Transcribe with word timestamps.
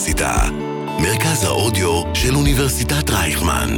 האוניברסיטה, 0.00 0.48
מרכז 0.98 1.44
האודיו 1.44 2.02
של 2.14 2.34
אוניברסיטת 2.34 3.10
רייכמן. 3.10 3.76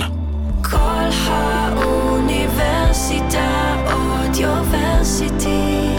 כל 0.63 1.09
האוניברסיטה 1.27 3.75
אודיוורסיטי. 3.93 5.97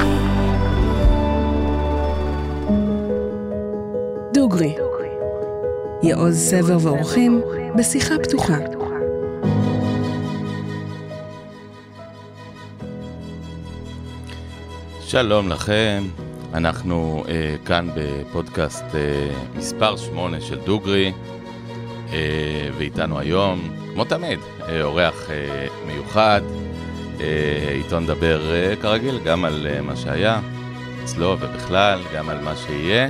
דוגרי, 4.33 4.75
יעוז 6.03 6.37
סבר 6.37 6.77
ואורחים 6.81 7.41
בשיחה 7.75 8.15
פתוחה. 8.23 8.57
שלום 15.01 15.49
לכם, 15.49 16.03
אנחנו 16.53 17.23
אה, 17.27 17.55
כאן 17.65 17.87
בפודקאסט 17.95 18.83
אה, 18.95 19.29
מספר 19.55 19.97
8 19.97 20.41
של 20.41 20.59
דוגרי, 20.65 21.13
אה, 22.13 22.69
ואיתנו 22.77 23.19
היום, 23.19 23.69
כמו 23.93 24.05
תמיד, 24.05 24.39
אה, 24.69 24.83
אורח 24.83 25.29
אה, 25.29 25.67
מיוחד, 25.87 26.41
אה, 27.21 27.25
איתו 27.71 27.99
נדבר 27.99 28.51
אה, 28.51 28.75
כרגיל 28.81 29.19
גם 29.23 29.45
על 29.45 29.67
אה, 29.69 29.81
מה 29.81 29.95
שהיה 29.95 30.39
אצלו 31.03 31.37
ובכלל, 31.39 31.99
גם 32.15 32.29
על 32.29 32.41
מה 32.41 32.55
שיהיה, 32.55 33.09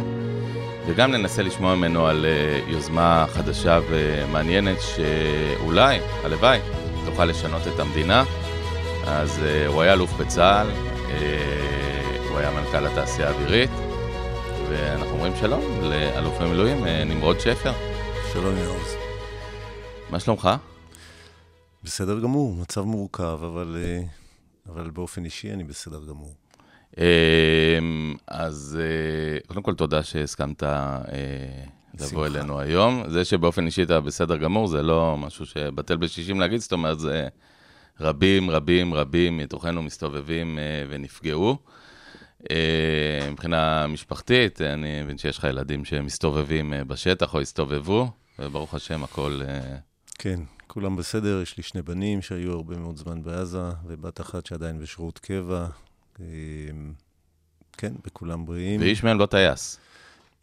וגם 0.88 1.12
ננסה 1.12 1.42
לשמוע 1.42 1.76
ממנו 1.76 2.08
על 2.08 2.26
אה, 2.26 2.60
יוזמה 2.72 3.26
חדשה 3.34 3.80
ומעניינת 3.90 4.78
שאולי, 4.82 6.00
הלוואי, 6.24 6.60
תוכל 7.06 7.26
לשנות 7.26 7.62
את 7.76 7.80
המדינה. 7.80 8.24
אז 9.08 9.40
אה, 9.46 9.68
הוא 9.68 9.82
היה 9.82 9.94
אלוף 9.94 10.14
בצה"ל, 10.14 10.68
אה, 11.10 11.83
הוא 12.34 12.40
היה 12.40 12.52
מנכ"ל 12.52 12.86
התעשייה 12.86 13.30
האווירית, 13.30 13.70
ואנחנו 14.70 15.12
אומרים 15.14 15.34
שלום 15.40 15.62
לאלוף 15.82 16.42
במילואים 16.42 16.86
אה, 16.86 17.04
נמרוד 17.04 17.40
שפר. 17.40 17.72
שלום 18.34 18.58
יעוז. 18.58 18.96
מה 20.10 20.20
שלומך? 20.20 20.50
בסדר 21.84 22.20
גמור, 22.20 22.56
מצב 22.56 22.82
מורכב, 22.82 23.40
אבל, 23.44 23.78
אה, 23.80 24.04
אבל 24.74 24.90
באופן 24.90 25.26
אישי 25.26 25.54
אני 25.54 25.64
בסדר 25.64 26.00
גמור. 26.10 26.34
אה, 26.98 27.80
אז 28.28 28.80
קודם 29.48 29.64
כל 29.64 29.76
תודה 29.76 30.04
שהסכמת 30.04 30.64
לבוא 30.64 32.06
בשמחה. 32.06 32.26
אלינו 32.26 32.60
היום. 32.60 33.04
זה 33.08 33.26
שבאופן 33.26 33.66
אישי 33.66 33.84
אתה 33.84 34.00
בסדר 34.00 34.38
גמור, 34.38 34.68
זה 34.68 34.82
לא 34.82 35.18
משהו 35.18 35.46
שבטל 35.46 35.98
בשישים 35.98 36.40
להגיד, 36.40 36.60
זאת 36.60 36.72
אומרת, 36.72 37.00
זה 37.00 37.28
רבים, 38.00 38.50
רבים, 38.50 38.94
רבים 38.94 39.38
מתוכנו 39.38 39.84
מסתובבים 39.84 40.60
ונפגעו. 40.90 41.58
אה, 42.52 43.32
מבחינה 43.32 43.88
משפחתית, 43.88 44.62
אני 44.62 45.04
מבין 45.04 45.18
שיש 45.18 45.38
לך 45.38 45.44
ילדים 45.44 45.86
שמסתובבים 45.86 46.74
אה, 46.74 46.84
בשטח 46.84 47.34
או 47.34 47.42
הסתובבו, 47.42 48.12
וברוך 48.40 48.74
השם, 48.74 49.04
הכל... 49.04 49.42
אה, 49.48 49.76
כן, 50.20 50.40
כולם 50.68 50.96
בסדר, 50.96 51.42
יש 51.42 51.58
לי 51.58 51.64
שני 51.64 51.82
בנים 51.82 52.22
שהיו 52.22 52.54
הרבה 52.54 52.78
מאוד 52.78 52.98
זמן 52.98 53.24
בעזה, 53.24 53.70
ובת 53.88 54.22
אחת 54.22 54.46
שעדיין 54.46 54.80
בשירות 54.80 55.20
קבע. 55.20 55.68
אה, 56.20 56.26
כן, 57.78 57.94
וכולם 58.06 58.46
בריאים. 58.46 58.82
ואיש 58.82 59.04
מהם 59.04 59.20
לא 59.20 59.26
טייס. 59.26 59.80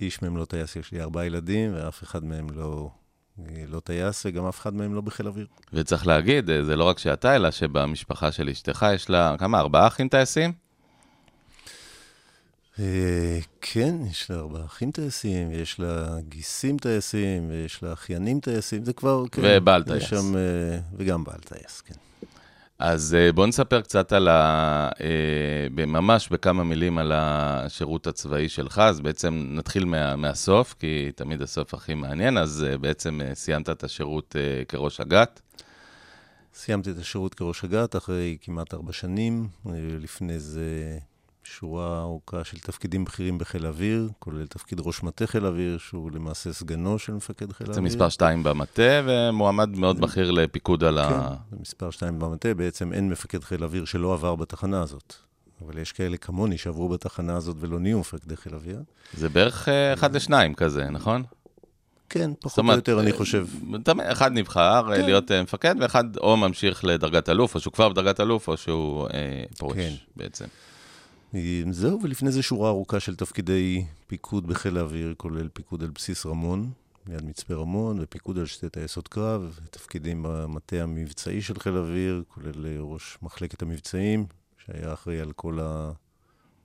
איש 0.01 0.23
מהם 0.23 0.37
לא 0.37 0.45
טייס, 0.45 0.77
יש 0.77 0.93
לי 0.93 1.01
ארבעה 1.01 1.27
ילדים, 1.27 1.75
ואף 1.75 2.03
אחד 2.03 2.25
מהם 2.25 2.47
לא, 2.51 2.91
אה, 3.39 3.65
לא 3.69 3.81
טייס, 3.81 4.27
וגם 4.27 4.47
אף 4.47 4.61
אחד 4.61 4.75
מהם 4.75 4.95
לא 4.95 5.01
בחיל 5.01 5.27
אוויר. 5.27 5.47
וצריך 5.73 6.06
להגיד, 6.06 6.51
אה, 6.51 6.65
זה 6.65 6.77
לא 6.77 6.84
רק 6.84 6.98
שאתה, 6.98 7.37
אלא 7.37 7.51
שבמשפחה 7.51 8.33
של 8.33 8.48
אשתך 8.48 8.87
יש 8.95 9.11
לה, 9.11 9.37
כמה, 9.39 9.59
ארבעה 9.61 9.87
אחים 9.87 10.09
טייסים? 10.09 10.53
אה, 12.81 13.39
כן, 13.61 13.95
יש 14.11 14.31
לה 14.31 14.36
ארבעה 14.36 14.64
אחים 14.64 14.91
טייסים, 14.91 15.50
יש 15.53 15.81
לה 15.81 16.17
גיסים 16.28 16.78
טייסים, 16.78 17.50
ויש 17.50 17.83
לה 17.83 17.92
אחיינים 17.92 18.41
טייסים, 18.41 18.84
זה 18.84 18.93
כבר... 18.93 19.25
כן, 19.32 19.43
ובעל 19.44 19.82
טייס. 19.82 20.03
שם, 20.03 20.37
אה, 20.37 20.78
וגם 20.97 21.25
בעל 21.25 21.41
טייס, 21.41 21.81
כן. 21.81 21.94
אז 22.78 23.16
אה, 23.19 23.32
בואו 23.32 23.47
נספר 23.47 23.81
קצת 23.81 24.12
על 24.12 24.28
ה... 24.28 24.88
ממש 25.71 26.28
בכמה 26.28 26.65
מילים 26.65 26.99
על 26.99 27.12
השירות 27.15 28.06
הצבאי 28.06 28.49
שלך, 28.49 28.78
אז 28.78 29.00
בעצם 29.00 29.47
נתחיל 29.50 29.84
מה, 29.84 30.16
מהסוף, 30.16 30.75
כי 30.78 31.10
תמיד 31.15 31.43
הסוף 31.43 31.75
הכי 31.75 31.94
מעניין, 31.94 32.38
אז 32.38 32.66
בעצם 32.81 33.21
סיימת 33.34 33.71
את 33.71 33.84
השירות 33.84 34.37
כראש 34.69 35.00
אג"ת. 35.00 35.41
סיימתי 36.55 36.91
את 36.91 36.99
השירות 36.99 37.34
כראש 37.34 37.65
אג"ת 37.65 37.97
אחרי 37.97 38.37
כמעט 38.41 38.75
ארבע 38.75 38.93
שנים. 38.93 39.49
לפני 40.00 40.38
זה 40.38 40.99
שורה 41.59 42.00
ארוכה 42.00 42.44
של 42.44 42.59
תפקידים 42.59 43.05
בכירים 43.05 43.38
בחיל 43.38 43.66
האוויר, 43.66 44.09
כולל 44.19 44.47
תפקיד 44.47 44.81
ראש 44.81 45.03
מטה 45.03 45.27
חיל 45.27 45.44
האוויר, 45.44 45.78
שהוא 45.78 46.11
למעשה 46.11 46.53
סגנו 46.53 46.99
של 46.99 47.12
מפקד 47.12 47.53
חיל 47.53 47.66
זה 47.66 47.72
האוויר. 47.72 47.84
מספר 47.84 48.09
2 48.09 48.43
במטה, 48.43 49.03
ומועמד 49.05 49.78
מאוד 49.78 50.00
בכיר 50.00 50.31
לפיקוד 50.31 50.84
על 50.84 50.99
ה... 50.99 51.09
כן, 51.09 51.34
זה 51.50 51.56
מספר 51.61 51.91
שתיים 51.91 52.19
במטה. 52.19 52.55
בעצם 52.55 52.93
אין 52.93 53.09
מפקד 53.09 53.44
חיל 53.44 53.62
האוויר 53.62 53.84
שלא 53.84 54.15
עבר 54.15 54.34
בתחנה 54.34 54.83
הזאת. 54.83 55.15
אבל 55.65 55.78
יש 55.78 55.93
כאלה 55.93 56.16
כמוני 56.16 56.59
שעברו 56.59 56.88
בתחנה 56.88 57.37
הזאת 57.37 57.56
ולא 57.61 57.78
נהיו 57.78 58.00
מפקדי 58.00 58.37
חיל 58.37 58.55
האוויר. 58.55 58.82
זה 59.15 59.28
בערך 59.28 59.69
אה, 59.69 59.94
אחד 59.94 60.17
לשניים 60.17 60.55
כזה, 60.55 60.91
נכון? 60.91 61.22
כן, 62.09 62.31
פחות 62.41 62.59
אומרת, 62.59 62.88
או 62.88 62.93
יותר, 62.93 63.03
אני 63.03 63.11
אה, 63.11 63.17
חושב. 63.17 63.47
אחד 63.99 64.32
נבחר 64.32 64.93
אה, 64.93 64.97
כן. 64.97 65.05
להיות 65.05 65.32
מפקד, 65.32 65.75
ואחד 65.81 66.17
או 66.17 66.37
ממשיך 66.37 66.84
לדרגת 66.84 67.28
אלוף, 67.28 67.55
או 67.55 67.61
שהוא 67.61 67.72
כבר 67.72 67.88
בדרגת 67.88 68.21
אלוף, 68.21 68.49
או 68.49 68.56
שהוא 68.56 69.09
אה, 69.09 69.44
פורש 69.59 69.77
כן. 69.77 69.93
בעצם. 70.17 70.44
זהו, 71.71 72.03
ולפני 72.03 72.33
זה 72.33 72.43
שורה 72.43 72.69
ארוכה 72.69 73.01
של 73.01 73.17
תפקידי 73.17 73.85
פיקוד 74.07 74.47
בחיל 74.47 74.77
האוויר, 74.77 75.15
כולל 75.17 75.49
פיקוד 75.53 75.83
על 75.83 75.91
בסיס 75.95 76.27
רמון, 76.27 76.71
ליד 77.07 77.25
מצפה 77.25 77.55
רמון, 77.55 77.99
ופיקוד 78.01 78.39
על 78.39 78.47
שתי 78.47 78.69
טייסות 78.69 79.09
קרב, 79.09 79.59
תפקידים 79.71 80.27
במטה 80.29 80.77
המבצעי 80.77 81.43
של 81.43 81.59
חיל 81.59 81.77
האוויר, 81.77 82.23
כולל 82.29 82.67
אה, 82.67 82.77
ראש 82.81 83.19
מחלקת 83.23 83.63
המבצעים, 83.63 84.27
שהיה 84.67 84.93
אחראי 84.93 85.21
על 85.21 85.33
כל 85.33 85.59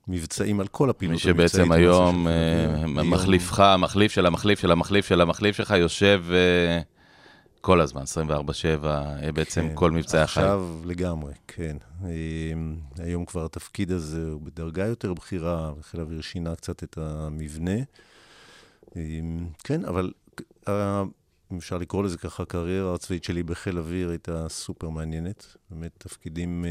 המבצעים, 0.08 0.60
על 0.60 0.66
כל 0.66 0.90
הפעילות 0.90 1.24
מי 1.24 1.30
המבצעית. 1.30 1.50
שבעצם 1.50 1.72
למעשה 1.72 1.80
היום 1.80 2.28
אה, 2.28 2.86
מחליפך, 2.86 3.60
המחליף 3.60 4.12
של 4.12 4.26
המחליף 4.26 4.60
של 4.60 4.70
המחליף 4.70 5.06
של 5.06 5.20
המחליף 5.20 5.56
שלך, 5.56 5.70
יושב 5.70 6.24
אה, 6.30 6.80
כל 7.66 7.80
הזמן, 7.80 8.02
24/7, 8.02 8.84
אה, 8.84 9.32
בעצם 9.32 9.68
כן, 9.68 9.74
כל 9.74 9.90
מבצעי 9.90 10.20
החיים. 10.20 10.46
עכשיו 10.46 10.80
לגמרי, 10.84 11.34
כן. 11.48 11.76
אה, 12.04 12.10
היום 12.98 13.24
כבר 13.24 13.44
התפקיד 13.44 13.92
הזה 13.92 14.30
הוא 14.30 14.40
בדרגה 14.40 14.86
יותר 14.86 15.14
בכירה, 15.14 15.72
וחיל 15.78 16.00
האוויר 16.00 16.20
שינה 16.20 16.56
קצת 16.56 16.82
את 16.82 16.98
המבנה. 16.98 17.78
אה, 18.96 19.02
כן, 19.64 19.84
אבל 19.84 20.12
אם 21.52 21.56
אפשר 21.56 21.78
לקרוא 21.78 22.04
לזה 22.04 22.18
ככה, 22.18 22.42
הקריירה 22.42 22.94
הצבאית 22.94 23.24
שלי 23.24 23.42
בחיל 23.42 23.76
האוויר 23.76 24.10
הייתה 24.10 24.48
סופר 24.48 24.88
מעניינת. 24.88 25.56
באמת, 25.70 25.92
תפקידים 25.98 26.64
אה, 26.64 26.70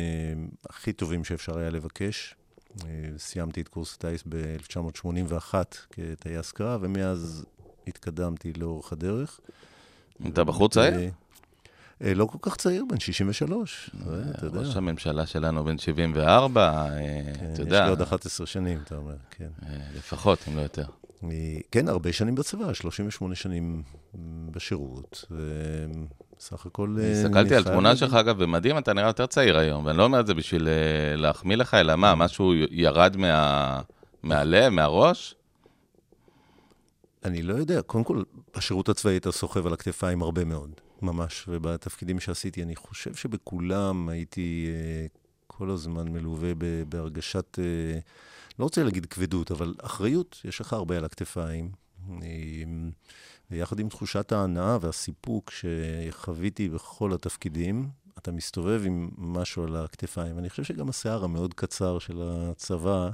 הכי 0.69 0.93
טובים 0.93 1.23
שאפשר 1.23 1.57
היה 1.57 1.69
לבקש. 1.69 2.35
אה, 2.85 2.89
סיימתי 3.17 3.61
את 3.61 3.67
קורס 3.67 3.95
הטיס 3.95 4.23
ב-1981 4.29 5.53
כטייס 5.89 6.51
קרב, 6.51 6.81
ומאז 6.83 7.45
התקדמתי 7.87 8.53
לאורך 8.53 8.91
הדרך. 8.93 9.39
אתה 10.27 10.43
בחור 10.43 10.69
צעיר? 10.69 10.93
אה, 10.95 11.07
אה, 12.03 12.13
לא 12.13 12.25
כל 12.25 12.37
כך 12.41 12.55
צעיר, 12.55 12.85
בן 12.89 12.99
63. 12.99 13.89
זה, 14.05 14.23
אתה 14.37 14.45
יודע. 14.45 14.59
ראש 14.59 14.75
הממשלה 14.75 15.25
שלנו 15.25 15.63
בן 15.63 15.77
74, 15.77 16.61
אה, 16.71 16.97
כן, 17.39 17.45
אתה 17.45 17.53
יש 17.53 17.59
יודע, 17.59 17.83
לי 17.83 17.89
עוד 17.89 18.01
11 18.01 18.47
שנים, 18.47 18.79
אתה 18.83 18.95
אומר, 18.95 19.15
כן. 19.31 19.47
אה, 19.65 19.69
לפחות, 19.97 20.39
אם 20.47 20.57
לא 20.57 20.61
יותר. 20.61 20.85
אה, 21.23 21.29
כן, 21.71 21.87
הרבה 21.87 22.13
שנים 22.13 22.35
בצבא, 22.35 22.73
38 22.73 23.35
שנים 23.35 23.83
בשירות, 24.51 25.25
וסך 26.39 26.65
הכל... 26.65 26.95
אה, 27.01 27.11
הסתכלתי 27.11 27.55
על 27.55 27.63
תמונה 27.63 27.95
שלך, 27.95 28.13
אגב, 28.13 28.35
ומדהים, 28.39 28.77
אתה 28.77 28.93
נראה 28.93 29.07
יותר 29.09 29.25
צעיר 29.25 29.57
היום, 29.57 29.85
ואני 29.85 29.97
לא 29.97 30.03
אומר 30.03 30.19
את 30.19 30.27
זה 30.27 30.33
בשביל 30.33 30.67
אה, 30.67 30.73
להחמיא 31.15 31.57
לך, 31.57 31.73
אלא 31.73 31.95
מה, 31.95 32.15
משהו 32.15 32.53
ירד 32.71 33.17
מה- 33.17 33.81
מהלב, 34.23 34.69
מהראש? 34.69 35.35
אני 37.25 37.41
לא 37.41 37.53
יודע, 37.53 37.81
קודם 37.81 38.03
כל, 38.03 38.23
בשירות 38.57 38.89
הצבאי 38.89 39.17
אתה 39.17 39.31
סוחב 39.31 39.67
על 39.67 39.73
הכתפיים 39.73 40.21
הרבה 40.21 40.45
מאוד, 40.45 40.71
ממש, 41.01 41.45
ובתפקידים 41.47 42.19
שעשיתי, 42.19 42.63
אני 42.63 42.75
חושב 42.75 43.15
שבכולם 43.15 44.09
הייתי 44.09 44.67
אה, 44.69 45.05
כל 45.47 45.69
הזמן 45.69 46.07
מלווה 46.07 46.53
ב- 46.57 46.83
בהרגשת, 46.89 47.59
אה, 47.59 47.99
לא 48.59 48.63
רוצה 48.63 48.83
להגיד 48.83 49.05
כבדות, 49.05 49.51
אבל 49.51 49.73
אחריות, 49.81 50.41
יש 50.43 50.61
לך 50.61 50.73
הרבה 50.73 50.97
על 50.97 51.05
הכתפיים. 51.05 51.71
אה, 52.09 52.27
ויחד 53.51 53.79
עם 53.79 53.89
תחושת 53.89 54.31
ההנאה 54.31 54.77
והסיפוק 54.81 55.51
שחוויתי 55.51 56.69
בכל 56.69 57.13
התפקידים, 57.13 57.89
אתה 58.17 58.31
מסתובב 58.31 58.81
עם 58.85 59.09
משהו 59.17 59.63
על 59.63 59.75
הכתפיים. 59.75 60.39
אני 60.39 60.49
חושב 60.49 60.63
שגם 60.63 60.89
השיער 60.89 61.23
המאוד 61.23 61.53
קצר 61.53 61.99
של 61.99 62.21
הצבא, 62.21 63.09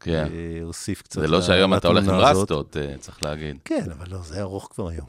כן. 0.00 0.24
אה, 0.32 0.62
הוסיף 0.62 1.02
קצת 1.02 1.20
זה 1.20 1.28
לא 1.28 1.42
שהיום 1.42 1.74
אתה 1.74 1.88
הולך 1.88 2.08
עם. 2.08 2.14
רסטות, 2.14 2.76
אה, 2.76 2.98
צריך 2.98 3.24
להגיד. 3.24 3.56
כן, 3.64 3.84
אבל 3.98 4.06
לא, 4.10 4.18
זה 4.18 4.40
ארוך 4.40 4.68
כבר 4.70 4.88
היום. 4.88 5.06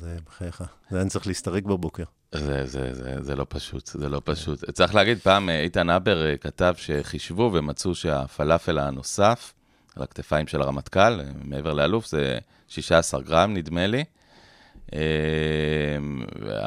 זה 0.00 0.16
בחייך. 0.26 0.64
זה 0.90 1.00
אני 1.00 1.10
צריך 1.10 1.26
להסתרק 1.26 1.62
בבוקר. 1.62 2.04
זה, 2.32 2.66
זה, 2.66 2.94
זה, 2.94 3.16
זה 3.20 3.36
לא 3.36 3.46
פשוט, 3.48 3.86
זה 3.86 4.08
לא 4.08 4.22
פשוט. 4.24 4.70
צריך 4.70 4.94
להגיד, 4.94 5.18
פעם 5.18 5.48
אה, 5.48 5.60
איתן 5.60 5.90
הבר 5.90 6.36
כתב 6.36 6.74
שחישבו 6.76 7.50
ומצאו 7.54 7.94
שהפלאפל 7.94 8.78
הנוסף, 8.78 9.52
על 9.96 10.02
הכתפיים 10.02 10.46
של 10.46 10.62
הרמטכ"ל, 10.62 11.20
מעבר 11.44 11.72
לאלוף, 11.72 12.06
זה 12.06 12.38
16 12.68 13.22
גרם, 13.22 13.54
נדמה 13.54 13.86
לי, 13.86 14.04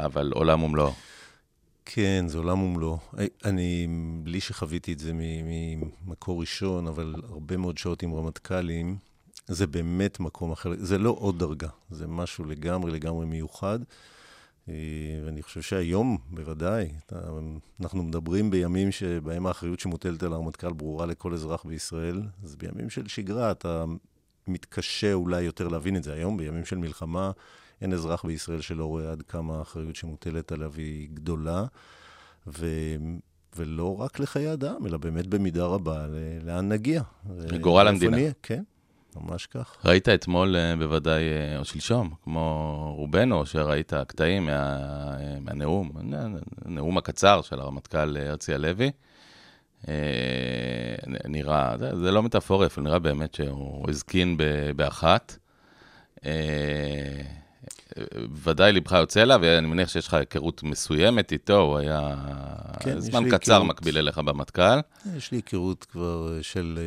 אבל 0.05 0.31
עולם 0.33 0.63
ומלואו. 0.63 0.93
כן, 1.85 2.25
זה 2.27 2.37
עולם 2.37 2.63
ומלואו. 2.63 2.97
אני, 3.45 3.87
בלי 4.23 4.39
שחוויתי 4.39 4.93
את 4.93 4.99
זה 4.99 5.11
ממקור 5.15 6.41
ראשון, 6.41 6.87
אבל 6.87 7.15
הרבה 7.29 7.57
מאוד 7.57 7.77
שעות 7.77 8.03
עם 8.03 8.13
רמטכ"לים, 8.13 8.97
זה 9.47 9.67
באמת 9.67 10.19
מקום 10.19 10.51
אחר. 10.51 10.71
זה 10.77 10.97
לא 10.97 11.15
עוד 11.19 11.39
דרגה, 11.39 11.69
זה 11.89 12.07
משהו 12.07 12.45
לגמרי 12.45 12.91
לגמרי 12.91 13.25
מיוחד. 13.25 13.79
אה, 14.69 14.73
ואני 15.25 15.43
חושב 15.43 15.61
שהיום, 15.61 16.17
בוודאי, 16.29 16.89
אנחנו 17.81 18.03
מדברים 18.03 18.51
בימים 18.51 18.91
שבהם 18.91 19.45
האחריות 19.45 19.79
שמוטלת 19.79 20.23
על 20.23 20.33
הרמטכ"ל 20.33 20.73
ברורה 20.73 21.05
לכל 21.05 21.33
אזרח 21.33 21.65
בישראל, 21.65 22.21
אז 22.43 22.55
בימים 22.55 22.89
של 22.89 23.07
שגרה 23.07 23.51
אתה 23.51 23.85
מתקשה 24.47 25.13
אולי 25.13 25.41
יותר 25.41 25.67
להבין 25.67 25.95
את 25.95 26.03
זה. 26.03 26.13
היום, 26.13 26.37
בימים 26.37 26.65
של 26.65 26.77
מלחמה, 26.77 27.31
אין 27.81 27.93
אזרח 27.93 28.25
בישראל 28.25 28.61
שלא 28.61 28.85
רואה 28.85 29.11
עד 29.11 29.21
כמה 29.21 29.57
האחריות 29.57 29.95
שמוטלת 29.95 30.51
עליו 30.51 30.73
היא 30.75 31.09
גדולה, 31.13 31.65
ו... 32.47 32.67
ולא 33.55 34.01
רק 34.01 34.19
לחיי 34.19 34.53
אדם, 34.53 34.85
אלא 34.85 34.97
באמת 34.97 35.27
במידה 35.27 35.65
רבה 35.65 36.05
לאן 36.43 36.69
נגיע. 36.69 37.01
לגורל 37.37 37.87
המדינה. 37.87 38.17
נהיה, 38.17 38.31
כן, 38.43 38.63
ממש 39.15 39.45
כך. 39.45 39.77
ראית 39.85 40.09
אתמול 40.09 40.55
אה, 40.55 40.75
בוודאי, 40.75 41.23
אה, 41.23 41.57
או 41.57 41.65
שלשום, 41.65 42.13
כמו 42.23 42.93
רובנו, 42.97 43.45
שראית 43.45 43.93
קטעים 44.07 44.45
מה, 44.45 44.77
מהנאום, 45.41 45.91
הנאום 46.65 46.97
הקצר 46.97 47.41
של 47.41 47.59
הרמטכ"ל 47.59 48.17
הרצי 48.17 48.53
הלוי. 48.53 48.91
אה, 49.87 49.93
נראה, 51.27 51.77
זה, 51.77 51.95
זה 51.95 52.11
לא 52.11 52.23
מטאפורי, 52.23 52.65
אפילו 52.65 52.83
נראה 52.83 52.99
באמת 52.99 53.33
שהוא 53.33 53.89
הזקין 53.89 54.37
באחת. 54.75 55.37
ודאי 58.43 58.71
לבך 58.71 58.91
יוצא 58.91 59.21
אליו, 59.21 59.39
ואני 59.43 59.67
מניח 59.67 59.89
שיש 59.89 60.07
לך 60.07 60.13
היכרות 60.13 60.63
מסוימת 60.63 61.31
איתו, 61.31 61.61
הוא 61.61 61.77
היה 61.77 62.15
כן, 62.79 62.99
זמן 62.99 63.29
קצר 63.29 63.53
היכרות... 63.53 63.69
מקביל 63.69 63.97
אליך 63.97 64.17
במטכ"ל. 64.17 64.79
יש 65.17 65.31
לי 65.31 65.37
היכרות 65.37 65.85
כבר 65.91 66.41
של 66.41 66.79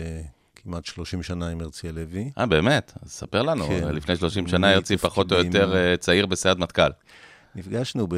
כמעט 0.56 0.84
30 0.84 1.22
שנה 1.22 1.48
עם 1.48 1.60
הרצי 1.60 1.88
הלוי. 1.88 2.30
אה, 2.38 2.46
באמת? 2.46 2.92
אז 3.02 3.10
ספר 3.10 3.42
לנו. 3.42 3.66
כן. 3.66 3.94
לפני 3.94 4.16
30 4.16 4.48
שנה 4.48 4.70
הרצי 4.70 4.96
פחות 4.96 5.32
או 5.32 5.36
יותר 5.36 5.76
אה, 5.76 5.96
צעיר 5.96 6.26
בסיירת 6.26 6.58
מטכ"ל. 6.58 6.90
נפגשנו 7.54 8.06
ב... 8.06 8.14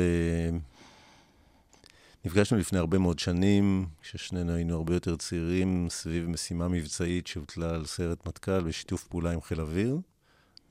נפגשנו 2.24 2.58
לפני 2.58 2.78
הרבה 2.78 2.98
מאוד 2.98 3.18
שנים, 3.18 3.86
כששנינו 4.02 4.52
היינו 4.52 4.74
הרבה 4.74 4.94
יותר 4.94 5.16
צעירים, 5.16 5.86
סביב 5.90 6.28
משימה 6.28 6.68
מבצעית 6.68 7.26
שהוטלה 7.26 7.70
על 7.70 7.86
סיירת 7.86 8.26
מטכ"ל 8.26 8.60
בשיתוף 8.60 9.04
פעולה 9.04 9.32
עם 9.32 9.40
חיל 9.40 9.60
אוויר. 9.60 9.98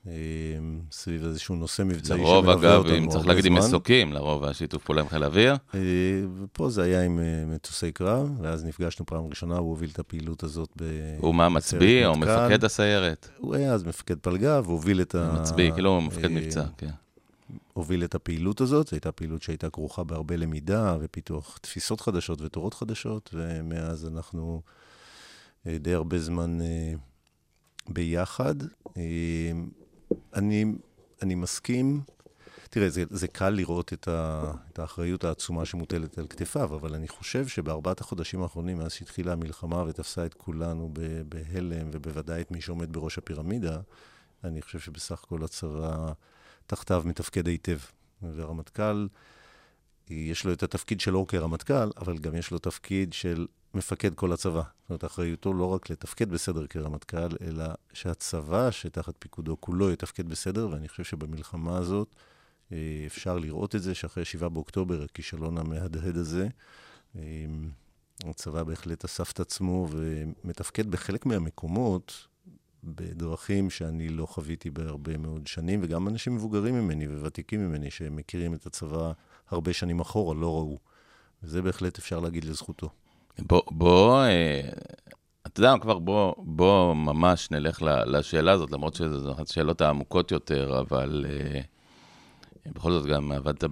אמ, 0.08 0.80
סביב 0.92 1.24
איזשהו 1.24 1.56
נושא 1.56 1.82
מבצעי 1.82 2.18
שמלווה 2.18 2.36
אותנו 2.36 2.50
הרבה 2.50 2.60
זמן. 2.60 2.70
לרוב, 2.70 2.86
אגב, 2.86 3.02
אם 3.02 3.08
צריך 3.08 3.26
להגיד 3.26 3.44
עם 3.44 3.54
מסוקים, 3.54 4.12
לרוב 4.12 4.44
השיתוף 4.44 4.84
פעולה 4.84 5.00
עם 5.00 5.08
חיל 5.08 5.24
אוויר. 5.24 5.56
אה, 5.74 5.80
ופה 6.42 6.70
זה 6.70 6.82
היה 6.82 7.04
עם 7.04 7.18
אה, 7.18 7.44
מטוסי 7.46 7.92
קרב, 7.92 8.30
ואז 8.42 8.64
נפגשנו 8.64 9.06
פעם 9.06 9.26
ראשונה, 9.26 9.56
הוא 9.56 9.70
הוביל 9.70 9.90
את 9.90 9.98
הפעילות 9.98 10.42
הזאת 10.42 10.68
בסיירת 10.76 11.18
הוא 11.20 11.34
מה, 11.34 11.48
מצביא 11.48 12.06
או 12.06 12.16
מפקד 12.16 12.64
הסיירת? 12.64 13.28
הוא 13.38 13.54
היה 13.54 13.72
אז 13.72 13.84
מפקד 13.84 14.18
פלגה, 14.18 14.60
והוביל 14.64 15.00
את 15.00 15.14
ה... 15.14 15.32
מצביא, 15.40 15.72
כאילו 15.72 16.00
מפקד 16.00 16.24
אה, 16.24 16.30
מבצע, 16.30 16.64
כן. 16.76 16.90
הוביל 17.72 18.04
את 18.04 18.14
הפעילות 18.14 18.60
הזאת, 18.60 18.86
זו 18.86 18.94
הייתה 18.96 19.12
פעילות 19.12 19.42
שהייתה 19.42 19.70
כרוכה 19.70 20.04
בהרבה 20.04 20.36
למידה 20.36 20.96
ופיתוח 21.00 21.58
תפיסות 21.62 22.00
חדשות 22.00 22.40
ותורות 22.40 22.74
חדשות, 22.74 23.30
ומאז 23.34 24.06
אנחנו 24.06 24.62
די 25.66 25.94
הרבה 25.94 26.18
זמן 26.18 26.58
ביחד. 27.88 28.54
אני, 30.34 30.64
אני 31.22 31.34
מסכים. 31.34 32.00
תראה, 32.70 32.88
זה, 32.88 33.04
זה 33.10 33.28
קל 33.28 33.50
לראות 33.50 33.92
את, 33.92 34.08
ה, 34.08 34.52
את 34.72 34.78
האחריות 34.78 35.24
העצומה 35.24 35.64
שמוטלת 35.64 36.18
על 36.18 36.26
כתפיו, 36.26 36.74
אבל 36.74 36.94
אני 36.94 37.08
חושב 37.08 37.48
שבארבעת 37.48 38.00
החודשים 38.00 38.42
האחרונים, 38.42 38.78
מאז 38.78 38.92
שהתחילה 38.92 39.32
המלחמה 39.32 39.82
ותפסה 39.82 40.26
את 40.26 40.34
כולנו 40.34 40.92
בהלם, 41.28 41.88
ובוודאי 41.92 42.40
את 42.40 42.50
מי 42.50 42.60
שעומד 42.60 42.92
בראש 42.92 43.18
הפירמידה, 43.18 43.80
אני 44.44 44.62
חושב 44.62 44.78
שבסך 44.78 45.24
הכל 45.24 45.44
הצרה 45.44 46.12
תחתיו 46.66 47.02
מתפקד 47.06 47.46
היטב. 47.48 47.78
והרמטכ"ל, 48.22 49.06
יש 50.10 50.44
לו 50.44 50.52
את 50.52 50.62
התפקיד 50.62 51.00
שלו 51.00 51.26
כרמטכ"ל, 51.26 51.90
אבל 51.96 52.18
גם 52.18 52.34
יש 52.34 52.50
לו 52.50 52.58
תפקיד 52.58 53.12
של 53.12 53.46
מפקד 53.78 54.14
כל 54.14 54.32
הצבא. 54.32 54.62
זאת 54.62 54.90
אומרת, 54.90 55.04
אחריותו 55.04 55.52
לא 55.52 55.64
רק 55.64 55.90
לתפקד 55.90 56.30
בסדר 56.30 56.66
כרמטכ"ל, 56.66 57.28
אלא 57.40 57.64
שהצבא 57.92 58.70
שתחת 58.70 59.14
פיקודו 59.18 59.56
כולו 59.60 59.90
יתפקד 59.90 60.28
בסדר, 60.28 60.68
ואני 60.72 60.88
חושב 60.88 61.04
שבמלחמה 61.04 61.78
הזאת 61.78 62.14
אה, 62.72 63.02
אפשר 63.06 63.38
לראות 63.38 63.74
את 63.74 63.82
זה, 63.82 63.94
שאחרי 63.94 64.24
7 64.24 64.48
באוקטובר, 64.48 65.02
הכישלון 65.02 65.58
המהדהד 65.58 66.16
הזה, 66.16 66.48
אה, 67.16 67.22
הצבא 68.24 68.62
בהחלט 68.62 69.04
אסף 69.04 69.32
את 69.32 69.40
עצמו 69.40 69.88
ומתפקד 69.90 70.90
בחלק 70.90 71.26
מהמקומות 71.26 72.26
בדרכים 72.84 73.70
שאני 73.70 74.08
לא 74.08 74.26
חוויתי 74.26 74.70
בהרבה 74.70 75.16
מאוד 75.16 75.46
שנים, 75.46 75.80
וגם 75.82 76.08
אנשים 76.08 76.34
מבוגרים 76.34 76.74
ממני 76.74 77.08
וותיקים 77.08 77.68
ממני 77.68 77.90
שמכירים 77.90 78.54
את 78.54 78.66
הצבא 78.66 79.12
הרבה 79.50 79.72
שנים 79.72 80.00
אחורה 80.00 80.34
לא 80.34 80.54
ראו. 80.54 80.78
וזה 81.42 81.62
בהחלט 81.62 81.98
אפשר 81.98 82.20
להגיד 82.20 82.44
לזכותו. 82.44 82.90
בוא, 83.38 83.62
בוא, 83.70 84.22
אה, 84.22 84.60
אתה 85.46 85.60
יודע, 85.60 85.74
כבר 85.80 85.98
בוא, 85.98 86.34
בוא 86.38 86.94
ממש 86.94 87.50
נלך 87.50 87.82
לשאלה 87.82 88.52
הזאת, 88.52 88.70
למרות 88.70 88.94
שזו 88.94 89.32
אחת 89.32 89.48
השאלות 89.48 89.80
העמוקות 89.80 90.30
יותר, 90.30 90.80
אבל 90.80 91.26
אה, 91.28 91.60
בכל 92.74 92.92
זאת 92.92 93.06
גם 93.06 93.32
עבדת 93.32 93.64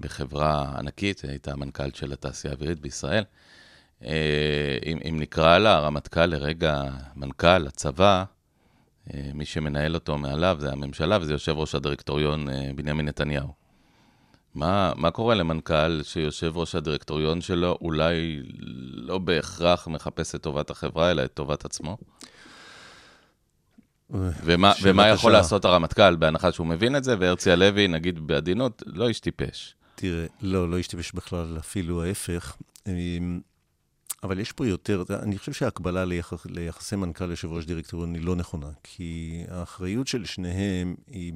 בחברה 0.00 0.78
ענקית, 0.78 1.20
היית 1.20 1.48
המנכ"ל 1.48 1.90
של 1.94 2.12
התעשייה 2.12 2.52
האווירית 2.52 2.80
בישראל. 2.80 3.24
אה, 4.04 4.78
אם, 4.86 4.98
אם 5.08 5.16
נקרא 5.20 5.58
לה 5.58 5.76
הרמטכ"ל 5.76 6.26
לרגע 6.26 6.82
מנכ"ל, 7.16 7.66
הצבא, 7.66 8.24
מי 9.34 9.44
שמנהל 9.44 9.94
אותו 9.94 10.18
מעליו 10.18 10.56
זה 10.60 10.72
הממשלה 10.72 11.18
וזה 11.20 11.32
יושב 11.32 11.52
ראש 11.56 11.74
הדירקטוריון 11.74 12.46
בנימין 12.76 13.08
נתניהו. 13.08 13.63
מה, 14.54 14.92
מה 14.96 15.10
קורה 15.10 15.34
למנכ"ל 15.34 16.02
שיושב 16.02 16.56
ראש 16.56 16.74
הדירקטוריון 16.74 17.40
שלו 17.40 17.78
אולי 17.80 18.42
לא 18.94 19.18
בהכרח 19.18 19.88
מחפש 19.88 20.34
את 20.34 20.42
טובת 20.42 20.70
החברה, 20.70 21.10
אלא 21.10 21.24
את 21.24 21.34
טובת 21.34 21.64
עצמו? 21.64 21.96
ומה, 24.10 24.72
ומה 24.82 25.08
יכול 25.08 25.32
לעשות 25.32 25.64
הרמטכ"ל, 25.64 26.16
בהנחה 26.16 26.52
שהוא 26.52 26.66
מבין 26.66 26.96
את 26.96 27.04
זה, 27.04 27.16
והרצי 27.20 27.50
הלוי, 27.50 27.88
נגיד 27.88 28.26
בעדינות, 28.26 28.82
לא 28.86 29.08
איש 29.08 29.20
טיפש. 29.20 29.74
תראה, 29.94 30.26
לא, 30.42 30.70
לא 30.70 30.76
איש 30.76 30.88
טיפש 30.88 31.12
בכלל, 31.12 31.56
אפילו 31.58 32.04
ההפך. 32.04 32.56
אמ, 32.86 33.40
אבל 34.22 34.38
יש 34.38 34.52
פה 34.52 34.66
יותר, 34.66 35.04
אני 35.22 35.38
חושב 35.38 35.52
שההקבלה 35.52 36.04
ליחס, 36.04 36.46
ליחסי 36.46 36.96
מנכ"ל 36.96 37.30
יושב 37.30 37.52
ראש 37.52 37.64
דירקטוריון 37.64 38.14
היא 38.14 38.24
לא 38.24 38.36
נכונה, 38.36 38.70
כי 38.82 39.42
האחריות 39.48 40.06
של 40.06 40.24
שניהם 40.24 40.94
היא 41.06 41.32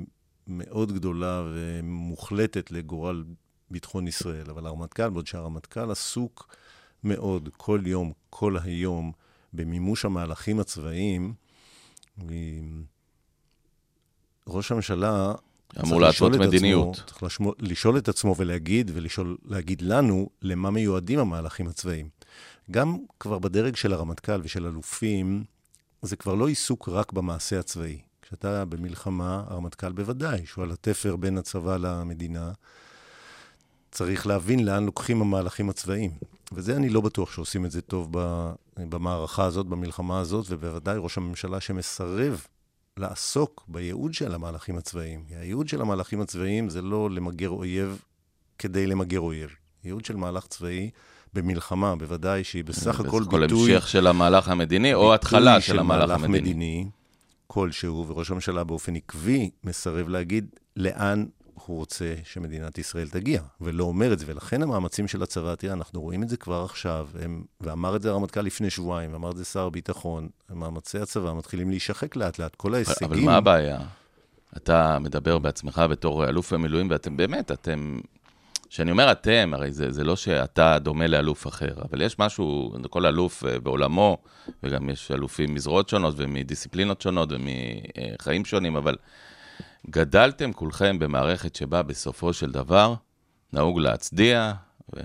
מאוד 0.48 0.92
גדולה 0.92 1.42
ומוחלטת 1.54 2.70
לגורל 2.70 3.24
ביטחון 3.70 4.08
ישראל. 4.08 4.50
אבל 4.50 4.66
הרמטכ"ל, 4.66 5.10
בעוד 5.10 5.26
שהרמטכ"ל 5.26 5.90
עסוק 5.90 6.48
מאוד, 7.04 7.48
כל 7.56 7.80
יום, 7.86 8.12
כל 8.30 8.56
היום, 8.62 9.12
במימוש 9.52 10.04
המהלכים 10.04 10.60
הצבאיים, 10.60 11.34
ראש 14.46 14.72
הממשלה 14.72 15.32
אמור 15.84 16.00
לעשות 16.00 16.32
מדיניות. 16.34 16.94
עצמו, 16.94 17.06
צריך 17.06 17.22
לשמו, 17.22 17.52
לשאול 17.58 17.98
את 17.98 18.08
עצמו 18.08 18.34
ולהגיד, 18.36 18.90
ולהגיד 18.94 19.82
לנו 19.82 20.30
למה 20.42 20.70
מיועדים 20.70 21.18
המהלכים 21.18 21.68
הצבאיים. 21.68 22.08
גם 22.70 22.98
כבר 23.20 23.38
בדרג 23.38 23.76
של 23.76 23.92
הרמטכ"ל 23.92 24.40
ושל 24.44 24.66
אלופים, 24.66 25.44
זה 26.02 26.16
כבר 26.16 26.34
לא 26.34 26.48
עיסוק 26.48 26.88
רק 26.88 27.12
במעשה 27.12 27.60
הצבאי. 27.60 27.98
כשאתה 28.28 28.64
במלחמה, 28.64 29.44
הרמטכ"ל 29.46 29.92
בוודאי, 29.92 30.46
שהוא 30.46 30.64
על 30.64 30.72
התפר 30.72 31.16
בין 31.16 31.38
הצבא 31.38 31.76
למדינה, 31.76 32.52
צריך 33.90 34.26
להבין 34.26 34.64
לאן 34.64 34.84
לוקחים 34.84 35.20
המהלכים 35.20 35.70
הצבאיים. 35.70 36.10
וזה 36.52 36.76
אני 36.76 36.88
לא 36.88 37.00
בטוח 37.00 37.32
שעושים 37.32 37.64
את 37.64 37.70
זה 37.70 37.80
טוב 37.80 38.08
במערכה 38.76 39.44
הזאת, 39.44 39.66
במלחמה 39.66 40.20
הזאת, 40.20 40.46
ובוודאי 40.48 40.96
ראש 40.98 41.18
הממשלה 41.18 41.60
שמסרב 41.60 42.46
לעסוק 42.96 43.64
בייעוד 43.68 44.14
של 44.14 44.34
המהלכים 44.34 44.76
הצבאיים. 44.78 45.24
הייעוד 45.30 45.68
של 45.68 45.80
המהלכים 45.80 46.20
הצבאיים 46.20 46.70
זה 46.70 46.82
לא 46.82 47.10
למגר 47.10 47.50
אויב 47.50 48.02
כדי 48.58 48.86
למגר 48.86 49.20
אויב. 49.20 49.50
ייעוד 49.84 50.04
של 50.04 50.16
מהלך 50.16 50.46
צבאי 50.46 50.90
במלחמה, 51.34 51.96
בוודאי 51.96 52.44
שהיא 52.44 52.64
בסך 52.64 53.00
הכל 53.00 53.22
ביטוי... 53.22 53.46
בסך 53.46 53.52
הכל 53.52 53.72
המשך 53.72 53.88
של 53.88 54.06
המהלך 54.06 54.48
המדיני, 54.48 54.94
או 54.94 55.14
התחלה 55.14 55.60
של 55.60 55.78
המהלך 55.78 56.10
המדיני. 56.22 56.40
מדיני, 56.40 56.90
כלשהו, 57.58 58.04
וראש 58.08 58.30
הממשלה 58.30 58.64
באופן 58.64 58.96
עקבי 58.96 59.50
מסרב 59.64 60.08
להגיד 60.08 60.46
לאן 60.76 61.26
הוא 61.66 61.76
רוצה 61.76 62.14
שמדינת 62.24 62.78
ישראל 62.78 63.08
תגיע, 63.08 63.42
ולא 63.60 63.84
אומר 63.84 64.12
את 64.12 64.18
זה. 64.18 64.24
ולכן 64.28 64.62
המאמצים 64.62 65.08
של 65.08 65.22
הצבא, 65.22 65.54
תראה, 65.54 65.72
אנחנו 65.72 66.00
רואים 66.00 66.22
את 66.22 66.28
זה 66.28 66.36
כבר 66.36 66.64
עכשיו, 66.64 67.08
הם, 67.22 67.44
ואמר 67.60 67.96
את 67.96 68.02
זה 68.02 68.10
הרמטכ"ל 68.10 68.40
לפני 68.40 68.70
שבועיים, 68.70 69.14
אמר 69.14 69.30
את 69.30 69.36
זה 69.36 69.44
שר 69.44 69.66
הביטחון, 69.66 70.28
מאמצי 70.50 70.98
הצבא 70.98 71.34
מתחילים 71.34 71.70
להישחק 71.70 72.16
לאט-לאט, 72.16 72.54
כל 72.54 72.74
ההישגים... 72.74 73.08
אבל 73.08 73.20
מה 73.20 73.36
הבעיה? 73.36 73.78
אתה 74.56 74.98
מדבר 74.98 75.38
בעצמך 75.38 75.82
בתור 75.90 76.28
אלוף 76.28 76.52
במילואים, 76.52 76.90
ואתם 76.90 77.16
באמת, 77.16 77.52
אתם... 77.52 78.00
כשאני 78.70 78.90
אומר 78.90 79.12
אתם, 79.12 79.50
הרי 79.54 79.72
זה, 79.72 79.92
זה 79.92 80.04
לא 80.04 80.16
שאתה 80.16 80.78
דומה 80.78 81.06
לאלוף 81.06 81.46
אחר, 81.46 81.74
אבל 81.90 82.02
יש 82.02 82.18
משהו, 82.18 82.74
כל 82.90 83.06
אלוף 83.06 83.44
אה, 83.44 83.58
בעולמו, 83.58 84.18
וגם 84.62 84.90
יש 84.90 85.10
אלופים 85.10 85.54
מזרועות 85.54 85.88
שונות 85.88 86.14
ומדיסציפלינות 86.16 87.00
שונות 87.00 87.28
ומחיים 87.32 88.44
שונים, 88.44 88.76
אבל 88.76 88.96
גדלתם 89.90 90.52
כולכם 90.52 90.98
במערכת 90.98 91.56
שבה 91.56 91.82
בסופו 91.82 92.32
של 92.32 92.50
דבר 92.50 92.94
נהוג 93.52 93.80
להצדיע 93.80 94.52
ו- 94.96 95.00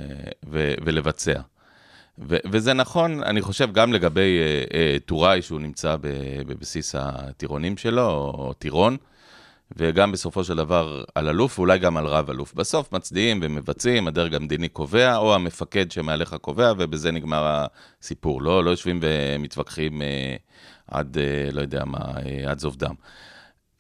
ו- 0.50 0.74
ולבצע. 0.86 1.42
ו- 2.20 2.38
וזה 2.52 2.74
נכון, 2.74 3.24
אני 3.24 3.42
חושב, 3.42 3.72
גם 3.72 3.94
לגבי 3.94 4.40
uh, 4.66 4.74
טוראי, 5.06 5.42
שהוא 5.42 5.60
נמצא 5.60 5.96
בבסיס 6.48 6.96
הטירונים 6.98 7.78
שלו, 7.78 8.10
או 8.10 8.54
טירון, 8.54 8.98
וגם 9.78 10.12
בסופו 10.12 10.44
של 10.44 10.56
דבר 10.56 11.04
על 11.16 11.30
אלוף, 11.30 11.60
ואולי 11.60 11.80
גם 11.80 11.98
על 11.98 12.06
רב 12.06 12.30
אלוף. 12.30 12.54
בסוף 12.54 12.92
מצדיעים 12.92 13.40
ומבצעים, 13.44 14.08
הדרג 14.08 14.36
המדיני 14.36 14.70
קובע, 14.70 15.18
או 15.18 15.36
המפקד 15.36 15.92
שמעליך 15.92 16.36
קובע, 16.42 16.74
ובזה 16.78 17.12
נגמר 17.12 17.66
הסיפור. 18.02 18.42
לא, 18.42 18.64
לא 18.64 18.70
יושבים 18.72 19.00
ומתווכחים 19.02 20.02
uh, 20.02 20.06
עד, 20.88 21.18
uh, 21.18 21.56
לא 21.56 21.62
יודע 21.62 21.86
מה, 21.86 22.00
uh, 22.00 22.50
עד 22.50 22.60
זוב 22.60 22.76
דם. 22.76 22.96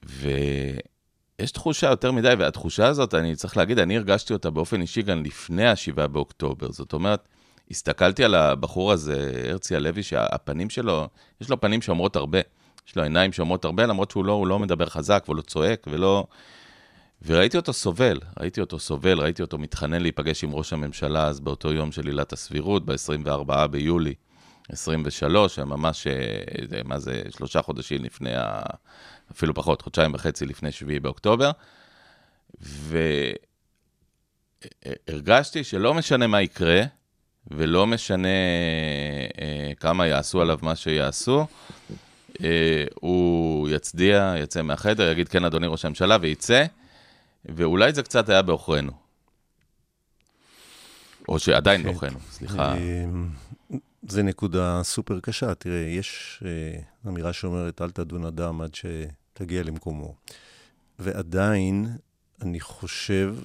ויש 0.03 1.51
תחושה 1.53 1.89
יותר 1.89 2.11
מדי, 2.11 2.33
והתחושה 2.39 2.87
הזאת, 2.87 3.13
אני 3.13 3.35
צריך 3.35 3.57
להגיד, 3.57 3.79
אני 3.79 3.97
הרגשתי 3.97 4.33
אותה 4.33 4.49
באופן 4.49 4.81
אישי 4.81 5.01
גם 5.01 5.23
לפני 5.23 5.67
ה-7 5.67 6.07
באוקטובר. 6.07 6.71
זאת 6.71 6.93
אומרת, 6.93 7.27
הסתכלתי 7.71 8.23
על 8.23 8.35
הבחור 8.35 8.91
הזה, 8.91 9.31
הרצי 9.49 9.75
הלוי, 9.75 10.03
שהפנים 10.03 10.69
שלו, 10.69 11.07
יש 11.41 11.49
לו 11.49 11.61
פנים 11.61 11.81
שאומרות 11.81 12.15
הרבה. 12.15 12.39
יש 12.87 12.95
לו 12.95 13.03
עיניים 13.03 13.33
שאומרות 13.33 13.65
הרבה, 13.65 13.85
למרות 13.85 14.11
שהוא 14.11 14.25
לא, 14.25 14.45
לא 14.47 14.59
מדבר 14.59 14.85
חזק 14.85 15.25
ולא 15.29 15.41
צועק 15.41 15.87
ולא... 15.91 16.25
וראיתי 17.25 17.57
אותו 17.57 17.73
סובל, 17.73 18.19
ראיתי 18.39 18.61
אותו 18.61 18.79
סובל, 18.79 19.19
ראיתי 19.19 19.41
אותו 19.41 19.57
מתחנן 19.57 20.01
להיפגש 20.01 20.43
עם 20.43 20.53
ראש 20.53 20.73
הממשלה 20.73 21.27
אז 21.27 21.39
באותו 21.39 21.73
יום 21.73 21.91
של 21.91 22.07
עילת 22.07 22.33
הסבירות, 22.33 22.85
ב-24 22.85 23.67
ביולי 23.67 24.13
23, 24.69 25.59
ממש, 25.59 26.07
אה, 26.07 26.81
מה 26.83 26.99
זה, 26.99 27.21
שלושה 27.37 27.61
חודשים 27.61 28.03
לפני, 28.03 28.35
ה... 28.35 28.61
אפילו 29.31 29.53
פחות, 29.53 29.81
חודשיים 29.81 30.13
וחצי 30.13 30.45
לפני 30.45 30.71
7 30.71 30.99
באוקטובר, 30.99 31.51
והרגשתי 35.09 35.63
שלא 35.63 35.93
משנה 35.93 36.27
מה 36.27 36.41
יקרה, 36.41 36.81
ולא 37.47 37.87
משנה 37.87 38.27
אה, 39.41 39.71
כמה 39.79 40.07
יעשו 40.07 40.41
עליו 40.41 40.59
מה 40.61 40.75
שיעשו, 40.75 41.39
אה, 41.39 41.45
הוא 42.95 43.69
יצדיע, 43.69 44.33
יצא 44.37 44.61
מהחדר, 44.61 45.11
יגיד 45.11 45.27
כן, 45.27 45.45
אדוני 45.45 45.67
ראש 45.67 45.85
הממשלה, 45.85 46.17
וייצא, 46.21 46.65
ואולי 47.45 47.93
זה 47.93 48.03
קצת 48.03 48.29
היה 48.29 48.41
בעוכרינו. 48.41 48.91
או 51.27 51.39
שעדיין 51.39 51.81
כן. 51.81 51.87
בעוכרינו, 51.87 52.19
סליחה. 52.31 52.75
אה, 52.75 53.05
זה 54.07 54.23
נקודה 54.23 54.81
סופר 54.83 55.19
קשה. 55.19 55.55
תראה, 55.55 55.79
יש 55.79 56.39
אה, 56.45 56.81
אמירה 57.07 57.33
שאומרת, 57.33 57.81
אל 57.81 57.91
תדון 57.91 58.25
אדם 58.25 58.61
עד 58.61 58.71
שתגיע 58.75 59.63
למקומו. 59.63 60.15
ועדיין, 60.99 61.97
אני 62.41 62.59
חושב 62.59 63.35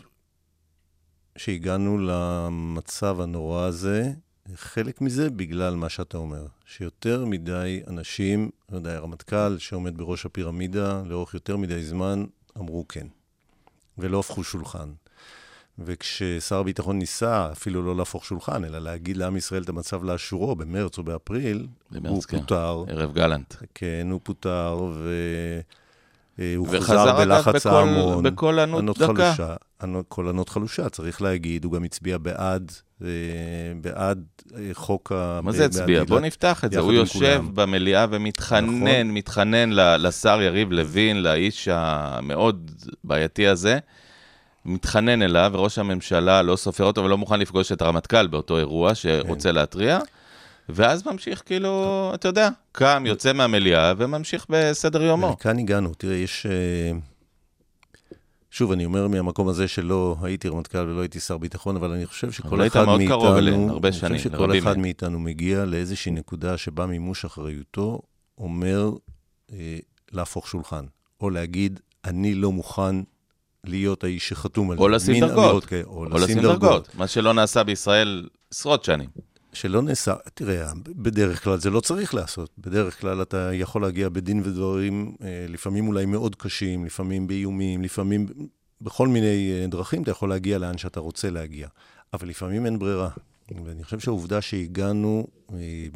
שהגענו 1.36 1.98
למצב 1.98 3.20
הנורא 3.20 3.62
הזה 3.62 4.12
חלק 4.54 5.00
מזה 5.00 5.30
בגלל 5.30 5.74
מה 5.74 5.88
שאתה 5.88 6.18
אומר, 6.18 6.46
שיותר 6.66 7.24
מדי 7.24 7.80
אנשים, 7.86 8.50
לא 8.72 8.76
יודע, 8.76 8.96
הרמטכ"ל 8.96 9.58
שעומד 9.58 9.96
בראש 9.96 10.26
הפירמידה 10.26 11.02
לאורך 11.06 11.34
יותר 11.34 11.56
מדי 11.56 11.82
זמן, 11.82 12.24
אמרו 12.58 12.88
כן, 12.88 13.06
ולא 13.98 14.18
הפכו 14.20 14.44
שולחן. 14.44 14.88
וכששר 15.78 16.58
הביטחון 16.58 16.98
ניסה 16.98 17.52
אפילו 17.52 17.82
לא 17.82 17.96
להפוך 17.96 18.24
שולחן, 18.24 18.64
אלא 18.64 18.78
להגיד 18.78 19.16
לעם 19.16 19.36
ישראל 19.36 19.62
את 19.62 19.68
המצב 19.68 20.04
לאשורו 20.04 20.56
במרץ 20.56 20.98
או 20.98 21.02
באפריל, 21.02 21.66
במרץ, 21.90 22.12
הוא 22.12 22.22
כן. 22.22 22.40
פוטר. 22.40 22.84
ערב 22.88 23.12
גלנט. 23.12 23.54
כן, 23.74 24.08
הוא 24.10 24.20
פוטר, 24.22 24.90
ו... 24.94 25.10
אה, 26.38 26.54
חזר 26.80 27.16
בלחץ 27.16 27.66
ההמון. 27.66 28.24
בקול 28.24 28.58
ענות 28.58 28.98
דקה. 28.98 29.06
חלושה, 29.06 29.56
קול 30.08 30.28
ענות 30.28 30.48
חלושה, 30.48 30.88
צריך 30.88 31.22
להגיד, 31.22 31.64
הוא 31.64 31.72
גם 31.72 31.84
הצביע 31.84 32.18
בעד, 32.18 32.72
בעד 33.80 34.24
אה, 34.56 34.70
חוק 34.72 35.12
ה... 35.14 35.40
מה 35.42 35.52
זה 35.52 35.64
הצביע? 35.64 36.04
בוא 36.04 36.20
נפתח 36.20 36.64
את 36.64 36.72
זה. 36.72 36.80
הוא 36.80 36.92
יושב 36.92 37.44
במליאה 37.54 38.06
ומתחנן, 38.10 38.66
נכון. 38.66 39.10
מתחנן 39.14 39.70
לשר 39.72 40.42
יריב 40.42 40.72
לוין, 40.72 41.22
לאיש 41.22 41.68
המאוד 41.72 42.70
בעייתי 43.04 43.46
הזה. 43.46 43.78
מתחנן 44.64 45.22
אליו, 45.22 45.50
וראש 45.54 45.78
הממשלה 45.78 46.42
לא 46.42 46.56
סופר 46.56 46.84
אותו 46.84 47.04
ולא 47.04 47.18
מוכן 47.18 47.40
לפגוש 47.40 47.72
את 47.72 47.82
הרמטכ"ל 47.82 48.26
באותו 48.26 48.58
אירוע 48.58 48.94
שרוצה 48.94 49.48
כן. 49.48 49.54
להתריע. 49.54 49.98
ואז 50.68 51.06
ממשיך, 51.06 51.42
כאילו, 51.46 52.10
אתה 52.14 52.28
יודע, 52.28 52.48
קם, 52.72 53.04
יוצא 53.06 53.32
מהמליאה 53.32 53.92
וממשיך 53.96 54.46
בסדר 54.48 55.02
יומו. 55.02 55.38
כאן 55.38 55.58
הגענו, 55.58 55.94
תראה, 55.94 56.16
יש... 56.16 56.46
שוב, 58.50 58.72
אני 58.72 58.84
אומר 58.84 59.08
מהמקום 59.08 59.48
הזה 59.48 59.68
שלא 59.68 60.16
הייתי 60.22 60.48
רמטכ"ל 60.48 60.78
ולא 60.78 61.00
הייתי 61.00 61.20
שר 61.20 61.38
ביטחון, 61.38 61.76
אבל 61.76 61.92
אני 61.92 62.06
חושב 62.06 62.32
שכל 62.32 62.48
אחד 62.48 62.84
מאיתנו... 62.84 62.98
היית 62.98 63.10
מאוד 63.10 63.20
קרוב 63.20 63.36
אליהם, 63.36 63.68
הרבה 63.68 63.92
שנים, 63.92 64.12
אני 64.12 64.18
חושב 64.18 64.30
שכל 64.30 64.58
אחד 64.58 64.78
מאיתנו 64.78 65.18
מגיע 65.18 65.64
לאיזושהי 65.64 66.12
נקודה 66.12 66.56
שבה 66.56 66.86
מימוש 66.86 67.24
אחריותו 67.24 68.00
אומר 68.38 68.90
אה, 69.52 69.78
להפוך 70.12 70.48
שולחן, 70.48 70.84
או 71.20 71.30
להגיד, 71.30 71.80
אני 72.04 72.34
לא 72.34 72.52
מוכן 72.52 72.96
להיות 73.64 74.04
האיש 74.04 74.28
שחתום 74.28 74.70
על 74.70 74.76
זה. 74.76 74.82
או 74.82 74.88
לשים 74.88 75.20
דרגות. 75.20 75.72
או 75.84 76.04
לשים 76.04 76.38
דרגות. 76.38 76.94
מה 76.94 77.06
שלא 77.06 77.34
נעשה 77.34 77.64
בישראל 77.64 78.28
עשרות 78.50 78.84
שנים. 78.84 79.08
שלא 79.52 79.82
נעשה, 79.82 80.14
תראה, 80.34 80.72
בדרך 80.88 81.44
כלל 81.44 81.58
זה 81.58 81.70
לא 81.70 81.80
צריך 81.80 82.14
לעשות. 82.14 82.50
בדרך 82.58 83.00
כלל 83.00 83.22
אתה 83.22 83.50
יכול 83.54 83.82
להגיע 83.82 84.08
בדין 84.08 84.40
ודברים, 84.44 85.14
אה, 85.22 85.46
לפעמים 85.48 85.88
אולי 85.88 86.06
מאוד 86.06 86.34
קשים, 86.34 86.84
לפעמים 86.84 87.26
באיומים, 87.26 87.82
לפעמים 87.82 88.26
בכל 88.80 89.08
מיני 89.08 89.52
אה, 89.52 89.66
דרכים 89.66 90.02
אתה 90.02 90.10
יכול 90.10 90.28
להגיע 90.28 90.58
לאן 90.58 90.78
שאתה 90.78 91.00
רוצה 91.00 91.30
להגיע. 91.30 91.68
אבל 92.12 92.28
לפעמים 92.28 92.66
אין 92.66 92.78
ברירה. 92.78 93.10
ואני 93.64 93.84
חושב 93.84 94.00
שהעובדה 94.00 94.40
שהגענו 94.40 95.26
אה, 95.52 95.86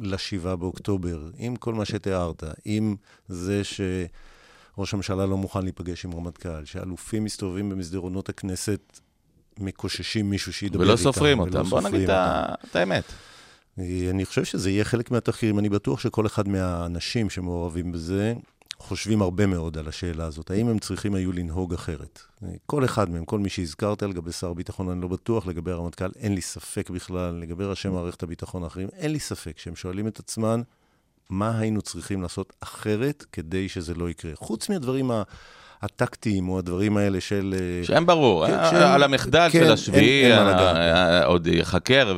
לשבעה 0.00 0.56
באוקטובר, 0.56 1.30
עם 1.36 1.56
כל 1.56 1.74
מה 1.74 1.84
שתיארת, 1.84 2.44
עם 2.64 2.96
זה 3.28 3.62
שראש 3.64 4.94
הממשלה 4.94 5.26
לא 5.26 5.36
מוכן 5.36 5.62
להיפגש 5.62 6.04
עם 6.04 6.14
רמטכ"ל, 6.14 6.64
שאלופים 6.64 7.24
מסתובבים 7.24 7.70
במסדרונות 7.70 8.28
הכנסת 8.28 9.00
מקוששים 9.58 10.30
מישהו 10.30 10.52
שידבר 10.52 10.82
איתם. 10.82 10.88
ולא 10.90 10.96
סופרים 10.96 11.40
אותם, 11.40 11.62
בוא 11.62 11.80
נגיד 11.80 12.10
את 12.10 12.76
האמת. 12.76 13.04
אני 13.78 14.24
חושב 14.24 14.44
שזה 14.44 14.70
יהיה 14.70 14.84
חלק 14.84 15.10
מהתחקירים. 15.10 15.58
אני 15.58 15.68
בטוח 15.68 16.00
שכל 16.00 16.26
אחד 16.26 16.48
מהאנשים 16.48 17.30
שמעורבים 17.30 17.92
בזה 17.92 18.34
חושבים 18.78 19.22
הרבה 19.22 19.46
מאוד 19.46 19.78
על 19.78 19.88
השאלה 19.88 20.24
הזאת. 20.24 20.50
האם 20.50 20.68
הם 20.68 20.78
צריכים 20.78 21.14
היו 21.14 21.32
לנהוג 21.32 21.74
אחרת? 21.74 22.20
כל 22.66 22.84
אחד 22.84 23.10
מהם, 23.10 23.24
כל 23.24 23.38
מי 23.38 23.48
שהזכרת 23.48 24.02
לגבי 24.02 24.32
שר 24.32 24.50
הביטחון, 24.50 24.88
אני 24.88 25.00
לא 25.00 25.08
בטוח, 25.08 25.46
לגבי 25.46 25.70
הרמטכ"ל, 25.70 26.10
אין 26.16 26.34
לי 26.34 26.40
ספק 26.40 26.90
בכלל, 26.90 27.34
לגבי 27.34 27.64
ראשי 27.64 27.88
מערכת 27.88 28.22
הביטחון 28.22 28.64
האחרים, 28.64 28.88
אין 28.92 29.12
לי 29.12 29.20
ספק 29.20 29.58
שהם 29.58 29.76
שואלים 29.76 30.06
את 30.06 30.18
עצמם, 30.18 30.62
מה 31.30 31.58
היינו 31.58 31.82
צריכים 31.82 32.22
לעשות 32.22 32.52
אחרת 32.60 33.24
כדי 33.32 33.68
שזה 33.68 33.94
לא 33.94 34.10
יקרה. 34.10 34.32
חוץ 34.34 34.68
מהדברים 34.68 35.10
ה... 35.10 35.22
הטקטיים, 35.82 36.48
או 36.48 36.58
הדברים 36.58 36.96
האלה 36.96 37.20
של... 37.20 37.54
אה, 37.58 37.84
שהם 37.84 38.06
ברור, 38.06 38.46
כן, 38.46 38.58
שהם, 38.70 38.92
על 38.92 39.02
המחדל 39.02 39.48
כן, 39.52 39.64
של 39.64 39.72
השביעי, 39.72 40.30
עוד 41.24 41.46
ייחקר, 41.46 42.14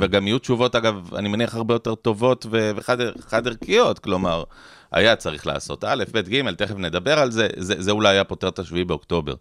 וגם 0.00 0.26
יהיו 0.26 0.38
תשובות, 0.38 0.74
אגב, 0.74 1.14
אני 1.14 1.28
מניח 1.28 1.54
הרבה 1.54 1.74
יותר 1.74 1.94
טובות 1.94 2.46
וחד 2.50 3.46
ערכיות, 3.46 3.98
כלומר, 3.98 4.44
היה 4.92 5.16
צריך 5.16 5.46
לעשות 5.46 5.84
א', 5.84 6.04
ב', 6.12 6.18
ג', 6.18 6.50
תכף 6.52 6.76
נדבר 6.76 7.18
על 7.18 7.30
זה, 7.30 7.48
זה, 7.56 7.74
זה 7.78 7.90
אולי 7.90 8.08
היה 8.08 8.24
פותר 8.24 8.48
את 8.48 8.58
השביעי 8.58 8.84
באוקטובר. 8.84 9.34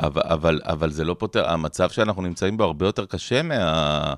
אבל, 0.00 0.22
אבל, 0.24 0.60
אבל 0.64 0.90
זה 0.90 1.04
לא 1.04 1.16
פותר, 1.18 1.50
המצב 1.50 1.90
שאנחנו 1.90 2.22
נמצאים 2.22 2.56
בו 2.56 2.64
הרבה 2.64 2.86
יותר 2.86 3.06
קשה 3.06 3.42
מה, 3.42 4.14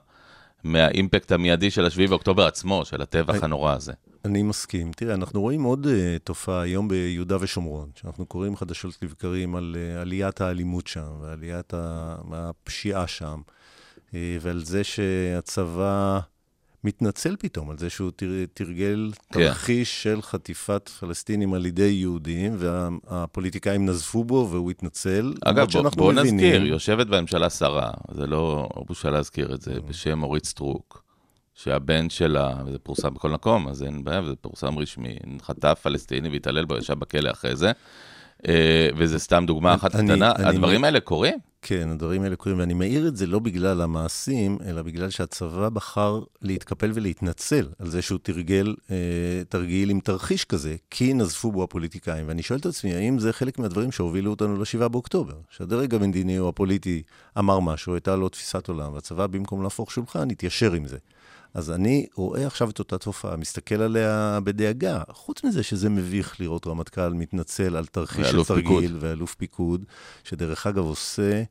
מהאימפקט 0.65 1.33
המיידי 1.33 1.71
של 1.71 1.87
השביעי 1.87 2.09
באוקטובר 2.09 2.47
עצמו, 2.47 2.85
של 2.85 3.03
הטבח 3.03 3.43
הנורא 3.43 3.73
הזה. 3.73 3.93
אני 4.25 4.43
מסכים. 4.43 4.93
תראה, 4.93 5.15
אנחנו 5.15 5.41
רואים 5.41 5.63
עוד 5.63 5.87
uh, 5.87 5.91
תופעה 6.25 6.61
היום 6.61 6.89
ביהודה 6.89 7.37
ושומרון, 7.41 7.89
שאנחנו 8.01 8.27
קוראים 8.27 8.57
חדשות 8.57 8.99
לבקרים 9.03 9.57
על 9.57 9.77
uh, 9.97 10.01
עליית 10.01 10.41
האלימות 10.41 10.87
שם, 10.87 11.07
ועליית 11.21 11.73
הפשיעה 12.33 13.07
שם, 13.07 13.41
uh, 14.11 14.15
ועל 14.41 14.65
זה 14.65 14.85
שהצבא 14.85 16.21
מתנצל 16.85 17.37
פתאום 17.39 17.71
על 17.71 17.79
זה 17.79 17.91
שהוא 17.91 18.11
תר- 18.17 18.27
תרגל 18.55 19.11
כן. 19.33 19.41
תרחיש 19.41 20.03
של 20.03 20.23
חטיפת 20.23 20.89
פלסטינים 21.01 21.55
על 21.55 21.67
ידי 21.67 21.83
יהודים, 21.85 22.57
והפוליטיקאים 22.59 23.87
נזפו 23.87 24.25
בו 24.25 24.49
והוא 24.51 24.71
התנצל. 24.71 25.35
אגב, 25.45 25.67
בוא, 25.73 25.91
בוא 25.91 26.13
מבינים- 26.13 26.35
נזכיר, 26.35 26.67
יושבת 26.67 27.07
בממשלה 27.07 27.51
שרה, 27.51 27.91
זה 28.15 28.27
לא 28.27 28.69
בושה 28.87 29.11
להזכיר 29.11 29.55
את 29.55 29.63
זה, 29.63 29.73
Mm. 29.75 29.81
בשם 29.81 30.23
אורית 30.23 30.45
סטרוק, 30.45 31.04
שהבן 31.55 32.11
שלה, 32.11 32.55
וזה 32.67 32.79
פורסם 32.79 33.15
בכל 33.15 33.31
מקום, 33.31 33.69
אז 33.69 33.83
אין 33.83 34.05
בעיה, 34.05 34.23
זה 34.23 34.37
פורסם 34.41 34.79
רשמי, 34.79 35.17
חטף 35.43 35.79
פלסטיני 35.83 36.29
והתעלל 36.29 36.65
בו, 36.65 36.77
ישב 36.77 36.95
בכלא 36.99 37.31
אחרי 37.31 37.57
זה, 37.57 37.73
אה, 38.49 38.89
וזה 38.97 39.19
סתם 39.19 39.45
דוגמה 39.47 39.75
אחת 39.75 39.95
אני- 39.95 40.09
קטנה, 40.13 40.33
אני- 40.37 40.49
הדברים 40.49 40.85
האלה 40.85 41.01
קורים? 41.01 41.39
כן, 41.63 41.89
הדברים 41.93 42.23
האלה 42.23 42.37
קורים, 42.37 42.59
ואני 42.59 42.75
מעיר 42.75 43.09
את 43.09 43.17
זה 43.17 43.27
לא 43.27 43.39
בגלל 43.39 43.81
המעשים, 43.81 44.59
אלא 44.67 44.83
בגלל 44.83 45.11
שהצבא 45.11 45.69
בחר 45.69 46.21
להתקפל 46.43 46.91
ולהתנצל 46.95 47.69
על 47.79 47.89
זה 47.91 48.03
שהוא 48.03 48.19
תרגל 48.23 48.75
אה, 48.91 48.97
תרגיל 49.49 49.91
עם 49.91 50.01
תרחיש 50.01 50.45
כזה, 50.45 50.77
כי 50.91 51.15
נזפו 51.15 51.53
בו 51.53 51.63
הפוליטיקאים. 51.65 52.29
ואני 52.29 52.43
שואל 52.43 52.59
את 52.59 52.67
עצמי, 52.67 52.95
האם 52.95 53.19
זה 53.19 53.33
חלק 53.33 53.59
מהדברים 53.59 53.93
שהובילו 53.93 54.31
אותנו 54.31 54.57
ל-7 54.57 54.89
באוקטובר? 54.89 55.35
שהדרג 55.51 55.95
המדיני 55.95 56.39
או 56.39 56.49
הפוליטי 56.49 57.03
אמר 57.39 57.61
משהו, 57.61 57.95
הייתה 57.95 58.17
לו 58.17 58.29
תפיסת 58.29 58.69
עולם, 58.69 58.93
והצבא 58.93 59.27
במקום 59.27 59.63
להפוך 59.63 59.91
שולחן, 59.93 60.31
התיישר 60.31 60.73
עם 60.73 60.87
זה. 60.87 60.97
אז 61.55 61.71
אני 61.71 62.07
רואה 62.15 62.47
עכשיו 62.47 62.71
את 62.71 62.79
אותה 62.79 62.99
תופעה, 62.99 63.37
מסתכל 63.37 63.83
עליה 63.83 64.39
בדאגה. 64.45 65.03
חוץ 65.11 65.45
מזה 65.45 65.63
שזה 65.63 65.91
מביך 65.91 66.41
לראות 66.41 66.67
רמטכ"ל 66.67 67.13
מתנצל 67.13 67.77
על 67.77 67.87
תרחיש 67.87 68.27
של 68.27 68.45
תרגיל. 68.45 68.97
ואלוף 69.01 69.35
פיקוד, 69.35 69.85
שדרך 70.25 70.67
אגב 70.67 70.85
עושה 70.85 71.43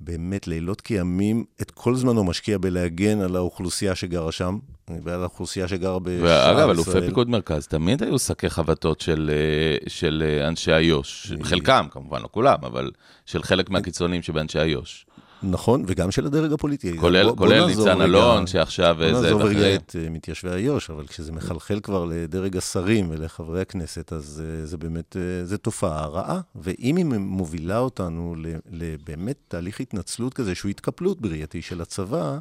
באמת 0.00 0.46
לילות 0.46 0.80
כימים, 0.80 1.44
את 1.62 1.70
כל 1.70 1.96
זמנו 1.96 2.24
משקיע 2.24 2.58
בלהגן 2.58 3.20
על 3.20 3.36
האוכלוסייה 3.36 3.94
שגרה 3.94 4.32
שם, 4.32 4.58
ועל 5.02 5.20
האוכלוסייה 5.20 5.68
שגרה 5.68 5.98
בשאר 5.98 6.14
ישראל. 6.14 6.56
ואגב, 6.56 6.70
אלופי 6.70 7.00
פיקוד 7.06 7.28
מרכז 7.28 7.66
תמיד 7.66 8.02
היו 8.02 8.18
שקי 8.18 8.50
חבטות 8.50 9.00
של, 9.00 9.30
אה, 9.32 9.88
של 9.88 10.22
אה, 10.26 10.48
אנשי 10.48 10.72
איו"ש, 10.72 11.32
חלקם, 11.42 11.86
כמובן, 11.90 12.22
לא 12.22 12.28
כולם, 12.30 12.58
אבל 12.62 12.90
של 13.26 13.42
חלק 13.42 13.70
מהקיצונים 13.70 14.22
שבאנשי 14.22 14.60
איו"ש. 14.60 15.06
נכון, 15.50 15.84
וגם 15.86 16.10
של 16.10 16.26
הדרג 16.26 16.52
הפוליטי. 16.52 16.98
כולל, 16.98 17.24
בוא- 17.26 17.32
בוא 17.36 17.46
כולל 17.46 17.66
נעזוב 17.66 17.88
ניצן 17.88 18.02
אלון, 18.02 18.46
שעכשיו 18.46 18.96
בוא 18.98 19.14
זה 19.14 19.22
נעזוב 19.22 19.42
רגע. 19.42 19.74
את 19.74 19.96
אה, 19.98 20.10
מתיישבי 20.10 20.50
איו"ש, 20.50 20.90
אבל 20.90 21.06
כשזה 21.06 21.32
מחלחל 21.32 21.80
כבר 21.80 22.04
לדרג 22.04 22.56
השרים 22.56 23.06
ולחברי 23.10 23.60
הכנסת, 23.60 24.12
אז 24.12 24.42
אה, 24.60 24.66
זה 24.66 24.76
באמת, 24.76 25.16
אה, 25.16 25.44
זה 25.44 25.58
תופעה 25.58 26.06
רעה. 26.06 26.40
ואם 26.56 26.96
היא 26.96 27.04
מובילה 27.04 27.78
אותנו 27.78 28.34
לבאמת 28.70 29.36
תהליך 29.48 29.80
התנצלות 29.80 30.34
כזה, 30.34 30.54
שהוא 30.54 30.70
התקפלות 30.70 31.20
בראייתי 31.20 31.62
של 31.62 31.80
הצבא, 31.80 32.38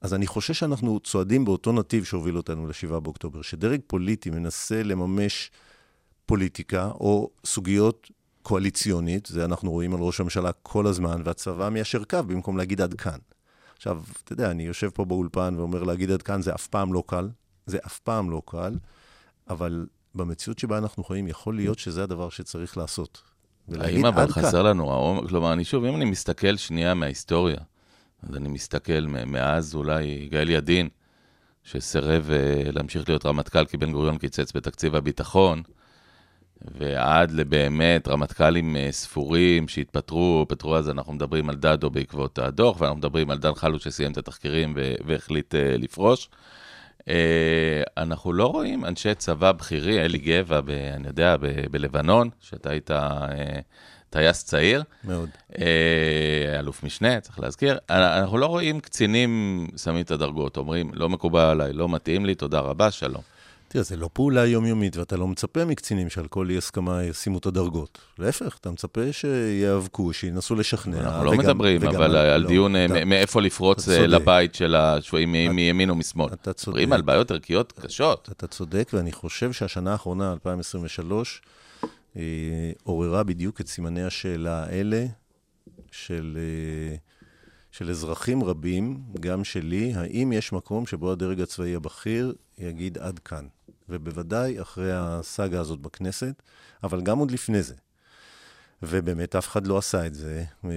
אז 0.00 0.14
אני 0.14 0.26
חושש 0.26 0.58
שאנחנו 0.58 1.00
צועדים 1.00 1.44
באותו 1.44 1.72
נתיב 1.72 2.04
שהוביל 2.04 2.36
אותנו 2.36 2.66
ל-7 2.66 3.00
באוקטובר, 3.00 3.42
שדרג 3.42 3.80
פוליטי 3.86 4.30
מנסה 4.30 4.82
לממש 4.82 5.50
פוליטיקה 6.26 6.90
או 7.00 7.30
סוגיות 7.46 8.10
קואליציונית, 8.44 9.26
זה 9.26 9.44
אנחנו 9.44 9.70
רואים 9.70 9.94
על 9.94 10.00
ראש 10.00 10.20
הממשלה 10.20 10.50
כל 10.62 10.86
הזמן, 10.86 11.22
והצבא 11.24 11.68
מיישר 11.68 12.04
קו 12.04 12.18
במקום 12.26 12.56
להגיד 12.56 12.80
עד 12.80 12.94
כאן. 12.94 13.18
עכשיו, 13.76 14.02
אתה 14.24 14.32
יודע, 14.32 14.50
אני 14.50 14.62
יושב 14.62 14.88
פה 14.88 15.04
באולפן 15.04 15.54
ואומר 15.58 15.82
להגיד 15.82 16.10
עד 16.10 16.22
כאן, 16.22 16.42
זה 16.42 16.54
אף 16.54 16.66
פעם 16.66 16.92
לא 16.92 17.02
קל, 17.06 17.28
זה 17.66 17.78
אף 17.86 17.98
פעם 17.98 18.30
לא 18.30 18.42
קל, 18.46 18.78
אבל 19.50 19.86
במציאות 20.14 20.58
שבה 20.58 20.78
אנחנו 20.78 21.04
חיים, 21.04 21.28
יכול 21.28 21.56
להיות 21.56 21.78
שזה 21.78 22.02
הדבר 22.02 22.28
שצריך 22.28 22.76
לעשות. 22.76 23.22
האם 23.72 24.06
אבל 24.06 24.22
עד 24.22 24.32
כאן. 24.32 24.42
חסר 24.42 24.62
לנו 24.62 24.92
העומק? 24.92 25.28
כלומר, 25.28 25.52
אני 25.52 25.64
שוב, 25.64 25.84
אם 25.84 25.96
אני 25.96 26.04
מסתכל 26.04 26.56
שנייה 26.56 26.94
מההיסטוריה, 26.94 27.58
אז 28.22 28.36
אני 28.36 28.48
מסתכל 28.48 29.06
מאז 29.26 29.74
אולי 29.74 30.02
יגאל 30.02 30.50
ידין, 30.50 30.88
שסירב 31.62 32.30
אה, 32.30 32.70
להמשיך 32.72 33.08
להיות 33.08 33.26
רמטכ"ל 33.26 33.64
כי 33.64 33.76
בן 33.76 33.92
גוריון 33.92 34.18
קיצץ 34.18 34.56
בתקציב 34.56 34.94
הביטחון, 34.94 35.62
ועד 36.64 37.30
לבאמת 37.30 38.08
רמטכ"לים 38.08 38.76
אה, 38.76 38.88
ספורים 38.90 39.68
שהתפטרו, 39.68 40.46
פטרו 40.48 40.76
אז 40.76 40.90
אנחנו 40.90 41.12
מדברים 41.12 41.50
על 41.50 41.56
דדו 41.56 41.90
בעקבות 41.90 42.38
הדוח, 42.38 42.80
ואנחנו 42.80 42.98
מדברים 42.98 43.30
על 43.30 43.38
דן 43.38 43.54
חלוץ 43.54 43.84
שסיים 43.84 44.12
את 44.12 44.18
התחקירים 44.18 44.76
והחליט 45.06 45.54
אה, 45.54 45.76
לפרוש. 45.78 46.28
אה, 47.08 47.82
אנחנו 47.96 48.32
לא 48.32 48.46
רואים 48.46 48.84
אנשי 48.84 49.14
צבא 49.14 49.52
בכירי, 49.52 50.04
אלי 50.04 50.18
גבע, 50.18 50.60
ב, 50.60 50.70
אני 50.70 51.06
יודע, 51.06 51.36
ב- 51.36 51.66
בלבנון, 51.70 52.30
שאתה 52.40 52.70
היית 52.70 52.90
טייס 54.10 54.44
צעיר, 54.44 54.82
מאוד. 55.04 55.28
אלוף 56.58 56.84
משנה, 56.84 57.20
צריך 57.20 57.40
להזכיר. 57.40 57.78
אנחנו 57.90 58.38
לא 58.38 58.46
רואים 58.46 58.80
קצינים 58.80 59.66
שמים 59.76 60.00
את 60.00 60.10
הדרגות, 60.10 60.56
אומרים, 60.56 60.90
לא 60.94 61.08
מקובל 61.08 61.40
עליי, 61.40 61.72
לא 61.72 61.88
מתאים 61.88 62.26
לי, 62.26 62.34
תודה 62.34 62.60
רבה, 62.60 62.90
שלום. 62.90 63.33
תראה, 63.74 63.84
זה 63.84 63.96
לא 63.96 64.10
פעולה 64.12 64.46
יומיומית, 64.46 64.96
ואתה 64.96 65.16
לא 65.16 65.28
מצפה 65.28 65.64
מקצינים 65.64 66.10
שעל 66.10 66.26
כל 66.26 66.50
אי 66.50 66.56
הסכמה 66.58 67.04
ישימו 67.04 67.38
את 67.38 67.46
הדרגות. 67.46 67.98
להפך, 68.18 68.56
אתה 68.60 68.70
מצפה 68.70 69.00
שיאבקו, 69.12 70.12
שינסו 70.12 70.54
לשכנע. 70.54 71.00
אנחנו 71.00 71.24
לא 71.24 71.30
וגם- 71.30 71.38
מדברים, 71.38 71.80
וגם 71.82 71.94
אבל 71.94 72.16
על 72.16 72.40
לא, 72.40 72.48
דיון 72.48 72.76
אה, 72.76 72.84
אתה- 72.86 73.04
מאיפה 73.04 73.40
לפרוץ 73.42 73.88
אה. 73.88 74.06
לבית 74.06 74.54
של 74.54 74.74
השבויים 74.74 75.32
מימין 75.32 75.90
או 75.90 75.94
משמאל. 75.94 76.32
אתה 76.32 76.52
צודק. 76.52 76.68
מדברים 76.76 76.92
על 76.92 77.02
בעיות 77.02 77.30
ערכיות 77.30 77.72
קשות. 77.72 78.28
אתה 78.32 78.46
צודק, 78.46 78.90
ואני 78.92 79.12
חושב 79.12 79.52
שהשנה 79.52 79.92
האחרונה, 79.92 80.32
2023, 80.32 81.42
אה, 82.16 82.22
עוררה 82.82 83.22
בדיוק 83.22 83.60
את 83.60 83.68
סימני 83.68 84.04
השאלה 84.04 84.64
האלה 84.64 85.06
של, 85.92 86.38
של 87.72 87.90
אזרחים 87.90 88.44
רבים, 88.44 88.98
גם 89.20 89.44
שלי, 89.44 89.92
האם 89.94 90.32
יש 90.32 90.52
מקום 90.52 90.86
שבו 90.86 91.12
הדרג 91.12 91.40
הצבאי 91.40 91.74
הבכיר 91.74 92.34
יגיד 92.58 92.98
עד 92.98 93.18
כאן. 93.18 93.44
ובוודאי 93.88 94.60
אחרי 94.62 94.92
הסאגה 94.92 95.60
הזאת 95.60 95.80
בכנסת, 95.80 96.42
אבל 96.82 97.00
גם 97.00 97.18
עוד 97.18 97.30
לפני 97.30 97.62
זה. 97.62 97.74
ובאמת 98.82 99.36
אף 99.36 99.48
אחד 99.48 99.66
לא 99.66 99.78
עשה 99.78 100.06
את 100.06 100.14
זה. 100.14 100.44
אה, 100.64 100.70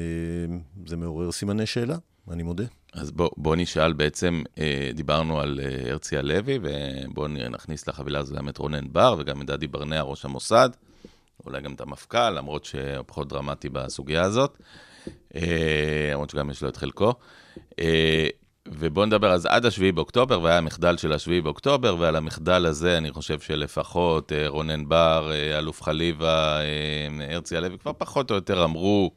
זה 0.85 0.97
מעורר 0.97 1.31
סימני 1.31 1.65
שאלה, 1.65 1.95
אני 2.31 2.43
מודה. 2.43 2.63
אז 2.93 3.11
בוא, 3.11 3.29
בוא 3.37 3.55
נשאל 3.55 3.93
בעצם, 3.93 4.43
אה, 4.57 4.89
דיברנו 4.93 5.39
על 5.39 5.59
אה, 5.63 5.91
הרצי 5.91 6.17
הלוי, 6.17 6.59
ובואו 6.61 7.27
נכניס 7.27 7.87
לחבילה 7.87 8.19
הזו 8.19 8.35
גם 8.35 8.49
את 8.49 8.57
רונן 8.57 8.93
בר 8.93 9.15
וגם 9.19 9.41
את 9.41 9.47
דדי 9.47 9.67
ברנע, 9.67 10.01
ראש 10.01 10.25
המוסד, 10.25 10.69
אולי 11.45 11.61
גם 11.61 11.73
את 11.73 11.81
המפכ"ל, 11.81 12.29
למרות 12.29 12.65
שהוא 12.65 13.03
פחות 13.05 13.29
דרמטי 13.29 13.69
בסוגיה 13.69 14.23
הזאת, 14.23 14.57
למרות 16.11 16.29
שגם 16.29 16.49
יש 16.49 16.63
לו 16.63 16.69
את 16.69 16.77
חלקו. 16.77 17.13
ובואו 18.79 19.05
נדבר 19.05 19.31
אז 19.31 19.45
עד 19.45 19.65
השביעי 19.65 19.91
באוקטובר, 19.91 20.41
והיה 20.41 20.57
המחדל 20.57 20.97
של 20.97 21.13
השביעי 21.13 21.41
באוקטובר, 21.41 21.95
ועל 21.99 22.15
המחדל 22.15 22.65
הזה 22.65 22.97
אני 22.97 23.11
חושב 23.11 23.39
שלפחות 23.39 24.31
אה, 24.31 24.47
רונן 24.47 24.89
בר, 24.89 25.31
אה, 25.31 25.57
אלוף 25.57 25.83
חליבה, 25.83 26.59
אה, 26.59 27.33
הרצי 27.33 27.57
הלוי, 27.57 27.77
כבר 27.79 27.91
פחות 27.97 28.31
או 28.31 28.35
יותר 28.35 28.63
אמרו, 28.63 29.11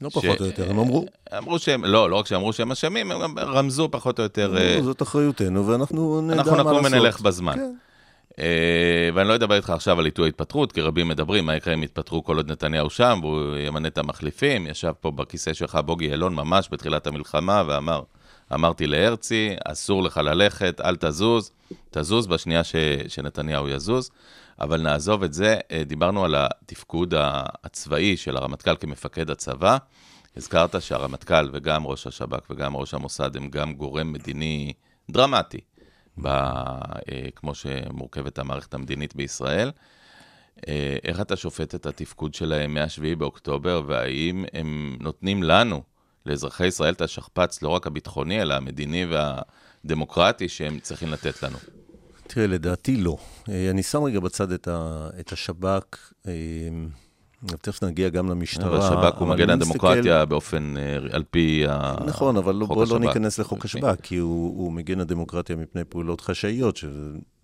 לא 0.00 0.08
פחות 0.08 0.40
או 0.40 0.46
יותר, 0.46 0.70
הם 0.70 0.78
אמרו. 0.78 1.06
אמרו 1.38 1.58
שהם, 1.58 1.84
לא, 1.84 2.10
לא 2.10 2.16
רק 2.16 2.26
שאמרו 2.26 2.52
שהם 2.52 2.72
אשמים, 2.72 3.12
הם 3.12 3.22
גם 3.22 3.38
רמזו 3.38 3.88
פחות 3.90 4.18
או 4.18 4.22
יותר, 4.22 4.58
אמרו, 4.76 4.84
זאת 4.84 5.02
אחריותנו, 5.02 5.66
ואנחנו 5.66 6.20
נדע 6.20 6.34
מה 6.34 6.42
אנחנו 6.42 6.56
לעשות. 6.56 6.72
נקום 6.72 6.84
ונלך 6.84 7.20
בזמן. 7.20 7.54
כן. 7.54 7.72
אה, 8.38 9.10
ואני 9.14 9.28
לא 9.28 9.34
אדבר 9.34 9.54
איתך 9.54 9.70
עכשיו 9.70 9.98
על 9.98 10.04
עיתוי 10.04 10.28
התפטרות, 10.28 10.72
כי 10.72 10.80
רבים 10.80 11.08
מדברים, 11.08 11.46
מה 11.46 11.56
יקרה 11.56 11.74
אם 11.74 11.82
יתפטרו 11.82 12.24
כל 12.24 12.36
עוד 12.36 12.52
נתניהו 12.52 12.90
שם, 12.90 13.18
והוא 13.22 13.56
ימנה 13.56 13.88
את 13.88 13.98
המחליפים. 13.98 14.66
ישב 14.66 14.92
פה 15.00 15.10
בכיסא 15.10 15.52
שלך 15.52 15.78
בוגי 15.84 16.04
יעלון 16.04 16.34
ממש 16.34 16.68
בתחילת 16.72 17.06
המלחמה, 17.06 17.62
ואמר, 17.66 18.02
אמרתי 18.54 18.86
להרצי, 18.86 19.54
אסור 19.64 20.02
לך 20.02 20.16
ללכת, 20.16 20.80
אל 20.80 20.96
תזוז, 20.96 21.50
תזוז 21.90 22.26
בשנייה 22.26 22.64
ש, 22.64 22.74
שנתניהו 23.08 23.68
יזוז. 23.68 24.10
אבל 24.60 24.82
נעזוב 24.82 25.22
את 25.22 25.32
זה, 25.32 25.56
אה, 25.70 25.82
דיברנו 25.84 26.24
על 26.24 26.34
התפקוד 26.38 27.14
הצבאי 27.64 28.16
של 28.16 28.36
הרמטכ"ל 28.36 28.76
כמפקד 28.76 29.30
הצבא. 29.30 29.76
הזכרת 30.36 30.82
שהרמטכ"ל 30.82 31.50
וגם 31.52 31.86
ראש 31.86 32.06
השב"כ 32.06 32.50
וגם 32.50 32.76
ראש 32.76 32.94
המוסד 32.94 33.36
הם 33.36 33.50
גם 33.50 33.74
גורם 33.74 34.12
מדיני 34.12 34.72
דרמטי, 35.10 35.60
ב, 36.22 36.26
אה, 36.26 36.92
כמו 37.36 37.54
שמורכבת 37.54 38.38
המערכת 38.38 38.74
המדינית 38.74 39.16
בישראל. 39.16 39.70
אה, 40.68 40.96
איך 41.04 41.20
אתה 41.20 41.36
שופט 41.36 41.74
את 41.74 41.86
התפקוד 41.86 42.34
שלהם 42.34 42.74
מ-7 42.74 43.16
באוקטובר, 43.18 43.82
והאם 43.86 44.44
הם 44.52 44.96
נותנים 45.00 45.42
לנו, 45.42 45.82
לאזרחי 46.28 46.66
ישראל, 46.66 46.94
את 46.94 47.00
השכפ"ץ, 47.00 47.62
לא 47.62 47.68
רק 47.68 47.86
הביטחוני, 47.86 48.42
אלא 48.42 48.54
המדיני 48.54 49.04
והדמוקרטי 49.84 50.48
שהם 50.48 50.78
צריכים 50.82 51.08
לתת 51.08 51.42
לנו? 51.42 51.58
תראה, 52.26 52.46
לדעתי 52.46 52.96
לא. 52.96 53.16
אה, 53.48 53.70
אני 53.70 53.82
שם 53.82 54.02
רגע 54.02 54.20
בצד 54.20 54.52
את, 54.52 54.68
ה, 54.68 55.08
את 55.20 55.32
השב"כ, 55.32 55.96
אה, 56.26 56.32
תכף 57.62 57.84
נגיע 57.84 58.08
גם 58.08 58.30
למשטרה. 58.30 58.68
אבל 58.68 58.78
השב"כ 58.78 59.18
הוא 59.18 59.28
מגן 59.28 59.50
הדמוקרטיה 59.50 60.24
באופן, 60.24 60.74
אה, 60.76 60.96
על 61.12 61.24
פי 61.30 61.64
ה- 61.68 61.94
נכון, 62.06 62.36
אבל 62.36 62.54
לא, 62.54 62.66
חוק 62.66 62.74
בוא 62.76 62.84
לא 62.84 62.96
השב"כ. 62.96 63.00
ניכנס 63.06 63.38
לחוק 63.38 63.64
לפי- 63.64 63.78
השב"כ, 63.78 64.00
כי 64.02 64.16
הוא, 64.16 64.58
הוא 64.58 64.72
מגן 64.72 65.00
הדמוקרטיה 65.00 65.56
מפני 65.56 65.84
פעולות 65.84 66.20
חשאיות, 66.20 66.78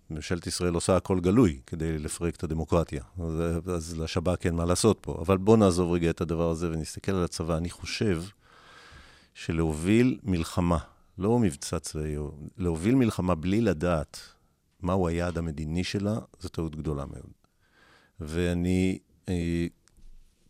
שממשלת 0.09 0.47
ישראל 0.47 0.73
עושה 0.73 0.95
הכל 0.95 1.19
גלוי 1.19 1.59
כדי 1.67 1.97
לפרק 1.97 2.35
את 2.35 2.43
הדמוקרטיה. 2.43 3.01
אז, 3.23 3.31
אז 3.75 3.97
לשב"כ 3.99 4.45
אין 4.45 4.55
מה 4.55 4.65
לעשות 4.65 4.97
פה. 5.01 5.17
אבל 5.21 5.37
בוא 5.37 5.57
נעזוב 5.57 5.91
רגע 5.91 6.09
את 6.09 6.21
הדבר 6.21 6.49
הזה 6.49 6.69
ונסתכל 6.71 7.11
על 7.11 7.23
הצבא. 7.23 7.57
אני 7.57 7.69
חושב 7.69 8.21
שלהוביל 9.35 10.19
מלחמה 10.23 10.77
לא 11.17 11.39
מבצע 11.39 11.79
צבאי, 11.79 12.15
להוביל 12.57 12.95
מלחמה 12.95 13.35
בלי 13.35 13.61
לדעת 13.61 14.19
מהו 14.81 15.07
היעד 15.07 15.37
המדיני 15.37 15.83
שלה, 15.83 16.19
זו 16.39 16.49
טעות 16.49 16.75
גדולה 16.75 17.05
מאוד. 17.05 17.31
ואני 18.19 18.99
אה, 19.29 19.67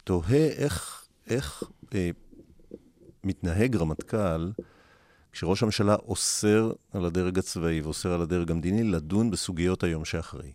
תוהה 0.04 0.48
איך, 0.48 1.08
איך 1.28 1.64
אה, 1.96 2.10
מתנהג 3.24 3.76
רמטכ"ל 3.76 4.52
כשראש 5.32 5.64
הממשלה 5.64 5.96
אוסר 5.96 6.72
על 6.92 7.06
הדרג 7.06 7.40
הצבאי 7.40 7.82
ואוסר 7.82 8.14
על 8.14 8.22
הדרג 8.22 8.52
המדיני 8.52 8.84
לדון 8.84 9.32
בסוגיות 9.32 9.84
היום 9.84 10.06
שאחרי. 10.06 10.52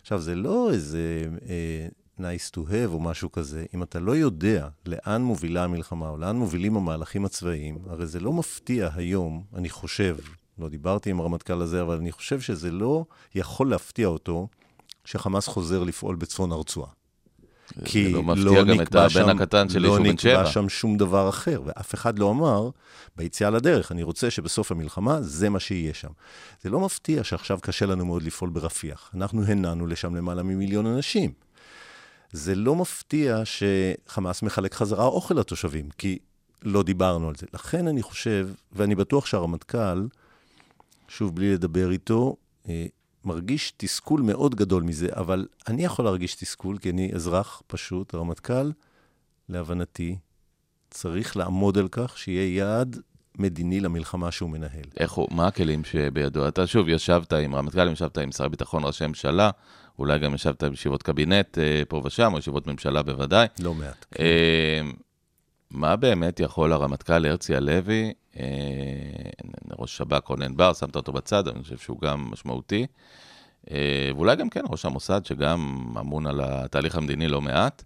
עכשיו, 0.00 0.20
זה 0.20 0.34
לא 0.34 0.70
איזה 0.72 1.24
אה, 1.48 1.88
nice 2.18 2.50
to 2.56 2.58
have 2.58 2.92
או 2.92 3.00
משהו 3.00 3.32
כזה. 3.32 3.64
אם 3.74 3.82
אתה 3.82 4.00
לא 4.00 4.16
יודע 4.16 4.68
לאן 4.86 5.22
מובילה 5.22 5.64
המלחמה 5.64 6.08
או 6.08 6.16
לאן 6.16 6.36
מובילים 6.36 6.76
המהלכים 6.76 7.24
הצבאיים, 7.24 7.78
הרי 7.86 8.06
זה 8.06 8.20
לא 8.20 8.32
מפתיע 8.32 8.88
היום, 8.94 9.44
אני 9.54 9.70
חושב, 9.70 10.16
לא 10.58 10.68
דיברתי 10.68 11.10
עם 11.10 11.20
הרמטכ"ל 11.20 11.62
הזה, 11.62 11.82
אבל 11.82 11.96
אני 11.96 12.12
חושב 12.12 12.40
שזה 12.40 12.70
לא 12.70 13.04
יכול 13.34 13.70
להפתיע 13.70 14.06
אותו 14.06 14.48
שחמאס 15.04 15.46
חוזר 15.46 15.82
לפעול 15.84 16.16
בצפון 16.16 16.52
הרצועה. 16.52 16.90
כי 17.84 18.12
לא 18.12 18.22
לא 18.36 18.60
הבן 18.60 19.08
שם, 19.08 19.28
הקטן 19.28 19.68
של 19.68 19.84
ישוב 19.84 19.98
בן 19.98 20.18
שבע. 20.18 20.32
לא 20.34 20.40
נקבע 20.40 20.52
שם 20.52 20.68
שום 20.68 20.96
דבר 20.96 21.28
אחר, 21.28 21.62
ואף 21.64 21.94
אחד 21.94 22.18
לא 22.18 22.30
אמר, 22.30 22.70
ביציאה 23.16 23.50
לדרך, 23.50 23.92
אני 23.92 24.02
רוצה 24.02 24.30
שבסוף 24.30 24.72
המלחמה 24.72 25.22
זה 25.22 25.48
מה 25.48 25.60
שיהיה 25.60 25.94
שם. 25.94 26.08
זה 26.62 26.70
לא 26.70 26.80
מפתיע 26.80 27.24
שעכשיו 27.24 27.58
קשה 27.62 27.86
לנו 27.86 28.06
מאוד 28.06 28.22
לפעול 28.22 28.50
ברפיח. 28.50 29.10
אנחנו 29.14 29.44
הנענו 29.44 29.86
לשם 29.86 30.14
למעלה 30.14 30.42
ממיליון 30.42 30.86
אנשים. 30.86 31.32
זה 32.34 32.54
לא 32.54 32.74
מפתיע 32.74 33.42
שחמאס 33.44 34.42
מחלק 34.42 34.74
חזרה 34.74 35.04
אוכל 35.04 35.34
לתושבים, 35.34 35.88
כי 35.98 36.18
לא 36.62 36.82
דיברנו 36.82 37.28
על 37.28 37.34
זה. 37.34 37.46
לכן 37.54 37.88
אני 37.88 38.02
חושב, 38.02 38.48
ואני 38.72 38.94
בטוח 38.94 39.26
שהרמטכ"ל, 39.26 40.06
שוב, 41.08 41.34
בלי 41.34 41.54
לדבר 41.54 41.90
איתו, 41.90 42.36
אה, 42.68 42.86
מרגיש 43.24 43.72
תסכול 43.76 44.20
מאוד 44.20 44.54
גדול 44.54 44.82
מזה, 44.82 45.08
אבל 45.16 45.46
אני 45.68 45.84
יכול 45.84 46.04
להרגיש 46.04 46.34
תסכול, 46.34 46.78
כי 46.78 46.90
אני 46.90 47.10
אזרח 47.14 47.62
פשוט, 47.66 48.14
הרמטכ"ל, 48.14 48.70
להבנתי, 49.48 50.16
צריך 50.90 51.36
לעמוד 51.36 51.78
על 51.78 51.88
כך 51.90 52.18
שיהיה 52.18 52.56
יעד 52.56 53.00
מדיני 53.38 53.80
למלחמה 53.80 54.30
שהוא 54.30 54.50
מנהל. 54.50 54.84
איך 54.96 55.12
הוא, 55.12 55.28
מה 55.30 55.46
הכלים 55.46 55.84
שבידו? 55.84 56.48
אתה 56.48 56.66
שוב 56.66 56.88
ישבת 56.88 57.32
עם 57.32 57.54
רמטכ"ל, 57.54 57.92
ישבת 57.92 58.18
עם 58.18 58.32
שר 58.32 58.44
הביטחון, 58.44 58.84
ראשי 58.84 59.06
ממשלה, 59.06 59.50
אולי 59.98 60.18
גם 60.18 60.34
ישבת 60.34 60.64
בישיבות 60.64 61.02
קבינט 61.02 61.58
אה, 61.58 61.82
פה 61.88 62.02
ושם, 62.04 62.32
או 62.32 62.38
ישיבות 62.38 62.66
ממשלה 62.66 63.02
בוודאי. 63.02 63.46
לא 63.58 63.74
מעט. 63.74 64.04
כן. 64.10 64.24
אה, 64.24 64.80
מה 65.70 65.96
באמת 65.96 66.40
יכול 66.40 66.72
הרמטכ"ל 66.72 67.26
הרצי 67.26 67.56
הלוי, 67.56 68.12
אה, 68.36 68.44
ראש 69.78 69.96
שב"כ 69.96 70.28
רונן 70.28 70.56
בר, 70.56 70.72
שמת 70.72 70.96
אותו 70.96 71.12
בצד, 71.12 71.48
אני 71.48 71.62
חושב 71.62 71.78
שהוא 71.78 72.00
גם 72.00 72.30
משמעותי, 72.30 72.86
ואולי 74.16 74.36
גם 74.36 74.48
כן 74.48 74.62
ראש 74.68 74.84
המוסד, 74.84 75.24
שגם 75.24 75.86
אמון 76.00 76.26
על 76.26 76.40
התהליך 76.44 76.96
המדיני 76.96 77.28
לא 77.28 77.40
מעט, 77.40 77.82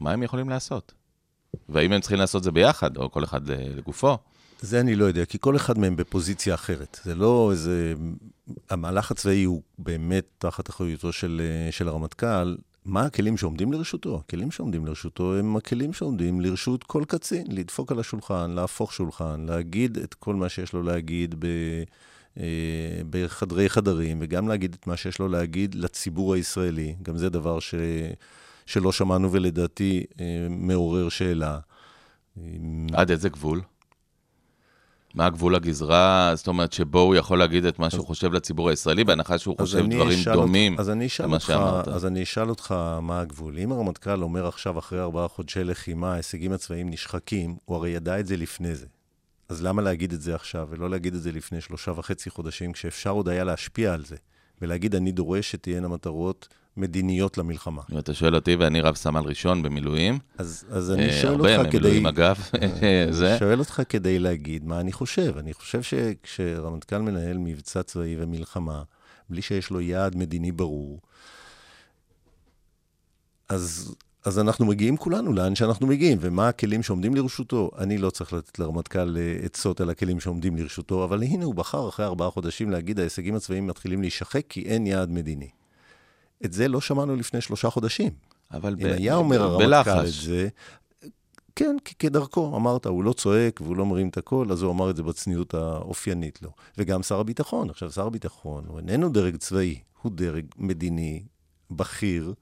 מה 0.00 0.12
הם 0.12 0.22
יכולים 0.22 0.48
לעשות? 0.48 0.92
והאם 1.68 1.92
הם 1.92 2.00
צריכים 2.00 2.18
לעשות 2.18 2.42
זה 2.42 2.50
ביחד, 2.50 2.96
או 2.96 3.10
כל 3.10 3.24
אחד 3.24 3.48
לגופו? 3.50 4.18
זה 4.62 4.80
אני 4.80 4.94
לא 4.94 5.04
יודע, 5.04 5.24
כי 5.24 5.38
כל 5.40 5.56
אחד 5.56 5.78
מהם 5.78 5.96
בפוזיציה 5.96 6.54
אחרת. 6.54 7.00
זה 7.04 7.14
לא 7.14 7.48
איזה... 7.50 7.94
המהלך 8.70 9.10
הצבאי 9.10 9.44
הוא 9.44 9.62
באמת 9.78 10.24
תחת 10.38 10.70
אחריותו 10.70 11.12
של, 11.12 11.42
של 11.70 11.88
הרמטכ"ל, 11.88 12.56
מה 12.84 13.02
הכלים 13.02 13.36
שעומדים 13.36 13.72
לרשותו? 13.72 14.16
הכלים 14.16 14.50
שעומדים 14.50 14.86
לרשותו 14.86 15.34
הם 15.36 15.56
הכלים 15.56 15.92
שעומדים 15.92 16.40
לרשות 16.40 16.84
כל 16.84 17.04
קצין, 17.08 17.46
לדפוק 17.48 17.92
על 17.92 18.00
השולחן, 18.00 18.50
להפוך 18.50 18.92
שולחן, 18.92 19.46
להגיד 19.48 19.98
את 19.98 20.14
כל 20.14 20.34
מה 20.34 20.48
שיש 20.48 20.72
לו 20.72 20.82
להגיד 20.82 21.34
ב, 21.38 21.46
אה, 22.40 22.44
בחדרי 23.10 23.68
חדרים, 23.68 24.18
וגם 24.20 24.48
להגיד 24.48 24.76
את 24.80 24.86
מה 24.86 24.96
שיש 24.96 25.18
לו 25.18 25.28
להגיד 25.28 25.74
לציבור 25.74 26.34
הישראלי. 26.34 26.94
גם 27.02 27.16
זה 27.16 27.28
דבר 27.28 27.60
ש, 27.60 27.74
שלא 28.66 28.92
שמענו 28.92 29.32
ולדעתי 29.32 30.04
אה, 30.20 30.46
מעורר 30.50 31.08
שאלה. 31.08 31.58
עד 32.92 33.10
איזה 33.10 33.28
גבול? 33.28 33.60
מה 35.14 35.26
הגבול 35.26 35.54
הגזרה, 35.54 36.32
זאת 36.34 36.46
אומרת, 36.46 36.72
שבו 36.72 37.00
הוא 37.00 37.14
יכול 37.14 37.38
להגיד 37.38 37.64
את 37.64 37.78
מה 37.78 37.90
שהוא 37.90 38.06
חושב 38.06 38.32
לציבור 38.32 38.68
הישראלי, 38.70 39.04
בהנחה 39.04 39.38
שהוא 39.38 39.56
חושב 39.58 39.86
דברים 39.90 40.18
דומים 40.32 40.76
למה 41.20 41.40
שאמרת. 41.40 41.88
אז 41.88 42.06
אני 42.06 42.22
אשאל 42.22 42.48
אותך 42.50 42.74
מה 43.02 43.20
הגבול. 43.20 43.58
אם 43.58 43.72
הרמטכ"ל 43.72 44.22
אומר 44.22 44.46
עכשיו, 44.46 44.78
אחרי 44.78 45.00
ארבעה 45.00 45.28
חודשי 45.28 45.64
לחימה, 45.64 46.12
ההישגים 46.12 46.52
הצבאיים 46.52 46.90
נשחקים, 46.90 47.56
הוא 47.64 47.76
הרי 47.76 47.90
ידע 47.90 48.20
את 48.20 48.26
זה 48.26 48.36
לפני 48.36 48.74
זה. 48.74 48.86
אז 49.48 49.62
למה 49.62 49.82
להגיד 49.82 50.12
את 50.12 50.20
זה 50.20 50.34
עכשיו, 50.34 50.68
ולא 50.70 50.90
להגיד 50.90 51.14
את 51.14 51.22
זה 51.22 51.32
לפני 51.32 51.60
שלושה 51.60 51.92
וחצי 51.96 52.30
חודשים, 52.30 52.72
כשאפשר 52.72 53.10
עוד 53.10 53.28
היה 53.28 53.44
להשפיע 53.44 53.94
על 53.94 54.04
זה, 54.04 54.16
ולהגיד, 54.62 54.94
אני 54.94 55.12
דורש 55.12 55.50
שתהיינה 55.50 55.88
מטרות 55.88 56.48
מדיניות 56.76 57.38
למלחמה. 57.38 57.82
אם 57.92 57.98
אתה 57.98 58.14
שואל 58.14 58.34
אותי, 58.34 58.56
ואני 58.56 58.80
רב 58.80 58.94
סמל 58.94 59.20
ראשון 59.20 59.62
במילואים, 59.62 60.18
אז, 60.38 60.64
אז 60.70 60.90
אני 60.90 61.06
אה, 61.06 61.12
שואל 61.22 61.32
אותך 61.32 61.44
כדי... 61.44 61.54
הרבה 61.54 61.68
ממילואים 61.68 62.06
אגב, 62.06 62.38
זה. 63.10 63.30
אני 63.30 63.38
שואל 63.38 63.58
אותך 63.58 63.82
כדי 63.88 64.18
להגיד 64.18 64.64
מה 64.64 64.80
אני 64.80 64.92
חושב. 64.92 65.38
אני 65.38 65.54
חושב 65.54 65.82
שכשרמטכ"ל 65.82 66.98
מנהל 66.98 67.38
מבצע 67.38 67.82
צבאי 67.82 68.16
ומלחמה, 68.18 68.82
בלי 69.30 69.42
שיש 69.42 69.70
לו 69.70 69.80
יעד 69.80 70.16
מדיני 70.16 70.52
ברור, 70.52 71.00
אז, 73.48 73.94
אז 74.24 74.38
אנחנו 74.38 74.66
מגיעים 74.66 74.96
כולנו 74.96 75.32
לאן 75.32 75.54
שאנחנו 75.54 75.86
מגיעים, 75.86 76.18
ומה 76.20 76.48
הכלים 76.48 76.82
שעומדים 76.82 77.14
לרשותו. 77.14 77.70
אני 77.78 77.98
לא 77.98 78.10
צריך 78.10 78.32
לתת 78.32 78.58
לרמטכ"ל 78.58 79.16
אה, 79.16 79.36
עצות 79.42 79.80
על 79.80 79.90
הכלים 79.90 80.20
שעומדים 80.20 80.56
לרשותו, 80.56 81.04
אבל 81.04 81.22
הנה 81.22 81.44
הוא 81.44 81.54
בחר 81.54 81.88
אחרי 81.88 82.06
ארבעה 82.06 82.30
חודשים 82.30 82.70
להגיד, 82.70 83.00
ההישגים 83.00 83.34
הצבאיים 83.34 83.66
מתחילים 83.66 84.00
להישחק 84.00 84.42
כי 84.48 84.62
אין 84.62 84.86
יעד 84.86 85.10
מדיני. 85.10 85.48
את 86.44 86.52
זה 86.52 86.68
לא 86.68 86.80
שמענו 86.80 87.16
לפני 87.16 87.40
שלושה 87.40 87.70
חודשים. 87.70 88.10
אבל 88.52 88.76
אם 88.78 88.88
ב- 88.88 88.92
היה 88.92 89.16
אומר 89.16 89.42
הרמטכ"ל 89.42 89.90
את 90.06 90.12
זה, 90.12 90.48
כן, 91.56 91.76
כדרכו, 91.98 92.56
אמרת, 92.56 92.86
הוא 92.86 93.04
לא 93.04 93.12
צועק 93.12 93.60
והוא 93.60 93.76
לא 93.76 93.86
מרים 93.86 94.08
את 94.08 94.16
הקול, 94.18 94.52
אז 94.52 94.62
הוא 94.62 94.72
אמר 94.72 94.90
את 94.90 94.96
זה 94.96 95.02
בצניעות 95.02 95.54
האופיינית 95.54 96.42
לו. 96.42 96.50
וגם 96.78 97.02
שר 97.02 97.20
הביטחון, 97.20 97.70
עכשיו, 97.70 97.92
שר 97.92 98.06
הביטחון 98.06 98.64
הוא 98.66 98.78
איננו 98.78 99.08
דרג 99.08 99.36
צבאי, 99.36 99.78
הוא 100.02 100.12
דרג 100.14 100.44
מדיני, 100.56 101.22
בכיר, 101.70 102.34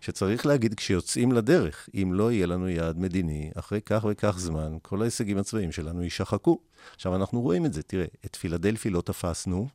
שצריך 0.00 0.46
להגיד 0.46 0.74
כשיוצאים 0.74 1.32
לדרך, 1.32 1.88
אם 1.94 2.10
לא 2.14 2.32
יהיה 2.32 2.46
לנו 2.46 2.68
יעד 2.68 2.98
מדיני, 2.98 3.50
אחרי 3.54 3.80
כך 3.80 4.06
וכך 4.10 4.34
זמן, 4.38 4.76
כל 4.82 5.02
ההישגים 5.02 5.38
הצבאיים 5.38 5.72
שלנו 5.72 6.02
יישחקו. 6.02 6.58
עכשיו, 6.94 7.16
אנחנו 7.16 7.40
רואים 7.40 7.66
את 7.66 7.72
זה, 7.72 7.82
תראה, 7.82 8.06
את 8.26 8.36
פילדלפי 8.36 8.90
לא 8.90 9.00
תפסנו, 9.00 9.68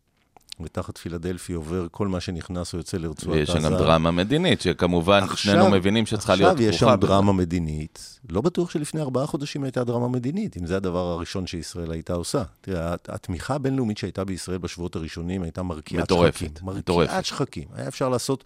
ותחת 0.63 0.97
פילדלפי 0.97 1.53
עובר 1.53 1.87
כל 1.91 2.07
מה 2.07 2.19
שנכנס 2.19 2.73
או 2.73 2.77
יוצא 2.77 2.97
לרצועת 2.97 3.27
עזה. 3.27 3.53
ויש 3.53 3.63
שם 3.63 3.75
דרמה 3.77 4.11
מדינית, 4.11 4.61
שכמובן 4.61 5.23
עכשיו, 5.23 5.37
שנינו 5.37 5.69
מבינים 5.71 6.05
שצריכה 6.05 6.35
להיות 6.35 6.57
כרוכה. 6.57 6.69
עכשיו 6.69 6.87
יש 6.89 6.93
שם 6.93 7.07
דרמה 7.07 7.33
מדינית. 7.33 8.19
לא 8.29 8.41
בטוח 8.41 8.69
שלפני 8.69 9.01
ארבעה 9.01 9.25
חודשים 9.25 9.63
הייתה 9.63 9.83
דרמה 9.83 10.07
מדינית, 10.07 10.57
אם 10.57 10.65
זה 10.65 10.77
הדבר 10.77 11.07
הראשון 11.07 11.47
שישראל 11.47 11.91
הייתה 11.91 12.13
עושה. 12.13 12.43
תראה, 12.61 12.95
התמיכה 13.07 13.55
הבינלאומית 13.55 13.97
שהייתה 13.97 14.23
בישראל 14.23 14.57
בשבועות 14.57 14.95
הראשונים 14.95 15.43
הייתה 15.43 15.63
מרקיעת 15.63 16.03
מטורפת, 16.03 16.33
שחקים. 16.33 16.49
מטורפת. 16.61 16.89
מרקיעת 16.89 17.25
שחקים. 17.25 17.67
היה 17.73 17.87
אפשר 17.87 18.09
לעשות 18.09 18.43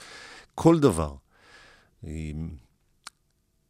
כל 0.55 0.79
דבר. 0.79 1.13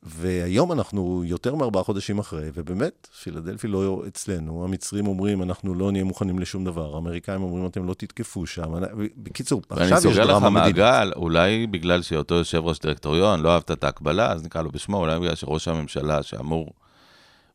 והיום 0.06 0.72
אנחנו 0.72 1.24
יותר 1.26 1.56
מארבעה 1.56 1.84
חודשים 1.84 2.20
אחרי, 2.20 2.50
ובאמת, 2.54 3.08
פילדלפי 3.24 3.68
לא 3.68 4.04
אצלנו, 4.08 4.64
המצרים 4.64 5.08
אומרים, 5.08 5.44
אנחנו 5.44 5.74
לא 5.74 5.92
נהיה 5.92 6.04
מוכנים 6.04 6.40
לשום 6.40 6.66
דבר, 6.66 6.96
האמריקאים 6.96 7.42
אומרים, 7.42 7.66
אתם 7.66 7.88
לא 7.88 7.94
תתקפו 7.94 8.46
שם. 8.48 8.74
בקיצור, 9.18 9.62
עכשיו 9.70 9.86
יש 9.86 9.92
דרמה 9.92 10.10
מדינית. 10.10 10.16
ואני 10.16 10.16
סוגר 10.16 10.38
לך 10.38 10.54
מעגל, 10.54 11.12
אולי 11.16 11.68
בגלל 11.68 12.02
שאותו 12.02 12.36
יושב 12.36 12.58
ראש 12.58 12.80
דירקטוריון 12.80 13.42
לא 13.42 13.54
אהבת 13.54 13.72
את 13.72 13.84
ההקבלה, 13.84 14.32
אז 14.32 14.44
נקרא 14.44 14.62
לו 14.62 14.72
בשמו, 14.72 14.98
אולי 14.98 15.20
בגלל 15.20 15.36
שראש 15.36 15.68
הממשלה 15.68 16.24
שאמור, 16.24 16.74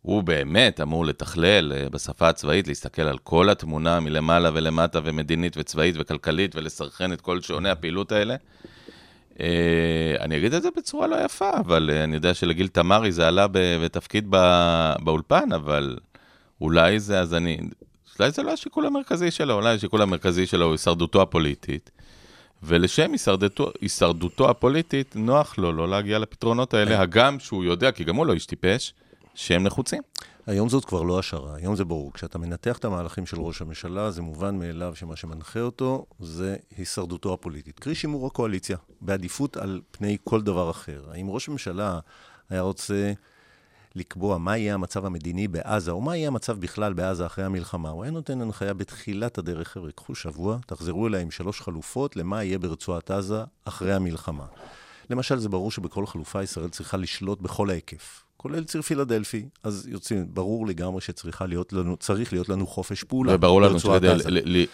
הוא 0.03 0.23
באמת 0.23 0.81
אמור 0.81 1.07
לתכלל 1.07 1.73
אה, 1.73 1.89
בשפה 1.91 2.29
הצבאית, 2.29 2.69
להסתכל 2.69 3.03
על 3.03 3.19
כל 3.19 3.51
התמונה 3.51 4.01
מלמעלה 4.01 4.51
ולמטה, 4.55 5.01
ומדינית 5.05 5.57
וצבאית 5.57 5.95
וכלכלית, 5.99 6.57
ולסרחן 6.57 7.13
את 7.13 7.21
כל 7.21 7.41
שעוני 7.41 7.71
הפעילות 7.71 8.13
האלה. 8.13 8.37
אה, 9.40 10.14
אני 10.21 10.37
אגיד 10.37 10.55
את 10.55 10.62
זה 10.62 10.69
בצורה 10.77 11.07
לא 11.07 11.16
יפה, 11.25 11.51
אבל 11.61 11.90
אה, 11.93 12.05
אני 12.05 12.14
יודע 12.14 12.35
שלגיל 12.35 12.69
תמרי 12.69 13.12
זה 13.12 13.29
עלה 13.29 13.47
בתפקיד 13.53 14.31
באולפן, 15.01 15.53
אבל 15.55 15.97
אולי 16.61 17.01
זה, 17.01 17.21
אז 17.21 17.35
אני, 17.35 17.59
אולי 18.19 18.31
זה 18.31 18.43
לא 18.43 18.53
השיקול 18.53 18.87
המרכזי 18.87 19.31
שלו, 19.31 19.55
אולי 19.55 19.75
השיקול 19.75 20.03
המרכזי 20.03 20.47
שלו 20.47 20.64
הוא 20.64 20.73
הישרדותו 20.73 21.23
הפוליטית. 21.23 21.90
ולשם 22.62 23.12
הישרדותו, 23.12 23.71
הישרדותו 23.81 24.51
הפוליטית, 24.51 25.16
נוח 25.16 25.59
לו 25.59 25.73
לא 25.73 25.88
להגיע 25.88 26.19
לפתרונות 26.19 26.75
האלה, 26.75 27.01
הגם 27.01 27.40
שהוא 27.40 27.64
יודע, 27.64 27.93
כי 27.93 28.05
גם 28.05 28.16
הוא 28.16 28.27
לא 28.27 28.33
איש 28.33 28.47
טיפש, 28.47 28.95
שהם 29.35 29.62
נחוצים. 29.62 30.03
היום 30.51 30.69
זאת 30.69 30.85
כבר 30.85 31.03
לא 31.03 31.19
השערה, 31.19 31.57
היום 31.57 31.77
זה 31.77 31.85
ברור. 31.85 32.13
כשאתה 32.13 32.39
מנתח 32.39 32.79
את 32.79 32.85
המהלכים 32.85 33.27
של 33.27 33.41
ראש 33.41 33.63
הממשלה, 33.63 34.11
זה 34.11 34.23
מובן 34.23 34.59
מאליו 34.59 34.97
שמה 34.97 35.17
שמנחה 35.17 35.61
אותו 35.61 36.07
זה 36.21 36.57
הישרדותו 36.77 37.35
הפוליטית. 37.35 37.79
קרי 37.79 37.95
שימור 37.95 38.27
הקואליציה, 38.27 38.77
בעדיפות 39.01 39.57
על 39.57 39.81
פני 39.91 40.17
כל 40.25 40.43
דבר 40.43 40.71
אחר. 40.71 41.03
האם 41.11 41.31
ראש 41.31 41.49
הממשלה 41.49 41.99
היה 42.49 42.61
רוצה 42.61 43.13
לקבוע 43.95 44.39
מה 44.39 44.57
יהיה 44.57 44.75
המצב 44.75 45.05
המדיני 45.05 45.49
בעזה, 45.49 45.91
או 45.91 46.01
מה 46.01 46.17
יהיה 46.17 46.29
המצב 46.29 46.61
בכלל 46.61 46.93
בעזה 46.93 47.27
אחרי 47.27 47.45
המלחמה. 47.45 47.91
הוא 47.91 48.03
היה 48.03 48.13
נותן 48.13 48.41
הנחיה 48.41 48.75
בתחילת 48.75 49.39
הדרך, 49.39 49.69
חבר'ה, 49.69 49.93
קחו 49.93 50.15
שבוע, 50.15 50.59
תחזרו 50.67 51.07
אליי 51.07 51.23
עם 51.23 51.31
שלוש 51.31 51.61
חלופות 51.61 52.17
למה 52.17 52.45
יהיה 52.45 52.59
ברצועת 52.59 53.11
עזה 53.11 53.45
אחרי 53.65 53.95
המלחמה. 53.95 54.47
למשל, 55.11 55.39
זה 55.39 55.49
ברור 55.49 55.71
שבכל 55.71 56.07
חלופה 56.07 56.43
ישראל 56.43 56.69
צריכה 56.69 56.97
לשלוט 56.97 57.41
בכל 57.41 57.71
ההיקף. 57.71 58.30
כולל 58.40 58.64
ציר 58.64 58.83
פילדלפי, 58.83 59.48
אז 59.62 59.88
יוצאים, 59.88 60.26
ברור 60.35 60.66
לגמרי 60.66 61.00
שצריך 61.00 61.42
להיות 61.42 61.72
לנו, 61.72 61.96
להיות 62.33 62.48
לנו 62.48 62.66
חופש 62.66 63.05
פעולה. 63.05 63.35
וברור 63.35 63.62
לנו 63.62 63.81
שכדי 63.81 64.09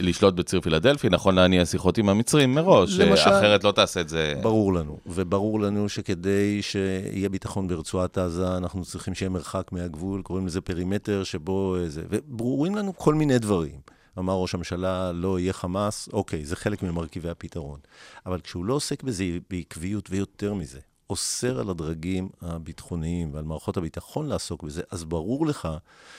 לשלוט 0.00 0.35
בציר 0.35 0.61
פילדלפי, 0.61 1.09
נכון 1.09 1.35
להניע 1.35 1.66
שיחות 1.66 1.98
עם 1.98 2.09
המצרים 2.09 2.55
מראש, 2.55 2.98
למשל, 2.98 3.31
אחרת 3.31 3.64
לא 3.64 3.72
תעשה 3.72 4.00
את 4.00 4.09
זה. 4.09 4.35
ברור 4.42 4.74
לנו, 4.74 4.98
וברור 5.07 5.61
לנו 5.61 5.88
שכדי 5.88 6.62
שיהיה 6.62 7.29
ביטחון 7.29 7.68
ברצועת 7.68 8.18
עזה, 8.18 8.57
אנחנו 8.57 8.85
צריכים 8.85 9.14
שיהיה 9.14 9.31
מרחק 9.31 9.72
מהגבול, 9.72 10.22
קוראים 10.22 10.46
לזה 10.46 10.61
פרימטר 10.61 11.24
שבו 11.24 11.76
זה, 11.87 12.02
וברורים 12.11 12.74
לנו 12.76 12.96
כל 12.96 13.14
מיני 13.14 13.38
דברים. 13.38 13.81
אמר 14.18 14.35
ראש 14.35 14.55
הממשלה, 14.55 15.12
לא 15.12 15.38
יהיה 15.38 15.52
חמאס, 15.52 16.09
אוקיי, 16.12 16.44
זה 16.44 16.57
חלק 16.57 16.83
ממרכיבי 16.83 17.29
הפתרון. 17.29 17.79
אבל 18.26 18.40
כשהוא 18.40 18.64
לא 18.64 18.74
עוסק 18.74 19.02
בזה 19.02 19.24
בעקביות 19.50 20.09
ויותר 20.11 20.55
מזה, 20.55 20.79
אוסר 21.11 21.61
על 21.61 21.71
הדרגים 21.71 22.29
הביטחוניים 22.40 23.35
ועל 23.35 23.45
מערכות 23.45 23.77
הביטחון 23.77 24.27
לעסוק 24.27 24.62
בזה, 24.62 24.83
אז 24.90 25.05
ברור 25.05 25.47
לך 25.47 25.69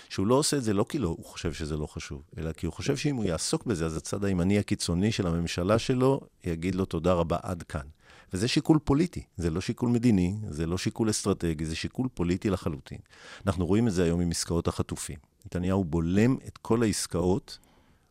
שהוא 0.10 0.28
לא 0.28 0.36
עושה 0.36 0.58
את 0.58 0.64
זה 0.64 0.74
לא 0.74 0.86
כי 0.90 1.00
לא, 1.00 1.08
הוא 1.08 1.26
חושב 1.26 1.54
שזה 1.54 1.78
לא 1.78 1.88
חשוב, 1.88 2.22
אלא 2.38 2.52
כי 2.52 2.66
הוא 2.66 2.74
חושב 2.74 2.98
שאם 2.98 3.16
הוא 3.16 3.26
יעסוק 3.26 3.66
בזה, 3.66 3.86
אז 3.86 3.98
הצד 3.98 4.26
הימני 4.26 4.60
הקיצוני 4.60 5.12
של 5.12 5.28
הממשלה 5.28 5.80
שלו 5.80 6.22
יגיד 6.44 6.76
לו 6.76 6.86
תודה 6.86 7.14
רבה 7.14 7.38
עד 7.42 7.64
כאן. 7.64 7.88
וזה 8.34 8.48
שיקול 8.48 8.80
פוליטי, 8.84 9.24
זה 9.38 9.50
לא 9.50 9.62
שיקול 9.62 9.90
מדיני, 9.90 10.36
זה 10.50 10.66
לא 10.66 10.78
שיקול 10.78 11.10
אסטרטגי, 11.10 11.66
זה 11.66 11.76
שיקול 11.76 12.08
פוליטי 12.14 12.50
לחלוטין. 12.50 12.98
אנחנו 13.46 13.66
רואים 13.66 13.88
את 13.88 13.94
זה 13.94 14.04
היום 14.04 14.22
עם 14.22 14.32
עסקאות 14.32 14.68
החטופים. 14.68 15.18
נתניהו 15.46 15.84
בולם 15.84 16.38
את 16.48 16.58
כל 16.58 16.84
העסקאות, 16.84 17.60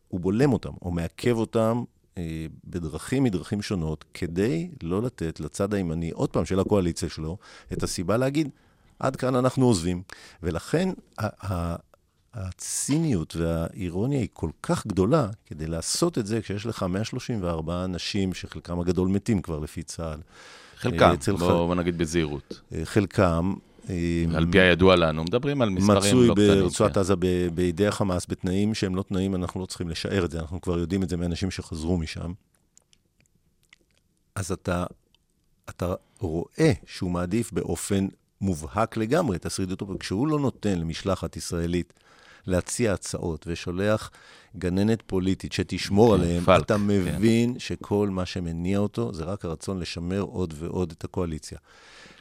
הוא 0.07 0.19
בולם 0.19 0.53
אותם, 0.53 0.73
או 0.81 0.91
מעכב 0.91 1.37
אותם 1.37 1.77
אה, 1.77 1.96
בדרכים 2.63 3.23
מדרכים 3.23 3.61
שונות, 3.61 4.05
כדי 4.13 4.69
לא 4.83 5.01
לתת 5.01 5.39
לצד 5.39 5.73
הימני, 5.73 6.11
עוד 6.11 6.29
פעם, 6.29 6.45
של 6.45 6.59
הקואליציה 6.59 7.09
שלו, 7.09 7.37
את 7.73 7.83
הסיבה 7.83 8.17
להגיד, 8.17 8.49
עד 8.99 9.15
כאן 9.15 9.35
אנחנו 9.35 9.65
עוזבים. 9.65 10.01
ולכן 10.43 10.89
הציניות 12.33 13.35
והאירוניה 13.35 14.19
היא 14.19 14.27
כל 14.33 14.49
כך 14.63 14.87
גדולה, 14.87 15.27
כדי 15.45 15.67
לעשות 15.67 16.17
את 16.17 16.25
זה 16.27 16.41
כשיש 16.41 16.65
לך 16.65 16.83
134 16.83 17.83
אנשים, 17.83 18.33
שחלקם 18.33 18.79
הגדול 18.79 19.07
מתים 19.07 19.41
כבר 19.41 19.59
לפי 19.59 19.83
צה"ל. 19.83 20.19
חלקם, 20.77 21.15
בוא 21.39 21.75
ח... 21.75 21.77
נגיד 21.77 21.97
בזהירות. 21.97 22.61
אה, 22.73 22.85
חלקם, 22.85 23.53
על 24.35 24.45
פי 24.51 24.59
הידוע 24.59 24.95
לנו, 24.95 25.23
מדברים 25.23 25.61
על 25.61 25.69
מספרים 25.69 25.95
לא 25.95 25.99
קטנים. 26.01 26.31
מצוי 26.31 26.61
ברצועת 26.61 26.93
כן. 26.93 26.99
עזה 26.99 27.13
בידי 27.53 27.87
החמאס, 27.87 28.25
בתנאים 28.29 28.73
שהם 28.73 28.95
לא 28.95 29.03
תנאים, 29.03 29.35
אנחנו 29.35 29.61
לא 29.61 29.65
צריכים 29.65 29.89
לשער 29.89 30.25
את 30.25 30.31
זה, 30.31 30.39
אנחנו 30.39 30.61
כבר 30.61 30.79
יודעים 30.79 31.03
את 31.03 31.09
זה 31.09 31.17
מאנשים 31.17 31.51
שחזרו 31.51 31.97
משם. 31.97 32.33
אז 34.35 34.51
אתה, 34.51 34.85
אתה 35.69 35.93
רואה 36.19 36.71
שהוא 36.85 37.11
מעדיף 37.11 37.51
באופן 37.51 38.07
מובהק 38.41 38.97
לגמרי 38.97 39.37
את 39.37 39.45
השרידות, 39.45 39.81
וכשהוא 39.81 40.27
לא 40.27 40.39
נותן 40.39 40.79
למשלחת 40.79 41.37
ישראלית 41.37 41.93
להציע 42.47 42.93
הצעות 42.93 43.45
ושולח 43.47 44.11
גננת 44.57 45.01
פוליטית 45.01 45.53
שתשמור 45.53 46.17
כן, 46.17 46.23
עליהם, 46.23 46.43
פלק, 46.43 46.65
אתה 46.65 46.75
כן. 46.75 46.81
מבין 46.87 47.53
כן. 47.53 47.59
שכל 47.59 48.09
מה 48.11 48.25
שמניע 48.25 48.79
אותו 48.79 49.13
זה 49.13 49.23
רק 49.23 49.45
הרצון 49.45 49.79
לשמר 49.79 50.19
עוד 50.19 50.53
ועוד 50.57 50.93
את 50.97 51.03
הקואליציה. 51.03 51.57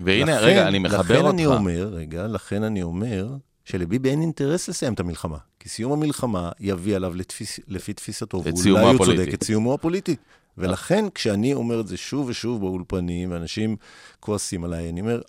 והנה, 0.00 0.36
לכן, 0.36 0.46
רגע, 0.46 0.68
אני 0.68 0.78
מחבר 0.78 1.02
לכן 1.02 1.24
אותך. 1.24 1.30
אני 1.30 1.46
אומר, 1.46 1.88
רגע, 1.92 2.26
לכן 2.26 2.62
אני 2.62 2.82
אומר 2.82 3.28
שלביבי 3.64 4.10
אין 4.10 4.20
אינטרס 4.20 4.68
לסיים 4.68 4.92
את 4.92 5.00
המלחמה. 5.00 5.38
כי 5.60 5.68
סיום 5.68 5.92
המלחמה 5.92 6.50
יביא 6.60 6.96
עליו 6.96 7.14
לתפיס, 7.14 7.60
לפי 7.68 7.92
תפיסתו, 7.92 8.42
ואולי 8.44 8.84
הוא 8.84 9.04
צודק, 9.04 9.28
את 9.34 9.44
סיומו 9.44 9.74
הפוליטי. 9.74 10.16
ולכן, 10.58 11.04
כשאני 11.14 11.54
אומר 11.54 11.80
את 11.80 11.86
זה 11.86 11.96
שוב 11.96 12.28
ושוב 12.28 12.60
באולפנים, 12.60 13.30
ואנשים 13.30 13.76
כועסים 14.20 14.64
עליי, 14.64 14.88
אני 14.88 15.00
אומר, 15.00 15.20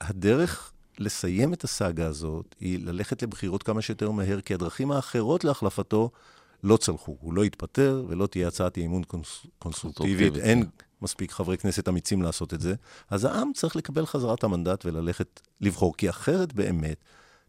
הדרך 0.00 0.72
לסיים 0.98 1.52
את 1.52 1.64
הסאגה 1.64 2.06
הזאת 2.06 2.54
היא 2.60 2.78
ללכת 2.84 3.22
לבחירות 3.22 3.62
כמה 3.62 3.82
שיותר 3.82 4.10
מהר, 4.10 4.40
כי 4.40 4.54
הדרכים 4.54 4.90
האחרות 4.92 5.44
להחלפתו 5.44 6.10
לא 6.64 6.76
צלחו. 6.76 7.16
הוא 7.20 7.34
לא 7.34 7.44
יתפטר 7.44 8.04
ולא 8.08 8.26
תהיה 8.26 8.48
הצעת 8.48 8.76
אי-אמון 8.78 9.02
קונס... 9.02 9.46
קונסטרוקטיבית. 9.58 10.36
אין 10.36 10.62
כן. 10.62 10.83
מספיק 11.04 11.32
חברי 11.32 11.58
כנסת 11.58 11.88
אמיצים 11.88 12.22
לעשות 12.22 12.54
את 12.54 12.60
זה. 12.60 12.74
אז 13.10 13.24
העם 13.24 13.52
צריך 13.54 13.76
לקבל 13.76 14.06
חזרת 14.06 14.44
המנדט 14.44 14.86
וללכת 14.86 15.40
לבחור, 15.60 15.96
כי 15.96 16.10
אחרת 16.10 16.52
באמת 16.52 16.96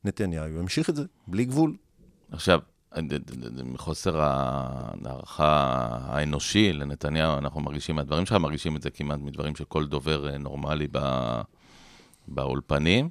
נתניהו 0.03 0.47
ימשיך 0.47 0.89
את 0.89 0.95
זה 0.95 1.03
בלי 1.27 1.45
גבול. 1.45 1.75
עכשיו, 2.31 2.59
מחוסר 3.63 4.21
ההערכה 4.21 5.87
האנושי 6.01 6.73
לנתניהו, 6.73 7.37
אנחנו 7.37 7.61
מרגישים 7.61 7.95
מהדברים 7.95 8.25
שלך, 8.25 8.37
מרגישים 8.37 8.75
את 8.75 8.81
זה 8.81 8.89
כמעט 8.89 9.19
מדברים 9.19 9.55
של 9.55 9.63
כל 9.65 9.85
דובר 9.85 10.29
אה, 10.29 10.37
נורמלי 10.37 10.87
באולפנים. 12.27 13.09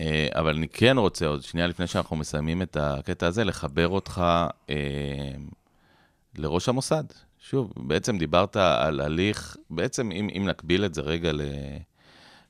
אה, 0.00 0.28
אבל 0.34 0.56
אני 0.56 0.68
כן 0.68 0.98
רוצה, 0.98 1.26
עוד 1.26 1.42
שנייה 1.42 1.66
לפני 1.66 1.86
שאנחנו 1.86 2.16
מסיימים 2.16 2.62
את 2.62 2.76
הקטע 2.76 3.26
הזה, 3.26 3.44
לחבר 3.44 3.88
אותך 3.88 4.24
אה, 4.70 4.74
לראש 6.38 6.68
המוסד. 6.68 7.04
שוב, 7.50 7.72
בעצם 7.76 8.18
דיברת 8.18 8.56
על 8.56 9.00
הליך, 9.00 9.56
בעצם 9.70 10.10
אם, 10.12 10.28
אם 10.36 10.48
נקביל 10.48 10.84
את 10.84 10.94
זה 10.94 11.00
רגע 11.00 11.32
ל, 11.32 11.42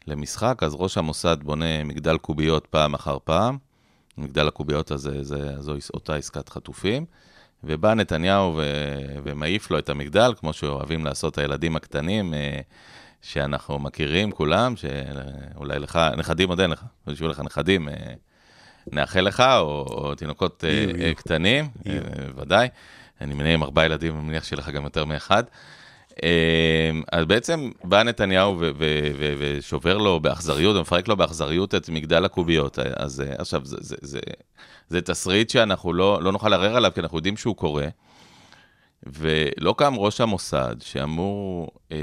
למשחק, 0.06 0.62
אז 0.62 0.74
ראש 0.74 0.98
המוסד 0.98 1.36
בונה 1.42 1.84
מגדל 1.84 2.18
קוביות 2.18 2.66
פעם 2.66 2.94
אחר 2.94 3.18
פעם. 3.24 3.58
מגדל 4.18 4.48
הקוביות 4.48 4.90
הזה, 4.90 5.24
זה, 5.24 5.62
זו 5.62 5.74
אותה 5.94 6.16
עסקת 6.16 6.48
חטופים. 6.48 7.04
ובא 7.64 7.94
נתניהו 7.94 8.54
ו, 8.56 8.62
ומעיף 9.24 9.70
לו 9.70 9.78
את 9.78 9.88
המגדל, 9.88 10.32
כמו 10.36 10.52
שאוהבים 10.52 11.04
לעשות 11.04 11.38
הילדים 11.38 11.76
הקטנים. 11.76 12.34
אה, 12.34 12.60
שאנחנו 13.22 13.78
מכירים 13.78 14.32
כולם, 14.32 14.74
שאולי 14.76 15.78
לך, 15.78 15.98
נכדים 16.16 16.48
עוד 16.48 16.60
אין 16.60 16.70
לך, 16.70 16.82
שיהיו 17.14 17.30
לך 17.30 17.40
נכדים, 17.40 17.88
אה, 17.88 17.94
נאחל 18.92 19.20
לך, 19.20 19.40
או, 19.40 19.86
או 19.88 20.14
תינוקות 20.14 20.62
יהיו, 20.62 20.96
יהיו. 20.96 21.16
קטנים, 21.16 21.68
יהיו. 21.84 22.02
ודאי. 22.36 22.68
אני 23.20 23.34
מנהל 23.34 23.54
עם 23.54 23.62
ארבעה 23.62 23.84
ילדים, 23.84 24.16
אני 24.16 24.22
מניח 24.26 24.44
שיהיה 24.44 24.60
לך 24.60 24.68
גם 24.68 24.84
יותר 24.84 25.04
מאחד. 25.04 25.44
אז 27.12 27.24
בעצם 27.26 27.70
בא 27.84 28.02
נתניהו 28.02 28.56
ושובר 29.38 29.98
לו 29.98 30.20
באכזריות, 30.20 30.76
ומפרק 30.76 31.08
לו 31.08 31.16
באכזריות 31.16 31.74
את 31.74 31.88
מגדל 31.88 32.24
הקוביות. 32.24 32.78
אז 32.78 33.22
עכשיו, 33.38 33.64
זה, 33.64 33.76
זה, 33.80 33.96
זה, 34.00 34.20
זה 34.88 35.00
תסריט 35.00 35.50
שאנחנו 35.50 35.92
לא, 35.92 36.22
לא 36.22 36.32
נוכל 36.32 36.48
לערער 36.48 36.76
עליו, 36.76 36.90
כי 36.94 37.00
אנחנו 37.00 37.18
יודעים 37.18 37.36
שהוא 37.36 37.56
קורה. 37.56 37.88
ולא 39.06 39.74
קם 39.78 39.94
ראש 39.96 40.20
המוסד 40.20 40.76
שאמור 40.80 41.70
אה, 41.92 41.96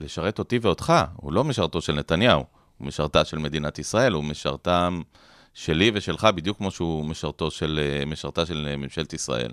לשרת 0.00 0.38
אותי 0.38 0.58
ואותך, 0.62 0.92
הוא 1.16 1.32
לא 1.32 1.44
משרתו 1.44 1.80
של 1.80 1.92
נתניהו, 1.92 2.44
הוא 2.78 2.86
משרתה 2.86 3.24
של 3.24 3.38
מדינת 3.38 3.78
ישראל, 3.78 4.12
הוא 4.12 4.24
משרתם 4.24 5.02
שלי 5.54 5.90
ושלך, 5.94 6.24
בדיוק 6.24 6.58
כמו 6.58 6.70
שהוא 6.70 7.04
משרתו 7.04 7.50
של, 7.50 7.80
אה, 7.82 8.04
משרתה 8.06 8.46
של 8.46 8.76
ממשלת 8.76 9.12
ישראל. 9.12 9.52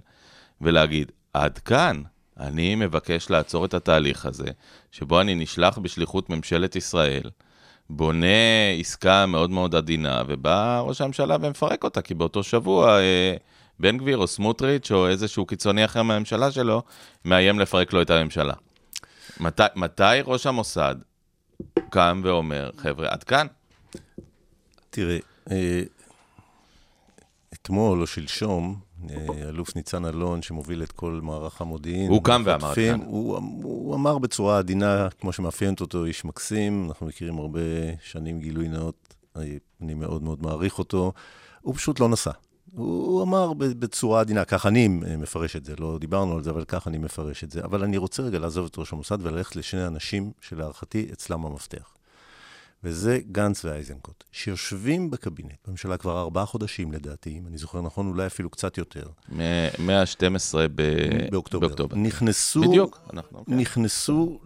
ולהגיד, 0.61 1.11
עד 1.33 1.57
כאן, 1.57 2.01
אני 2.39 2.75
מבקש 2.75 3.29
לעצור 3.29 3.65
את 3.65 3.73
התהליך 3.73 4.25
הזה, 4.25 4.47
שבו 4.91 5.21
אני 5.21 5.35
נשלח 5.35 5.77
בשליחות 5.77 6.29
ממשלת 6.29 6.75
ישראל, 6.75 7.29
בונה 7.89 8.71
עסקה 8.79 9.25
מאוד 9.25 9.49
מאוד 9.49 9.75
עדינה, 9.75 10.23
ובא 10.27 10.81
ראש 10.85 11.01
הממשלה 11.01 11.37
ומפרק 11.41 11.83
אותה, 11.83 12.01
כי 12.01 12.13
באותו 12.13 12.43
שבוע... 12.43 12.99
אה, 12.99 13.35
בן 13.79 13.97
גביר 13.97 14.17
או 14.17 14.27
סמוטריץ' 14.27 14.91
או 14.91 15.07
איזשהו 15.07 15.45
קיצוני 15.45 15.85
אחר 15.85 16.03
מהממשלה 16.03 16.51
שלו, 16.51 16.83
מאיים 17.25 17.59
לפרק 17.59 17.93
לו 17.93 18.01
את 18.01 18.09
הממשלה. 18.09 18.53
מת, 19.39 19.59
מתי 19.75 20.03
ראש 20.25 20.45
המוסד 20.45 20.95
קם 21.89 22.21
ואומר, 22.23 22.69
חבר'ה, 22.77 23.07
עד 23.09 23.23
כאן? 23.23 23.47
תראה, 24.89 25.17
אה, 25.51 25.81
אתמול 27.53 28.01
או 28.01 28.07
שלשום, 28.07 28.79
אלוף 29.49 29.75
ניצן 29.75 30.05
אלון, 30.05 30.41
שמוביל 30.41 30.83
את 30.83 30.91
כל 30.91 31.19
מערך 31.23 31.61
המודיעין. 31.61 32.11
הוא 32.11 32.23
קם 32.23 32.41
ואמר 32.45 32.75
כאן. 32.75 32.99
הוא, 33.05 33.37
הוא 33.63 33.95
אמר 33.95 34.17
בצורה 34.17 34.57
עדינה, 34.57 35.07
כמו 35.19 35.33
שמאפיינת 35.33 35.81
אותו, 35.81 36.05
איש 36.05 36.25
מקסים, 36.25 36.85
אנחנו 36.87 37.05
מכירים 37.05 37.37
הרבה 37.37 37.59
שנים 38.03 38.39
גילוי 38.39 38.67
נאות, 38.67 39.15
אני 39.81 39.93
מאוד 39.93 40.23
מאוד 40.23 40.41
מעריך 40.41 40.79
אותו. 40.79 41.13
הוא 41.61 41.75
פשוט 41.75 41.99
לא 41.99 42.09
נסע. 42.09 42.31
הוא 42.75 43.23
אמר 43.23 43.53
בצורה 43.53 44.19
עדינה, 44.19 44.45
כך 44.45 44.65
אני 44.65 44.87
מפרש 44.87 45.55
את 45.55 45.65
זה, 45.65 45.73
לא 45.79 45.97
דיברנו 45.99 46.35
על 46.35 46.43
זה, 46.43 46.49
אבל 46.49 46.63
כך 46.67 46.87
אני 46.87 46.97
מפרש 46.97 47.43
את 47.43 47.51
זה. 47.51 47.63
אבל 47.63 47.83
אני 47.83 47.97
רוצה 47.97 48.23
רגע 48.23 48.39
לעזוב 48.39 48.65
את 48.65 48.77
ראש 48.77 48.93
המוסד 48.93 49.17
וללכת 49.21 49.55
לשני 49.55 49.87
אנשים 49.87 50.31
שלהערכתי 50.41 51.09
אצלם 51.13 51.45
המפתח. 51.45 51.94
וזה 52.86 53.19
גנץ 53.32 53.65
ואייזנקוט, 53.65 54.24
שיושבים 54.32 55.12
בקבינט, 55.12 55.54
בממשלה 55.67 55.98
כבר 55.98 56.19
ארבעה 56.21 56.45
חודשים 56.45 56.91
לדעתי, 56.91 57.38
אם 57.38 57.48
אני 57.48 57.58
זוכר 57.58 57.82
נכון, 57.82 58.08
אולי 58.08 58.26
אפילו 58.26 58.50
קצת 58.50 58.78
יותר. 58.78 59.08
מ-12 59.30 60.56
ב- 60.76 61.30
באוקטובר. 61.32 61.67
באוקטובר. 61.67 61.95
נכנסו, 61.95 62.62
בדיוק. 62.62 63.00
אנחנו, 63.13 63.45
כן. 63.45 63.58
נכנסו 63.58 64.39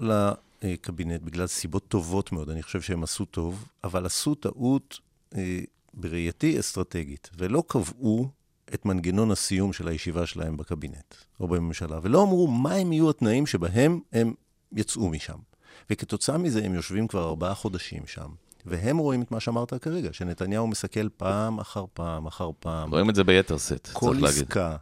לקבינט 0.64 1.22
בגלל 1.22 1.48
סיבות 1.48 1.88
טובות 1.88 2.32
מאוד, 2.32 2.50
אני 2.50 2.64
חושב 2.64 2.82
שהם 2.82 3.04
עשו 3.04 3.26
טוב, 3.26 3.68
אבל 3.84 4.06
עשו 4.06 4.36
טעות 4.36 5.00
אה, 5.36 5.60
בראייתי 5.94 6.60
אסטרטגית, 6.60 7.30
ולא 7.38 7.64
קבעו 7.68 8.30
את 8.74 8.86
מנגנון 8.86 9.32
הסיום 9.32 9.74
של 9.74 9.88
הישיבה 9.88 10.26
שלהם 10.26 10.58
בקבינט 10.58 11.16
או 11.40 11.48
בממשלה, 11.48 12.00
ולא 12.04 12.24
אמרו 12.24 12.48
מהם 12.48 12.94
יהיו 12.94 13.10
התנאים 13.10 13.46
שבהם 13.46 14.00
הם 14.14 14.34
יצאו 14.72 15.10
משם. 15.10 15.49
וכתוצאה 15.90 16.38
מזה 16.38 16.66
הם 16.66 16.74
יושבים 16.74 17.08
כבר 17.08 17.24
ארבעה 17.30 17.56
חודשים 17.56 18.08
שם, 18.08 18.30
והם 18.66 18.98
רואים 18.98 19.22
את 19.22 19.32
מה 19.32 19.40
שאמרת 19.40 19.74
כרגע, 19.74 20.14
שנתניהו 20.14 20.68
מסכל 20.68 21.10
פעם 21.10 21.60
אחר 21.60 21.86
פעם 21.94 22.28
אחר 22.28 22.50
פעם. 22.60 22.92
רואים 22.92 23.10
את 23.10 23.16
זה 23.16 23.24
ביתר 23.24 23.58
סט, 23.58 23.74
צריך 23.84 24.04
להגיד. 24.04 24.20
כל 24.20 24.26
עסקה 24.26 24.76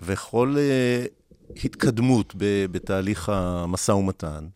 וכל 0.00 0.56
uh, 0.56 1.56
התקדמות 1.64 2.34
ב- 2.36 2.66
בתהליך 2.70 3.28
המשא 3.28 3.92
ומתן, 3.92 4.48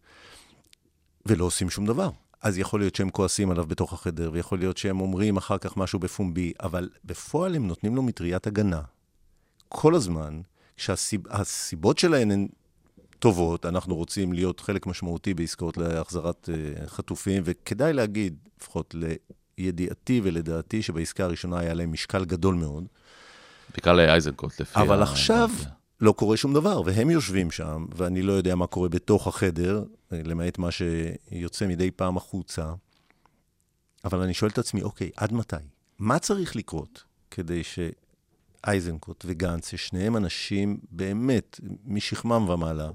ולא 1.26 1.44
עושים 1.44 1.70
שום 1.70 1.86
דבר. 1.86 2.10
אז 2.42 2.58
יכול 2.58 2.80
להיות 2.80 2.94
שהם 2.94 3.10
כועסים 3.10 3.50
עליו 3.50 3.66
בתוך 3.66 3.92
החדר, 3.92 4.30
ויכול 4.32 4.58
להיות 4.58 4.76
שהם 4.76 5.00
אומרים 5.00 5.36
אחר 5.36 5.58
כך 5.58 5.76
משהו 5.76 5.98
בפומבי, 5.98 6.52
אבל 6.60 6.88
בפועל 7.04 7.54
הם 7.54 7.66
נותנים 7.66 7.96
לו 7.96 8.02
מטריית 8.02 8.46
הגנה. 8.46 8.80
כל 9.68 9.94
הזמן, 9.94 10.40
כשהסיבות 10.76 11.98
שלהן 11.98 12.30
הן 12.30 12.48
טובות, 13.18 13.66
אנחנו 13.66 13.94
רוצים 13.94 14.32
להיות 14.32 14.60
חלק 14.60 14.86
משמעותי 14.86 15.34
בעסקאות 15.34 15.76
להחזרת 15.76 16.48
uh, 16.48 16.86
חטופים, 16.88 17.42
וכדאי 17.46 17.92
להגיד, 17.92 18.36
לפחות 18.60 18.94
לידיעתי 19.58 20.20
ולדעתי, 20.24 20.82
שבעסקה 20.82 21.24
הראשונה 21.24 21.58
היה 21.58 21.74
להם 21.74 21.92
משקל 21.92 22.24
גדול 22.24 22.54
מאוד. 22.54 22.84
בעיקר 23.70 23.92
לאייזנקוט, 23.92 24.60
לפי... 24.60 24.80
אבל 24.80 25.02
עכשיו 25.02 25.50
לא 26.00 26.12
קורה 26.12 26.36
שום 26.36 26.54
דבר, 26.54 26.82
והם 26.84 27.10
יושבים 27.10 27.50
שם, 27.50 27.86
ואני 27.96 28.22
לא 28.22 28.32
יודע 28.32 28.54
מה 28.54 28.66
קורה 28.66 28.88
בתוך 28.88 29.26
החדר, 29.26 29.84
למעט 30.12 30.58
מה 30.58 30.68
שיוצא 30.70 31.66
מדי 31.66 31.90
פעם 31.90 32.16
החוצה. 32.16 32.72
אבל 34.04 34.20
אני 34.20 34.34
שואל 34.34 34.50
את 34.50 34.58
עצמי, 34.58 34.82
אוקיי, 34.82 35.10
עד 35.16 35.32
מתי? 35.32 35.56
מה 35.98 36.18
צריך 36.18 36.56
לקרות 36.56 37.04
כדי 37.30 37.62
שאייזנקוט 37.64 39.24
וגנץ, 39.28 39.70
ששניהם 39.70 40.16
אנשים 40.16 40.78
באמת 40.90 41.60
משכמם 41.86 42.48
ומעלה, 42.48 42.84
אה, 42.84 42.90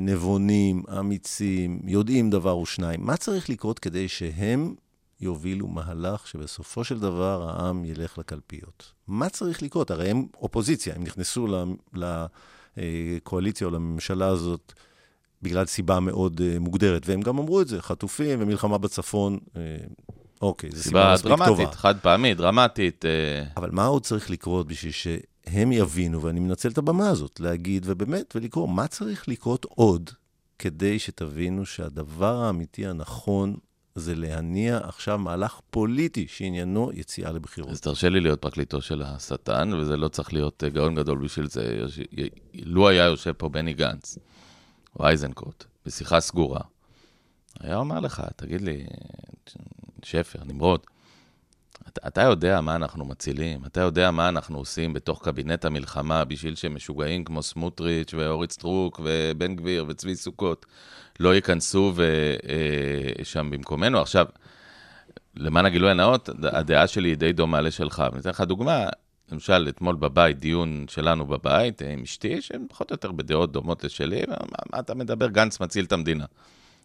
נבונים, 0.00 0.82
אמיצים, 0.98 1.80
יודעים 1.84 2.30
דבר 2.30 2.52
או 2.52 2.66
שניים, 2.66 3.06
מה 3.06 3.16
צריך 3.16 3.50
לקרות 3.50 3.78
כדי 3.78 4.08
שהם 4.08 4.74
יובילו 5.20 5.68
מהלך 5.68 6.26
שבסופו 6.26 6.84
של 6.84 7.00
דבר 7.00 7.48
העם 7.48 7.84
ילך 7.84 8.18
לקלפיות. 8.18 8.92
מה 9.06 9.28
צריך 9.28 9.62
לקרות? 9.62 9.90
הרי 9.90 10.10
הם 10.10 10.26
אופוזיציה, 10.40 10.94
הם 10.94 11.02
נכנסו 11.02 11.46
לקואליציה 12.76 13.66
או 13.66 13.72
לממשלה 13.72 14.26
הזאת 14.26 14.72
בגלל 15.42 15.66
סיבה 15.66 16.00
מאוד 16.00 16.40
uh, 16.40 16.58
מוגדרת, 16.58 17.02
והם 17.06 17.20
גם 17.20 17.38
אמרו 17.38 17.60
את 17.60 17.68
זה, 17.68 17.82
חטופים 17.82 18.42
ומלחמה 18.42 18.78
בצפון, 18.78 19.38
אוקיי, 20.42 20.70
זו 20.70 20.82
סיבה 20.82 21.14
מספיק 21.14 21.32
טובה. 21.32 21.44
סיבה 21.44 21.56
דרמטית, 21.56 21.74
חד 21.74 21.98
פעמית, 21.98 22.36
דרמטית. 22.36 23.04
אבל 23.56 23.70
מה 23.70 23.86
עוד 23.86 24.02
צריך 24.02 24.30
לקרות 24.30 24.66
בשביל 24.68 24.92
שהם 25.50 25.72
יבינו, 25.72 26.22
ואני 26.22 26.40
מנצל 26.40 26.68
את 26.68 26.78
הבמה 26.78 27.08
הזאת, 27.08 27.40
להגיד 27.40 27.82
ובאמת, 27.86 28.36
ולקרוא, 28.36 28.68
מה 28.68 28.86
צריך 28.86 29.28
לקרות 29.28 29.64
עוד 29.64 30.10
כדי 30.58 30.98
שתבינו 30.98 31.66
שהדבר 31.66 32.42
האמיתי 32.42 32.86
הנכון 32.86 33.56
זה 33.94 34.14
להניע 34.14 34.78
עכשיו 34.82 35.18
מהלך 35.18 35.60
פוליטי 35.70 36.26
שעניינו 36.28 36.90
יציאה 36.94 37.32
לבחירות. 37.32 37.70
אז 37.70 37.80
תרשה 37.80 38.08
לי 38.08 38.20
להיות 38.20 38.40
פרקליטו 38.40 38.82
של 38.82 39.02
השטן, 39.02 39.74
וזה 39.74 39.96
לא 39.96 40.08
צריך 40.08 40.32
להיות 40.32 40.64
אה, 40.64 40.68
גאון 40.68 40.94
גדול 40.94 41.18
בשביל 41.18 41.46
זה. 41.48 41.86
לו 42.54 42.88
היה 42.88 43.04
יושב 43.04 43.32
פה 43.32 43.48
בני 43.48 43.72
גנץ, 43.72 44.18
או 44.98 45.06
אייזנקוט, 45.06 45.64
בשיחה 45.86 46.20
סגורה, 46.20 46.60
היה 47.60 47.76
אומר 47.76 48.00
לך, 48.00 48.22
תגיד 48.36 48.60
לי, 48.60 48.86
שפר, 50.02 50.38
נמרוד, 50.44 50.80
אתה, 52.06 52.22
יודע 52.22 52.60
מה 52.60 52.76
אנחנו 52.76 53.04
מצילים, 53.04 53.64
אתה 53.66 53.80
יודע 53.80 54.10
מה 54.10 54.28
אנחנו 54.28 54.58
עושים 54.58 54.92
בתוך 54.92 55.24
קבינט 55.24 55.64
המלחמה 55.64 56.24
בשביל 56.24 56.54
שמשוגעים 56.54 57.24
כמו 57.24 57.42
סמוטריץ' 57.42 58.14
ואורית 58.14 58.52
סטרוק 58.52 59.00
ובן 59.04 59.56
גביר 59.56 59.84
וצבי 59.88 60.14
סוכות 60.14 60.66
לא 61.20 61.34
ייכנסו 61.34 61.92
אה, 61.98 63.24
שם 63.24 63.50
במקומנו. 63.50 64.00
עכשיו, 64.00 64.26
למען 65.36 65.66
הגילוי 65.66 65.90
הנאות, 65.90 66.28
הדעה 66.42 66.86
שלי 66.86 67.08
היא 67.08 67.16
די 67.16 67.32
דומה 67.32 67.60
לשלך. 67.60 68.02
אני 68.12 68.20
אתן 68.20 68.30
לך 68.30 68.40
דוגמה, 68.40 68.88
למשל, 69.32 69.66
אתמול 69.68 69.96
בבית, 69.96 70.38
דיון 70.38 70.86
שלנו 70.88 71.26
בבית 71.26 71.82
עם 71.82 72.02
אשתי, 72.02 72.42
שהן 72.42 72.66
פחות 72.68 72.90
או 72.90 72.94
יותר 72.94 73.12
בדעות 73.12 73.52
דומות 73.52 73.84
לשלי, 73.84 74.22
מה, 74.28 74.36
מה 74.72 74.78
אתה 74.78 74.94
מדבר? 74.94 75.28
גנץ 75.28 75.60
מציל 75.60 75.84
את 75.84 75.92
המדינה. 75.92 76.24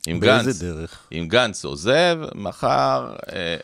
עם 0.07 0.19
באיזה 0.19 0.49
גנץ, 0.51 0.61
דרך? 0.61 1.07
אם 1.11 1.25
גנץ 1.27 1.65
עוזב, 1.65 2.17
מחר... 2.35 3.13
אה, 3.33 3.55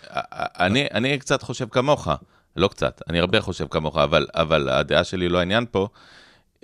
אני, 0.60 0.88
אני 0.94 1.20
קצת 1.20 1.42
חושב 1.42 1.68
כמוך, 1.72 2.08
לא 2.56 2.68
קצת, 2.68 3.02
אני 3.10 3.20
הרבה 3.20 3.42
חושב 3.42 3.66
כמוך, 3.72 3.98
אבל, 3.98 4.28
אבל 4.34 4.70
הדעה 4.70 5.04
שלי 5.04 5.30
לא 5.30 5.40
העניין 5.40 5.66
פה. 5.72 5.88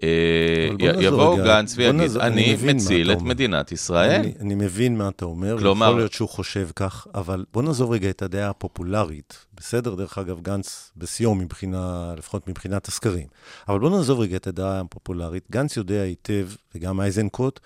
אה, 0.04 0.68
יבוא 0.80 1.38
גנץ 1.38 1.74
ויגיד, 1.78 2.18
אני 2.18 2.58
מציל 2.66 3.12
את 3.12 3.22
מדינת 3.22 3.72
ישראל. 3.72 4.22
אני, 4.40 4.56
מבין 4.56 4.98
מה 4.98 5.10
אתה 5.10 5.26
אומר, 5.26 5.58
כלומר... 5.60 5.86
ויכול 5.86 6.00
להיות 6.00 6.14
שהוא 6.14 6.30
חושב 6.30 6.68
כך, 6.76 7.08
אבל 7.16 7.46
בוא 7.54 7.64
נעזוב 7.64 7.92
רגע 7.92 8.10
את 8.10 8.22
הדעה 8.22 8.50
הפופולרית. 8.50 9.46
בסדר, 9.54 9.96
דרך 9.96 10.18
אגב, 10.18 10.42
גנץ 10.42 10.92
בשיאו 10.98 11.36
מבחינה, 11.36 12.14
לפחות 12.18 12.48
מבחינת 12.48 12.88
הסקרים. 12.88 13.28
אבל 13.68 13.80
בוא 13.80 13.90
נעזוב 13.90 14.20
רגע 14.20 14.38
את 14.38 14.48
הדעה 14.48 14.80
הפופולרית. 14.80 15.44
גנץ 15.52 15.78
יודע 15.78 16.02
היטב, 16.02 16.48
וגם 16.76 17.02
אייזנקוט, 17.02 17.60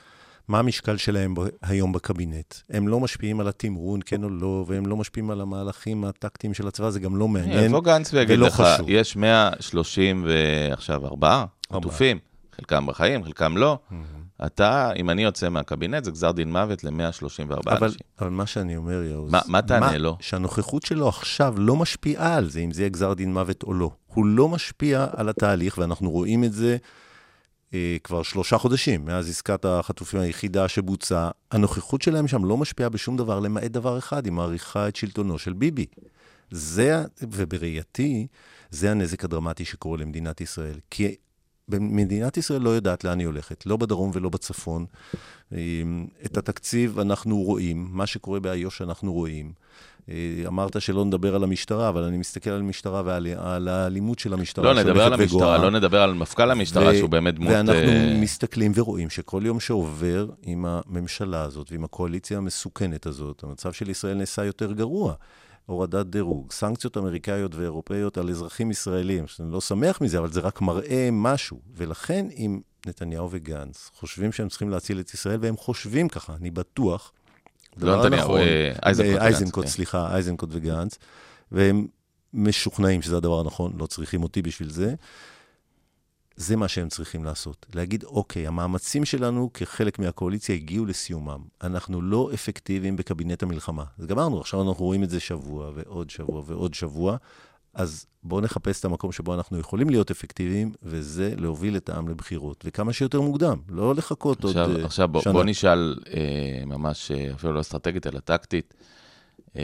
מה 0.50 0.60
המשקל 0.60 0.98
שלהם 0.98 1.34
היום 1.62 1.92
בקבינט. 1.92 2.56
הם 2.70 2.88
לא 2.88 3.00
משפיעים 3.00 3.40
על 3.40 3.48
התמרון, 3.48 4.00
כן 4.06 4.24
או 4.24 4.30
לא, 4.30 4.66
והם 4.68 4.86
לא 4.86 4.98
משפיעים 4.98 5.32
על 5.32 5.42
המהלכים 5.42 6.06
הטקטיים 6.06 6.54
של 6.54 6.68
הצבא, 6.68 6.90
זה 6.90 7.00
גם 7.00 7.16
לא 7.16 7.28
מעניין, 7.28 7.64
יבוא 7.64 7.84
גנץ 7.84 8.14
ויגיד 8.14 8.40
לך, 8.40 8.62
חשוב. 8.62 8.90
יש 8.90 9.16
130 9.16 10.26
ועכשיו 10.28 11.06
ארבעה 11.06 11.46
חטופים, 11.74 12.20
חלקם 12.56 12.86
בחיים, 12.86 13.24
חלקם 13.24 13.58
לא. 13.58 13.80
Mm-hmm. 13.92 14.46
אתה, 14.46 14.92
אם 14.96 15.10
אני 15.10 15.24
יוצא 15.24 15.50
מהקבינט, 15.50 16.04
זה 16.04 16.12
גזר 16.12 16.32
דין 16.32 16.52
מוות 16.52 16.84
ל-134 16.84 16.92
אנשים. 17.22 17.48
אבל 18.20 18.30
מה 18.30 18.46
שאני 18.46 18.78
אומר, 18.78 19.04
יאוז, 19.04 19.32
מה, 19.32 19.40
מה 19.48 19.62
תענה 19.62 19.98
לו? 19.98 20.18
שהנוכחות 20.20 20.84
שלו 20.84 21.08
עכשיו 21.08 21.54
לא 21.58 21.76
משפיעה 21.76 22.36
על 22.36 22.50
זה, 22.50 22.60
אם 22.60 22.72
זה 22.72 22.82
יהיה 22.82 22.90
גזר 22.90 23.14
דין 23.14 23.34
מוות 23.34 23.64
או 23.64 23.74
לא. 23.74 23.92
הוא 24.08 24.26
לא 24.26 24.50
משפיע 24.50 25.08
על 25.16 25.30
התהליך, 25.30 25.78
ואנחנו 25.78 26.12
רואים 26.12 26.44
את 26.44 26.54
זה 26.54 26.78
כבר 28.04 28.24
שלושה 28.24 28.58
חודשים, 28.58 29.06
מאז 29.06 29.30
עסקת 29.30 29.66
החטופים 29.66 30.20
היחידה 30.20 30.68
שבוצעה, 30.68 31.32
הנוכחות 31.52 32.02
שלהם 32.02 32.28
שם 32.28 32.46
לא 32.46 32.58
משפיעה 32.58 32.90
בשום 32.90 33.18
דבר, 33.18 33.40
למעט 33.40 33.72
דבר 33.72 33.98
אחד, 33.98 34.26
היא 34.26 34.34
מעריכה 34.34 34.88
את 34.88 34.96
שלטונו 34.96 35.40
של 35.40 35.54
ביבי. 35.54 35.86
זה, 36.52 37.04
ובראייתי, 37.22 38.28
זה 38.70 38.92
הנזק 38.92 39.24
הדרמטי 39.24 39.66
שקורה 39.66 39.98
למדינת 39.98 40.42
ישראל. 40.42 40.80
כי 40.92 41.16
מדינת 41.70 42.38
ישראל 42.38 42.62
לא 42.62 42.70
יודעת 42.70 43.04
לאן 43.04 43.20
היא 43.20 43.28
הולכת, 43.28 43.66
לא 43.66 43.78
בדרום 43.78 44.12
ולא 44.14 44.30
בצפון. 44.30 44.86
אה, 45.54 45.58
את 46.26 46.38
התקציב 46.38 47.00
אנחנו 47.00 47.38
רואים, 47.38 47.88
מה 47.92 48.08
שקורה 48.08 48.40
באיו"ש 48.40 48.82
אנחנו 48.82 49.14
רואים. 49.14 49.52
אה, 50.10 50.48
אמרת 50.48 50.82
שלא 50.82 51.06
נדבר 51.06 51.36
על 51.36 51.44
המשטרה, 51.44 51.90
אבל 51.90 52.04
אני 52.04 52.18
מסתכל 52.18 52.50
על 52.50 52.60
המשטרה 52.60 53.02
ועל 53.06 53.68
האלימות 53.68 54.20
של 54.20 54.34
המשטרה 54.34 54.74
לא 54.74 54.84
נדבר 54.84 55.04
על 55.04 55.14
המשטרה, 55.14 55.38
וגועה. 55.38 55.58
לא 55.58 55.72
נדבר 55.72 56.02
על 56.02 56.14
מפכ"ל 56.14 56.52
המשטרה, 56.52 56.92
ו- 56.92 56.98
שהוא 56.98 57.10
באמת 57.10 57.36
דמות... 57.36 57.52
ואנחנו 57.52 57.82
uh... 57.82 58.22
מסתכלים 58.22 58.72
ורואים 58.76 59.10
שכל 59.10 59.42
יום 59.46 59.60
שעובר 59.60 60.28
עם 60.44 60.66
הממשלה 60.66 61.42
הזאת 61.42 61.72
ועם 61.72 61.84
הקואליציה 61.84 62.38
המסוכנת 62.38 63.06
הזאת, 63.06 63.44
המצב 63.44 63.74
של 63.74 63.90
ישראל 63.90 64.14
נעשה 64.14 64.46
יותר 64.46 64.72
גרוע. 64.72 65.14
הורדת 65.66 66.06
דירוג, 66.06 66.52
סנקציות 66.52 66.98
אמריקאיות 66.98 67.56
ואירופאיות 67.56 68.18
על 68.18 68.30
אזרחים 68.30 68.72
ישראלים, 68.72 69.28
שאני 69.28 69.52
לא 69.52 69.62
שמח 69.62 70.02
מזה, 70.02 70.20
אבל 70.20 70.32
זה 70.32 70.40
רק 70.40 70.62
מראה 70.62 71.10
משהו. 71.12 71.60
ולכן, 71.76 72.28
אם 72.38 72.60
נתניהו 72.86 73.28
וגנץ 73.32 73.92
חושבים 73.94 74.32
שהם 74.32 74.50
צריכים 74.50 74.70
להציל 74.70 75.00
את 75.00 75.14
ישראל, 75.14 75.38
והם 75.42 75.58
חושבים 75.58 76.10
ככה, 76.10 76.36
אני 76.36 76.52
בטוח, 76.52 77.12
לא 77.78 78.00
נתניהו, 78.00 78.24
נכון, 78.24 78.40
אה, 78.40 78.72
אייזנקוט, 78.86 79.22
אייזנקוט, 79.22 79.66
כן. 79.66 79.72
סליחה, 79.72 80.14
אייזנקוט 80.14 80.50
וגנץ, 80.52 80.98
והם 81.52 81.88
משוכנעים 82.34 83.02
שזה 83.02 83.18
הדבר 83.18 83.40
הנכון, 83.40 83.74
לא 83.78 83.86
צריכים 83.86 84.24
אותי 84.24 84.42
בשביל 84.42 84.70
זה. 84.70 84.94
זה 86.36 86.56
מה 86.56 86.68
שהם 86.68 86.90
צריכים 86.90 87.26
לעשות. 87.26 87.66
להגיד, 87.76 88.04
אוקיי, 88.04 88.48
המאמצים 88.48 89.06
שלנו 89.06 89.50
כחלק 89.54 90.00
מהקואליציה 90.00 90.56
הגיעו 90.56 90.86
לסיומם. 90.86 91.40
אנחנו 91.64 92.02
לא 92.02 92.30
אפקטיביים 92.34 92.96
בקבינט 92.96 93.44
המלחמה. 93.44 93.84
אז 94.00 94.06
גמרנו, 94.06 94.42
עכשיו 94.42 94.62
אנחנו 94.62 94.86
רואים 94.86 95.04
את 95.04 95.10
זה 95.10 95.20
שבוע 95.20 95.72
ועוד 95.76 96.10
שבוע 96.10 96.44
ועוד 96.46 96.74
שבוע. 96.74 97.18
אז 97.74 98.06
בואו 98.24 98.42
נחפש 98.42 98.80
את 98.80 98.86
המקום 98.86 99.12
שבו 99.12 99.34
אנחנו 99.34 99.60
יכולים 99.60 99.90
להיות 99.90 100.12
אפקטיביים, 100.12 100.74
וזה 100.84 101.34
להוביל 101.38 101.78
את 101.78 101.90
העם 101.90 102.08
לבחירות, 102.08 102.64
וכמה 102.68 102.94
שיותר 102.94 103.22
מוקדם, 103.22 103.58
לא 103.70 103.96
לחכות 103.96 104.46
עכשיו, 104.46 104.72
עוד 104.72 104.86
עכשיו, 104.86 105.08
בוא, 105.08 105.22
שנה. 105.22 105.32
עכשיו 105.32 105.34
בוא 105.34 105.44
נשאל 105.44 105.96
אה, 106.14 106.66
ממש, 106.66 107.12
אה, 107.12 107.34
אפילו 107.34 107.54
לא 107.54 107.60
אסטרטגית, 107.60 108.08
אלא 108.08 108.20
טקטית. 108.20 108.74
אה, 109.58 109.62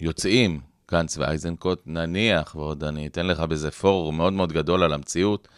יוצאים 0.00 0.60
גנץ 0.90 1.18
ואייזנקוט, 1.18 1.82
נניח, 1.86 2.54
ועוד 2.54 2.84
אני 2.84 3.06
אתן 3.06 3.26
לך 3.26 3.40
בזה 3.40 3.70
פור 3.70 4.12
מאוד 4.12 4.32
מאוד 4.32 4.52
גדול 4.52 4.82
על 4.82 4.92
המציאות, 4.92 5.48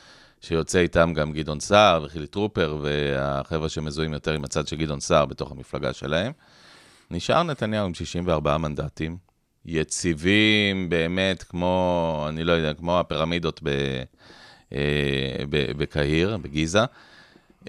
שיוצא 0.40 0.78
איתם 0.78 1.12
גם 1.14 1.32
גדעון 1.32 1.60
סער 1.60 2.02
וחילי 2.04 2.26
טרופר, 2.26 2.78
והחבר'ה 2.82 3.68
שמזוהים 3.68 4.12
יותר 4.12 4.32
עם 4.32 4.44
הצד 4.44 4.68
של 4.68 4.76
גדעון 4.76 5.00
סער 5.00 5.26
בתוך 5.26 5.52
המפלגה 5.52 5.92
שלהם. 5.92 6.32
נשאר 7.10 7.42
נתניהו 7.42 7.86
עם 7.86 7.94
64 7.94 8.58
מנדטים, 8.58 9.16
יציבים 9.66 10.88
באמת, 10.88 11.42
כמו, 11.42 12.26
אני 12.28 12.44
לא 12.44 12.52
יודע, 12.52 12.74
כמו 12.74 13.00
הפירמידות 13.00 13.60
ב, 13.62 13.68
אה, 14.72 15.44
ב, 15.50 15.72
בקהיר, 15.76 16.36
בגיזה. 16.36 16.84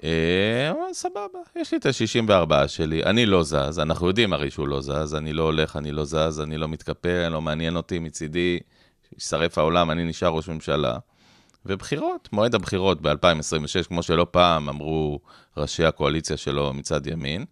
אה, 0.04 0.70
אבל 0.70 0.92
סבבה, 0.92 1.38
יש 1.56 1.72
לי 1.72 1.78
את 1.78 1.86
ה-64 1.86 2.68
שלי, 2.68 3.02
אני 3.04 3.26
לא 3.26 3.42
זז, 3.42 3.78
אנחנו 3.78 4.08
יודעים 4.08 4.32
הרי 4.32 4.50
שהוא 4.50 4.68
לא 4.68 4.80
זז, 4.80 5.14
אני 5.14 5.32
לא 5.32 5.42
הולך, 5.42 5.76
אני 5.76 5.92
לא 5.92 6.04
זז, 6.04 6.40
אני 6.40 6.56
לא 6.58 6.68
מתקפל, 6.68 7.28
לא 7.28 7.42
מעניין 7.42 7.76
אותי 7.76 7.98
מצידי, 7.98 8.58
יישרף 9.14 9.58
העולם, 9.58 9.90
אני 9.90 10.04
נשאר 10.04 10.28
ראש 10.28 10.48
ממשלה. 10.48 10.98
ובחירות, 11.66 12.28
מועד 12.32 12.54
הבחירות 12.54 13.02
ב-2026, 13.02 13.88
כמו 13.88 14.02
שלא 14.02 14.26
פעם 14.30 14.68
אמרו 14.68 15.20
ראשי 15.56 15.84
הקואליציה 15.84 16.36
שלו 16.36 16.72
מצד 16.72 17.06
ימין. 17.06 17.44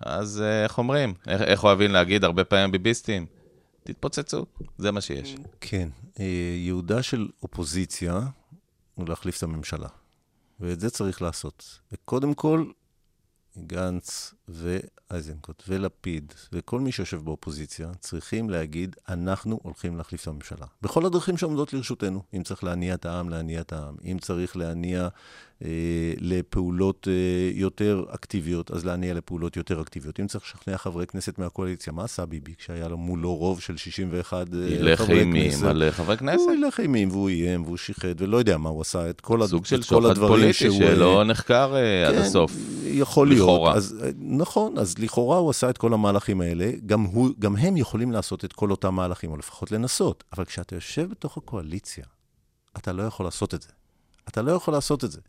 אז 0.00 0.42
אה, 0.46 0.64
איך 0.64 0.78
אומרים? 0.78 1.14
איך, 1.28 1.42
איך 1.42 1.64
אוהבים 1.64 1.92
להגיד 1.92 2.24
הרבה 2.24 2.44
פעמים 2.44 2.72
ביביסטים? 2.72 3.26
תתפוצצו, 3.86 4.46
זה 4.78 4.90
מה 4.90 5.00
שיש. 5.00 5.36
כן, 5.60 5.88
אה, 6.20 6.24
ייעודה 6.56 7.02
של 7.02 7.28
אופוזיציה 7.42 8.20
הוא 8.94 9.08
להחליף 9.08 9.38
את 9.38 9.42
הממשלה. 9.42 9.88
ואת 10.60 10.80
זה 10.80 10.90
צריך 10.90 11.22
לעשות. 11.22 11.80
וקודם 11.92 12.34
כל, 12.34 12.70
גנץ 13.58 14.34
ואייזנקוט 14.48 15.62
ולפיד 15.68 16.32
וכל 16.52 16.80
מי 16.80 16.92
שיושב 16.92 17.20
באופוזיציה 17.24 17.90
צריכים 18.00 18.50
להגיד, 18.50 18.96
אנחנו 19.08 19.60
הולכים 19.62 19.96
להחליף 19.96 20.22
את 20.22 20.28
הממשלה. 20.28 20.66
בכל 20.82 21.06
הדרכים 21.06 21.36
שעומדות 21.36 21.72
לרשותנו. 21.72 22.22
אם 22.36 22.42
צריך 22.42 22.64
להניע 22.64 22.94
את 22.94 23.06
העם, 23.06 23.28
להניע 23.28 23.60
את 23.60 23.72
העם. 23.72 23.94
אם 24.04 24.18
צריך 24.20 24.56
להניע 24.56 25.08
אה, 25.64 25.68
לפעולות 26.20 27.08
אה, 27.10 27.50
יותר 27.54 28.04
אקטיביות, 28.14 28.70
אז 28.70 28.84
להניע 28.84 29.14
לפעולות 29.14 29.56
יותר 29.56 29.80
אקטיביות. 29.80 30.20
אם 30.20 30.26
צריך 30.26 30.44
לשכנע 30.44 30.78
חברי 30.78 31.06
כנסת 31.06 31.38
מהקואליציה, 31.38 31.92
מה 31.92 32.04
עשה 32.04 32.26
ביבי 32.26 32.54
כשהיה 32.58 32.88
לו 32.88 32.96
מולו 32.96 33.34
רוב 33.34 33.60
של 33.60 33.76
61 33.76 34.46
אה, 34.54 34.58
ילך 34.68 35.00
חברי 35.00 35.20
אימים 35.20 35.50
כנסת? 35.50 35.64
על 35.64 35.90
חברי 35.90 36.16
כנסת. 36.16 36.40
הוא 36.46 36.52
ילך 36.52 36.80
אימים 36.80 37.10
והוא 37.10 37.28
איים 37.28 37.62
והוא 37.62 37.76
שיחד, 37.76 38.20
ולא 38.20 38.36
יודע 38.36 38.56
מה 38.56 38.68
הוא 38.68 38.80
עשה, 38.80 39.10
את 39.10 39.20
כל, 39.20 39.42
הד... 39.42 39.48
סוג 39.48 39.66
של 39.66 39.76
את 39.76 39.80
כל 39.80 39.86
שוחד 39.86 40.10
הדברים 40.10 40.32
פוליטי 40.32 40.52
שהוא... 40.52 40.78
שלא 40.78 41.24
נחקר 41.24 41.76
אה, 41.76 42.08
עד 42.08 42.14
כן, 42.14 42.20
הסוף. 42.20 42.52
יכול 42.86 43.28
להיות. 43.28 43.42
לכאורה. 43.42 43.74
אז, 43.74 43.96
אה, 44.02 44.10
נכון, 44.36 44.78
אז 44.78 44.98
לכאורה 44.98 45.38
הוא 45.38 45.50
עשה 45.50 45.70
את 45.70 45.78
כל 45.78 45.92
המהלכים 45.92 46.40
האלה. 46.40 46.70
גם, 46.86 47.02
הוא, 47.02 47.30
גם 47.38 47.56
הם 47.56 47.76
יכולים 47.76 48.12
לעשות 48.12 48.44
את 48.44 48.52
כל 48.52 48.70
אותם 48.70 48.94
מהלכים, 48.94 49.30
או 49.30 49.36
לפחות 49.36 49.72
לנסות. 49.72 50.24
אבל 50.32 50.44
כשאתה 50.44 50.74
יושב 50.74 51.10
בתוך 51.10 51.36
הקואליציה, 51.36 52.04
אתה 52.76 52.92
לא 52.92 53.02
יכול 53.02 53.26
לעשות 53.26 53.54
את 53.54 53.62
זה. 53.62 53.68
אתה 54.28 54.42
לא 54.42 54.52
יכול 54.52 54.74
לעשות 54.74 55.04
את 55.04 55.12
זה. 55.12 55.20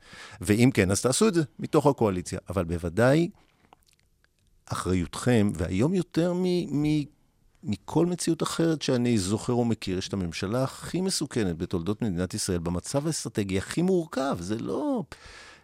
ואם 0.41 0.69
כן, 0.73 0.91
אז 0.91 1.01
תעשו 1.01 1.27
את 1.27 1.33
זה 1.33 1.43
מתוך 1.59 1.87
הקואליציה. 1.87 2.39
אבל 2.49 2.63
בוודאי, 2.63 3.29
אחריותכם, 4.65 5.51
והיום 5.55 5.93
יותר 5.93 6.33
מ... 6.33 6.43
מ 6.83 7.03
מכל 7.63 8.05
מציאות 8.05 8.43
אחרת 8.43 8.81
שאני 8.81 9.17
זוכר 9.17 9.53
או 9.53 9.65
מכיר, 9.65 9.97
יש 9.97 10.07
את 10.07 10.13
הממשלה 10.13 10.63
הכי 10.63 11.01
מסוכנת 11.01 11.57
בתולדות 11.57 12.01
מדינת 12.01 12.33
ישראל, 12.33 12.59
במצב 12.59 13.07
האסטרטגי 13.07 13.57
הכי 13.57 13.81
מורכב. 13.81 14.37
זה 14.39 14.57
לא, 14.59 15.03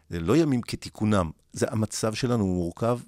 זה 0.10 0.20
לא 0.20 0.38
ימים 0.38 0.62
כתיקונם. 0.62 1.32
זה 1.54 1.66
המצב 1.70 2.14
שלנו 2.14 2.48
מורכב 2.48 3.00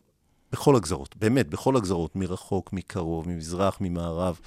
בכל 0.56 0.76
הגזרות, 0.76 1.16
באמת, 1.20 1.50
בכל 1.50 1.78
הגזרות, 1.78 2.16
מרחוק, 2.16 2.74
מקרוב, 2.74 3.30
ממזרח, 3.30 3.78
ממערב, 3.82 4.40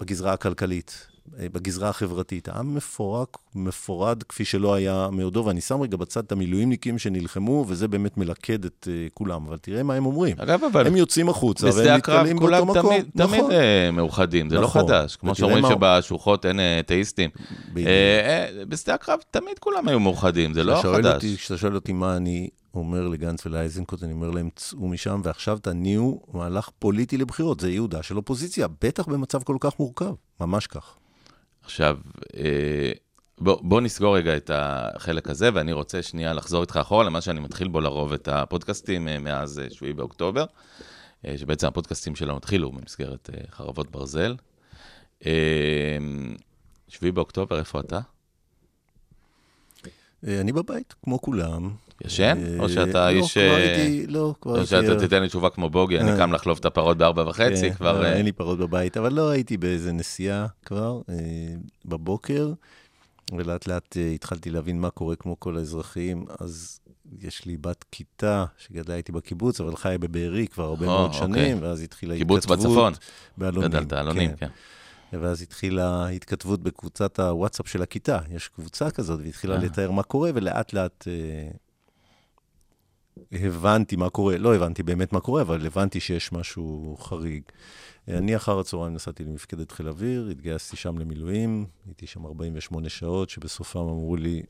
בגזרה 0.00 0.32
הכלכלית, 0.32 1.06
בגזרה 1.38 1.88
החברתית. 1.88 2.48
העם 2.48 2.74
מפורק, 2.74 3.36
מפורד 3.54 4.22
כפי 4.22 4.44
שלא 4.44 4.74
היה 4.74 5.08
מעודו, 5.12 5.44
ואני 5.44 5.60
שם 5.60 5.80
רגע 5.80 5.96
בצד 5.96 6.24
את 6.24 6.32
המילואימניקים 6.32 6.98
שנלחמו, 6.98 7.64
וזה 7.68 7.88
באמת 7.88 8.16
מלכד 8.16 8.64
את 8.64 8.88
uh, 8.90 9.12
כולם. 9.14 9.46
אבל 9.46 9.56
תראה 9.58 9.82
מה 9.82 9.94
הם 9.94 10.06
אומרים. 10.06 10.36
אגב, 10.38 10.60
אבל 10.72 10.86
הם 10.86 10.96
יוצאים 10.96 11.28
החוצה, 11.28 11.66
והם 11.76 11.96
נתקלים 11.96 12.36
באותו 12.38 12.40
כולם 12.56 12.68
מקום. 12.70 12.82
תמיד, 12.82 13.06
תמיד 13.16 13.40
נכון. 13.40 13.52
אה, 13.52 13.90
מאוחדים, 13.92 14.50
זה 14.50 14.56
לא 14.56 14.62
נכון. 14.62 14.82
חדש. 14.86 15.16
כמו 15.16 15.34
שאומרים 15.34 15.62
מה- 15.62 15.70
שבשוחות 15.70 16.46
אין 16.46 16.60
אה, 16.60 16.80
אתאיסטים. 16.80 17.30
אה, 17.76 17.82
אה, 17.86 18.64
בשדה 18.64 18.94
הקרב 18.94 19.18
תמיד 19.30 19.58
כולם 19.58 19.88
היו 19.88 20.00
מאוחדים, 20.00 20.54
זה 20.54 20.64
לא 20.64 20.80
חדש. 20.82 21.14
אותי- 21.14 21.36
כשאתה 21.36 21.58
שואל 21.58 21.74
אותי 21.74 21.92
מה 21.92 22.16
אני 22.16 22.48
אומר 22.74 23.08
לגנץ 23.08 23.46
ולאייזנקוט, 23.46 24.02
אני 24.02 24.12
אומר 24.12 24.30
להם, 24.30 24.48
צאו 24.56 24.88
משם, 24.88 25.20
ועכשיו 25.24 25.58
תניעו 25.58 26.22
מהלך 26.32 26.70
פוליטי 26.78 27.16
לבחירות. 27.16 27.60
זה 27.60 27.70
ייעודה 27.70 28.02
של 28.02 28.16
אופוזיציה, 28.16 28.66
בטח 28.80 29.06
במצב 29.06 29.42
כל 29.42 29.56
כך 29.60 29.78
מורכב. 29.78 30.14
ממש 30.40 30.66
כך. 30.66 30.96
עכשיו, 31.62 31.98
אה, 32.36 32.92
בוא, 33.38 33.58
בוא 33.62 33.80
נסגור 33.80 34.16
רגע 34.16 34.36
את 34.36 34.50
החלק 34.54 35.30
הזה, 35.30 35.50
ואני 35.54 35.72
רוצה 35.72 36.02
שנייה 36.02 36.32
לחזור 36.32 36.62
איתך 36.62 36.76
אחורה 36.76 37.04
למה 37.04 37.20
שאני 37.20 37.40
מתחיל 37.40 37.68
בו 37.68 37.80
לרוב 37.80 38.12
את 38.12 38.28
הפודקאסטים 38.28 39.08
אה, 39.08 39.18
מאז 39.18 39.58
אה, 39.58 39.70
7 39.70 39.92
באוקטובר, 39.92 40.44
אה, 41.26 41.38
שבעצם 41.38 41.66
הפודקאסטים 41.66 42.16
שלנו 42.16 42.36
התחילו 42.36 42.72
במסגרת 42.72 43.30
חרבות 43.50 43.90
ברזל. 43.90 44.36
אה, 45.26 45.98
7 46.88 47.10
באוקטובר, 47.10 47.58
איפה 47.58 47.80
אתה? 47.80 48.00
אה, 50.26 50.40
אני 50.40 50.52
בבית, 50.52 50.94
כמו 51.04 51.20
כולם. 51.20 51.70
ישן? 52.04 52.38
אה, 52.46 52.56
או 52.58 52.68
שאתה 52.68 53.10
לא, 53.10 53.18
איש... 53.18 53.38
כבר 53.38 53.42
אה, 53.42 53.56
הייתי, 53.56 54.06
לא, 54.06 54.34
כבר 54.40 54.52
או 54.52 54.56
הייתי... 54.56 54.70
שאתה 54.70 54.92
אה, 54.92 54.98
תיתן 54.98 55.22
לי 55.22 55.28
תשובה 55.28 55.50
כמו 55.50 55.70
בוגי, 55.70 55.98
אני 55.98 56.10
אה. 56.10 56.16
קם 56.16 56.32
לחלוב 56.32 56.58
את 56.60 56.64
הפרות 56.64 56.98
בארבע 56.98 57.28
וחצי, 57.28 57.70
כן, 57.70 57.74
כבר... 57.74 58.00
לא, 58.00 58.04
אה, 58.04 58.12
אין 58.12 58.24
לי 58.24 58.32
פרות 58.32 58.58
בבית, 58.58 58.96
אבל 58.96 59.12
לא 59.12 59.30
הייתי 59.30 59.56
באיזה 59.56 59.92
נסיעה 59.92 60.46
כבר, 60.64 61.00
אה, 61.08 61.14
בבוקר, 61.84 62.52
ולאט 63.32 63.66
לאט 63.66 63.96
אה, 63.96 64.10
התחלתי 64.10 64.50
להבין 64.50 64.80
מה 64.80 64.90
קורה 64.90 65.16
כמו 65.16 65.40
כל 65.40 65.56
האזרחים, 65.56 66.24
אז 66.40 66.80
יש 67.20 67.46
לי 67.46 67.56
בת 67.56 67.84
כיתה 67.92 68.44
שגדלה 68.58 68.94
איתי 68.94 69.12
בקיבוץ, 69.12 69.60
אבל 69.60 69.76
חיה 69.76 69.98
בבארי 69.98 70.46
כבר 70.46 70.64
הרבה 70.64 70.86
או, 70.86 70.90
מאוד 70.90 71.10
אוקיי. 71.14 71.20
שנים, 71.20 71.58
ואז 71.62 71.82
התחילה 71.82 72.16
קיבוץ 72.16 72.44
התכתבות. 72.44 72.66
בצפון. 72.66 72.92
באלונים. 73.36 73.70
גדלת, 73.70 73.92
אלונים, 73.92 74.36
כן. 74.36 74.48
ואז 75.12 75.42
התחילה 75.42 76.08
התכתבות 76.08 76.62
בקבוצת 76.62 77.20
הוואטסאפ 77.20 77.68
של 77.68 77.82
הכיתה. 77.82 78.18
יש 78.30 78.48
קבוצה 78.48 78.90
כזאת, 78.90 79.20
והתחילה 79.24 79.54
אה. 79.54 79.64
לתאר 79.64 79.90
מה 79.90 80.02
קורה, 80.02 80.30
ולאט 80.34 80.72
לאט 80.72 81.08
אה, 81.08 81.50
הבנתי 83.32 83.96
מה 83.96 84.10
קורה. 84.10 84.38
לא 84.38 84.54
הבנתי 84.54 84.82
באמת 84.82 85.12
מה 85.12 85.20
קורה, 85.20 85.42
אבל 85.42 85.66
הבנתי 85.66 86.00
שיש 86.00 86.32
משהו 86.32 86.96
חריג. 87.00 87.42
אה, 88.08 88.18
אני 88.18 88.36
אחר 88.36 88.58
הצהריים 88.58 88.94
נסעתי 88.94 89.24
למפקדת 89.24 89.72
חיל 89.72 89.88
אוויר, 89.88 90.28
התגייסתי 90.30 90.76
שם 90.76 90.98
למילואים, 90.98 91.66
הייתי 91.86 92.06
שם 92.06 92.26
48 92.26 92.88
שעות, 92.88 93.30
שבסופם 93.30 93.80
אמרו 93.80 94.16
לי, 94.16 94.42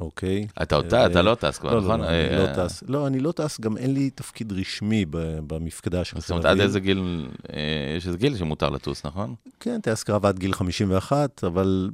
אוקיי. 0.00 0.46
אתה 0.62 0.76
עוד 0.76 0.94
אתה 0.94 1.22
לא 1.22 1.34
טס 1.34 1.58
כבר, 1.58 1.74
לא, 1.74 1.80
נכון? 1.80 2.00
לא, 2.00 2.06
לא, 2.06 2.10
אני 2.10 2.28
אה, 2.28 2.46
לא 2.46 2.66
טס. 2.66 2.82
לא, 2.88 3.06
אני 3.06 3.20
לא 3.20 3.32
טס, 3.32 3.60
גם 3.60 3.76
אין 3.76 3.94
לי 3.94 4.10
תפקיד 4.10 4.52
רשמי 4.52 5.04
במפקדה 5.46 6.04
של 6.04 6.20
זאת 6.20 6.26
חיל 6.26 6.34
אומרת, 6.36 6.44
אוויר. 6.44 6.62
עד 6.62 6.66
איזה 6.66 6.80
גיל, 6.80 7.28
אה, 7.52 7.94
יש 7.96 8.06
איזה 8.06 8.18
גיל 8.18 8.36
שמותר 8.36 8.70
לטוס, 8.70 9.06
נכון? 9.06 9.34
כן, 9.60 9.80
טייס 9.80 10.02
קרב 10.02 10.26
עד 10.26 10.38
גיל 10.38 10.52
51, 10.52 11.44
אבל 11.44 11.90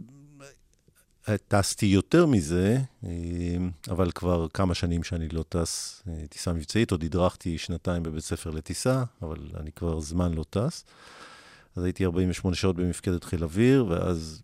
אה, 1.28 1.36
טסתי 1.48 1.86
יותר 1.86 2.26
מזה, 2.26 2.78
אבל 3.90 4.10
כבר 4.10 4.46
כמה 4.54 4.74
שנים 4.74 5.02
שאני 5.02 5.28
לא 5.28 5.44
טס 5.48 6.02
טיסה 6.28 6.52
מבצעית, 6.52 6.90
עוד 6.90 7.04
הדרכתי 7.04 7.58
שנתיים 7.58 8.02
בבית 8.02 8.24
ספר 8.24 8.50
לטיסה, 8.50 9.04
אבל 9.22 9.38
אני 9.60 9.72
כבר 9.72 10.00
זמן 10.00 10.34
לא 10.34 10.44
טס. 10.50 10.84
אז 11.76 11.84
הייתי 11.84 12.04
48 12.04 12.56
שעות 12.56 12.76
במפקדת 12.76 13.24
חיל 13.24 13.44
אוויר, 13.44 13.86
ואז 13.88 14.42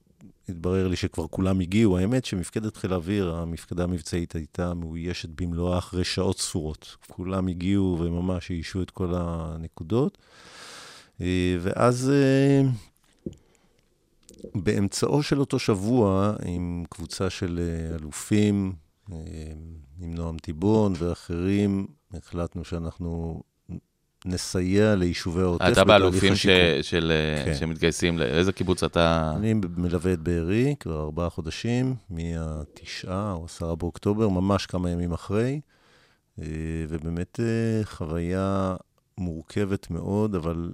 התברר 0.48 0.88
לי 0.88 0.96
שכבר 0.96 1.26
כולם 1.28 1.60
הגיעו. 1.60 1.98
האמת 1.98 2.24
שמפקדת 2.24 2.76
חיל 2.76 2.94
אוויר, 2.94 3.34
המפקדה 3.34 3.84
המבצעית 3.84 4.34
הייתה 4.34 4.74
מאוישת 4.74 5.28
במלואה 5.40 5.78
אחרי 5.78 6.04
שעות 6.04 6.38
ספורות. 6.38 6.96
כולם 7.08 7.48
הגיעו 7.48 7.96
וממש 8.00 8.50
איישו 8.50 8.82
את 8.82 8.90
כל 8.90 9.12
הנקודות. 9.16 10.18
אה, 11.20 11.56
ואז 11.60 12.10
אה, 12.14 12.62
באמצעו 14.54 15.22
של 15.22 15.40
אותו 15.40 15.58
שבוע, 15.58 16.34
עם 16.44 16.84
קבוצה 16.90 17.30
של 17.30 17.60
אה, 17.62 17.96
אלופים, 17.96 18.72
עם 20.00 20.14
נועם 20.14 20.38
טיבון 20.38 20.92
ואחרים, 20.98 21.86
החלטנו 22.14 22.64
שאנחנו 22.64 23.42
נסייע 24.24 24.94
ליישובי 24.94 25.40
העוטף 25.42 25.64
אתה 25.72 25.84
באלופים 25.84 26.36
ש-. 26.36 26.46
של, 26.82 27.12
כן. 27.44 27.54
שמתגייסים, 27.54 28.18
לאיזה 28.18 28.52
קיבוץ 28.52 28.82
אתה... 28.82 29.32
אני 29.36 29.54
מלווה 29.76 30.12
את 30.12 30.18
בארי 30.18 30.74
כבר 30.80 31.02
ארבעה 31.02 31.30
חודשים, 31.30 31.94
מהתשעה 32.10 33.32
או 33.32 33.44
עשרה 33.44 33.74
באוקטובר, 33.76 34.28
ממש 34.28 34.66
כמה 34.66 34.90
ימים 34.90 35.12
אחרי, 35.12 35.60
אה, 36.42 36.44
ובאמת 36.88 37.40
אה, 37.40 37.84
חוויה 37.84 38.76
מורכבת 39.18 39.90
מאוד, 39.90 40.34
אבל 40.34 40.72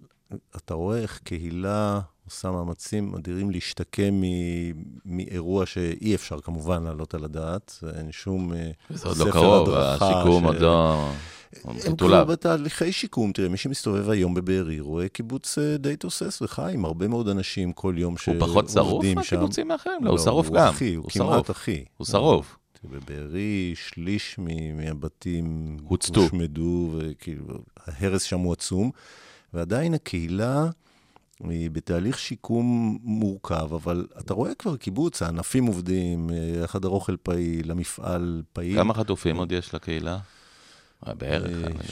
אתה 0.57 0.74
רואה 0.74 0.98
איך 0.98 1.20
קהילה 1.24 2.01
עושה 2.24 2.51
מאמצים 2.51 3.14
אדירים 3.14 3.51
להשתקם 3.51 4.14
מ- 4.20 4.72
מאירוע 5.05 5.66
שאי 5.66 6.14
אפשר 6.14 6.40
כמובן 6.40 6.82
להעלות 6.82 7.14
על 7.14 7.24
הדעת, 7.24 7.78
אין 7.96 8.12
שום 8.12 8.53
אה, 8.53 8.70
זה 8.90 9.09
עוד 9.09 9.16
לא 9.16 9.24
ספר 9.24 9.32
קרוב, 9.32 9.68
הדרכה 9.68 10.07
השיקום 10.18 10.42
ש- 10.42 10.46
עוד 10.46 10.61
לא... 10.61 11.09
הוא 11.62 11.74
הם 11.84 11.96
כבר. 11.96 12.24
בתהליכי 12.24 12.92
שיקום, 12.92 13.32
תראה, 13.32 13.48
מי 13.48 13.57
שמסתובב 13.57 14.11
היום 14.11 14.34
בבארי 14.34 14.80
רואה 14.80 15.09
קיבוץ 15.09 15.59
אה, 15.59 15.76
די 15.76 15.96
תוסס 15.96 16.42
וחי 16.42 16.70
עם 16.72 16.84
הרבה 16.84 17.09
מאוד 17.09 17.28
אנשים 17.28 17.72
כל 17.72 17.94
יום 17.96 18.12
הוא 18.12 18.18
שעובדים 18.18 18.46
שם. 18.46 18.53
פחות 18.53 18.68
שרוף 18.68 19.05
מהקיבוצים 19.14 19.70
האחרים? 19.70 20.05
לא, 20.05 20.11
הוא 20.11 20.18
שרוף 20.18 20.46
הוא 20.46 20.57
גם. 20.57 20.68
אחי, 20.68 20.94
הוא 20.94 21.03
הוא 21.03 21.11
כמעט. 21.11 21.51
אחי. 21.51 21.84
הוא 21.96 22.07
שרוף. 22.07 22.57
בבארי 22.84 23.72
שליש 23.74 24.38
מהבתים 24.74 25.76
הוצתו. 25.84 26.20
הושמדו, 26.20 26.90
וכאילו, 26.98 27.44
ההרס 27.86 28.22
שם 28.22 28.38
הוא 28.38 28.53
עצום, 28.53 28.90
ועדיין 29.55 29.94
הקהילה 29.94 30.66
היא 31.48 31.70
בתהליך 31.70 32.18
שיקום 32.18 32.98
מורכב, 33.03 33.74
אבל 33.74 34.07
אתה 34.18 34.34
רואה 34.34 34.55
כבר 34.55 34.76
קיבוץ, 34.76 35.22
הענפים 35.22 35.66
עובדים, 35.66 36.30
אה, 36.30 36.66
חדר 36.66 36.88
אוכל 36.88 37.16
פעיל, 37.22 37.70
המפעל 37.70 38.42
פעיל. 38.53 38.76
כמה 38.76 38.94
חטופים 38.94 39.36
עוד 39.36 39.53
יש 39.53 39.74
לקהילה? 39.74 40.18
אה, 41.09 41.14
בערך. 41.14 41.64
אה. 41.64 41.82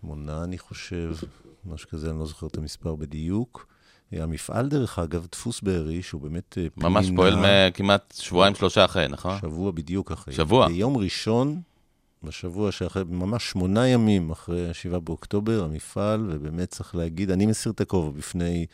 שמונה, 0.00 0.44
אני 0.44 0.58
חושב, 0.58 1.14
משהו 1.64 1.88
כזה, 1.88 2.10
אני 2.10 2.18
לא 2.18 2.26
זוכר 2.26 2.46
את 2.46 2.58
המספר 2.58 2.94
בדיוק. 2.94 3.66
אה, 4.14 4.22
המפעל, 4.22 4.68
דרך 4.68 4.98
אגב, 4.98 5.26
דפוס 5.32 5.60
בארי, 5.60 6.02
שהוא 6.02 6.20
באמת 6.20 6.58
אה, 6.58 6.66
ממש 6.76 7.06
פנינה, 7.06 7.16
פועל 7.16 7.70
כמעט 7.74 8.14
שבועיים, 8.20 8.54
שלושה 8.54 8.84
אחרי, 8.84 9.08
נכון? 9.08 9.38
שבוע 9.40 9.70
בדיוק 9.70 10.12
אחרי. 10.12 10.34
שבוע. 10.34 10.68
ביום 10.68 10.96
ראשון, 10.96 11.60
בשבוע 12.22 12.72
שאחרי, 12.72 13.04
ממש 13.08 13.50
שמונה 13.50 13.88
ימים 13.88 14.30
אחרי 14.30 14.68
ה-7 14.68 14.98
באוקטובר, 14.98 15.64
המפעל, 15.64 16.28
ובאמת 16.30 16.68
צריך 16.68 16.94
להגיד, 16.94 17.30
אני 17.30 17.46
מסיר 17.46 17.72
את 17.72 17.80
הכובע 17.80 18.10
בפני 18.10 18.66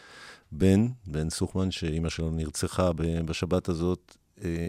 בן, 0.52 0.86
בן 1.06 1.30
סוכמן, 1.30 1.70
שאימא 1.70 2.08
שלו 2.08 2.30
נרצחה 2.30 2.90
בשבת 3.24 3.68
הזאת, 3.68 4.16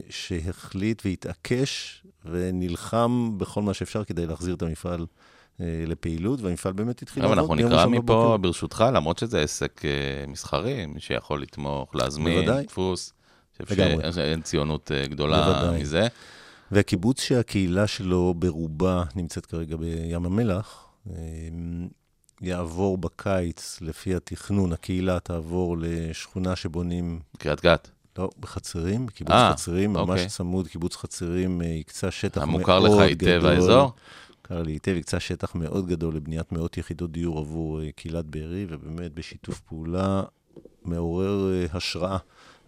שהחליט 0.10 1.02
והתעקש 1.06 2.04
ונלחם 2.26 3.32
בכל 3.38 3.62
מה 3.62 3.74
שאפשר 3.74 4.04
כדי 4.04 4.26
להחזיר 4.26 4.56
את 4.56 4.62
המפעל 4.62 5.06
אה, 5.62 5.84
לפעילות, 5.88 6.42
והמפעל 6.42 6.74
באמת 6.74 7.02
התחיל 7.02 7.24
לעבוד 7.24 7.38
אנחנו 7.38 7.56
נקרא 7.56 7.86
מפה, 7.86 8.02
בבוקר. 8.02 8.38
ברשותך, 8.38 8.86
למרות 8.94 9.18
שזה 9.18 9.42
עסק 9.42 9.82
אה, 9.86 10.28
מסחרי, 10.28 10.86
מי 10.86 11.00
שיכול 11.00 11.42
לתמוך, 11.42 11.96
להזמין, 11.96 12.46
בוודאי. 12.46 12.66
דפוס. 12.66 13.14
לגמרי. 13.72 14.14
שאין 14.14 14.42
ציונות 14.42 14.92
אה, 14.92 15.08
גדולה 15.08 15.46
בוודאי. 15.46 15.82
מזה. 15.82 16.08
והקיבוץ 16.72 17.22
שהקהילה 17.22 17.88
שלו 17.88 18.34
ברובה 18.38 19.04
נמצאת 19.16 19.46
כרגע 19.46 19.76
בים 19.78 20.26
המלח, 20.26 20.88
אה, 21.10 21.16
יעבור 22.42 22.98
בקיץ, 22.98 23.78
לפי 23.82 24.16
התכנון, 24.16 24.74
הקהילה 24.74 25.20
תעבור 25.20 25.78
לשכונה 25.80 26.56
שבונים, 26.56 27.20
קריית 27.38 27.62
גת. 27.62 27.90
לא, 28.18 28.30
בחצרים, 28.40 29.06
בקיבוץ 29.06 29.32
אה, 29.34 29.52
חצרים, 29.54 29.94
ממש 29.94 30.10
אוקיי. 30.10 30.28
צמוד, 30.28 30.68
קיבוץ 30.68 30.96
חצרים 30.96 31.62
אה, 31.62 31.78
הקצה 31.80 32.12
שטח 32.12 32.42
מאוד 32.44 32.50
המוכר 32.56 32.80
גדול. 32.80 32.96
לך 32.96 33.02
היטב 33.02 33.46
האזור? 33.46 33.92
מוכר 34.42 34.64
לי 34.64 34.72
היטב, 34.72 34.96
הקצה 34.98 35.20
שטח 35.20 35.56
מאוד 35.56 35.88
גדול 35.88 36.16
לבניית 36.16 36.52
מאות 36.52 36.78
יחידות 36.78 37.12
דיור 37.12 37.40
עבור 37.40 37.82
אה, 37.82 37.90
קהילת 37.96 38.26
בארי, 38.26 38.66
ובאמת 38.70 39.14
בשיתוף 39.14 39.60
פעולה 39.60 40.24
מעורר 40.86 41.52
אה, 41.54 41.66
השראה 41.74 42.18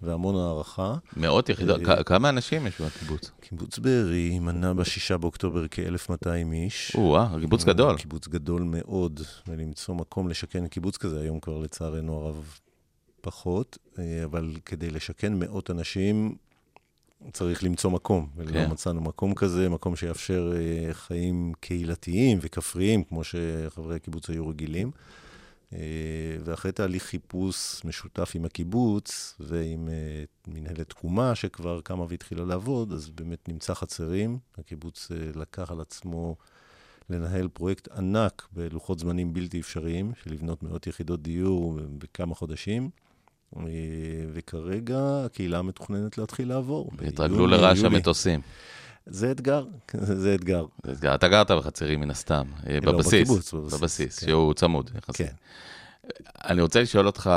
והמון 0.01 0.35
הערכה. 0.35 0.95
מאות 1.17 1.49
יחידות, 1.49 1.81
כ- 1.85 2.03
כמה 2.05 2.29
אנשים 2.29 2.67
יש 2.67 2.81
בקיבוץ? 2.81 3.31
קיבוץ 3.41 3.79
בארי 3.79 4.39
מנה 4.39 4.73
בשישה 4.73 5.17
באוקטובר 5.17 5.65
כ-1,200 5.71 6.27
איש. 6.53 6.91
או-אה, 6.95 7.27
קיבוץ 7.39 7.63
גדול. 7.63 7.97
קיבוץ 7.97 8.27
גדול 8.27 8.61
מאוד, 8.63 9.21
ולמצוא 9.47 9.95
מקום 9.95 10.27
לשכן 10.29 10.67
קיבוץ 10.67 10.97
כזה, 10.97 11.19
היום 11.21 11.39
כבר 11.39 11.57
לצערנו 11.57 12.13
הרב 12.17 12.45
פחות, 13.21 13.77
אה, 13.99 14.23
אבל 14.25 14.55
כדי 14.65 14.91
לשכן 14.91 15.33
מאות 15.39 15.71
אנשים 15.71 16.35
צריך 17.33 17.63
למצוא 17.63 17.91
מקום, 17.91 18.29
ולא 18.35 18.51
כן. 18.51 18.71
מצאנו 18.71 19.01
מקום 19.01 19.35
כזה, 19.35 19.69
מקום 19.69 19.95
שיאפשר 19.95 20.53
אה, 20.55 20.93
חיים 20.93 21.53
קהילתיים 21.59 22.39
וכפריים, 22.41 23.03
כמו 23.03 23.23
שחברי 23.23 23.95
הקיבוץ 23.95 24.29
היו 24.29 24.47
רגילים. 24.47 24.91
אה, 25.73 25.79
ואחרי 26.43 26.71
תהליך 26.71 27.03
חיפוש 27.03 27.85
משותף 27.85 28.31
עם 28.35 28.45
הקיבוץ 28.45 29.35
ועם 29.39 29.89
מנהלת 30.47 30.89
תקומה 30.89 31.35
שכבר 31.35 31.81
קמה 31.81 32.05
והתחילה 32.09 32.45
לעבוד, 32.45 32.93
אז 32.93 33.09
באמת 33.09 33.49
נמצא 33.49 33.73
חצרים. 33.73 34.39
הקיבוץ 34.57 35.11
לקח 35.35 35.71
על 35.71 35.81
עצמו 35.81 36.35
לנהל 37.09 37.47
פרויקט 37.47 37.87
ענק 37.87 38.47
בלוחות 38.51 38.99
זמנים 38.99 39.33
בלתי 39.33 39.59
אפשריים, 39.59 40.11
של 40.23 40.33
לבנות 40.33 40.63
מאות 40.63 40.87
יחידות 40.87 41.21
דיור 41.21 41.79
בכמה 41.97 42.35
חודשים. 42.35 42.89
אה, 43.57 43.63
וכרגע 44.33 44.99
הקהילה 45.25 45.61
מתוכננת 45.61 46.17
להתחיל 46.17 46.49
לעבור. 46.49 46.91
התרגלו 47.07 47.47
לרעש. 47.47 47.83
המטוסים. 47.83 48.41
זה 49.05 49.31
אתגר, 49.31 49.65
זה 50.21 50.35
אתגר. 50.35 50.65
זה 50.83 50.91
אתגר. 50.91 51.15
אתה 51.15 51.27
גרת 51.27 51.51
בחצרים 51.51 51.99
מן 51.99 52.11
הסתם, 52.11 52.47
אה, 52.67 52.79
לא, 52.83 52.91
בבסיס. 52.91 53.13
בקיבוץ, 53.13 53.53
בבסיס, 53.53 53.79
בבסיס, 53.79 54.19
כן. 54.19 54.27
שהוא 54.27 54.53
צמוד 54.53 54.91
יחסית. 54.97 55.27
כן. 55.27 55.33
אני 56.49 56.61
רוצה 56.61 56.81
לשאול 56.81 57.07
אותך, 57.07 57.29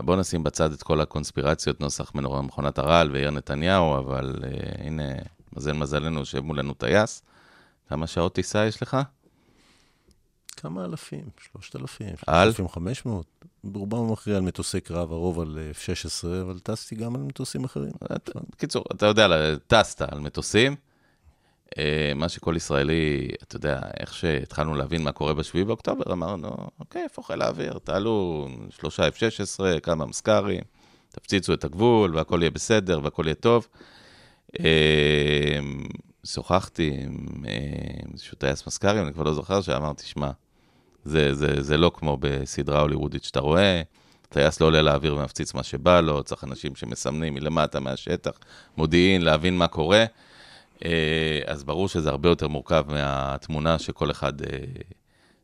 בוא 0.00 0.16
נשים 0.16 0.42
בצד 0.42 0.72
את 0.72 0.82
כל 0.82 1.00
הקונספירציות, 1.00 1.80
נוסח 1.80 2.14
מנורה 2.14 2.42
מכונת 2.42 2.78
הרעל 2.78 3.10
ויאיר 3.10 3.30
נתניהו, 3.30 3.98
אבל 3.98 4.34
uh, 4.40 4.80
הנה, 4.80 5.12
מזל 5.56 5.72
מזלנו 5.72 6.24
שיושב 6.24 6.44
מולנו 6.44 6.74
טייס. 6.74 7.22
כמה 7.88 8.06
שעות 8.06 8.34
טיסה 8.34 8.66
יש 8.66 8.82
לך? 8.82 8.96
כמה 10.60 10.84
אלפים? 10.84 11.24
שלושת 11.52 11.76
אלפים? 11.76 12.14
על? 12.26 12.52
3,500? 12.52 13.26
ברובם 13.64 13.98
המכריע 13.98 14.36
על 14.36 14.42
מטוסי 14.42 14.80
קרב, 14.80 15.12
הרוב 15.12 15.40
על 15.40 15.58
אה, 15.58 15.70
F-16, 15.70 16.26
אבל 16.42 16.58
טסתי 16.58 16.94
גם 16.94 17.14
על 17.14 17.22
מטוסים 17.22 17.64
אחרים. 17.64 17.92
בקיצור, 18.50 18.84
אתה 18.94 19.06
יודע, 19.06 19.56
טסת 19.66 20.02
על 20.02 20.20
מטוסים. 20.20 20.76
אה, 21.78 22.12
מה 22.14 22.28
שכל 22.28 22.54
ישראלי, 22.56 23.28
אתה 23.42 23.56
יודע, 23.56 23.80
איך 24.00 24.14
שהתחלנו 24.14 24.74
להבין 24.74 25.02
מה 25.02 25.12
קורה 25.12 25.34
ב-7 25.34 25.64
באוקטובר, 25.66 26.12
אמרנו, 26.12 26.56
אוקיי, 26.80 27.02
איפה 27.02 27.22
חיל 27.22 27.42
האוויר? 27.42 27.78
תעלו 27.84 28.48
שלושה 28.70 29.08
F-16, 29.08 29.80
כמה 29.80 30.06
מסקרים, 30.06 30.60
תפציצו 31.10 31.54
את 31.54 31.64
הגבול, 31.64 32.16
והכל 32.16 32.38
יהיה 32.40 32.50
בסדר, 32.50 33.00
והכל 33.02 33.22
יהיה 33.26 33.34
טוב. 33.34 33.68
אה, 34.60 35.58
שוחחתי 36.24 36.90
עם 37.04 37.44
אה, 37.48 38.10
איזשהו 38.12 38.36
טייס 38.36 38.66
מסקרים, 38.66 39.04
אני 39.04 39.12
כבר 39.12 39.22
לא 39.22 39.34
זוכר, 39.34 39.60
שאמרתי, 39.60 40.06
שמע, 40.06 40.30
זה, 41.08 41.34
זה, 41.34 41.62
זה 41.62 41.76
לא 41.76 41.90
כמו 41.94 42.16
בסדרה 42.20 42.80
הוליוודית 42.80 43.24
שאתה 43.24 43.40
רואה, 43.40 43.82
טייס 44.28 44.60
לא 44.60 44.66
עולה 44.66 44.82
לאוויר 44.82 45.16
ומפציץ 45.16 45.54
מה 45.54 45.62
שבא 45.62 46.00
לו, 46.00 46.22
צריך 46.22 46.44
אנשים 46.44 46.76
שמסמנים 46.76 47.34
מלמטה, 47.34 47.80
מהשטח, 47.80 48.32
מודיעין, 48.76 49.22
להבין 49.22 49.56
מה 49.56 49.68
קורה. 49.68 50.04
אה, 50.84 51.40
אז 51.46 51.64
ברור 51.64 51.88
שזה 51.88 52.08
הרבה 52.08 52.28
יותר 52.28 52.48
מורכב 52.48 52.84
מהתמונה 52.88 53.78
שכל 53.78 54.10
אחד 54.10 54.42
אה, 54.42 54.58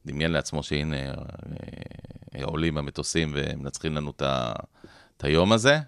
דמיין 0.06 0.32
לעצמו 0.32 0.62
שהנה 0.62 0.96
אה, 0.96 2.44
עולים 2.44 2.78
המטוסים 2.78 3.32
ומנצחים 3.34 3.94
לנו 3.96 4.12
את 4.18 5.24
היום 5.24 5.52
הזה. 5.52 5.78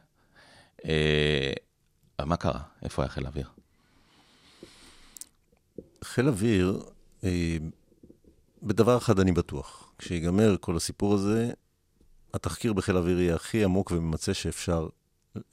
מה 2.27 2.37
קרה? 2.37 2.61
איפה 2.83 3.03
היה 3.03 3.09
חיל 3.09 3.27
האוויר? 3.27 3.49
חיל 6.05 6.29
אוויר, 6.29 6.83
בדבר 8.67 8.99
אחד 8.99 9.21
אני 9.21 9.33
בטוח, 9.33 9.93
כשיגמר 9.99 10.57
כל 10.61 10.77
הסיפור 10.77 11.15
הזה, 11.15 11.51
התחקיר 12.35 12.73
בחיל 12.73 12.97
האוויר 12.97 13.21
יהיה 13.21 13.35
הכי 13.35 13.65
עמוק 13.65 13.91
וממצה 13.91 14.35
שאפשר 14.35 14.89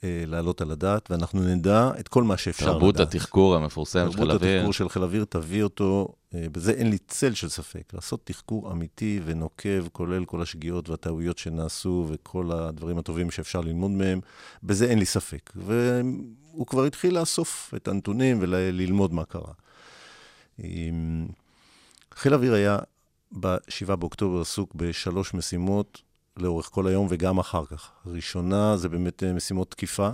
אה, 0.04 0.24
להעלות 0.26 0.60
על 0.60 0.70
הדעת, 0.70 1.10
ואנחנו 1.10 1.42
נדע 1.42 1.90
את 2.00 2.08
כל 2.08 2.22
מה 2.22 2.36
שאפשר 2.36 2.64
לדעת. 2.66 2.76
תרבות 2.80 3.00
התחקור 3.00 3.56
המפורסם 3.56 4.06
של 4.06 4.16
חיל 4.16 4.16
תרבות 4.26 4.42
האוויר. 4.42 4.56
התחקור 4.56 4.72
של 4.72 4.88
חיל 4.88 5.02
האוויר 5.02 5.24
תביא 5.28 5.62
אותו, 5.62 6.08
אה, 6.34 6.46
בזה 6.52 6.72
אין 6.72 6.90
לי 6.90 6.98
צל 6.98 7.34
של 7.34 7.48
ספק, 7.48 7.94
לעשות 7.94 8.20
תחקור 8.24 8.72
אמיתי 8.72 9.20
ונוקב, 9.24 9.88
כולל 9.92 10.24
כל 10.24 10.42
השגיאות 10.42 10.88
והטעויות 10.90 11.38
שנעשו 11.38 12.06
וכל 12.08 12.52
הדברים 12.52 12.98
הטובים 12.98 13.30
שאפשר 13.30 13.60
ללמוד 13.60 13.90
מהם, 13.90 14.20
בזה 14.62 14.86
אין 14.86 14.98
לי 14.98 15.06
ספק. 15.06 15.52
והוא 15.56 16.66
כבר 16.66 16.84
התחיל 16.84 17.18
לאסוף 17.18 17.74
את 17.76 17.88
הנתונים 17.88 18.38
וללמוד 18.40 19.12
מה 19.14 19.24
קרה. 19.24 19.52
עם- 20.58 21.26
חיל 22.14 22.32
האוויר 22.32 22.54
היה 22.54 22.78
ב-7 23.40 23.96
באוקטובר 23.96 24.40
עסוק 24.40 24.74
בשלוש 24.74 25.34
משימות 25.34 26.02
לאורך 26.36 26.66
כל 26.66 26.86
היום 26.86 27.06
וגם 27.10 27.38
אחר 27.38 27.64
כך. 27.66 27.90
הראשונה 28.04 28.76
זה 28.76 28.88
באמת 28.88 29.22
אה, 29.22 29.32
משימות 29.32 29.70
תקיפה 29.70 30.10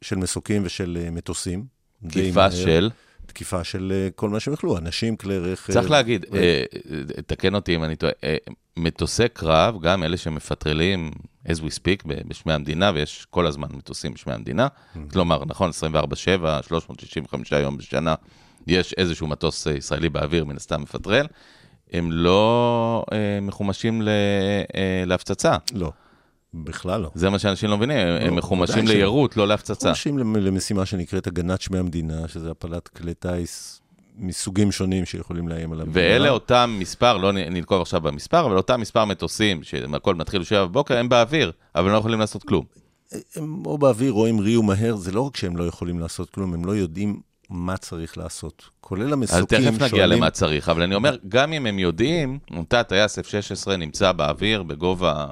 של 0.00 0.16
מסוקים 0.16 0.62
ושל 0.64 0.98
אה, 1.00 1.10
מטוסים. 1.10 1.64
תקיפה. 2.08 2.50
של, 2.50 2.90
תקיפה 3.26 3.64
של 3.64 3.92
אה, 3.94 4.08
כל 4.14 4.28
מה 4.28 4.40
שהם 4.40 4.54
יכלו, 4.54 4.78
אנשים, 4.78 5.16
כלי 5.16 5.38
רכב. 5.38 5.72
צריך 5.72 5.90
להגיד, 5.90 6.26
תקן 7.26 7.54
אותי 7.54 7.74
אם 7.74 7.84
אני 7.84 7.96
טועה, 7.96 8.12
מטוסי 8.76 9.28
קרב, 9.28 9.80
גם 9.82 10.02
אלה 10.02 10.16
שמפטרלים, 10.16 11.10
as 11.46 11.58
we 11.58 11.78
speak, 11.78 12.06
בשמי 12.06 12.52
המדינה, 12.52 12.90
ויש 12.94 13.26
כל 13.30 13.46
הזמן 13.46 13.68
מטוסים 13.72 14.14
בשמי 14.14 14.32
המדינה, 14.32 14.68
כלומר, 15.10 15.44
נכון, 15.44 15.70
24/7, 15.70 16.62
365 16.62 17.52
יום 17.52 17.76
בשנה, 17.76 18.14
יש 18.66 18.92
איזשהו 18.92 19.26
מטוס 19.26 19.66
ישראלי 19.66 20.08
באוויר, 20.08 20.44
מן 20.44 20.56
הסתם 20.56 20.82
מפטרל, 20.82 21.26
הם 21.92 22.12
לא 22.12 23.04
אה, 23.12 23.16
מחומשים 23.42 24.02
ל, 24.02 24.08
אה, 24.74 25.02
להפצצה. 25.06 25.56
לא, 25.74 25.92
בכלל 26.54 27.00
לא. 27.00 27.10
זה 27.14 27.30
מה 27.30 27.38
שאנשים 27.38 27.70
לא 27.70 27.76
מבינים, 27.76 27.96
הם- 27.96 28.22
הם 28.22 28.30
לא, 28.30 28.36
מחומשים. 28.36 28.86
ליירוט, 28.86 29.36
לא 29.36 29.48
להפצצה. 29.48 29.92
למ- 30.06 30.36
למשימה 30.36 30.86
שנקראת 30.86 31.26
הגנת 31.26 31.60
שמי 31.60 31.78
המדינה, 31.78 32.28
שזה 32.28 32.50
הפלת 32.50 32.88
כלי 32.88 33.14
טיס 33.14 33.80
מסוגים 34.18 34.72
שונים 34.72 35.04
שיכולים 35.04 35.48
לאיים 35.48 35.72
על 35.72 35.80
המדינה. 35.80 36.06
ואלה 36.06 36.28
אותם 36.30 36.76
מספר, 36.78 37.16
לא 37.16 37.32
ננקוב 37.32 37.80
עכשיו 37.82 38.00
במספר, 38.00 38.46
אבל 38.46 38.56
אותם 38.56 38.80
מספר 38.80 39.04
מטוסים, 39.04 39.62
שהכל 39.62 40.14
מתחיל 40.14 40.42
ב-7 40.42 40.54
בבוקר, 40.54 40.96
הם 40.98 41.08
באוויר, 41.08 41.52
אבל 41.74 41.86
הם 41.86 41.92
לא 41.92 41.98
יכולים 41.98 42.20
לעשות 42.20 42.42
כלום. 42.42 42.64
הם 43.36 43.66
או 43.66 43.78
באוויר 43.78 44.12
או 44.12 44.26
הם 44.26 44.38
ריעו 44.38 44.62
מהר, 44.62 44.96
זה 44.96 45.12
לא 45.12 45.20
רק 45.20 45.36
שהם 45.36 45.56
לא 45.56 45.64
יכולים 45.64 46.00
לעשות 46.00 46.30
כלום, 46.30 46.54
הם 46.54 46.64
לא 46.64 46.72
יודעים 46.72 47.20
מה 47.52 47.76
צריך 47.76 48.18
לעשות. 48.18 48.68
כולל 48.80 49.12
המסוקים 49.12 49.42
אז 49.42 49.48
שואלים... 49.50 49.78
תכף 49.78 49.92
נגיע 49.92 50.06
למה 50.06 50.30
צריך, 50.30 50.68
אבל 50.68 50.82
אני 50.82 50.94
אומר, 50.94 51.16
גם 51.28 51.52
אם 51.52 51.66
הם 51.66 51.78
יודעים, 51.78 52.38
תא 52.68 52.82
טייס 52.82 53.18
F-16 53.18 53.76
נמצא 53.76 54.12
באוויר 54.12 54.62
בגובה, 54.62 55.26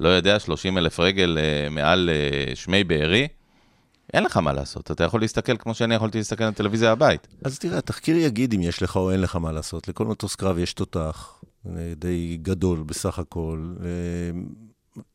לא 0.00 0.08
יודע, 0.08 0.38
30 0.38 0.78
אלף 0.78 1.00
רגל 1.00 1.38
אה, 1.38 1.70
מעל 1.70 2.10
אה, 2.12 2.56
שמי 2.56 2.84
בארי, 2.84 3.28
אין 4.12 4.24
לך 4.24 4.36
מה 4.36 4.52
לעשות. 4.52 4.90
אתה 4.90 5.04
יכול 5.04 5.20
להסתכל 5.20 5.56
כמו 5.56 5.74
שאני 5.74 5.94
יכולתי 5.94 6.18
להסתכל 6.18 6.44
על 6.44 6.52
טלוויזיה 6.52 6.94
בבית. 6.94 7.28
אז 7.44 7.58
תראה, 7.58 7.78
התחקיר 7.78 8.16
יגיד 8.16 8.54
אם 8.54 8.62
יש 8.62 8.82
לך 8.82 8.96
או 8.96 9.10
אין 9.10 9.20
לך 9.20 9.36
מה 9.36 9.52
לעשות. 9.52 9.88
לכל 9.88 10.06
מטוס 10.06 10.34
קרב 10.34 10.58
יש 10.58 10.72
תותח, 10.72 11.42
אה, 11.66 11.92
די 11.96 12.38
גדול 12.42 12.82
בסך 12.82 13.18
הכל. 13.18 13.74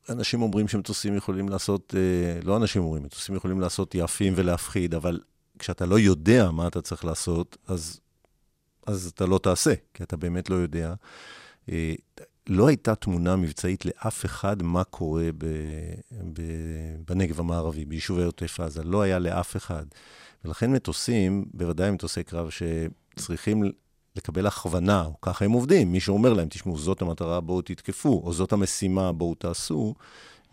אנשים 0.10 0.42
אומרים 0.42 0.68
שמטוסים 0.68 1.16
יכולים 1.16 1.50
לעשות, 1.50 1.96
לא 2.44 2.58
אנשים 2.58 2.84
אומרים, 2.84 3.04
מטוסים 3.04 3.36
יכולים 3.36 3.62
לעשות 3.62 3.96
יפים 3.96 4.34
ולהפחיד, 4.36 4.96
אבל 4.96 5.20
כשאתה 5.60 5.86
לא 5.86 6.00
יודע 6.00 6.52
מה 6.52 6.68
אתה 6.68 6.82
צריך 6.82 7.06
לעשות, 7.06 7.58
אז, 7.68 8.00
אז 8.88 9.12
אתה 9.16 9.26
לא 9.26 9.38
תעשה, 9.38 9.74
כי 9.94 10.04
אתה 10.04 10.18
באמת 10.18 10.50
לא 10.50 10.56
יודע. 10.56 10.94
אה, 11.72 11.94
לא 12.48 12.68
הייתה 12.68 12.96
תמונה 12.96 13.36
מבצעית 13.36 13.86
לאף 13.86 14.26
אחד 14.26 14.64
מה 14.64 14.84
קורה 14.84 15.30
ב, 15.38 15.46
ב, 16.34 16.42
בנגב 17.08 17.40
המערבי, 17.40 17.86
ביישובי 17.86 18.24
עוטף 18.24 18.60
עזה. 18.60 18.84
לא 18.84 19.02
היה 19.02 19.20
לאף 19.20 19.56
אחד. 19.56 19.86
ולכן 20.46 20.72
מטוסים, 20.72 21.46
בוודאי 21.54 21.92
מטוסי 21.92 22.24
קרב 22.24 22.50
שצריכים 22.50 23.64
לקבל 24.16 24.48
הכוונה, 24.48 25.06
או 25.06 25.22
ככה 25.22 25.46
הם 25.46 25.52
עובדים. 25.52 25.92
מי 25.92 26.00
שאומר 26.00 26.34
להם, 26.34 26.48
תשמעו, 26.50 26.78
זאת 26.78 27.02
המטרה, 27.02 27.42
בואו 27.42 27.62
תתקפו, 27.62 28.22
או 28.26 28.34
זאת 28.34 28.54
המשימה, 28.54 29.12
בואו 29.12 29.36
תעשו. 29.36 29.96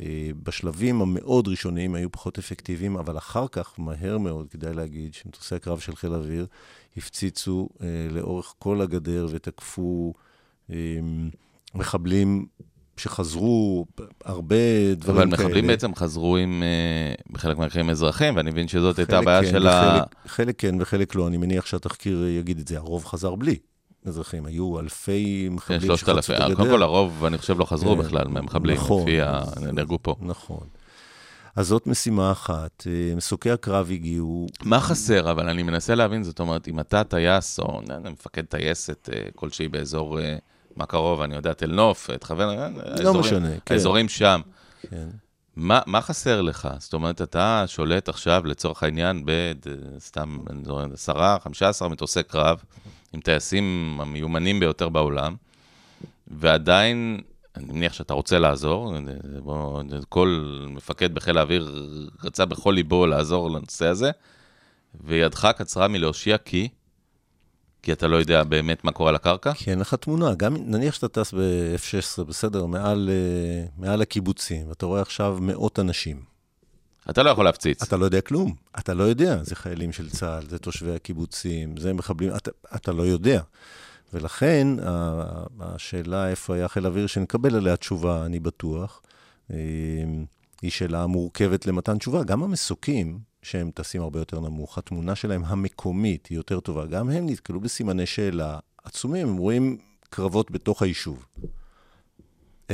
אה, 0.01 0.31
בשלבים 0.43 1.03
המאוד 1.03 1.49
ראשוניים 1.49 1.95
היו 1.95 2.13
פחות 2.13 2.39
אפקטיביים, 2.39 2.97
אבל 2.97 3.19
אחר 3.19 3.49
כך, 3.49 3.75
מהר 3.79 4.19
מאוד, 4.19 4.49
כדאי 4.49 4.75
להגיד, 4.75 5.15
שמטוסי 5.15 5.55
הקרב 5.55 5.79
של 5.79 5.97
חיל 5.97 6.13
האוויר 6.13 6.47
הפציצו 6.97 7.69
אה, 7.83 7.87
לאורך 8.11 8.55
כל 8.59 8.81
הגדר 8.81 9.27
ותקפו 9.31 10.13
אה, 10.71 10.77
מחבלים 11.75 12.47
שחזרו, 12.97 13.87
הרבה 14.25 14.57
דברים 14.95 15.31
כאלה. 15.31 15.37
אבל 15.37 15.45
מחבלים 15.45 15.67
בעצם 15.67 15.95
חזרו 15.95 16.37
עם, 16.37 16.63
אה, 16.63 17.15
בחלק 17.31 17.59
מהמקרים 17.59 17.91
אזרחים, 17.91 18.37
ואני 18.37 18.51
מבין 18.51 18.69
שזאת 18.69 18.99
הייתה 18.99 19.19
הבעיה 19.19 19.43
כן, 19.43 19.51
של 19.51 19.67
ה... 19.67 20.03
חלק 20.27 20.55
כן 20.59 20.75
וחלק 20.81 21.15
לא, 21.15 21.29
אני 21.29 21.37
מניח 21.37 21.67
שהתחקיר 21.67 22.27
יגיד 22.27 22.59
את 22.59 22.69
זה, 22.69 22.77
הרוב 22.77 23.05
חזר 23.05 23.35
בלי. 23.35 23.57
אזרחים, 24.07 24.47
היו 24.47 24.81
אלפי 24.81 25.49
מחבלים 25.51 25.97
שחצו 25.97 26.35
את 26.35 26.41
הגדר. 26.41 26.55
קודם 26.55 26.71
כל, 26.71 26.83
הרוב, 26.83 27.25
אני 27.25 27.39
חושב, 27.39 27.59
לא 27.59 27.65
חזרו 27.65 27.97
כן, 27.97 28.03
בכלל 28.03 28.29
מהמחבלים, 28.29 28.77
נכון, 28.77 29.03
לפי 29.03 29.21
ה... 29.21 29.43
נהרגו 29.73 29.99
פה. 30.03 30.17
נכון. 30.21 30.67
אז 31.57 31.67
זאת 31.67 31.87
משימה 31.87 32.33
אחת. 32.33 32.87
אה, 32.87 33.15
מסוקי 33.17 33.51
הקרב 33.51 33.91
הגיעו... 33.91 34.47
מה 34.65 34.81
חסר? 34.81 35.31
אבל 35.31 35.49
אני 35.49 35.63
מנסה 35.63 35.95
להבין, 35.95 36.23
זאת 36.23 36.41
אומרת, 36.41 36.69
אם 36.69 36.81
אתה 36.81 37.05
טייס 37.05 37.59
או 37.59 37.81
מפקד 38.13 38.45
טייסת 38.45 39.09
אה, 39.13 39.23
כלשהי 39.35 39.69
באזור, 39.69 40.21
אה, 40.21 40.37
מה 40.77 40.87
קרוב, 40.87 41.21
אני 41.21 41.35
יודע, 41.35 41.53
תל 41.53 41.73
נוף, 41.73 42.11
תכוון, 42.11 42.57
לא 42.57 42.81
האזורים, 42.85 43.21
משנה, 43.21 43.51
כן. 43.67 43.75
האזורים 43.75 44.09
שם. 44.09 44.41
כן. 44.91 45.09
מה, 45.57 45.81
מה 45.87 46.01
חסר 46.01 46.43
לך? 46.43 46.69
זאת 46.79 46.95
אומרת, 46.95 47.23
אתה 47.23 47.65
שולט 47.67 48.09
עכשיו, 48.09 48.43
לצורך 48.47 48.83
העניין, 48.83 49.25
בסתם, 49.25 50.39
אני 50.51 50.65
זוכר, 50.65 50.87
10, 50.95 51.39
15 51.45 51.89
מטוסי 51.89 52.23
קרב, 52.23 52.63
עם 53.13 53.21
טייסים 53.21 53.99
המיומנים 54.01 54.61
ביותר 54.61 54.89
בעולם, 54.89 55.37
ועדיין, 56.27 57.21
אני 57.57 57.73
מניח 57.73 57.93
שאתה 57.93 58.15
רוצה 58.15 58.39
לעזור, 58.39 58.95
בוא, 59.39 59.83
כל 60.09 60.59
מפקד 60.69 61.15
בחיל 61.15 61.39
האוויר 61.39 61.89
רצה 62.25 62.45
בכל 62.45 62.73
ליבו 62.73 63.07
לעזור 63.07 63.51
לנושא 63.51 63.87
הזה, 63.87 64.11
וידך 65.05 65.49
קצרה 65.57 65.89
מלהושיע 65.89 66.39
כי... 66.39 66.69
כי 67.83 67.93
אתה 67.93 68.09
לא 68.09 68.17
יודע 68.17 68.45
באמת 68.45 68.85
מה 68.85 68.93
קורה 68.93 69.09
על 69.09 69.15
הקרקע? 69.15 69.53
כי 69.55 69.71
אין 69.71 69.79
לך 69.79 69.95
תמונה. 69.95 70.35
גם 70.35 70.57
נניח 70.59 70.95
שאתה 70.95 71.09
טס 71.09 71.35
ב-F-16, 71.35 72.25
בסדר, 72.25 72.67
מעל, 72.67 73.11
אה, 73.13 73.67
מעל 73.77 74.03
הקיבוצים, 74.03 74.69
ואתה 74.69 74.87
רואה 74.87 75.03
עכשיו 75.03 75.39
מאות 75.41 75.79
אנשים. 75.79 76.32
אתה 77.11 77.23
לא 77.23 77.31
יכול 77.31 77.45
להפציץ. 77.45 77.83
אתה 77.83 77.97
לא 77.97 78.05
יודע 78.05 78.21
כלום. 78.21 78.55
אתה 78.79 78.95
לא 78.95 79.05
יודע. 79.05 79.43
זה 79.43 79.55
חיילים 79.57 79.93
של 79.93 80.11
צה"ל, 80.11 80.49
זה 80.49 80.59
תושבי 80.59 80.95
הקיבוצים, 80.95 81.77
זה 81.77 81.93
מחבלים, 81.93 82.37
אתה, 82.37 82.51
אתה 82.75 82.93
לא 82.93 83.03
יודע. 83.03 83.43
ולכן, 84.13 84.69
השאלה 85.61 86.29
איפה 86.29 86.55
היה 86.55 86.69
חיל 86.69 86.87
אוויר 86.87 87.07
שנקבל 87.07 87.57
עליה 87.57 87.77
תשובה, 87.77 88.27
אני 88.27 88.41
בטוח, 88.41 89.03
אה, 89.51 89.57
היא 90.63 90.71
שאלה 90.71 91.07
מורכבת 91.07 91.67
למתן 91.67 91.99
תשובה. 91.99 92.25
גם 92.25 92.43
המסוקים, 92.43 93.19
שהם 93.43 93.71
טסים 93.75 94.03
הרבה 94.03 94.19
יותר 94.19 94.41
נמוך, 94.41 94.79
התמונה 94.79 95.15
שלהם 95.15 95.43
המקומית 95.45 96.27
היא 96.27 96.37
יותר 96.37 96.61
טובה. 96.61 96.87
גם 96.87 97.11
הם 97.11 97.29
נתקלו 97.29 97.61
בסימני 97.61 98.07
שאלה 98.07 98.59
עצומים, 98.85 99.29
הם 99.29 99.37
רואים 99.37 99.79
קרבות 100.11 100.51
בתוך 100.51 100.83
היישוב. 100.83 101.27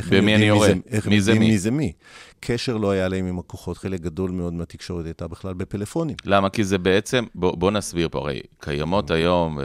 במי 0.06 0.34
אני 0.34 0.44
יורה? 0.44 0.68
איך 0.90 1.08
מי 1.08 1.20
זה 1.20 1.32
מי? 1.32 1.38
מי 1.38 1.58
זה 1.58 1.70
מי. 1.70 1.92
קשר 2.40 2.76
לא 2.76 2.90
היה 2.90 3.08
להם 3.08 3.26
עם 3.26 3.38
הכוחות, 3.38 3.78
חלק 3.78 4.00
גדול 4.00 4.30
מאוד 4.30 4.52
מהתקשורת 4.52 5.04
הייתה 5.04 5.28
בכלל 5.28 5.54
בפלאפונים. 5.54 6.16
למה? 6.24 6.50
כי 6.50 6.64
זה 6.64 6.78
בעצם, 6.78 7.24
בוא, 7.34 7.56
בוא 7.56 7.70
נסביר 7.70 8.08
פה, 8.08 8.18
הרי 8.18 8.40
קיימות 8.60 9.10
היום, 9.10 9.58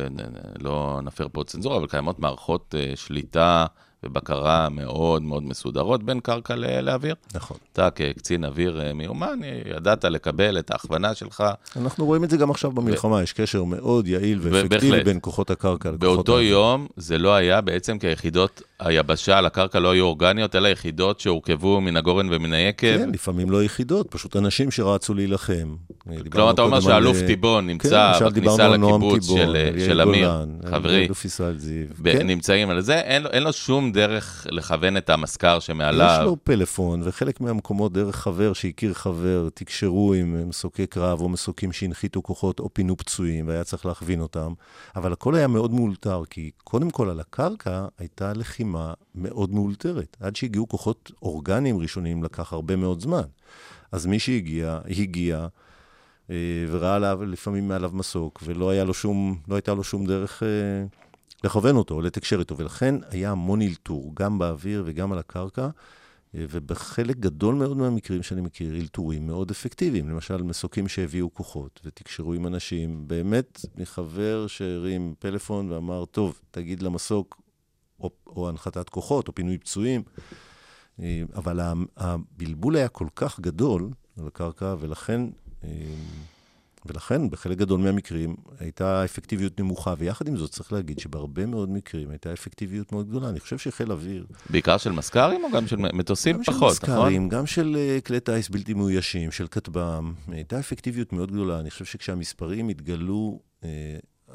לא 0.59 0.99
נפר 1.03 1.27
פה 1.31 1.43
צנזורה, 1.43 1.77
אבל 1.77 1.88
קיימות 1.88 2.19
מערכות 2.19 2.75
uh, 2.77 2.95
שליטה 2.95 3.65
ובקרה 4.04 4.70
מאוד 4.70 5.22
מאוד 5.22 5.43
מסודרות 5.43 6.04
בין 6.04 6.20
קרקע 6.20 6.56
לאוויר. 6.56 7.16
נכון. 7.36 7.58
אתה 7.74 7.89
כקצין 7.89 8.45
אוויר 8.45 8.82
אה, 8.82 8.93
מיומן, 8.93 9.39
ידעת 9.76 10.06
לקבל 10.06 10.60
את 10.60 10.72
ההכוונה 10.72 11.14
שלך. 11.16 11.43
אנחנו 11.76 12.06
רואים 12.06 12.24
את 12.24 12.30
זה 12.30 12.38
גם 12.38 12.51
עכשיו 12.51 12.72
במלחמה, 12.72 13.16
ו... 13.16 13.24
יש 13.24 13.34
קשר 13.34 13.64
מאוד 13.64 14.08
יעיל 14.08 14.39
ואפקטיבי 14.41 15.04
בין 15.04 15.20
כוחות 15.22 15.51
הקרקע 15.51 15.89
לכוחות... 15.89 15.99
באותו 15.99 16.41
יום 16.41 16.88
זה 16.97 17.18
לא 17.18 17.36
היה 17.36 17.62
בעצם 17.62 17.99
כי 17.99 18.08
היחידות 18.08 18.62
היבשה 18.80 19.38
על 19.38 19.45
הקרקע 19.45 19.80
לא 19.80 19.91
היו 19.91 20.06
אורגניות, 20.06 20.56
אלא 20.56 20.68
יחידות 20.68 21.20
שהורכבו 21.20 21.82
מן 21.82 21.97
הגורן 21.97 22.28
ומן 22.32 22.54
היקב. 22.54 22.97
כן, 22.97 23.10
לפעמים 23.14 23.49
לא 23.49 23.64
יחידות, 23.64 24.08
פשוט 24.10 24.36
אנשים 24.36 24.72
שרצו 24.72 25.14
להילחם. 25.14 25.76
כלומר, 26.32 26.51
אתה 26.51 26.62
אומר 26.62 26.80
שאלוף 26.80 27.18
על... 27.18 27.28
טיבון 27.28 27.68
נמצא 27.68 28.14
כן, 28.20 28.26
בכניסה 28.30 28.68
לקיבוץ 28.68 29.28
של, 29.28 29.58
של 29.86 30.01
אמיר, 30.01 30.32
חברי, 30.70 31.08
כן. 32.04 32.28
נמצאים 32.28 32.70
על 32.70 32.82
זה, 32.82 32.99
אין, 32.99 33.26
אין 33.26 33.43
לו 33.43 33.54
שום 33.54 33.91
דרך 33.93 34.47
לכוון 34.49 34.97
את 34.97 35.09
המזכר 35.09 35.59
שמעליו. 35.59 36.17
יש 36.19 36.25
לו 36.25 36.37
פלאפון, 36.43 37.01
וחלק 37.03 37.41
מהמקומות 37.41 37.93
דרך 37.93 38.15
חבר 38.15 38.53
שהכיר 38.53 38.93
חבר, 38.93 39.47
תקשרו 39.53 40.13
עם 40.13 40.49
מסוקי 40.49 40.87
קרב 40.87 41.21
או 41.21 41.29
מסוקים 41.29 41.71
שהנחיתו 41.71 42.23
כוחות 42.23 42.59
או 42.59 42.69
פינו 42.73 42.97
פצועים, 42.97 43.47
והיה 43.47 43.63
צריך 43.63 43.85
להכווין 43.85 44.21
אותם. 44.21 44.53
אבל 44.95 45.13
הכל 45.13 45.35
היה 45.35 45.47
מאוד 45.47 45.73
מאולתר, 45.73 46.23
כי 46.29 46.51
קודם 46.63 46.89
כל 46.89 47.09
על 47.09 47.19
הקרקע 47.19 47.85
הייתה 47.99 48.33
לחימה 48.33 48.93
מאוד 49.15 49.53
מאולתרת. 49.53 50.17
עד 50.19 50.35
שהגיעו 50.35 50.67
כוחות 50.67 51.11
אורגניים 51.21 51.77
ראשונים 51.77 52.23
לקח 52.23 52.53
הרבה 52.53 52.75
מאוד 52.75 53.01
זמן. 53.01 53.23
אז 53.91 54.05
מי 54.05 54.19
שהגיע, 54.19 54.79
הגיע. 54.89 55.47
אה, 56.29 56.35
וראה 56.71 56.95
עליו, 56.95 57.19
לפעמים 57.25 57.67
מעליו 57.67 57.91
מסוק, 57.93 58.43
ולא 58.45 58.69
היה 58.69 58.83
לו 58.83 58.93
שום, 58.93 59.37
לא 59.47 59.55
הייתה 59.55 59.73
לו 59.73 59.83
שום 59.83 60.05
דרך 60.05 60.43
אה, 60.43 60.47
לכוון 61.43 61.75
אותו, 61.75 62.01
לתקשר 62.01 62.39
איתו, 62.39 62.57
ולכן 62.57 62.95
היה 63.09 63.31
המון 63.31 63.61
אלתור, 63.61 64.11
גם 64.15 64.39
באוויר 64.39 64.83
וגם 64.85 65.11
על 65.11 65.19
הקרקע, 65.19 65.69
אה, 66.35 66.45
ובחלק 66.49 67.17
גדול 67.17 67.55
מאוד 67.55 67.77
מהמקרים 67.77 68.23
שאני 68.23 68.41
מכיר, 68.41 68.75
אלתורים 68.75 69.27
מאוד 69.27 69.51
אפקטיביים. 69.51 70.09
למשל, 70.09 70.43
מסוקים 70.43 70.87
שהביאו 70.87 71.33
כוחות 71.33 71.79
ותקשרו 71.85 72.33
עם 72.33 72.47
אנשים, 72.47 73.07
באמת 73.07 73.65
מחבר 73.75 74.47
שהרים 74.47 75.13
פלאפון 75.19 75.71
ואמר, 75.71 76.05
טוב, 76.05 76.39
תגיד 76.51 76.81
למסוק, 76.81 77.41
או, 77.99 78.09
או 78.27 78.49
הנחתת 78.49 78.89
כוחות, 78.89 79.27
או 79.27 79.35
פינוי 79.35 79.57
פצועים, 79.57 80.03
אה, 80.99 81.23
אבל 81.35 81.59
הבלבול 81.97 82.75
היה 82.75 82.87
כל 82.87 83.07
כך 83.15 83.39
גדול 83.39 83.89
על 84.19 84.27
הקרקע, 84.27 84.75
ולכן 84.79 85.21
ולכן, 86.86 87.29
בחלק 87.29 87.57
גדול 87.57 87.79
מהמקרים 87.79 88.36
הייתה 88.59 89.05
אפקטיביות 89.05 89.59
נמוכה, 89.59 89.93
ויחד 89.97 90.27
עם 90.27 90.38
זאת 90.38 90.51
צריך 90.51 90.73
להגיד 90.73 90.99
שבהרבה 90.99 91.45
מאוד 91.45 91.69
מקרים 91.69 92.09
הייתה 92.09 92.34
אפקטיביות 92.34 92.91
מאוד 92.91 93.09
גדולה. 93.09 93.29
אני 93.29 93.39
חושב 93.39 93.57
שחיל 93.57 93.91
אוויר... 93.91 94.25
בעיקר 94.49 94.77
של 94.77 94.91
מזכ"רים 94.91 95.43
או 95.43 95.51
גם 95.51 95.67
של 95.67 95.75
מטוסים 95.77 96.38
גם 96.38 96.43
פחות, 96.43 96.53
נכון? 96.59 96.69
גם 96.69 96.75
של 96.75 96.91
מזכ"רים, 96.91 97.29
גם 97.29 97.45
של 97.45 97.77
כלי 98.05 98.19
טיס 98.19 98.49
בלתי 98.49 98.73
מאוישים, 98.73 99.31
של 99.31 99.47
כטב"ם. 99.47 100.13
הייתה 100.27 100.59
אפקטיביות 100.59 101.13
מאוד 101.13 101.31
גדולה. 101.31 101.59
אני 101.59 101.71
חושב 101.71 101.86
שכשהמספרים 101.86 102.69
התגלו... 102.69 103.39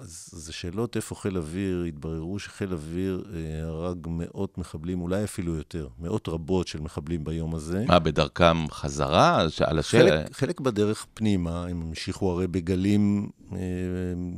אז 0.00 0.28
זה 0.32 0.52
שאלות 0.52 0.96
איפה 0.96 1.14
חיל 1.14 1.36
אוויר, 1.36 1.82
התבררו 1.82 2.38
שחיל 2.38 2.72
אוויר 2.72 3.24
אה, 3.34 3.66
הרג 3.66 4.06
מאות 4.10 4.58
מחבלים, 4.58 5.00
אולי 5.00 5.24
אפילו 5.24 5.54
יותר, 5.54 5.88
מאות 5.98 6.28
רבות 6.28 6.68
של 6.68 6.80
מחבלים 6.80 7.24
ביום 7.24 7.54
הזה. 7.54 7.84
מה, 7.88 7.98
בדרכם 7.98 8.70
חזרה? 8.70 9.40
על 9.64 9.78
השאלה? 9.78 10.10
חלק, 10.10 10.36
חלק 10.36 10.60
בדרך 10.60 11.06
פנימה, 11.14 11.66
הם 11.66 11.82
המשיכו 11.82 12.30
הרי 12.30 12.46
בגלים 12.46 13.30
אה, 13.52 13.58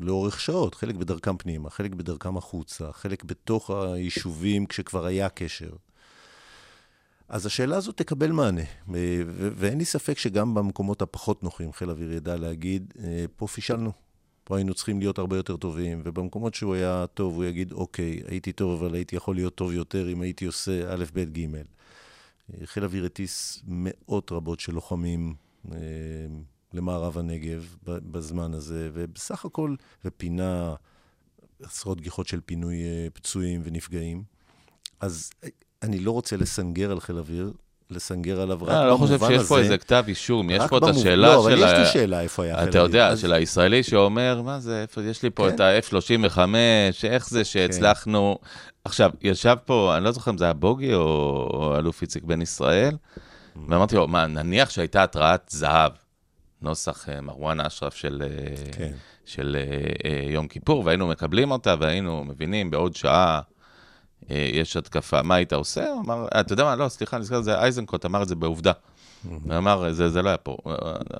לאורך 0.01 0.41
שעות, 0.41 0.75
חלק 0.75 0.95
בדרכם 0.95 1.37
פנימה, 1.37 1.71
חלק 1.71 1.95
בדרכם 1.95 2.37
החוצה, 2.37 2.93
חלק 2.93 3.25
בתוך 3.25 3.71
היישובים 3.71 4.67
כשכבר 4.67 5.07
היה 5.07 5.29
קשר. 5.29 5.71
אז 7.29 7.47
השאלה 7.47 7.77
הזאת 7.77 7.97
תקבל 7.97 8.33
מענה, 8.33 8.63
ואין 9.57 9.79
לי 9.79 9.85
ספק 9.85 10.19
שגם 10.19 10.55
במקומות 10.55 11.03
הפחות 11.03 11.43
נוחים 11.43 11.73
חיל 11.73 11.91
אוויר 11.91 12.13
ידע 12.13 12.37
להגיד, 12.37 12.95
אה, 13.05 13.25
פה 13.37 13.47
פישלנו. 13.47 14.10
פה 14.51 14.57
היינו 14.57 14.75
צריכים 14.75 14.99
להיות 14.99 15.19
הרבה 15.19 15.37
יותר 15.37 15.57
טובים, 15.57 16.03
ובמקומות 16.05 16.55
שהוא 16.55 16.75
היה 16.75 17.05
טוב, 17.15 17.35
הוא 17.35 17.45
יגיד, 17.45 17.73
אוקיי, 17.73 18.23
הייתי 18.27 18.53
טוב, 18.53 18.83
אבל 18.83 18.95
הייתי 18.95 19.17
יכול 19.17 19.35
להיות 19.35 19.55
טוב 19.55 19.73
יותר 19.73 20.13
אם 20.13 20.21
הייתי 20.21 20.45
עושה 20.45 20.95
א', 20.95 21.05
ב', 21.15 21.39
ג'. 21.39 21.47
חיל 22.65 22.85
אוויר 22.85 23.05
הטיס 23.05 23.63
מאות 23.67 24.33
רבות 24.33 24.61
של 24.61 24.73
לוחמים 24.75 25.35
אה, 25.73 25.79
למערב 26.73 27.19
הנגב 27.19 27.77
בזמן 27.85 28.55
הזה, 28.55 28.91
ובסך 28.93 29.45
הכל, 29.45 29.75
ופינה 30.05 30.75
עשרות 31.63 32.01
גיחות 32.01 32.27
של 32.27 32.41
פינוי 32.47 32.83
אה, 32.83 33.09
פצועים 33.13 33.61
ונפגעים. 33.65 34.23
אז 35.01 35.31
אה, 35.45 35.49
אני 35.83 35.99
לא 35.99 36.11
רוצה 36.11 36.37
לסנגר 36.37 36.91
על 36.91 37.01
חיל 37.01 37.19
אוויר, 37.19 37.53
לסנגר 37.91 38.41
עליו 38.41 38.57
רק 38.57 38.61
במובן 38.61 38.75
הזה. 38.75 38.83
אני 38.83 38.91
לא 38.91 38.97
חושב 38.97 39.19
שיש 39.19 39.49
פה 39.49 39.59
איזה 39.59 39.79
כתב 39.79 40.05
אישום, 40.09 40.51
יש 40.51 40.63
פה 40.69 40.79
את 40.79 40.83
השאלה 40.83 41.03
של... 41.03 41.15
לא, 41.15 41.41
אבל 41.41 41.53
יש 41.53 41.79
לי 41.79 41.87
שאלה 41.87 42.21
איפה 42.21 42.45
היה 42.45 42.59
חיל. 42.59 42.69
אתה 42.69 42.79
יודע, 42.79 43.17
של 43.17 43.33
הישראלי 43.33 43.83
שאומר, 43.83 44.43
מה 44.45 44.61
זה, 44.61 44.85
יש 45.11 45.23
לי 45.23 45.31
פה 45.31 45.49
את 45.49 45.61
ה-F-35, 45.61 46.39
איך 47.05 47.29
זה 47.29 47.45
שהצלחנו... 47.45 48.39
עכשיו, 48.85 49.11
ישב 49.23 49.57
פה, 49.65 49.95
אני 49.97 50.05
לא 50.05 50.13
זוכר 50.13 50.31
אם 50.31 50.39
זה 50.39 50.45
היה 50.45 50.53
בוגי 50.53 50.95
או 50.95 51.75
אלוף 51.79 52.03
איציק 52.03 52.25
בן 52.25 52.43
ישראל, 52.43 52.97
ואמרתי 53.69 53.97
לו, 53.97 54.09
מה, 54.09 54.27
נניח 54.27 54.71
שהייתה 54.71 55.03
התרעת 55.03 55.47
זהב, 55.49 55.93
נוסח 56.63 57.09
מרואן 57.23 57.61
אשרף 57.61 57.95
של, 57.95 58.23
כן. 58.73 58.91
של 59.25 59.57
יום 60.31 60.49
כיפור, 60.49 60.83
והיינו 60.85 61.09
מקבלים 61.09 61.51
אותה, 61.51 61.75
והיינו 61.81 62.25
מבינים 62.25 62.71
בעוד 62.71 62.97
שעה 62.97 63.41
יש 64.31 64.77
התקפה, 64.77 65.23
מה 65.23 65.35
היית 65.35 65.53
עושה? 65.53 65.87
אמר, 66.07 66.27
אתה 66.41 66.53
יודע 66.53 66.65
מה, 66.65 66.77
לא, 66.77 66.89
סליחה, 66.89 67.17
אני 67.17 67.25
זוכר, 67.25 67.41
זה 67.41 67.59
אייזנקוט 67.59 68.05
אמר 68.05 68.23
את 68.23 68.29
זה 68.29 68.35
בעובדה. 68.35 68.73
אמר, 69.59 69.93
זה, 69.93 70.09
זה 70.09 70.23
לא 70.23 70.29
היה 70.29 70.37
פה. 70.37 70.57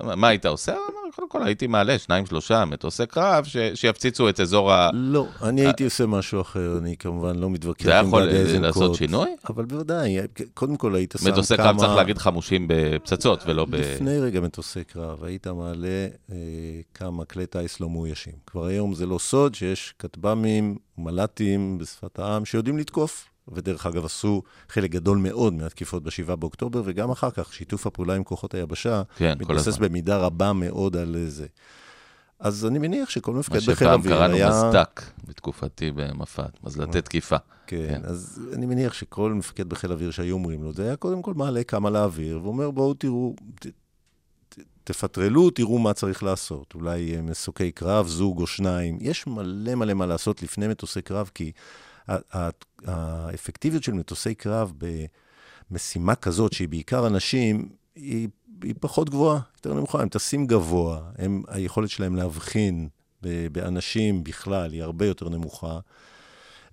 מה 0.03 0.27
היית 0.27 0.45
עושה? 0.45 0.71
אמר, 0.71 1.11
קודם 1.15 1.29
כל 1.29 1.43
הייתי 1.43 1.67
מעלה 1.67 1.99
שניים, 1.99 2.25
שלושה 2.25 2.65
מטוסי 2.65 3.05
קרב 3.05 3.45
ש, 3.45 3.57
שיפציצו 3.75 4.29
את 4.29 4.39
אזור 4.39 4.73
ה... 4.73 4.89
לא, 4.93 5.27
אני 5.41 5.61
הייתי 5.61 5.83
עושה 5.83 6.05
משהו 6.05 6.41
אחר, 6.41 6.77
אני 6.77 6.97
כמובן 6.97 7.35
לא 7.35 7.49
מתווכח 7.49 7.89
עם 7.89 8.07
גדי 8.07 8.29
איזנקוט. 8.29 8.47
זה 8.47 8.67
יכול 8.67 8.81
לעשות 8.81 8.95
שינוי? 8.95 9.29
אבל 9.49 9.65
בוודאי, 9.65 10.17
קודם 10.53 10.75
כל 10.75 10.95
היית 10.95 11.13
שם 11.17 11.23
כמה... 11.23 11.31
מטוסי 11.31 11.57
קרב 11.57 11.77
צריך 11.77 11.95
להגיד 11.95 12.17
חמושים 12.17 12.65
בפצצות 12.69 13.43
ולא 13.45 13.65
ב... 13.65 13.75
לפני 13.75 14.19
רגע 14.19 14.39
מטוסי 14.39 14.83
קרב, 14.83 15.23
היית 15.23 15.47
מעלה 15.47 16.07
אה, 16.31 16.35
כמה 16.93 17.25
כלי 17.25 17.45
טיס 17.45 17.79
לא 17.79 17.89
מאוישים. 17.89 18.33
כבר 18.47 18.65
היום 18.65 18.93
זה 18.93 19.05
לא 19.05 19.19
סוד 19.19 19.55
שיש 19.55 19.93
כטב"מים, 19.99 20.77
מל"טים 20.97 21.77
בשפת 21.77 22.19
העם 22.19 22.45
שיודעים 22.45 22.77
לתקוף. 22.77 23.30
ודרך 23.47 23.85
אגב, 23.85 24.05
עשו 24.05 24.43
חלק 24.69 24.91
גדול 24.91 25.17
מאוד 25.17 25.53
מהתקיפות 25.53 26.03
ב-7 26.03 26.35
באוקטובר, 26.35 26.81
וגם 26.85 27.11
אחר 27.11 27.31
כך, 27.31 27.53
שיתוף 27.53 27.87
הפעולה 27.87 28.15
עם 28.15 28.23
כוחות 28.23 28.53
היבשה, 28.53 29.01
כן, 29.15 29.37
מתבסס 29.39 29.77
במידה 29.77 30.17
רבה 30.17 30.53
מאוד 30.53 30.97
על 30.97 31.15
זה. 31.27 31.47
אז 32.39 32.65
אני 32.65 32.79
מניח 32.79 33.09
שכל 33.09 33.33
מפקד 33.33 33.69
בחיל 33.69 33.87
אוויר 33.87 34.23
היה... 34.23 34.27
מה 34.27 34.33
שפעם 34.33 34.49
קראנו 34.51 34.67
מזדק 34.67 35.01
בתקופתי 35.27 35.91
במפת, 35.91 36.63
מזלתי 36.63 37.01
תקיפה. 37.01 37.37
כן, 37.67 37.87
כן, 37.89 38.01
אז 38.03 38.41
אני 38.53 38.65
מניח 38.65 38.93
שכל 38.93 39.33
מפקד 39.33 39.69
בחיל 39.69 39.91
אוויר 39.91 40.11
שהיו 40.11 40.33
אומרים 40.33 40.63
לו, 40.63 40.73
זה 40.73 40.83
היה 40.83 40.95
קודם 40.95 41.21
כל 41.21 41.33
מעלה 41.33 41.63
כמה 41.63 41.89
לאוויר, 41.89 42.39
ואומר, 42.43 42.71
בואו 42.71 42.93
תראו, 42.93 43.35
ת, 43.59 43.67
ת, 44.49 44.59
תפטרלו, 44.83 45.49
תראו 45.49 45.79
מה 45.79 45.93
צריך 45.93 46.23
לעשות. 46.23 46.73
אולי 46.75 47.15
אה, 47.15 47.21
מסוקי 47.21 47.71
קרב, 47.71 48.07
זוג 48.07 48.41
או 48.41 48.47
שניים. 48.47 48.97
יש 49.01 49.27
מלא 49.27 49.75
מלא 49.75 49.93
מה 49.93 50.05
לעשות 50.05 50.43
לפני 50.43 50.67
מטוסי 50.67 51.01
קרב, 51.01 51.29
כי... 51.33 51.51
האפקטיביות 52.85 53.83
של 53.83 53.93
מטוסי 53.93 54.35
קרב 54.35 54.73
במשימה 55.71 56.15
כזאת, 56.15 56.53
שהיא 56.53 56.69
בעיקר 56.69 57.07
אנשים, 57.07 57.69
היא, 57.95 58.27
היא 58.63 58.75
פחות 58.79 59.09
גבוהה, 59.09 59.39
יותר 59.55 59.73
נמוכה. 59.73 60.01
הם 60.01 60.09
טסים 60.09 60.47
גבוה, 60.47 61.01
הם, 61.17 61.43
היכולת 61.47 61.89
שלהם 61.89 62.15
להבחין 62.15 62.89
באנשים 63.51 64.23
בכלל 64.23 64.71
היא 64.71 64.83
הרבה 64.83 65.05
יותר 65.05 65.29
נמוכה. 65.29 65.79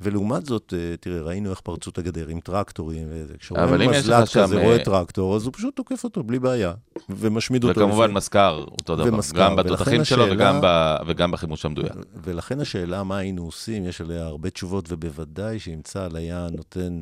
ולעומת 0.00 0.46
זאת, 0.46 0.74
אה, 0.76 0.96
תראה, 0.96 1.22
ראינו 1.22 1.50
איך 1.50 1.60
פרצו 1.60 1.90
את 1.90 1.98
הגדר 1.98 2.28
עם 2.28 2.40
טרקטורים. 2.40 3.08
כשרואים 3.38 3.90
מזל"ט 3.90 4.22
כזה 4.22 4.26
שם... 4.26 4.58
רואה 4.58 4.78
אה, 4.78 4.84
טרקטור, 4.84 5.36
אז 5.36 5.44
הוא 5.44 5.52
פשוט 5.52 5.76
תוקף 5.76 6.04
אותו 6.04 6.22
בלי 6.22 6.38
בעיה, 6.38 6.72
ומשמיד 7.10 7.64
אותו. 7.64 7.80
וכמובן 7.80 8.10
מזכר, 8.10 8.64
אותו 8.70 8.96
דבר, 8.96 9.14
ומזכר, 9.14 9.38
גם 9.38 9.56
בתותחים 9.56 10.04
שלו 10.04 10.22
השאלה... 10.22 10.34
וגם, 10.34 10.60
ב... 10.62 10.96
וגם 11.06 11.30
בחימוש 11.30 11.64
המדויק. 11.64 11.92
ולכן 12.24 12.60
השאלה 12.60 13.02
מה 13.02 13.18
היינו 13.18 13.44
עושים, 13.44 13.86
יש 13.86 14.00
עליה 14.00 14.26
הרבה 14.26 14.50
תשובות, 14.50 14.84
ובוודאי 14.88 15.58
שאם 15.58 15.80
צה"ל 15.84 16.16
היה 16.16 16.46
נותן... 16.56 17.00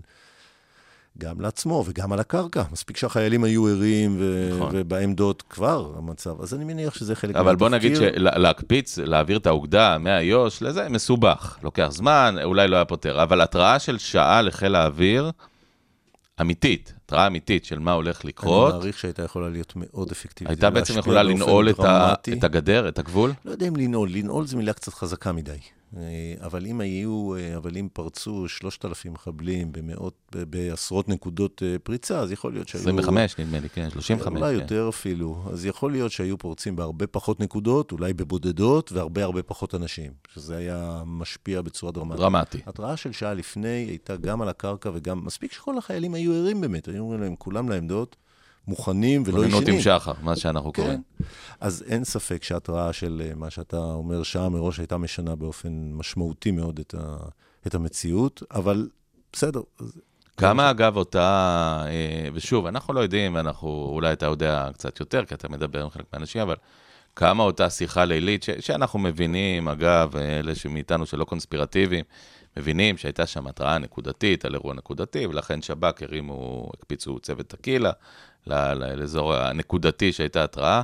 גם 1.18 1.40
לעצמו 1.40 1.84
וגם 1.86 2.12
על 2.12 2.20
הקרקע. 2.20 2.62
מספיק 2.72 2.96
שהחיילים 2.96 3.44
היו 3.44 3.68
ערים 3.68 4.16
ו- 4.18 4.50
נכון. 4.56 4.70
ובעמדות 4.72 5.42
כבר 5.50 5.92
המצב. 5.98 6.40
אז 6.40 6.54
אני 6.54 6.64
מניח 6.64 6.94
שזה 6.94 7.14
חלק 7.14 7.30
מהתפקיר. 7.30 7.40
אבל 7.40 7.56
בוא 7.56 7.68
נגיד 7.68 7.96
שלהקפיץ, 7.96 8.98
להעביר 8.98 9.36
את 9.36 9.46
האוגדה 9.46 9.98
מאיו"ש 9.98 10.62
לזה, 10.62 10.88
מסובך. 10.88 11.58
לוקח 11.62 11.88
זמן, 11.90 12.36
אולי 12.44 12.68
לא 12.68 12.76
היה 12.76 12.84
פותר. 12.84 13.22
אבל 13.22 13.40
התראה 13.40 13.78
של 13.78 13.98
שעה 13.98 14.42
לחיל 14.42 14.74
האוויר, 14.74 15.30
אמיתית, 16.40 16.92
התראה 17.04 17.26
אמיתית 17.26 17.64
של 17.64 17.78
מה 17.78 17.92
הולך 17.92 18.24
לקרות. 18.24 18.70
אני 18.70 18.78
מעריך 18.78 18.98
שהייתה 18.98 19.22
יכולה 19.22 19.48
להיות 19.48 19.72
מאוד 19.76 20.10
אפקטיבית. 20.10 20.50
הייתה 20.50 20.70
בעצם 20.70 20.98
יכולה 20.98 21.22
לנעול 21.22 21.70
את, 21.70 21.80
ה, 21.80 22.14
את 22.38 22.44
הגדר, 22.44 22.88
את 22.88 22.98
הגבול? 22.98 23.32
לא 23.44 23.50
יודע 23.50 23.68
אם 23.68 23.76
לנעול, 23.76 24.10
לנעול 24.10 24.46
זו 24.46 24.56
מילה 24.56 24.72
קצת 24.72 24.94
חזקה 24.94 25.32
מדי. 25.32 25.58
אה, 25.96 26.34
אבל 26.40 26.66
אם 26.66 26.80
היו, 26.80 27.34
אה, 27.36 27.56
אבל 27.56 27.76
אם 27.76 27.88
פרצו 27.92 28.48
3,000 28.48 29.12
מחבלים 29.12 29.72
במאות, 29.72 30.36
בעשרות 30.50 31.08
נקודות 31.08 31.62
אה, 31.62 31.78
פריצה, 31.78 32.18
אז 32.18 32.32
יכול 32.32 32.52
להיות 32.52 32.68
שהיו... 32.68 32.82
25 32.82 33.38
נדמה 33.38 33.58
לי, 33.58 33.68
כן, 33.68 33.90
35. 33.90 34.42
אולי 34.42 34.54
כן. 34.56 34.62
יותר 34.62 34.88
אפילו. 34.88 35.44
אז 35.52 35.66
יכול 35.66 35.92
להיות 35.92 36.12
שהיו 36.12 36.38
פורצים 36.38 36.76
בהרבה 36.76 37.06
פחות 37.06 37.40
נקודות, 37.40 37.92
אולי 37.92 38.12
בבודדות, 38.12 38.92
והרבה 38.92 39.24
הרבה 39.24 39.42
פחות 39.42 39.74
אנשים, 39.74 40.12
שזה 40.34 40.56
היה 40.56 41.02
משפיע 41.06 41.62
בצורה 41.62 41.92
דרמטית. 41.92 42.20
דרמטי. 42.20 42.58
התראה 42.66 42.96
של 42.96 43.12
שעה 43.12 43.34
לפני 43.34 43.68
הייתה 43.68 44.16
גם 44.16 44.42
על 44.42 44.48
הקרקע 44.48 44.90
וגם, 44.94 45.24
מספיק 45.24 45.52
שכל 45.52 45.78
החיילים 45.78 46.14
היו 46.14 46.32
ערים 46.32 46.60
באמת, 46.60 46.88
היו 46.88 47.02
אומרים 47.02 47.20
להם 47.20 47.36
כולם 47.36 47.68
לעמדות. 47.68 48.16
מוכנים 48.68 49.22
ולא 49.26 49.38
ישנים. 49.38 49.50
כוננות 49.50 49.68
עם 49.68 49.80
שחר, 49.80 50.12
מה 50.22 50.36
שאנחנו 50.36 50.72
כן. 50.72 50.82
קוראים. 50.82 51.02
אז 51.60 51.84
אין 51.88 52.04
ספק 52.04 52.42
שההתראה 52.42 52.92
של 52.92 53.22
אה, 53.24 53.34
מה 53.34 53.50
שאתה 53.50 53.76
אומר 53.76 54.22
שעה 54.22 54.48
מראש 54.48 54.78
הייתה 54.78 54.96
משנה 54.96 55.34
באופן 55.34 55.90
משמעותי 55.92 56.50
מאוד 56.50 56.78
את, 56.78 56.94
ה, 56.98 57.16
את 57.66 57.74
המציאות, 57.74 58.42
אבל 58.50 58.88
בסדר. 59.32 59.60
כמה 60.36 60.70
אגב 60.70 60.96
אותה, 60.96 61.82
אה, 61.86 62.28
ושוב, 62.34 62.66
אנחנו 62.66 62.94
לא 62.94 63.00
יודעים, 63.00 63.36
אנחנו, 63.36 63.90
אולי 63.92 64.12
אתה 64.12 64.26
יודע 64.26 64.68
קצת 64.72 65.00
יותר, 65.00 65.24
כי 65.24 65.34
אתה 65.34 65.48
מדבר 65.48 65.82
עם 65.82 65.90
חלק 65.90 66.04
מהאנשים, 66.12 66.42
אבל 66.42 66.56
כמה 67.16 67.42
אותה 67.42 67.70
שיחה 67.70 68.04
לילית, 68.04 68.42
ש, 68.42 68.50
שאנחנו 68.60 68.98
מבינים, 68.98 69.68
אגב, 69.68 70.16
אלה 70.16 70.52
מאיתנו 70.70 71.06
שלא 71.06 71.24
קונספירטיביים, 71.24 72.04
מבינים 72.56 72.96
שהייתה 72.96 73.26
שם 73.26 73.46
התראה 73.46 73.78
נקודתית 73.78 74.44
על 74.44 74.54
אירוע 74.54 74.74
נקודתי, 74.74 75.26
ולכן 75.26 75.62
שב"כ 75.62 76.02
הרימו, 76.02 76.70
הקפיצו 76.74 77.18
צוות 77.18 77.46
טקילה 77.46 77.90
לאזור 78.46 79.34
הנקודתי 79.34 80.12
שהייתה 80.12 80.44
התראה. 80.44 80.82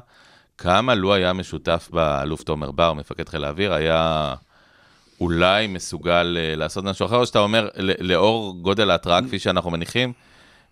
כמה 0.59 0.95
לו 0.95 1.15
היה 1.15 1.33
משותף 1.33 1.89
באלוף 1.93 2.43
תומר 2.43 2.71
בר, 2.71 2.93
מפקד 2.93 3.29
חיל 3.29 3.45
האוויר, 3.45 3.73
היה 3.73 4.35
אולי 5.21 5.67
מסוגל 5.67 6.37
אה, 6.41 6.55
לעשות 6.57 6.85
משהו 6.85 7.07
אחר, 7.07 7.17
או 7.17 7.27
שאתה 7.27 7.39
אומר, 7.39 7.69
לאור 7.99 8.57
גודל 8.63 8.91
ההתראה 8.91 9.23
כפי 9.23 9.39
שאנחנו 9.39 9.71
מניחים, 9.71 10.13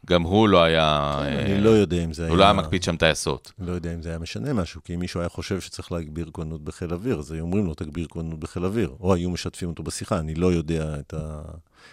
גם 0.07 0.23
הוא 0.23 0.49
לא 0.49 0.63
היה... 0.63 1.19
אני 1.23 1.53
אה, 1.53 1.61
לא 1.61 1.71
יודע 1.71 2.05
אם 2.05 2.13
זה 2.13 2.23
היה... 2.23 2.31
הוא 2.31 2.39
לא 2.39 2.45
היה 2.45 2.53
מקפיד 2.53 2.83
שם 2.83 2.97
טייסות. 2.97 3.53
לא 3.59 3.73
יודע 3.73 3.95
אם 3.95 4.03
זה 4.03 4.09
היה 4.09 4.19
משנה 4.19 4.53
משהו, 4.53 4.81
כי 4.85 4.95
אם 4.95 5.01
מישהו 5.01 5.21
היה 5.21 5.29
חושב 5.29 5.61
שצריך 5.61 5.93
להגביר 5.93 6.31
כוננות 6.33 6.65
בחיל 6.65 6.93
אוויר, 6.93 7.19
אז 7.19 7.33
היו 7.33 7.43
אומרים 7.43 7.67
לו, 7.67 7.75
תגביר 7.75 8.07
כוננות 8.07 8.41
בחיל 8.41 8.65
אוויר, 8.65 8.93
או 9.01 9.15
היו 9.15 9.31
משתפים 9.31 9.69
אותו 9.69 9.83
בשיחה, 9.83 10.19
אני 10.19 10.35
לא 10.35 10.53
יודע 10.53 10.95
את 11.01 11.15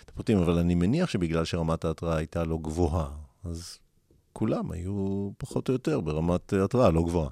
הפרטים, 0.07 0.37
אבל 0.37 0.57
אני 0.57 0.75
מניח 0.75 1.09
שבגלל 1.09 1.45
שרמת 1.45 1.85
ההתראה 1.85 2.17
הייתה 2.17 2.43
לא 2.43 2.57
גבוהה, 2.61 3.07
אז 3.45 3.77
כולם 4.37 4.71
היו 4.71 5.29
פחות 5.37 5.69
או 5.69 5.73
יותר 5.73 6.01
ברמת 6.01 6.53
התראה 6.53 6.89
לא 6.89 7.03
גבוהה. 7.03 7.29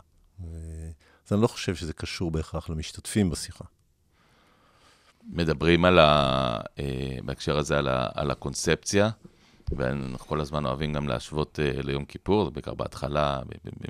אז 1.26 1.34
אני 1.34 1.41
לא 1.41 1.47
חושב 1.47 1.76
שזה 1.76 1.93
קשור 1.93 2.32
בהכרח 2.32 2.70
למשתתפים 2.70 3.30
בשיחה. 3.30 3.66
מדברים 5.24 5.86
על 5.86 5.99
ה... 5.99 6.60
אה, 6.80 7.18
בהקשר 7.26 7.58
הזה 7.58 7.78
על, 7.78 7.88
ה... 7.88 8.08
על 8.14 8.32
הקונספציה, 8.32 9.10
ואנחנו 9.72 10.28
כל 10.28 10.41
הזמן 10.41 10.66
אוהבים 10.66 10.93
גם 10.93 11.08
להשוות 11.08 11.60
אה, 11.60 11.82
ליום 11.84 12.06
כיפור, 12.06 12.49
בעיקר 12.49 12.74
בהתחלה, 12.74 13.41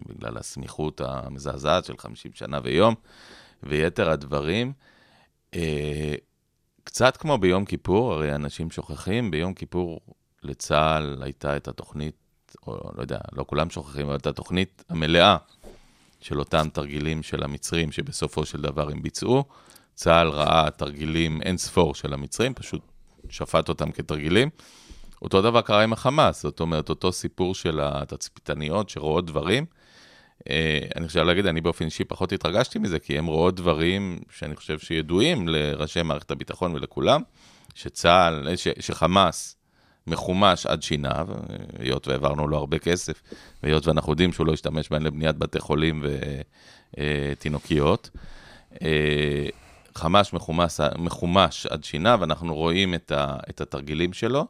בגלל 0.09 0.37
הסמיכות 0.37 1.01
המזעזעת 1.01 1.85
של 1.85 1.97
50 1.97 2.31
שנה 2.33 2.59
ויום, 2.63 2.95
ויתר 3.63 4.09
הדברים. 4.09 4.73
אה, 5.53 6.15
קצת 6.83 7.17
כמו 7.17 7.37
ביום 7.37 7.65
כיפור, 7.65 8.13
הרי 8.13 8.35
אנשים 8.35 8.71
שוכחים, 8.71 9.31
ביום 9.31 9.53
כיפור 9.53 9.99
לצה"ל 10.43 11.23
הייתה 11.23 11.57
את 11.57 11.67
התוכנית 11.67 12.24
או 12.67 12.91
לא 12.95 13.01
יודע, 13.01 13.17
לא 13.33 13.45
כולם 13.47 13.69
שוכחים, 13.69 14.05
אבל 14.05 14.15
את 14.15 14.27
התוכנית 14.27 14.83
המלאה 14.89 15.37
של 16.21 16.39
אותם 16.39 16.67
תרגילים 16.73 17.23
של 17.23 17.43
המצרים, 17.43 17.91
שבסופו 17.91 18.45
של 18.45 18.61
דבר 18.61 18.89
הם 18.89 19.01
ביצעו. 19.01 19.43
צה"ל 19.95 20.27
ראה 20.27 20.71
תרגילים 20.71 21.41
אין 21.41 21.57
ספור 21.57 21.95
של 21.95 22.13
המצרים, 22.13 22.53
פשוט 22.53 22.81
שפט 23.29 23.69
אותם 23.69 23.91
כתרגילים. 23.91 24.49
אותו 25.21 25.41
דבר 25.41 25.61
קרה 25.61 25.83
עם 25.83 25.93
החמאס, 25.93 26.43
זאת 26.43 26.59
אומרת, 26.59 26.89
אותו 26.89 27.11
סיפור 27.11 27.55
של 27.55 27.79
התצפיתניות 27.83 28.89
שרואות 28.89 29.25
דברים, 29.25 29.65
אה, 30.49 30.79
אני 30.95 31.07
חושב 31.07 31.23
להגיד, 31.23 31.45
אני 31.45 31.61
באופן 31.61 31.85
אישי 31.85 32.03
פחות 32.03 32.31
התרגשתי 32.31 32.79
מזה, 32.79 32.99
כי 32.99 33.17
הם 33.17 33.25
רואות 33.25 33.55
דברים 33.55 34.19
שאני 34.29 34.55
חושב 34.55 34.79
שידועים 34.79 35.47
לראשי 35.47 36.01
מערכת 36.01 36.31
הביטחון 36.31 36.75
ולכולם, 36.75 37.21
שצה"ל, 37.75 38.55
ש, 38.55 38.67
שחמאס 38.79 39.54
מחומש 40.07 40.65
עד 40.65 40.83
שיניו, 40.83 41.27
היות 41.79 42.07
והעברנו 42.07 42.47
לו 42.47 42.57
הרבה 42.57 42.79
כסף, 42.79 43.21
והיות 43.63 43.87
ואנחנו 43.87 44.11
יודעים 44.11 44.33
שהוא 44.33 44.47
לא 44.47 44.53
השתמש 44.53 44.89
בהן 44.89 45.01
לבניית 45.01 45.37
בתי 45.37 45.59
חולים 45.59 46.03
ותינוקיות. 46.97 48.09
אה, 48.81 49.45
חמש 49.95 50.33
מחומש, 50.33 50.79
מחומש 50.97 51.65
עד 51.65 51.83
שיניו, 51.83 52.23
אנחנו 52.23 52.55
רואים 52.55 52.93
את, 52.93 53.11
ה, 53.11 53.37
את 53.49 53.61
התרגילים 53.61 54.13
שלו, 54.13 54.45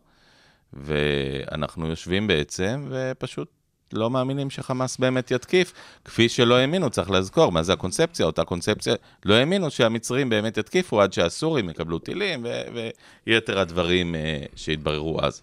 ואנחנו 0.73 1.87
יושבים 1.87 2.27
בעצם, 2.27 2.87
ופשוט 2.89 3.49
לא 3.93 4.09
מאמינים 4.09 4.49
שחמאס 4.49 4.97
באמת 4.97 5.31
יתקיף, 5.31 5.73
כפי 6.05 6.29
שלא 6.29 6.55
האמינו, 6.55 6.89
צריך 6.89 7.09
לזכור, 7.09 7.51
מה 7.51 7.63
זה 7.63 7.73
הקונספציה? 7.73 8.25
אותה 8.25 8.43
קונספציה, 8.43 8.95
לא 9.25 9.33
האמינו 9.33 9.71
שהמצרים 9.71 10.29
באמת 10.29 10.57
יתקיפו 10.57 11.01
עד 11.01 11.13
שהסורים 11.13 11.69
יקבלו 11.69 11.99
טילים, 11.99 12.45
ו- 12.45 12.89
ויתר 13.27 13.59
הדברים 13.59 14.15
uh, 14.15 14.17
שהתבררו 14.55 15.21
אז. 15.21 15.41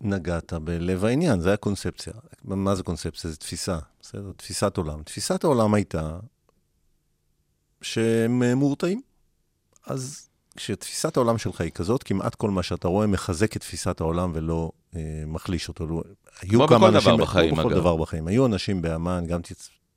נגעת 0.00 0.52
בלב 0.52 1.04
העניין, 1.04 1.40
זה 1.40 1.52
הקונספציה. 1.52 2.12
מה 2.44 2.74
זה 2.74 2.82
קונספציה? 2.82 3.30
זה 3.30 3.36
תפיסה, 3.36 3.78
בסדר? 4.02 4.32
תפיסת 4.36 4.76
עולם. 4.76 5.02
תפיסת 5.02 5.44
העולם 5.44 5.74
הייתה 5.74 6.18
שהם 7.82 8.42
מורתעים. 8.42 9.00
אז 9.86 10.28
כשתפיסת 10.56 11.16
העולם 11.16 11.38
שלך 11.38 11.60
היא 11.60 11.70
כזאת, 11.70 12.02
כמעט 12.02 12.34
כל 12.34 12.50
מה 12.50 12.62
שאתה 12.62 12.88
רואה 12.88 13.06
מחזק 13.06 13.56
את 13.56 13.60
תפיסת 13.60 14.00
העולם 14.00 14.32
ולא 14.34 14.70
אה, 14.96 15.00
מחליש 15.26 15.68
אותו. 15.68 15.86
לא, 15.86 16.02
כמו 16.48 16.66
בכל 16.66 16.90
דבר 16.90 17.16
בחיים. 17.16 17.54
כמו 17.54 17.64
בכל 17.64 17.74
דבר 17.74 17.96
בחיים. 17.96 18.26
היו 18.26 18.46
אנשים 18.46 18.82
באמ"ן, 18.82 19.24
גם 19.26 19.40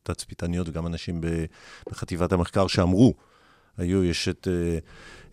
תצפיתניות 0.03 0.69
וגם 0.69 0.87
אנשים 0.87 1.21
בחטיבת 1.89 2.31
המחקר 2.31 2.67
שאמרו, 2.67 3.13
היו, 3.77 4.03
יש 4.03 4.29
את... 4.29 4.47
אה, 4.51 4.77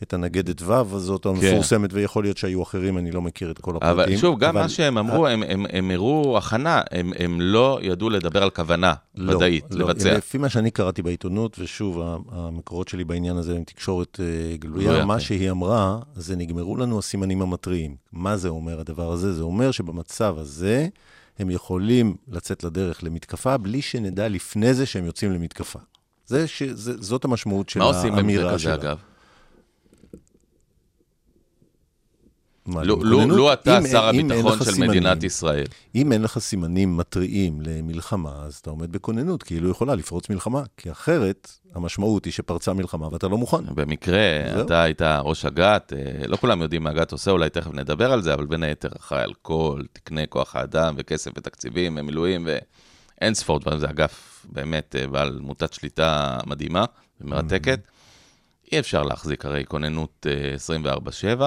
את 0.04 0.14
הנגדת 0.14 0.62
ו' 0.62 0.72
הזאת 0.72 1.26
המפורסמת, 1.26 1.90
כן. 1.90 1.96
ויכול 1.96 2.24
להיות 2.24 2.36
שהיו 2.36 2.62
אחרים, 2.62 2.98
אני 2.98 3.10
לא 3.10 3.22
מכיר 3.22 3.50
את 3.50 3.58
כל 3.58 3.76
הפרטים. 3.76 4.00
אבל 4.00 4.16
שוב, 4.16 4.38
גם 4.38 4.48
אבל... 4.48 4.62
מה 4.62 4.68
שהם 4.68 4.98
אמרו, 4.98 5.26
הם, 5.26 5.42
הם, 5.42 5.66
הם 5.72 5.90
הראו 5.90 6.38
הכנה, 6.38 6.82
הם, 6.90 7.12
הם 7.18 7.40
לא 7.40 7.78
ידעו 7.82 8.10
לדבר 8.10 8.42
על 8.42 8.50
כוונה 8.50 8.94
לא, 9.14 9.36
ודאית, 9.36 9.64
לא, 9.70 9.88
לבצע. 9.88 10.16
לפי 10.16 10.38
מה 10.38 10.48
שאני 10.48 10.70
קראתי 10.70 11.02
בעיתונות, 11.02 11.56
ושוב, 11.58 12.00
המקורות 12.30 12.88
שלי 12.88 13.04
בעניין 13.04 13.36
הזה 13.36 13.56
הם 13.56 13.64
תקשורת 13.64 14.20
uh, 14.20 14.58
גלויה, 14.60 15.04
מה 15.04 15.14
כן. 15.14 15.20
שהיא 15.20 15.50
אמרה, 15.50 15.98
זה 16.16 16.36
נגמרו 16.36 16.76
לנו 16.76 16.98
הסימנים 16.98 17.42
המתריעים. 17.42 17.96
מה 18.12 18.36
זה 18.36 18.48
אומר 18.48 18.80
הדבר 18.80 19.12
הזה? 19.12 19.32
זה 19.32 19.42
אומר 19.42 19.70
שבמצב 19.70 20.36
הזה, 20.38 20.88
הם 21.38 21.50
יכולים 21.50 22.16
לצאת 22.28 22.64
לדרך 22.64 23.04
למתקפה, 23.04 23.56
בלי 23.56 23.82
שנדע 23.82 24.28
לפני 24.28 24.74
זה 24.74 24.86
שהם 24.86 25.04
יוצאים 25.04 25.32
למתקפה. 25.32 25.78
זה 26.26 26.48
ש... 26.48 26.62
זה, 26.62 27.02
זאת 27.02 27.24
המשמעות 27.24 27.68
של 27.68 27.80
האמירה 27.80 28.00
שלה. 28.00 28.10
מה 28.10 28.16
עושים 28.16 28.28
במקרה 28.28 28.54
כזה, 28.54 28.74
אגב? 28.74 28.98
לו 32.66 33.52
אתה 33.52 33.78
שר 33.90 34.04
הביטחון 34.04 34.58
של 34.64 34.88
מדינת 34.88 35.22
ישראל. 35.22 35.66
אם 35.94 36.12
אין 36.12 36.22
לך 36.22 36.38
סימנים 36.38 36.96
מתריעים 36.96 37.60
למלחמה, 37.60 38.42
אז 38.46 38.54
אתה 38.54 38.70
עומד 38.70 38.92
בכוננות, 38.92 39.42
כאילו 39.42 39.70
יכולה 39.70 39.94
לפרוץ 39.94 40.30
מלחמה, 40.30 40.62
כי 40.76 40.90
אחרת 40.90 41.52
המשמעות 41.74 42.24
היא 42.24 42.32
שפרצה 42.32 42.72
מלחמה 42.72 43.08
ואתה 43.12 43.28
לא 43.28 43.38
מוכן. 43.38 43.74
במקרה, 43.74 44.20
אתה 44.60 44.82
היית 44.82 45.02
ראש 45.02 45.44
אג"ת, 45.44 45.92
אה, 45.96 46.26
לא 46.26 46.36
כולם 46.36 46.62
יודעים 46.62 46.82
מה 46.82 46.90
אג"ת 46.90 47.12
עושה, 47.12 47.30
אולי 47.30 47.50
תכף 47.50 47.70
נדבר 47.72 48.12
על 48.12 48.22
זה, 48.22 48.34
אבל 48.34 48.46
בין 48.46 48.62
היתר 48.62 48.88
אחראי 48.96 49.22
על 49.22 49.32
כל 49.42 49.82
תקני 49.92 50.24
כוח 50.28 50.56
האדם 50.56 50.94
וכסף 50.98 51.30
ותקציבים 51.36 51.96
ומילואים 52.00 52.46
ואין 52.46 53.34
ספור 53.34 53.60
דברים, 53.60 53.78
זה 53.78 53.90
אגף 53.90 54.33
באמת 54.52 54.96
אה, 54.98 55.06
בעל 55.06 55.38
מוטת 55.40 55.72
שליטה 55.72 56.38
מדהימה 56.46 56.84
ומרתקת. 57.20 57.80
אי 58.72 58.78
אפשר 58.78 59.02
להחזיק 59.02 59.46
הרי 59.46 59.64
כוננות 59.68 60.26
24-7. 61.38 61.42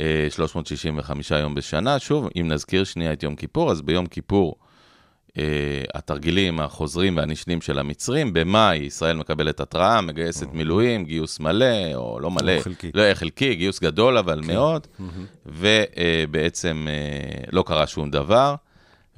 אה, 0.00 0.26
365 0.30 1.30
יום 1.30 1.54
בשנה. 1.54 1.98
שוב, 1.98 2.28
אם 2.40 2.48
נזכיר 2.48 2.84
שנייה 2.84 3.12
את 3.12 3.22
יום 3.22 3.36
כיפור, 3.36 3.70
אז 3.70 3.82
ביום 3.82 4.06
כיפור 4.06 4.56
uh, 5.28 5.40
התרגילים 5.94 6.60
החוזרים 6.60 7.16
והנשנים 7.16 7.60
של 7.60 7.78
המצרים, 7.78 8.32
במאי 8.32 8.76
ישראל 8.76 9.16
מקבלת 9.16 9.60
התראה, 9.60 10.00
מגייסת 10.00 10.42
אוקיי. 10.42 10.56
מילואים, 10.56 11.04
גיוס 11.04 11.40
מלא, 11.40 11.94
או 11.94 12.20
לא 12.20 12.30
מלא, 12.30 12.60
חלקי, 12.60 12.90
לא 12.94 13.14
חלקי, 13.14 13.54
גיוס 13.54 13.80
גדול 13.80 14.18
אבל 14.18 14.40
כן. 14.42 14.52
מאוד, 14.52 14.86
ובעצם 15.46 16.86
uh, 16.86 17.46
uh, 17.46 17.48
לא 17.52 17.64
קרה 17.66 17.86
שום 17.86 18.10
דבר. 18.10 18.54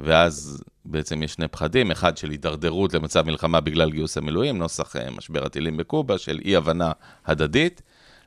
ואז 0.01 0.63
בעצם 0.85 1.23
יש 1.23 1.33
שני 1.33 1.49
פחדים, 1.49 1.91
אחד 1.91 2.17
של 2.17 2.31
הידרדרות 2.31 2.95
למצב 2.95 3.27
מלחמה 3.27 3.61
בגלל 3.61 3.91
גיוס 3.91 4.17
המילואים, 4.17 4.59
נוסח 4.59 4.97
uh, 4.97 5.11
משבר 5.11 5.47
הטילים 5.47 5.77
בקובה, 5.77 6.19
של 6.19 6.41
אי-הבנה 6.45 6.93
הדדית, 7.27 7.83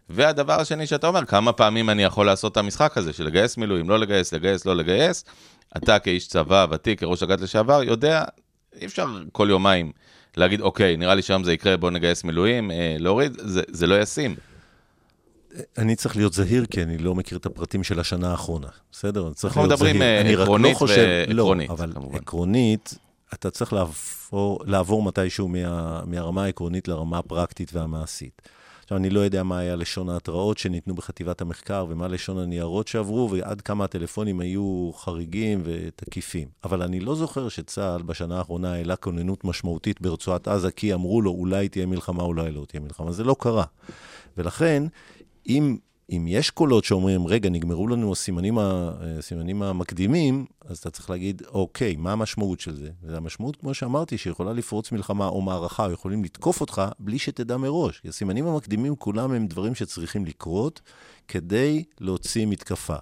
והדבר 0.10 0.54
השני 0.62 0.88
שאתה 0.88 1.08
אומר, 1.08 1.26
כמה 1.26 1.54
פעמים 1.54 1.90
אני 1.90 2.04
יכול 2.04 2.26
לעשות 2.26 2.52
את 2.52 2.58
המשחק 2.58 2.98
הזה 2.98 3.14
של 3.14 3.24
לגייס 3.24 3.58
מילואים, 3.58 3.90
לא 3.90 4.00
לגייס, 4.00 4.34
לגייס, 4.34 4.66
לא 4.66 4.76
לגייס. 4.76 5.26
אתה 5.78 6.00
כאיש 6.00 6.28
צבא 6.28 6.66
ותיק, 6.72 7.00
כראש 7.00 7.24
אג"ת 7.24 7.42
לשעבר, 7.42 7.84
יודע, 7.84 8.24
אי 8.82 8.86
אפשר 8.86 9.08
כל 9.32 9.48
יומיים 9.50 9.92
להגיד, 10.38 10.62
אוקיי, 10.62 10.98
נראה 10.98 11.16
לי 11.16 11.22
שהיום 11.22 11.44
זה 11.44 11.54
יקרה, 11.54 11.78
בוא 11.78 11.92
נגייס 11.92 12.24
מילואים, 12.24 12.72
אה, 12.72 12.96
להוריד, 13.00 13.38
זה, 13.38 13.62
זה 13.68 13.88
לא 13.88 14.02
ישים. 14.02 14.36
אני 15.78 15.96
צריך 15.96 16.16
להיות 16.16 16.34
זהיר, 16.34 16.66
כי 16.66 16.84
אני 16.84 16.98
לא 16.98 17.16
מכיר 17.16 17.38
את 17.38 17.46
הפרטים 17.46 17.84
של 17.84 18.00
השנה 18.00 18.32
האחרונה, 18.32 18.68
בסדר? 18.92 19.28
אני 19.28 19.34
צריך 19.34 19.58
להיות 19.58 19.80
זהיר. 19.80 19.92
אנחנו 19.92 20.00
מדברים 20.00 20.42
עקרונית 20.42 20.74
לא 20.74 20.78
חושב, 20.78 21.26
ועקרונית, 21.28 21.70
לא, 21.70 21.74
אבל 21.74 21.94
כמובן. 21.94 22.18
עקרונית, 22.18 22.98
אתה 23.34 23.50
צריך 23.50 23.74
לעבור, 23.74 24.60
לעבור 24.66 25.04
מתישהו 25.04 25.48
מה, 25.48 26.02
מהרמה 26.06 26.44
העקרונית 26.44 26.88
לרמה 26.88 27.18
הפרקטית 27.18 27.74
והמעשית. 27.74 28.42
עכשיו, 28.84 28.98
אני 28.98 29.10
לא 29.10 29.20
יודע 29.20 29.44
מה 29.44 29.60
היה 29.60 29.76
לשון 29.76 30.10
ההתראות 30.10 30.58
שניתנו 30.58 30.96
בחטיבת 30.96 31.42
המחקר 31.42 31.86
ומה 31.90 32.08
לשון 32.08 32.40
הניירות 32.40 32.88
שעברו, 32.88 33.30
ועד 33.32 33.62
כמה 33.62 33.84
הטלפונים 33.84 34.40
היו 34.40 34.92
חריגים 34.96 35.62
ותקיפים. 35.66 36.48
אבל 36.64 36.82
אני 36.82 37.00
לא 37.00 37.16
זוכר 37.16 37.50
שצה"ל 37.50 38.02
בשנה 38.02 38.38
האחרונה 38.38 38.74
העלה 38.74 38.96
כוננות 38.96 39.44
משמעותית 39.46 40.02
ברצועת 40.02 40.48
עזה, 40.48 40.72
כי 40.72 40.94
אמרו 40.94 41.22
לו, 41.22 41.32
אולי 41.32 41.70
תהיה 41.70 41.86
מלחמה, 41.86 42.24
אולי 42.24 42.52
לא 42.52 42.66
תהיה 42.68 42.82
מלחמה. 42.82 43.12
זה 43.12 43.24
לא 43.24 43.36
קרה. 43.40 43.64
ולכן, 44.38 44.84
אם 45.48 45.78
אם 46.12 46.26
יש 46.28 46.50
קולות 46.50 46.84
שאומרים, 46.84 47.28
רגע, 47.28 47.50
נגמרו 47.50 47.88
לנו 47.88 48.12
הסימנים, 48.12 48.58
הסימנים 48.60 49.64
המקדימים, 49.64 50.46
אז 50.66 50.78
אתה 50.78 50.90
צריך 50.90 51.10
להגיד, 51.10 51.42
אוקיי, 51.48 51.96
מה 51.96 52.12
המשמעות 52.12 52.60
של 52.60 52.76
זה? 52.76 52.90
והמשמעות, 53.04 53.56
כמו 53.56 53.74
שאמרתי, 53.74 54.18
שיכולה 54.18 54.54
לפרוץ 54.54 54.92
מלחמה 54.92 55.28
או 55.28 55.42
מערכה, 55.42 55.86
או 55.86 55.92
יכולים 55.92 56.24
לתקוף 56.24 56.62
אותך 56.62 56.82
בלי 57.00 57.20
שתדע 57.20 57.58
מראש. 57.58 58.02
הסימנים 58.06 58.48
המקדימים 58.48 58.96
כולם 58.96 59.32
הם 59.32 59.48
דברים 59.48 59.76
שצריכים 59.76 60.26
לקרות 60.26 60.82
כדי 61.28 61.84
להוציא 62.00 62.46
מתקפה. 62.46 62.96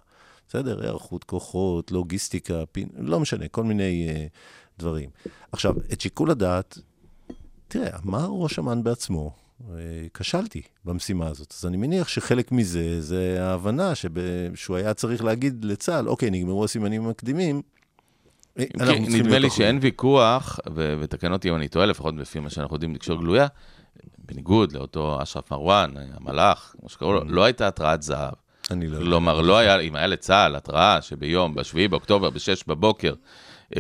בסדר? 0.48 0.82
היערכות 0.82 1.24
כוחות, 1.24 1.92
לוגיסטיקה, 1.92 2.66
פין, 2.72 2.90
לא 2.98 3.20
משנה, 3.20 3.48
כל 3.48 3.64
מיני 3.64 4.08
uh, 4.10 4.80
דברים. 4.80 5.10
עכשיו, 5.52 5.74
את 5.94 6.02
שיקול 6.02 6.32
הדעת, 6.32 6.78
תראה, 7.68 7.98
אמר 8.06 8.28
ראש 8.32 8.60
אמ"ן 8.60 8.84
בעצמו, 8.84 9.32
כשלתי 10.14 10.62
במשימה 10.86 11.28
הזאת. 11.28 11.54
אז 11.60 11.66
אני 11.66 11.78
מניח 11.78 12.08
שחלק 12.08 12.52
מזה 12.52 13.02
זה 13.02 13.38
ההבנה 13.40 13.96
שב... 13.96 14.10
שהוא 14.56 14.78
היה 14.78 14.94
צריך 14.94 15.24
להגיד 15.24 15.66
לצה"ל, 15.66 16.10
אוקיי, 16.10 16.30
נגמרו 16.30 16.66
הסימנים 16.66 17.06
המקדימים, 17.06 17.62
אה, 18.60 18.66
נדמה 19.00 19.40
לי 19.40 19.50
שאין 19.50 19.80
ויכוח, 19.82 20.60
ותקן 20.76 21.34
אותי 21.34 21.50
אם 21.50 21.56
אני 21.56 21.68
טועה, 21.68 21.86
לפחות 21.86 22.16
לפי 22.18 22.40
מה 22.40 22.50
שאנחנו 22.50 22.76
יודעים 22.76 22.96
לקשור 22.96 23.20
גלויה, 23.20 23.48
בניגוד 24.26 24.72
לאותו 24.72 25.24
אשרף 25.24 25.52
מרואן, 25.52 25.92
המלאך, 26.14 26.76
כמו 26.80 26.90
שקראו 26.90 27.14
לו, 27.14 27.22
mm. 27.22 27.26
לא 27.28 27.44
הייתה 27.44 27.68
התרעת 27.68 28.02
זהב. 28.02 28.34
אני 28.72 28.88
לא 28.88 28.96
יודע. 28.96 29.06
כלומר, 29.06 29.42
לא 29.42 29.58
היה, 29.58 29.80
אם 29.80 29.96
היה 29.96 30.08
לצה"ל 30.08 30.56
התראה 30.56 31.02
שביום, 31.02 31.56
ב-7 31.56 31.88
באוקטובר, 31.90 32.30
ב-6 32.30 32.64
בבוקר, 32.68 33.14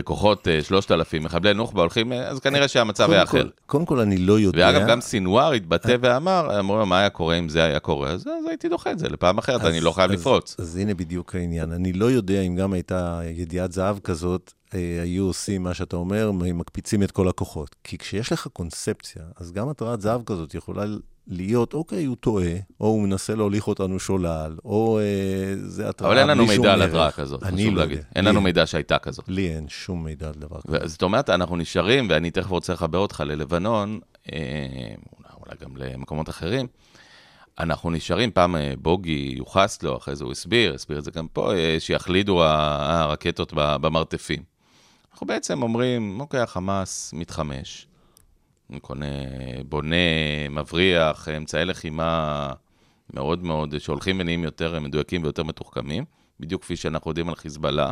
כוחות 0.03 0.47
3,000 0.61 1.21
אה, 1.21 1.25
מחבלי 1.25 1.53
נוח'בה 1.53 1.81
הולכים, 1.81 2.13
אה, 2.13 2.27
אז 2.27 2.39
כנראה 2.39 2.67
שהמצב 2.67 3.11
היה 3.11 3.23
אחר. 3.23 3.47
קודם 3.65 3.85
כל, 3.85 3.99
אני 3.99 4.17
לא 4.17 4.39
יודע. 4.39 4.71
ואגב, 4.73 4.87
גם 4.87 5.01
סינואר 5.01 5.51
התבטא 5.51 5.89
אה. 5.89 5.95
ואמר, 6.01 6.59
אמרו 6.59 6.77
לו, 6.77 6.85
מה 6.85 6.99
היה 6.99 7.09
קורה 7.09 7.35
אם 7.35 7.49
זה 7.49 7.63
היה 7.63 7.79
קורה? 7.79 8.09
אז 8.09 8.27
הייתי 8.49 8.69
דוחה 8.69 8.91
את 8.91 8.99
זה 8.99 9.09
לפעם 9.09 9.37
אחרת, 9.37 9.65
אני 9.65 9.79
לא 9.79 9.91
חייב 9.91 10.11
לפרוץ. 10.11 10.55
אז 10.59 10.75
הנה 10.77 10.93
בדיוק 10.93 11.35
העניין. 11.35 11.71
אני 11.71 11.93
לא 11.93 12.05
יודע 12.05 12.41
אם 12.41 12.55
גם 12.55 12.73
הייתה 12.73 13.21
ידיעת 13.35 13.71
זהב 13.71 13.99
כזאת, 13.99 14.53
היו 15.03 15.23
עושים 15.23 15.63
מה 15.63 15.73
שאתה 15.73 15.95
אומר, 15.95 16.31
מקפיצים 16.31 17.03
את 17.03 17.11
כל 17.11 17.29
הכוחות. 17.29 17.75
כי 17.83 17.97
כשיש 17.97 18.31
לך 18.31 18.47
קונספציה, 18.53 19.23
אז 19.35 19.51
גם 19.51 19.69
התרעת 19.69 20.01
זהב 20.01 20.23
כזאת 20.23 20.55
יכולה 20.55 20.85
להיות, 21.27 21.73
אוקיי, 21.73 22.05
הוא 22.05 22.15
טועה, 22.15 22.53
או 22.79 22.87
הוא 22.87 23.03
מנסה 23.03 23.35
להוליך 23.35 23.67
אותנו 23.67 23.99
שולל, 23.99 24.55
או 24.65 24.99
אה, 24.99 25.03
זה 25.57 25.89
התראה 25.89 26.09
אבל 26.09 26.17
אין 26.17 26.27
לנו 26.27 26.45
מידע 26.45 26.73
על 26.73 26.81
התראה 26.81 27.11
כזאת, 27.11 27.43
חשוב 27.43 27.59
לא 27.59 27.81
להגיד. 27.81 27.97
יודע. 27.97 28.07
אין 28.15 28.25
לנו 28.25 28.41
מידע 28.41 28.65
שהייתה 28.65 28.97
כזאת. 28.97 29.25
לי 29.27 29.55
אין 29.55 29.69
שום 29.69 30.03
מידע 30.03 30.27
על 30.27 30.33
דבר 30.33 30.61
כזה. 30.61 30.87
זאת 30.87 31.01
אומרת, 31.03 31.29
אנחנו 31.29 31.55
נשארים, 31.57 32.07
ואני 32.09 32.31
תכף 32.31 32.49
רוצה 32.49 32.73
לחבר 32.73 32.97
אותך 32.97 33.23
ללבנון, 33.25 33.99
אה, 34.33 34.37
אולי 35.45 35.55
גם 35.61 35.77
למקומות 35.77 36.29
אחרים. 36.29 36.67
אנחנו 37.59 37.89
נשארים, 37.89 38.31
פעם 38.31 38.55
אה, 38.55 38.73
בוגי 38.81 39.33
יוחס 39.37 39.83
לו, 39.83 39.97
אחרי 39.97 40.15
זה 40.15 40.23
הוא 40.23 40.31
הסביר, 40.31 40.73
הסביר 40.73 40.99
את 40.99 41.03
זה 41.03 41.11
גם 41.11 41.27
פה, 41.27 41.51
שיחלידו 41.79 42.43
הרקטות 42.43 43.53
במרתפים. 43.55 44.43
אנחנו 45.13 45.27
בעצם 45.27 45.63
אומרים, 45.63 46.19
אוקיי, 46.19 46.39
החמאס 46.39 47.13
מתחמש, 47.13 47.87
קונה, 48.79 49.05
בונה, 49.69 49.95
מבריח, 50.49 51.27
אמצעי 51.29 51.65
לחימה 51.65 52.53
מאוד 53.13 53.43
מאוד, 53.43 53.77
שהולכים 53.77 54.19
ונהיים 54.19 54.43
יותר 54.43 54.79
מדויקים 54.79 55.23
ויותר 55.23 55.43
מתוחכמים, 55.43 56.05
בדיוק 56.39 56.61
כפי 56.61 56.75
שאנחנו 56.75 57.11
יודעים 57.11 57.29
על 57.29 57.35
חיזבאללה. 57.35 57.91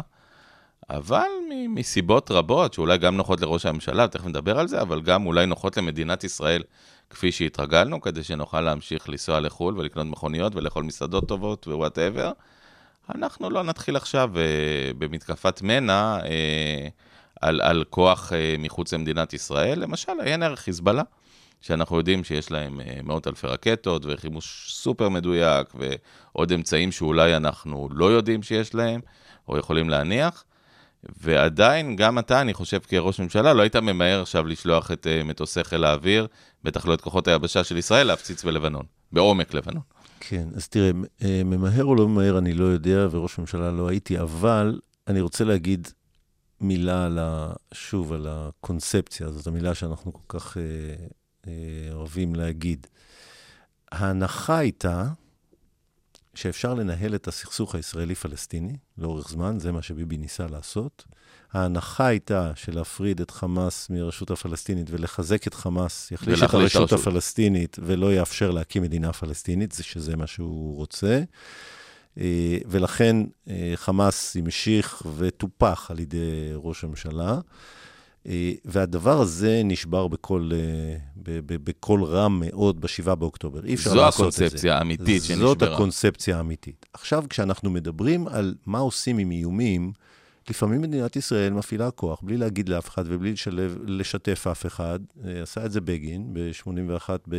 אבל 0.90 1.28
מסיבות 1.70 2.32
רבות, 2.32 2.74
שאולי 2.74 2.98
גם 2.98 3.18
נוחות 3.18 3.42
לראש 3.42 3.66
הממשלה, 3.66 4.08
תכף 4.08 4.26
נדבר 4.26 4.60
על 4.60 4.68
זה, 4.68 4.82
אבל 4.82 5.02
גם 5.02 5.26
אולי 5.26 5.46
נוחות 5.46 5.78
למדינת 5.78 6.24
ישראל, 6.24 6.64
כפי 7.10 7.32
שהתרגלנו, 7.32 8.02
כדי 8.02 8.24
שנוכל 8.24 8.62
להמשיך 8.62 9.10
לנסוע 9.10 9.40
לחו"ל 9.40 9.78
ולקנות 9.78 10.08
מכוניות 10.08 10.56
ולאכול 10.56 10.84
מסעדות 10.84 11.28
טובות 11.28 11.68
ווואטאבר. 11.68 12.32
אנחנו 13.16 13.50
לא 13.50 13.64
נתחיל 13.64 13.96
עכשיו 13.96 14.32
uh, 14.34 14.38
במתקפת 14.98 15.62
מנע 15.62 16.18
uh, 16.22 16.26
על, 17.42 17.62
על 17.62 17.84
כוח 17.90 18.32
uh, 18.32 18.62
מחוץ 18.62 18.94
למדינת 18.94 19.34
ישראל. 19.34 19.80
למשל, 19.80 20.12
ערך 20.42 20.60
חיזבאללה, 20.60 21.04
שאנחנו 21.62 21.98
יודעים 21.98 22.24
שיש 22.24 22.52
להם 22.52 22.80
uh, 22.80 23.04
מאות 23.04 23.28
אלפי 23.28 23.48
רקטות 23.48 24.06
וחימוש 24.06 24.74
סופר 24.74 25.10
מדויק, 25.10 25.68
ועוד 25.76 26.52
אמצעים 26.52 26.92
שאולי 26.92 27.36
אנחנו 27.36 27.90
לא 27.92 28.06
יודעים 28.12 28.44
שיש 28.44 28.76
להם, 28.76 29.02
או 29.48 29.58
יכולים 29.58 29.90
להניח. 29.90 30.44
ועדיין, 31.22 31.96
גם 31.96 32.20
אתה, 32.20 32.42
אני 32.42 32.54
חושב, 32.54 32.80
כראש 32.80 33.20
ממשלה, 33.20 33.54
לא 33.54 33.62
היית 33.62 33.76
ממהר 33.76 34.22
עכשיו 34.22 34.48
לשלוח 34.48 34.92
את 34.92 35.08
uh, 35.08 35.24
מטוסי 35.24 35.64
חיל 35.64 35.84
האוויר, 35.84 36.28
בטח 36.64 36.86
לא 36.86 36.94
את 36.94 37.02
כוחות 37.02 37.28
היבשה 37.28 37.64
של 37.64 37.78
ישראל, 37.78 38.08
להפציץ 38.08 38.44
בלבנון, 38.44 38.84
בעומק 39.12 39.54
לבנון. 39.54 39.82
כן, 40.20 40.48
אז 40.56 40.68
תראה, 40.68 40.92
אה, 41.24 41.42
ממהר 41.46 41.84
או 41.84 41.96
לא 41.96 42.08
ממהר, 42.08 42.38
אני 42.38 42.54
לא 42.54 42.66
יודע, 42.66 43.08
וראש 43.12 43.40
ממשלה 43.40 43.72
לא 43.72 43.90
הייתי, 43.90 44.20
אבל 44.20 44.80
אני 45.08 45.22
רוצה 45.22 45.44
להגיד 45.44 45.88
מילה 46.62 47.06
על 47.06 47.20
ה... 47.20 47.54
שוב, 47.74 48.14
על 48.14 48.28
הקונספציה, 48.30 49.32
זאת 49.32 49.48
המילה 49.48 49.76
שאנחנו 49.76 50.14
כל 50.14 50.40
כך 50.40 50.58
אה, 50.58 50.64
אה, 51.48 51.94
אוהבים 51.94 52.36
להגיד. 52.36 52.88
ההנחה 53.92 54.58
הייתה 54.58 55.08
שאפשר 56.36 56.74
לנהל 56.74 57.16
את 57.16 57.28
הסכסוך 57.28 57.76
הישראלי-פלסטיני 57.76 58.74
לאורך 58.98 59.30
זמן, 59.30 59.60
זה 59.60 59.72
מה 59.72 59.82
שביבי 59.82 60.18
ניסה 60.18 60.48
לעשות. 60.48 61.06
ההנחה 61.54 62.08
הייתה 62.08 62.52
שלהפריד 62.56 63.22
את 63.22 63.32
חמאס 63.32 63.90
מהרשות 63.90 64.32
הפלסטינית 64.32 64.88
ולחזק 64.92 65.48
את 65.48 65.54
חמאס, 65.54 66.12
יחליש 66.12 66.44
את 66.44 66.54
הרשות 66.54 66.94
הפלסטינית 66.94 67.78
ולא 67.82 68.14
יאפשר 68.14 68.52
להקים 68.52 68.84
מדינה 68.84 69.14
פלסטינית, 69.14 69.72
זה 69.72 69.84
שזה 69.84 70.16
מה 70.16 70.28
שהוא 70.28 70.76
רוצה. 70.76 71.22
אה, 72.18 72.58
ולכן 72.66 73.16
אה, 73.50 73.72
חמאס 73.76 74.36
המשיך 74.36 75.02
וטופח 75.18 75.88
על 75.92 76.00
ידי 76.00 76.52
ראש 76.54 76.84
הממשלה. 76.84 77.40
אה, 78.28 78.52
והדבר 78.66 79.22
הזה 79.22 79.62
נשבר 79.66 80.08
בקול, 80.08 80.52
בקול 81.46 82.04
רם 82.04 82.40
מאוד 82.46 82.82
ב-7 82.82 83.16
באוקטובר. 83.16 83.66
אי 83.66 83.74
אפשר 83.74 83.94
לעשות 83.94 84.28
את 84.28 84.32
זה. 84.32 84.38
זו 84.38 84.46
הקונספציה 84.46 84.78
האמיתית 84.78 85.24
שנשברה. 85.24 85.48
זאת 85.48 85.62
הקונספציה 85.62 86.38
האמיתית. 86.38 86.86
עכשיו, 86.94 87.24
כשאנחנו 87.30 87.70
מדברים 87.70 88.28
על 88.28 88.56
מה 88.66 88.80
עושים 88.80 89.18
עם 89.18 89.32
איומים, 89.32 89.92
לפעמים 90.50 90.82
מדינת 90.82 91.16
ישראל 91.16 91.54
מפעילה 91.54 91.92
כוח 91.92 92.22
בלי 92.22 92.38
להגיד 92.38 92.70
לאף 92.70 92.90
אחד 92.90 93.04
ובלי 93.08 93.32
לשלב, 93.32 93.78
לשתף 93.88 94.48
אף 94.52 94.66
אחד. 94.66 95.00
אה, 95.26 95.42
עשה 95.42 95.66
את 95.66 95.72
זה 95.72 95.82
בגין 95.82 96.34
ב-81 96.34 97.10
ב... 97.28 97.36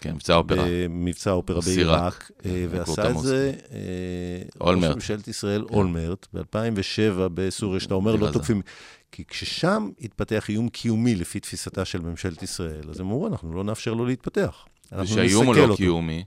כן, 0.00 0.14
מבצע 0.14 0.34
אופרה. 0.34 0.64
במבצע 0.68 1.30
אופרה 1.30 1.60
בעיראק. 1.60 2.30
אה, 2.46 2.66
ועשה 2.70 3.10
את 3.10 3.18
זה 3.18 3.52
אה, 3.72 3.78
ראש 4.60 4.78
ממשלת 4.78 5.28
ישראל, 5.28 5.64
כן. 5.68 5.74
אולמרט, 5.74 6.26
ב-2007 6.34 7.28
בסוריה, 7.34 7.80
שאתה 7.80 7.94
אומר 7.94 8.16
לא 8.16 8.30
תוקפים. 8.32 8.62
כי 9.12 9.24
כששם 9.24 9.90
התפתח 10.00 10.48
איום 10.48 10.68
קיומי 10.68 11.14
לפי 11.14 11.40
תפיסתה 11.40 11.84
של 11.84 12.00
ממשלת 12.00 12.42
ישראל, 12.42 12.90
אז 12.90 13.00
הם 13.00 13.06
אמרו, 13.06 13.26
אנחנו 13.26 13.52
לא 13.52 13.64
נאפשר 13.64 13.94
לו 13.94 14.06
להתפתח. 14.06 14.64
ושהאיום 14.92 15.46
הוא 15.46 15.54
לא 15.54 15.76
קיומי. 15.76 16.24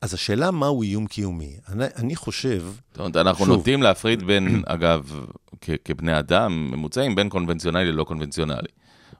אז 0.00 0.14
השאלה 0.14 0.50
מהו 0.50 0.82
איום 0.82 1.06
קיומי. 1.06 1.56
אני, 1.68 1.84
אני 1.96 2.16
חושב... 2.16 2.64
זאת 2.90 2.98
אומרת, 2.98 3.16
אנחנו 3.16 3.44
שוב, 3.44 3.56
נוטים 3.56 3.82
להפריד 3.82 4.22
בין, 4.28 4.62
אגב, 4.66 5.26
כ- 5.60 5.70
כבני 5.84 6.18
אדם 6.18 6.70
ממוצעים, 6.70 7.14
בין 7.14 7.28
קונבנציונלי 7.28 7.84
ללא 7.92 8.04
קונבנציונלי. 8.04 8.68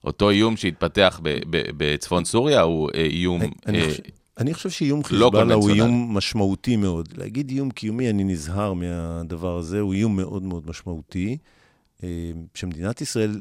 אותו 0.04 0.30
איום 0.30 0.56
שהתפתח 0.56 1.20
ב- 1.22 1.28
ב- 1.50 1.70
בצפון 1.76 2.24
סוריה 2.24 2.60
הוא 2.60 2.90
אה, 2.94 3.00
איום... 3.04 3.42
אני, 3.42 3.50
אני, 3.66 3.80
אה, 3.82 3.88
חושב, 3.90 4.02
אני 4.38 4.54
חושב 4.54 4.70
שאיום 4.70 4.98
לא 4.98 5.04
חיזבאללה 5.04 5.54
הוא 5.54 5.70
איום 5.70 6.16
משמעותי 6.16 6.76
מאוד. 6.76 7.08
להגיד 7.16 7.50
איום 7.50 7.70
קיומי, 7.70 8.10
אני 8.10 8.24
נזהר 8.24 8.72
מהדבר 8.72 9.56
הזה, 9.58 9.80
הוא 9.80 9.94
איום 9.94 10.16
מאוד 10.16 10.42
מאוד 10.42 10.62
משמעותי. 10.70 11.36
אה, 12.04 12.08
שמדינת 12.54 13.00
ישראל 13.00 13.40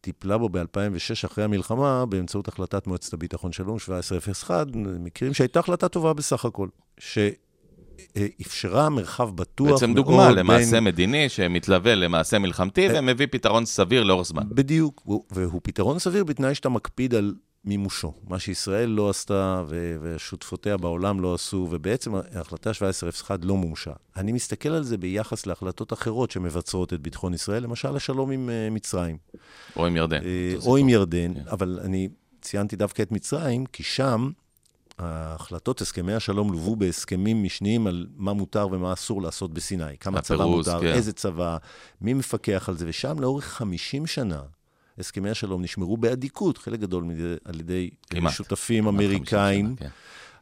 טיפלה 0.00 0.38
בו 0.38 0.48
ב-2006 0.48 1.26
אחרי 1.26 1.44
המלחמה, 1.44 2.06
באמצעות 2.06 2.48
החלטת 2.48 2.86
מועצת 2.86 3.12
הביטחון 3.12 3.52
שלום 3.52 3.74
1701, 3.74 4.66
מקרים 4.76 5.34
שהייתה 5.34 5.60
החלטה 5.60 5.88
טובה 5.88 6.12
בסך 6.12 6.44
הכל, 6.44 6.68
שאפשרה 6.98 8.88
מרחב 8.88 9.36
בטוח 9.36 9.70
בעצם 9.70 9.94
דוגמה 9.94 10.30
למעשה 10.30 10.70
בין... 10.70 10.84
מדיני 10.84 11.28
שמתלווה 11.28 11.94
למעשה 11.94 12.38
מלחמתי 12.38 12.88
אה, 12.88 12.98
ומביא 12.98 13.26
פתרון 13.30 13.64
סביר 13.66 14.02
לאורך 14.02 14.26
זמן. 14.26 14.42
בדיוק, 14.48 15.06
והוא 15.30 15.60
פתרון 15.62 15.98
סביר 15.98 16.24
בתנאי 16.24 16.54
שאתה 16.54 16.68
מקפיד 16.68 17.14
על 17.14 17.34
מימושו. 17.64 18.12
מה 18.28 18.38
שישראל 18.38 18.88
לא 18.88 19.10
עשתה 19.10 19.64
ושותפותיה 20.00 20.76
בעולם 20.76 21.20
לא 21.20 21.34
עשו, 21.34 21.68
ובעצם 21.70 22.14
ההחלטה 22.14 22.70
1701 22.70 23.44
לא 23.44 23.56
מומשה. 23.56 23.92
אני 24.16 24.32
מסתכל 24.32 24.68
על 24.68 24.82
זה 24.82 24.96
ביחס 24.98 25.46
להחלטות 25.46 25.92
אחרות 25.92 26.30
שמבצרות 26.30 26.92
את 26.92 27.00
ביטחון 27.00 27.34
ישראל, 27.34 27.62
למשל 27.62 27.96
השלום 27.96 28.30
עם 28.30 28.48
uh, 28.48 28.74
מצרים. 28.74 29.16
או 29.76 29.86
עם 29.86 29.96
ירדן. 29.96 30.20
Uh, 30.20 30.66
או 30.66 30.76
עם 30.76 30.88
ירדן, 30.88 31.34
כן. 31.34 31.48
אבל 31.50 31.80
אני 31.84 32.08
ציינתי 32.42 32.76
דווקא 32.76 33.02
את 33.02 33.12
מצרים, 33.12 33.66
כי 33.66 33.82
שם 33.82 34.30
ההחלטות, 34.98 35.80
הסכמי 35.80 36.14
השלום 36.14 36.52
לוו 36.52 36.76
בהסכמים 36.76 37.42
משניים 37.42 37.86
על 37.86 38.06
מה 38.16 38.32
מותר 38.32 38.68
ומה 38.72 38.92
אסור 38.92 39.22
לעשות 39.22 39.54
בסיני. 39.54 39.98
כמה 40.00 40.20
צבא 40.20 40.44
מותר, 40.44 40.80
כן. 40.80 40.86
איזה 40.86 41.12
צבא, 41.12 41.56
מי 42.00 42.14
מפקח 42.14 42.68
על 42.68 42.76
זה, 42.76 42.84
ושם 42.88 43.20
לאורך 43.20 43.44
50 43.44 44.06
שנה, 44.06 44.42
הסכמי 45.00 45.30
השלום 45.30 45.62
נשמרו 45.62 45.96
באדיקות, 45.96 46.58
חלק 46.58 46.80
גדול 46.80 47.04
מדי, 47.04 47.34
על 47.44 47.60
ידי 47.60 47.90
כמעט. 48.10 48.32
שותפים 48.32 48.86
אמריקאים. 48.88 49.66
שנה, 49.66 49.76
כן. 49.76 49.88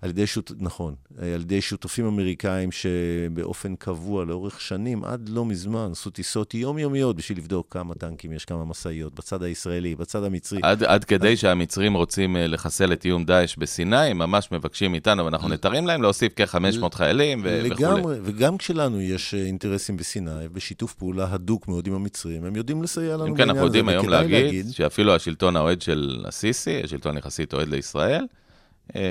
על 0.02 0.10
ידי, 0.10 0.26
שות... 0.26 0.52
נכון, 0.58 0.94
על 1.18 1.40
ידי 1.40 1.60
שותפים 1.60 2.06
אמריקאים 2.06 2.72
שבאופן 2.72 3.76
קבוע 3.76 4.24
לאורך 4.24 4.60
שנים, 4.60 5.04
עד 5.04 5.28
לא 5.28 5.44
מזמן, 5.44 5.88
עשו 5.92 6.10
טיסות 6.10 6.54
יומיומיות 6.54 7.16
בשביל 7.16 7.38
לבדוק 7.38 7.66
כמה 7.70 7.94
טנקים 7.94 8.32
יש, 8.32 8.44
כמה 8.44 8.64
משאיות, 8.64 9.14
בצד 9.14 9.42
הישראלי, 9.42 9.94
בצד 9.94 10.24
המצרי. 10.24 10.60
עד, 10.62 10.84
עד 10.84 11.04
כדי 11.04 11.36
שהמצרים 11.36 11.94
רוצים 11.94 12.36
אה, 12.36 12.46
לחסל 12.46 12.92
את 12.92 13.04
איום 13.04 13.24
דאעש 13.24 13.56
בסיני, 13.56 13.96
הם 13.96 14.18
ממש 14.18 14.48
מבקשים 14.52 14.90
מאיתנו, 14.90 15.24
ואנחנו 15.24 15.48
נתרים 15.48 15.86
להם 15.86 16.02
להוסיף 16.02 16.32
כ-500 16.36 16.94
חיילים 16.94 17.40
ו- 17.44 17.60
לגמרי, 17.64 18.00
וכולי. 18.00 18.18
וגם 18.22 18.56
כשלנו 18.56 19.00
יש 19.00 19.34
אה, 19.34 19.46
אינטרסים 19.46 19.96
בסיני, 19.96 20.48
בשיתוף 20.52 20.94
פעולה 20.94 21.26
הדוק 21.30 21.68
מאוד 21.68 21.86
עם 21.86 21.94
המצרים, 21.94 22.44
הם 22.44 22.56
יודעים 22.56 22.82
לסייע 22.82 23.16
לנו 23.16 23.18
בעניין 23.18 23.34
הזה. 23.34 23.42
אם 23.42 23.46
כן, 23.46 23.50
אנחנו 23.50 23.64
יודעים 23.64 23.88
היום 23.88 24.08
להגיד, 24.08 24.44
להגיד 24.44 24.70
שאפילו 24.70 25.14
השלטון 25.14 25.56
האוהד 25.56 25.82
של 25.82 26.24
א-סיסי, 26.28 26.80
השלטון 26.84 27.16
יחסית 27.16 27.54
אוהד 27.54 27.68
לישראל, 27.68 28.24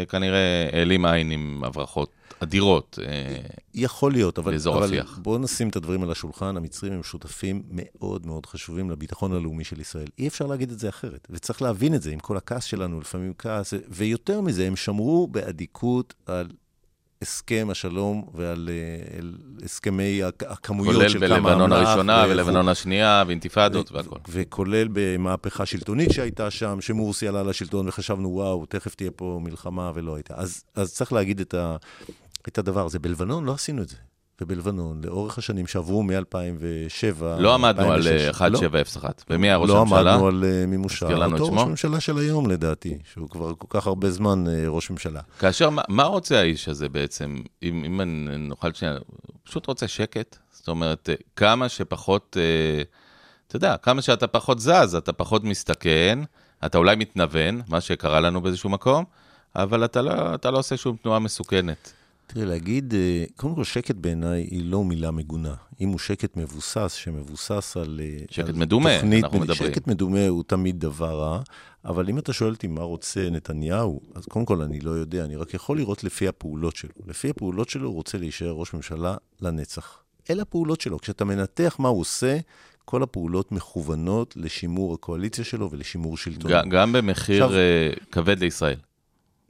כנראה 0.09 0.69
העלים 0.73 1.05
עין 1.05 1.31
עם 1.31 1.63
הברחות 1.63 2.09
אדירות. 2.39 2.99
אה, 3.07 3.37
יכול 3.73 4.11
להיות, 4.11 4.39
אבל, 4.39 4.55
אבל 4.65 5.01
בואו 5.17 5.37
נשים 5.37 5.69
את 5.69 5.75
הדברים 5.75 6.03
על 6.03 6.11
השולחן. 6.11 6.57
המצרים 6.57 6.93
הם 6.93 7.03
שותפים 7.03 7.63
מאוד 7.69 8.25
מאוד 8.25 8.45
חשובים 8.45 8.89
לביטחון 8.89 9.33
הלאומי 9.33 9.63
של 9.63 9.79
ישראל. 9.79 10.07
אי 10.19 10.27
אפשר 10.27 10.45
להגיד 10.45 10.71
את 10.71 10.79
זה 10.79 10.89
אחרת, 10.89 11.27
וצריך 11.29 11.61
להבין 11.61 11.95
את 11.95 12.01
זה, 12.01 12.11
עם 12.11 12.19
כל 12.19 12.37
הכעס 12.37 12.63
שלנו, 12.63 12.99
לפעמים 12.99 13.33
כעס, 13.37 13.73
ויותר 13.89 14.41
מזה, 14.41 14.67
הם 14.67 14.75
שמרו 14.75 15.27
באדיקות 15.27 16.13
על 16.25 16.47
הסכם 17.21 17.67
השלום 17.71 18.25
ועל 18.33 18.69
אה, 18.71 19.19
הסכמי 19.65 20.21
הכמויות 20.23 21.09
של 21.09 21.27
כמה 21.27 21.37
אמל"ח. 21.37 21.43
כולל 21.43 21.49
בלבנון 21.49 21.71
הראשונה 21.71 22.25
ולבנון 22.29 22.69
השנייה 22.69 23.23
ואינתיפאדות 23.27 23.91
והכל. 23.91 24.17
וכולל 24.29 24.87
במהפכה 24.93 25.65
שלטונית 25.65 26.11
שהייתה 26.11 26.51
שם, 26.51 26.81
שמורסי 26.81 27.27
עלה 27.27 27.43
לשלטון 27.43 27.87
וחשבנו, 27.87 28.29
וואו, 28.29 28.65
תכף 28.65 28.95
תהיה 28.95 29.11
פה 29.11 29.39
מלחמה 29.43 29.91
ולא 29.93 30.15
הייתה. 30.15 30.33
אז, 30.37 30.63
אז 30.75 30.93
צריך 30.93 31.13
להגיד 31.13 31.39
את, 31.39 31.53
ה, 31.53 31.75
את 32.47 32.57
הדבר 32.57 32.85
הזה. 32.85 32.99
בלבנון 32.99 33.45
לא 33.45 33.53
עשינו 33.53 33.81
את 33.81 33.89
זה. 33.89 33.95
ובלבנון, 34.41 35.01
לאורך 35.03 35.37
השנים 35.37 35.67
שעברו 35.67 36.03
מ-2007... 36.03 37.23
לא 37.39 37.53
עמדנו 37.53 37.91
על 37.91 38.07
1701. 38.07 39.23
לא. 39.29 39.35
ומי 39.35 39.47
היה 39.47 39.57
ראש 39.57 39.69
לא 39.69 39.81
הממשלה? 39.81 40.01
לא 40.03 40.09
עמדנו 40.09 40.27
על 40.27 40.43
אה, 40.43 40.65
מימושה. 40.65 41.25
אותו 41.25 41.53
ראש 41.53 41.67
ממשלה 41.67 41.99
של 41.99 42.17
היום, 42.17 42.49
לדעתי, 42.49 42.97
שהוא 43.13 43.29
כבר 43.29 43.53
כל 43.57 43.67
כך 43.69 43.87
הרבה 43.87 44.11
זמן 44.11 44.47
אה, 44.47 44.63
ראש 44.67 44.89
ממשלה. 44.89 45.21
כאשר, 45.39 45.69
מה, 45.69 45.81
מה 45.87 46.03
רוצה 46.03 46.39
האיש 46.39 46.69
הזה 46.69 46.89
בעצם? 46.89 47.41
אם, 47.63 47.83
אם 47.85 48.01
נוכל 48.37 48.73
שנייה, 48.73 48.93
הוא 48.93 49.35
פשוט 49.43 49.65
רוצה 49.65 49.87
שקט. 49.87 50.37
זאת 50.51 50.67
אומרת, 50.67 51.09
אה, 51.09 51.15
כמה 51.35 51.69
שפחות, 51.69 52.37
אתה 53.47 53.55
יודע, 53.55 53.77
כמה 53.77 54.01
שאתה 54.01 54.27
פחות 54.27 54.59
זז, 54.59 54.95
אתה 54.97 55.13
פחות 55.13 55.43
מסתכן, 55.43 56.19
אתה 56.65 56.77
אולי 56.77 56.95
מתנוון, 56.95 57.61
מה 57.67 57.81
שקרה 57.81 58.19
לנו 58.19 58.41
באיזשהו 58.41 58.69
מקום, 58.69 59.05
אבל 59.55 59.85
אתה 59.85 60.01
לא, 60.01 60.35
אתה 60.35 60.51
לא 60.51 60.57
עושה 60.57 60.77
שום 60.77 60.95
תנועה 61.01 61.19
מסוכנת. 61.19 61.93
תראה, 62.27 62.45
להגיד, 62.45 62.93
אה, 62.93 63.23
קודם 63.35 63.55
כל, 63.55 63.63
שקט 63.63 63.95
בעיניי 63.95 64.41
היא 64.41 64.65
לא 64.65 64.83
מילה 64.83 65.11
מגונה. 65.11 65.53
אם 65.81 65.89
הוא 65.89 65.99
שקט 65.99 66.37
מבוסס, 66.37 66.93
שמבוסס 66.93 67.77
על... 67.77 67.99
אה, 68.03 68.17
שקט 68.31 68.49
על 68.49 68.55
מדומה, 68.55 68.95
תוכנית, 68.95 69.23
אנחנו 69.23 69.39
מדברים. 69.39 69.73
שקט 69.73 69.87
מדומה 69.87 70.27
הוא 70.27 70.43
תמיד 70.47 70.79
דבר 70.79 71.19
רע, 71.21 71.41
אבל 71.85 72.09
אם 72.09 72.17
אתה 72.19 72.33
שואל 72.33 72.51
אותי 72.53 72.67
מה 72.67 72.81
רוצה 72.81 73.29
נתניהו, 73.29 74.01
אז 74.15 74.25
קודם 74.25 74.45
כל 74.45 74.61
אני 74.61 74.79
לא 74.79 74.91
יודע, 74.91 75.25
אני 75.25 75.35
רק 75.35 75.53
יכול 75.53 75.77
לראות 75.77 76.03
לפי 76.03 76.27
הפעולות 76.27 76.75
שלו. 76.75 76.91
לפי 77.07 77.29
הפעולות 77.29 77.69
שלו 77.69 77.87
הוא 77.87 77.95
רוצה 77.95 78.17
להישאר 78.17 78.51
ראש 78.51 78.73
ממשלה 78.73 79.15
לנצח. 79.41 79.97
אלה 80.29 80.41
הפעולות 80.41 80.81
שלו. 80.81 80.99
כשאתה 80.99 81.25
מנתח 81.25 81.75
מה 81.79 81.87
הוא 81.89 82.01
עושה, 82.01 82.37
כל 82.85 83.03
הפעולות 83.03 83.51
מכוונות 83.51 84.33
לשימור 84.37 84.93
הקואליציה 84.93 85.43
שלו 85.45 85.71
ולשימור 85.71 86.17
שלטונו. 86.17 86.53
ג- 86.55 86.69
גם 86.69 86.93
במחיר 86.93 87.43
עכשיו- 87.45 87.57
אה, 87.59 87.89
כבד 88.11 88.39
לישראל. 88.39 88.75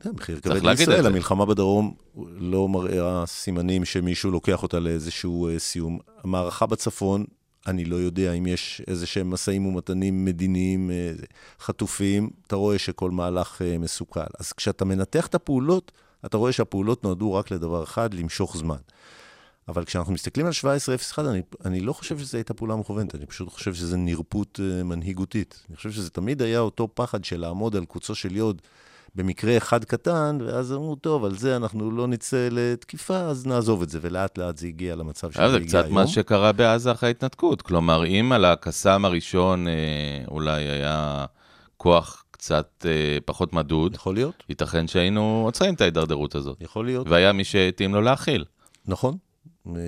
זה 0.03 0.11
מחיר 0.11 0.39
כבד 0.39 0.63
לישראל. 0.63 1.05
המלחמה 1.05 1.45
בדרום 1.45 1.93
לא 2.37 2.67
מראה 2.67 3.25
סימנים 3.25 3.85
שמישהו 3.85 4.31
לוקח 4.31 4.63
אותה 4.63 4.79
לאיזשהו 4.79 5.47
אה, 5.47 5.59
סיום. 5.59 5.99
המערכה 6.23 6.65
בצפון, 6.65 7.25
אני 7.67 7.85
לא 7.85 7.95
יודע 7.95 8.33
אם 8.33 8.47
יש 8.47 8.81
איזה 8.87 9.05
שהם 9.05 9.29
משאים 9.29 9.65
ומתנים 9.65 10.25
מדיניים 10.25 10.91
אה, 10.91 11.11
חטופים, 11.59 12.29
אתה 12.47 12.55
רואה 12.55 12.79
שכל 12.79 13.11
מהלך 13.11 13.61
אה, 13.61 13.77
מסוכן. 13.77 14.21
אז 14.39 14.53
כשאתה 14.53 14.85
מנתח 14.85 15.27
את 15.27 15.35
הפעולות, 15.35 15.91
אתה 16.25 16.37
רואה 16.37 16.51
שהפעולות 16.51 17.03
נועדו 17.03 17.33
רק 17.33 17.51
לדבר 17.51 17.83
אחד, 17.83 18.13
למשוך 18.13 18.57
זמן. 18.57 18.77
אבל 19.67 19.85
כשאנחנו 19.85 20.13
מסתכלים 20.13 20.45
על 20.45 20.51
1701, 20.51 21.25
אני, 21.25 21.41
אני 21.65 21.79
לא 21.79 21.93
חושב 21.93 22.19
שזו 22.19 22.37
הייתה 22.37 22.53
פעולה 22.53 22.75
מכוונת, 22.75 23.15
אני 23.15 23.25
פשוט 23.25 23.49
חושב 23.49 23.73
שזה 23.73 23.97
נרפות 23.97 24.59
מנהיגותית. 24.85 25.63
אני 25.69 25.77
חושב 25.77 25.91
שזה 25.91 26.09
תמיד 26.09 26.41
היה 26.41 26.59
אותו 26.59 26.89
פחד 26.93 27.25
של 27.25 27.39
לעמוד 27.39 27.75
על 27.75 27.85
קוצו 27.85 28.15
של 28.15 28.35
יוד 28.35 28.61
במקרה 29.17 29.57
אחד 29.57 29.85
קטן, 29.85 30.37
ואז 30.45 30.73
אמרו, 30.73 30.95
טוב, 30.95 31.25
על 31.25 31.37
זה 31.37 31.55
אנחנו 31.55 31.91
לא 31.91 32.07
נצא 32.07 32.47
לתקיפה, 32.51 33.17
אז 33.17 33.47
נעזוב 33.47 33.81
את 33.81 33.89
זה, 33.89 33.99
ולאט 34.01 34.37
לאט 34.37 34.57
זה 34.57 34.67
הגיע 34.67 34.95
למצב 34.95 35.31
שזה 35.31 35.43
אה, 35.43 35.49
זה 35.49 35.55
הגיע 35.55 35.67
קצת 35.67 35.83
היום. 35.83 35.93
מה 35.95 36.07
שקרה 36.07 36.51
בעזה 36.51 36.91
אחרי 36.91 37.09
ההתנתקות. 37.09 37.61
כלומר, 37.61 38.05
אם 38.05 38.31
על 38.31 38.45
הקסאם 38.45 39.05
הראשון 39.05 39.67
אה, 39.67 39.73
אולי 40.27 40.63
היה 40.63 41.25
כוח 41.77 42.23
קצת 42.31 42.85
אה, 42.85 43.17
פחות 43.25 43.53
מדוד, 43.53 43.95
יכול 43.95 44.15
להיות, 44.15 44.43
ייתכן 44.49 44.87
שהיינו 44.87 45.41
עוצרים 45.45 45.73
את 45.73 45.81
ההידרדרות 45.81 46.35
הזאת. 46.35 46.57
יכול 46.61 46.85
להיות, 46.85 47.07
והיה 47.07 47.33
מי 47.33 47.43
שהתאים 47.43 47.93
לו 47.93 48.01
להכיל. 48.01 48.45
נכון. 48.85 49.17
אה, 49.75 49.81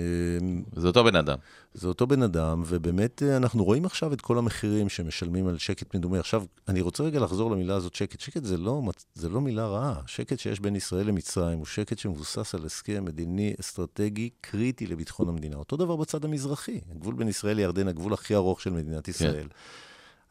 זה 0.80 0.86
אותו 0.86 1.04
בן 1.04 1.16
אדם. 1.16 1.38
זה 1.74 1.88
אותו 1.88 2.06
בן 2.06 2.22
אדם, 2.22 2.62
ובאמת 2.66 3.22
אה, 3.22 3.36
אנחנו 3.36 3.64
רואים 3.64 3.84
עכשיו 3.84 4.12
את 4.12 4.20
כל 4.20 4.38
המחירים 4.38 4.88
שמשלמים 4.88 5.46
על 5.46 5.58
שקט 5.58 5.94
מדומה. 5.94 6.18
עכשיו, 6.18 6.44
אני 6.68 6.80
רוצה 6.80 7.02
רגע 7.02 7.20
לחזור 7.20 7.50
למילה 7.50 7.74
הזאת, 7.74 7.94
שקט. 7.94 8.20
שקט 8.20 8.44
זה 8.44 8.56
לא, 8.56 8.82
זה 9.14 9.28
לא 9.28 9.40
מילה 9.40 9.66
רעה. 9.66 10.00
שקט 10.06 10.38
שיש 10.38 10.60
בין 10.60 10.76
ישראל 10.76 11.06
למצרים 11.06 11.58
הוא 11.58 11.66
שקט 11.66 11.98
שמבוסס 11.98 12.54
על 12.54 12.64
הסכם 12.66 13.04
מדיני 13.04 13.54
אסטרטגי 13.60 14.30
קריטי 14.40 14.86
לביטחון 14.86 15.28
המדינה. 15.28 15.56
אותו 15.56 15.76
דבר 15.76 15.96
בצד 15.96 16.24
המזרחי. 16.24 16.80
הגבול 16.90 17.14
בין 17.14 17.28
ישראל 17.28 17.56
לירדן, 17.56 17.88
הגבול 17.88 18.12
הכי 18.12 18.34
ארוך 18.34 18.60
של 18.60 18.70
מדינת 18.70 19.08
ישראל. 19.08 19.46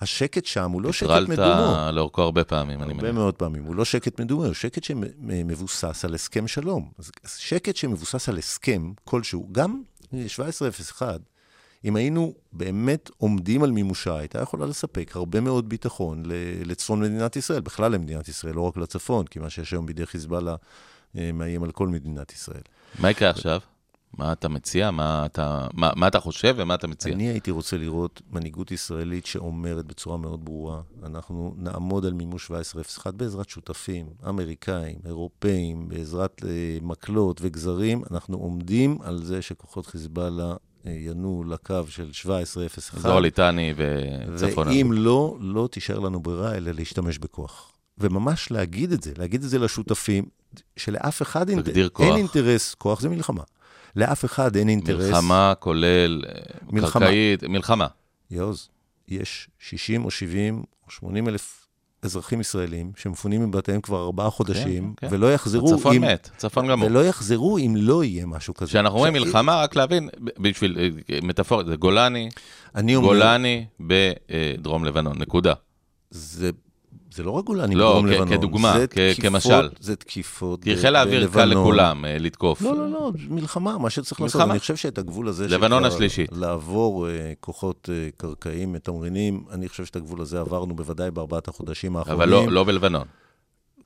השקט 0.01 0.45
שם 0.45 0.71
הוא 0.71 0.81
לא 0.81 0.91
שקט 0.91 1.09
מדומה. 1.29 1.91
לאורכו 1.93 2.21
הרבה 2.21 2.43
פעמים, 2.43 2.83
אני 2.83 2.91
הרבה 2.91 3.03
מניח. 3.03 3.15
מאוד 3.15 3.35
פעמים. 3.35 3.63
הוא 3.63 3.75
לא 3.75 3.85
שקט 3.85 4.19
מדומה, 4.19 4.45
הוא 4.45 4.53
שקט 4.53 4.83
שמבוסס 4.83 6.05
על 6.05 6.15
הסכם 6.15 6.47
שלום. 6.47 6.91
שקט 7.37 7.75
שמבוסס 7.75 8.29
על 8.29 8.37
הסכם 8.37 8.91
כלשהו, 9.03 9.47
גם 9.51 9.81
1701, 10.13 11.19
אם 11.85 11.95
היינו 11.95 12.33
באמת 12.51 13.09
עומדים 13.17 13.63
על 13.63 13.71
מימושה, 13.71 14.17
הייתה 14.17 14.41
יכולה 14.41 14.65
לספק 14.65 15.11
הרבה 15.15 15.39
מאוד 15.39 15.69
ביטחון 15.69 16.23
לצפון 16.65 17.01
מדינת 17.01 17.35
ישראל, 17.35 17.61
בכלל 17.61 17.91
למדינת 17.91 18.27
ישראל, 18.27 18.55
לא 18.55 18.61
רק 18.61 18.77
לצפון, 18.77 19.25
כי 19.25 19.39
מה 19.39 19.49
שיש 19.49 19.71
היום 19.71 19.85
בידי 19.85 20.05
חיזבאללה 20.05 20.55
אה, 21.17 21.31
מאיים 21.33 21.63
על 21.63 21.71
כל 21.71 21.87
מדינת 21.87 22.31
ישראל. 22.31 22.61
מה 22.99 23.11
יקרה 23.11 23.29
עכשיו? 23.29 23.59
מה 24.17 24.31
אתה 24.31 24.49
מציע? 24.49 24.91
מה 24.91 25.25
אתה, 25.25 25.67
מה, 25.73 25.91
מה 25.95 26.07
אתה 26.07 26.19
חושב 26.19 26.55
ומה 26.57 26.75
אתה 26.75 26.87
מציע? 26.87 27.13
אני 27.13 27.23
הייתי 27.29 27.51
רוצה 27.51 27.77
לראות 27.77 28.21
מנהיגות 28.31 28.71
ישראלית 28.71 29.25
שאומרת 29.25 29.85
בצורה 29.85 30.17
מאוד 30.17 30.45
ברורה, 30.45 30.81
אנחנו 31.03 31.53
נעמוד 31.57 32.05
על 32.05 32.13
מימוש 32.13 32.51
1701 32.51 33.13
בעזרת 33.13 33.49
שותפים, 33.49 34.05
אמריקאים, 34.29 34.95
אירופאים, 35.05 35.89
בעזרת 35.89 36.41
אה, 36.47 36.49
מקלות 36.81 37.39
וגזרים, 37.43 38.03
אנחנו 38.11 38.37
עומדים 38.37 38.97
על 39.03 39.23
זה 39.23 39.41
שכוחות 39.41 39.85
חיזבאללה 39.85 40.53
אה, 40.87 40.91
ינועו 40.91 41.43
לקו 41.43 41.73
של 41.89 42.03
1701. 42.03 42.97
אזור 42.97 43.19
ליטני 43.19 43.73
וצפון. 43.77 44.67
ואם 44.67 44.91
לא, 44.93 45.37
לא 45.39 45.69
תישאר 45.71 45.99
לנו 45.99 46.19
ברירה 46.19 46.55
אלא 46.55 46.71
להשתמש 46.71 47.17
בכוח. 47.17 47.71
וממש 47.97 48.51
להגיד 48.51 48.91
את 48.91 49.03
זה, 49.03 49.11
להגיד 49.17 49.43
את 49.43 49.49
זה 49.49 49.59
לשותפים, 49.59 50.23
שלאף 50.77 51.21
אחד 51.21 51.49
אינט- 51.49 51.67
אין. 51.99 52.15
אינטרס, 52.15 52.73
כוח 52.73 53.01
זה 53.01 53.09
מלחמה. 53.09 53.43
לאף 53.95 54.25
אחד 54.25 54.55
אין 54.55 54.69
אינטרס. 54.69 55.05
מלחמה 55.05 55.53
כולל 55.59 56.23
אה, 56.27 56.41
מלחמה. 56.69 57.05
קרקעית, 57.05 57.43
מלחמה. 57.43 57.87
יעוז, 58.31 58.69
יש 59.07 59.49
60 59.59 60.05
או 60.05 60.11
70 60.11 60.63
או 60.85 60.91
80 60.91 61.27
אלף 61.27 61.67
אזרחים 62.01 62.41
ישראלים 62.41 62.91
שמפונים 62.95 63.49
מבתיהם 63.49 63.81
כבר 63.81 64.05
ארבעה 64.05 64.29
חודשים, 64.29 64.93
כן. 64.97 65.07
ולא 65.11 65.33
יחזרו 65.33 65.73
הצפון 65.75 65.95
אם... 65.95 66.01
מת, 66.01 66.29
צפון 66.37 66.67
גמור. 66.67 66.87
ולא 66.87 67.05
יחזרו 67.05 67.57
אם 67.57 67.73
לא 67.77 68.03
יהיה 68.03 68.25
משהו 68.25 68.53
כזה. 68.53 68.69
כשאנחנו 68.69 68.97
אומרים 68.97 69.13
מלחמה, 69.13 69.63
רק 69.63 69.75
להבין, 69.75 70.09
בשביל 70.39 70.77
אה, 70.79 71.19
מטאפורית, 71.23 71.67
זה 71.67 71.75
גולני, 71.75 72.29
גולני 72.83 73.65
בדרום 73.79 74.85
לבנון, 74.85 75.17
נקודה. 75.17 75.53
זה, 76.11 76.51
זה 77.11 77.23
לא 77.23 77.31
רק 77.31 77.45
גולני 77.45 77.75
לא, 77.75 77.89
בדרום 77.89 78.05
לבנון. 78.07 78.29
כדוגמה, 78.37 78.73
זה 78.77 78.87
תקיפות- 78.87 79.21
כמשל. 79.21 79.69
זה 79.79 79.95
תקיפות 79.95 80.63
כי 80.63 80.77
חיל 80.77 80.95
האוויר 80.95 81.29
קל. 81.33 81.45
לכולם 81.45 82.05
אה, 82.05 82.17
לתקוף. 82.17 82.61
לא, 82.61 82.77
לא, 82.77 82.89
לא, 82.89 83.11
מלחמה, 83.29 83.77
מה 83.77 83.89
שצריך 83.89 84.21
לעשות. 84.21 84.35
מלחמה. 84.35 84.53
אני 84.53 84.59
חושב 84.59 84.75
שאת 84.75 84.97
הגבול 84.97 85.27
הזה... 85.27 85.47
לבנון 85.47 85.85
השלישית. 85.85 86.29
לעבור 86.31 87.07
uh, 87.07 87.09
כוחות 87.39 87.89
uh, 87.89 88.17
קרקעיים 88.17 88.73
מתמרנים, 88.73 89.43
אני 89.51 89.69
חושב 89.69 89.85
שאת 89.85 89.95
הגבול 89.95 90.21
הזה 90.21 90.39
עברנו 90.39 90.75
בוודאי 90.75 91.11
בארבעת 91.11 91.47
החודשים 91.47 91.97
האחרונים. 91.97 92.21
אבל 92.21 92.29
לא, 92.29 92.51
לא 92.51 92.63
בלבנון. 92.63 93.05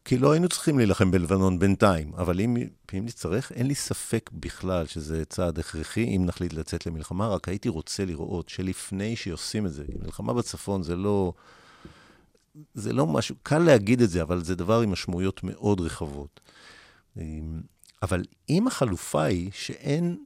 כי 0.05 0.17
לא 0.17 0.31
היינו 0.31 0.49
צריכים 0.49 0.77
להילחם 0.77 1.11
בלבנון 1.11 1.59
בינתיים, 1.59 2.11
אבל 2.17 2.39
אם, 2.39 2.57
אם 2.93 3.05
נצטרך, 3.05 3.51
אין 3.51 3.67
לי 3.67 3.75
ספק 3.75 4.29
בכלל 4.33 4.85
שזה 4.85 5.25
צעד 5.25 5.59
הכרחי 5.59 6.03
אם 6.15 6.25
נחליט 6.25 6.53
לצאת 6.53 6.85
למלחמה, 6.85 7.27
רק 7.27 7.49
הייתי 7.49 7.69
רוצה 7.69 8.05
לראות 8.05 8.49
שלפני 8.49 9.15
שעושים 9.15 9.65
את 9.65 9.73
זה, 9.73 9.83
מלחמה 10.03 10.33
בצפון 10.33 10.83
זה 10.83 10.95
לא, 10.95 11.33
זה 12.73 12.93
לא 12.93 13.07
משהו, 13.07 13.35
קל 13.43 13.57
להגיד 13.57 14.01
את 14.01 14.09
זה, 14.09 14.21
אבל 14.21 14.43
זה 14.43 14.55
דבר 14.55 14.81
עם 14.81 14.91
משמעויות 14.91 15.43
מאוד 15.43 15.81
רחבות. 15.81 16.39
אבל 18.01 18.23
אם 18.49 18.67
החלופה 18.67 19.23
היא 19.23 19.51
שאין 19.53 20.17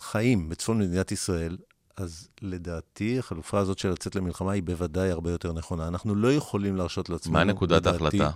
חיים 0.00 0.48
בצפון 0.48 0.78
מדינת 0.78 1.12
ישראל, 1.12 1.56
אז 1.96 2.28
לדעתי 2.42 3.18
החלופה 3.18 3.58
הזאת 3.58 3.78
של 3.78 3.88
לצאת 3.88 4.16
למלחמה 4.16 4.52
היא 4.52 4.62
בוודאי 4.62 5.10
הרבה 5.10 5.30
יותר 5.30 5.52
נכונה. 5.52 5.88
אנחנו 5.88 6.14
לא 6.14 6.32
יכולים 6.32 6.76
להרשות 6.76 7.10
לעצמנו, 7.10 7.34
מה 7.34 7.44
נקודת 7.44 7.86
לדעתי, 7.86 8.04
ההחלטה? 8.04 8.30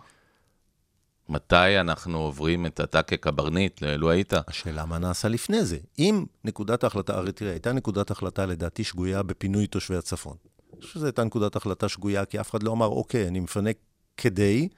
מתי 1.28 1.80
אנחנו 1.80 2.18
עוברים 2.18 2.66
את 2.66 2.80
אתה 2.80 3.02
כקברניט, 3.02 3.82
לו 3.82 4.10
היית? 4.10 4.32
השאלה 4.48 4.86
מה 4.86 4.98
נעשה 4.98 5.28
לפני 5.28 5.64
זה. 5.64 5.78
אם 5.98 6.24
נקודת 6.44 6.84
ההחלטה, 6.84 7.16
הרי 7.16 7.32
תראה, 7.32 7.50
הייתה 7.50 7.72
נקודת 7.72 8.10
החלטה 8.10 8.46
לדעתי 8.46 8.84
שגויה 8.84 9.22
בפינוי 9.22 9.66
תושבי 9.66 9.96
הצפון. 9.96 10.36
חושב 10.82 10.94
שזו 10.94 11.06
הייתה 11.06 11.24
נקודת 11.24 11.56
החלטה 11.56 11.88
שגויה, 11.88 12.24
כי 12.24 12.40
אף 12.40 12.50
אחד 12.50 12.62
לא 12.62 12.72
אמר, 12.72 12.86
אוקיי, 12.86 13.28
אני 13.28 13.40
מפנה 13.40 13.70
כדי, 14.16 14.68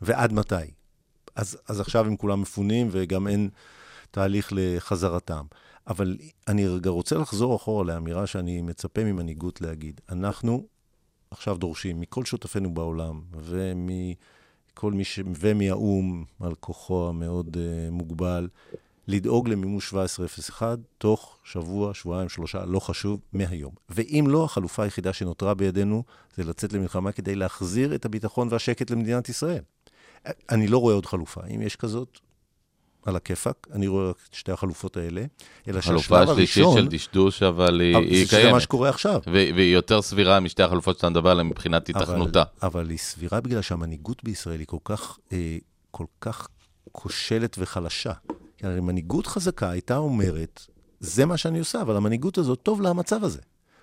ועד 0.00 0.32
מתי. 0.32 0.54
אז, 1.36 1.58
אז 1.68 1.80
עכשיו 1.80 2.06
הם 2.06 2.16
כולם 2.16 2.40
מפונים, 2.40 2.88
וגם 2.90 3.28
אין 3.28 3.50
תהליך 4.10 4.52
לחזרתם. 4.56 5.44
אבל 5.86 6.16
אני 6.48 6.66
רגע 6.68 6.90
רוצה 6.90 7.18
לחזור 7.18 7.56
אחורה 7.56 7.84
לאמירה 7.84 8.26
שאני 8.26 8.62
מצפה 8.62 9.04
ממנהיגות 9.04 9.60
להגיד. 9.60 10.00
אנחנו 10.08 10.66
עכשיו 11.30 11.56
דורשים 11.56 12.00
מכל 12.00 12.24
שותפינו 12.24 12.74
בעולם, 12.74 13.20
ומכל 13.32 14.92
מי 14.92 15.04
ש... 15.04 15.20
ומהאו"ם, 15.40 16.24
על 16.40 16.54
כוחו 16.54 17.08
המאוד 17.08 17.56
uh, 17.56 17.90
מוגבל, 17.90 18.48
לדאוג 19.08 19.48
למימוש 19.48 19.94
1701 19.94 20.78
תוך 20.98 21.38
שבוע, 21.44 21.94
שבועיים, 21.94 22.28
שלושה, 22.28 22.64
לא 22.64 22.80
חשוב, 22.80 23.20
מהיום. 23.32 23.72
ואם 23.90 24.24
לא, 24.28 24.44
החלופה 24.44 24.82
היחידה 24.82 25.12
שנותרה 25.12 25.54
בידינו 25.54 26.04
זה 26.36 26.44
לצאת 26.44 26.72
למלחמה 26.72 27.12
כדי 27.12 27.34
להחזיר 27.34 27.94
את 27.94 28.04
הביטחון 28.04 28.48
והשקט 28.50 28.90
למדינת 28.90 29.28
ישראל. 29.28 29.62
אני 30.50 30.66
לא 30.66 30.78
רואה 30.78 30.94
עוד 30.94 31.06
חלופה. 31.06 31.40
אם 31.54 31.62
יש 31.62 31.76
כזאת, 31.76 32.18
על 33.06 33.16
הכיפאק, 33.16 33.68
אני 33.72 33.86
רואה 33.86 34.10
רק 34.10 34.16
את 34.28 34.34
שתי 34.34 34.52
החלופות 34.52 34.96
האלה, 34.96 35.24
אלא 35.68 35.80
שהשלב 35.80 36.30
השלישית 36.30 36.64
הראשון... 36.64 36.78
של 36.78 36.88
דשדוש, 36.88 37.42
אבל 37.42 37.80
היא, 37.80 37.96
היא 37.96 38.26
זה 38.26 38.36
מה 38.36 38.42
קיימת. 38.42 38.62
שקורה 38.62 38.88
עכשיו. 38.88 39.20
והיא 39.26 39.74
יותר 39.74 40.02
סבירה 40.02 40.40
משתי 40.40 40.62
החלופות 40.62 40.96
שאתה 40.96 41.08
מדבר 41.08 41.30
עליהן 41.30 41.46
מבחינת 41.46 41.88
התכנותה. 41.88 42.42
אבל, 42.42 42.68
אבל 42.68 42.90
היא 42.90 42.98
סבירה 42.98 43.40
בגלל 43.40 43.62
שהמנהיגות 43.62 44.24
בישראל 44.24 44.58
היא 44.58 44.66
כל 44.66 44.78
כך, 44.84 45.18
אה, 45.32 45.56
כל 45.90 46.06
כך 46.20 46.48
כושלת 46.92 47.56
וחלשה. 47.58 48.12
כי 48.64 48.68
הרי 48.68 48.80
מנהיגות 48.80 49.26
חזקה 49.26 49.70
הייתה 49.70 49.96
אומרת, 49.96 50.66
זה 51.00 51.26
מה 51.26 51.36
שאני 51.36 51.58
עושה, 51.58 51.80
אבל 51.80 51.96
המנהיגות 51.96 52.38
הזאת 52.38 52.58
טוב 52.62 52.82
לה 52.82 52.90
המצב 52.90 53.24
הזה. 53.24 53.40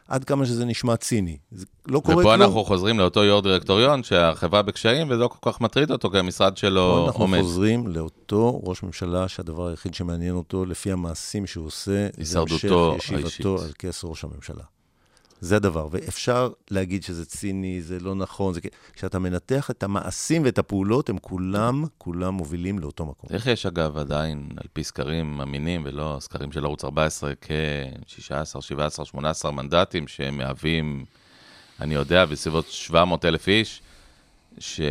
עד 0.07 0.23
כמה 0.23 0.45
שזה 0.45 0.65
נשמע 0.65 0.95
ציני. 0.95 1.37
זה 1.51 1.65
לא 1.87 1.99
קורה 1.99 2.15
ופה 2.15 2.23
כלום. 2.23 2.41
אנחנו 2.41 2.63
חוזרים 2.63 2.99
לאותו 2.99 3.23
יו"ר 3.23 3.41
דירקטוריון, 3.41 4.03
שהחברה 4.03 4.61
בקשיים, 4.61 5.07
וזה 5.09 5.17
לא 5.17 5.27
כל 5.27 5.51
כך 5.51 5.61
מטריד 5.61 5.91
אותו, 5.91 6.09
כי 6.09 6.17
המשרד 6.17 6.57
שלו 6.57 6.93
פה 6.95 7.07
אנחנו 7.07 7.23
עומד. 7.23 7.41
חוזרים 7.41 7.87
לאותו 7.87 8.61
ראש 8.63 8.83
ממשלה 8.83 9.27
שהדבר 9.27 9.67
היחיד 9.67 9.93
שמעניין 9.93 10.35
אותו, 10.35 10.65
לפי 10.65 10.91
המעשים 10.91 11.47
שהוא 11.47 11.65
עושה, 11.65 12.07
זה 12.21 12.39
המשך 12.39 12.71
האישית. 12.71 13.25
ישיבתו 13.25 13.63
על 13.63 13.71
כס 13.79 14.01
ראש 14.03 14.23
הממשלה. 14.23 14.63
זה 15.41 15.55
הדבר, 15.55 15.87
ואפשר 15.91 16.49
להגיד 16.71 17.03
שזה 17.03 17.25
ציני, 17.25 17.81
זה 17.81 17.99
לא 17.99 18.15
נכון, 18.15 18.53
זה... 18.53 18.61
כ- 18.61 18.65
כשאתה 18.93 19.19
מנתח 19.19 19.71
את 19.71 19.83
המעשים 19.83 20.41
ואת 20.45 20.57
הפעולות, 20.59 21.09
הם 21.09 21.17
כולם, 21.17 21.85
כולם 21.97 22.33
מובילים 22.33 22.79
לאותו 22.79 23.05
מקום. 23.05 23.29
איך 23.33 23.47
יש, 23.47 23.65
אגב, 23.65 23.97
עדיין, 23.97 24.49
על 24.57 24.67
פי 24.73 24.83
סקרים 24.83 25.41
אמינים, 25.41 25.81
ולא 25.85 26.17
סקרים 26.19 26.51
של 26.51 26.65
ערוץ 26.65 26.83
14, 26.83 27.33
כ-16, 27.41 28.61
17, 28.61 29.05
18 29.05 29.51
מנדטים, 29.51 30.07
שהם 30.07 30.37
מהווים, 30.37 31.05
אני 31.79 31.93
יודע, 31.93 32.25
בסביבות 32.25 32.65
700 32.67 33.25
אלף 33.25 33.47
איש, 33.47 33.81
ש... 34.59 34.81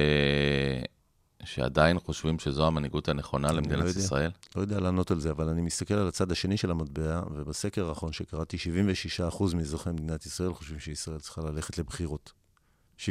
שעדיין 1.44 1.98
חושבים 1.98 2.38
שזו 2.38 2.66
המנהיגות 2.66 3.08
הנכונה 3.08 3.52
למדינת 3.52 3.82
לא 3.82 3.88
יודע. 3.88 4.00
ישראל? 4.00 4.30
לא 4.56 4.60
יודע 4.60 4.80
לענות 4.80 5.10
על 5.10 5.20
זה, 5.20 5.30
אבל 5.30 5.48
אני 5.48 5.62
מסתכל 5.62 5.94
על 5.94 6.08
הצד 6.08 6.32
השני 6.32 6.56
של 6.56 6.70
המטבע, 6.70 7.22
ובסקר 7.34 7.88
האחרון 7.88 8.12
שקראתי, 8.12 8.56
76% 9.40 9.54
מאזרחי 9.54 9.90
מדינת 9.90 10.26
ישראל 10.26 10.52
חושבים 10.52 10.78
שישראל 10.78 11.18
צריכה 11.18 11.42
ללכת 11.42 11.78
לבחירות. 11.78 12.32
76%. 12.98 13.02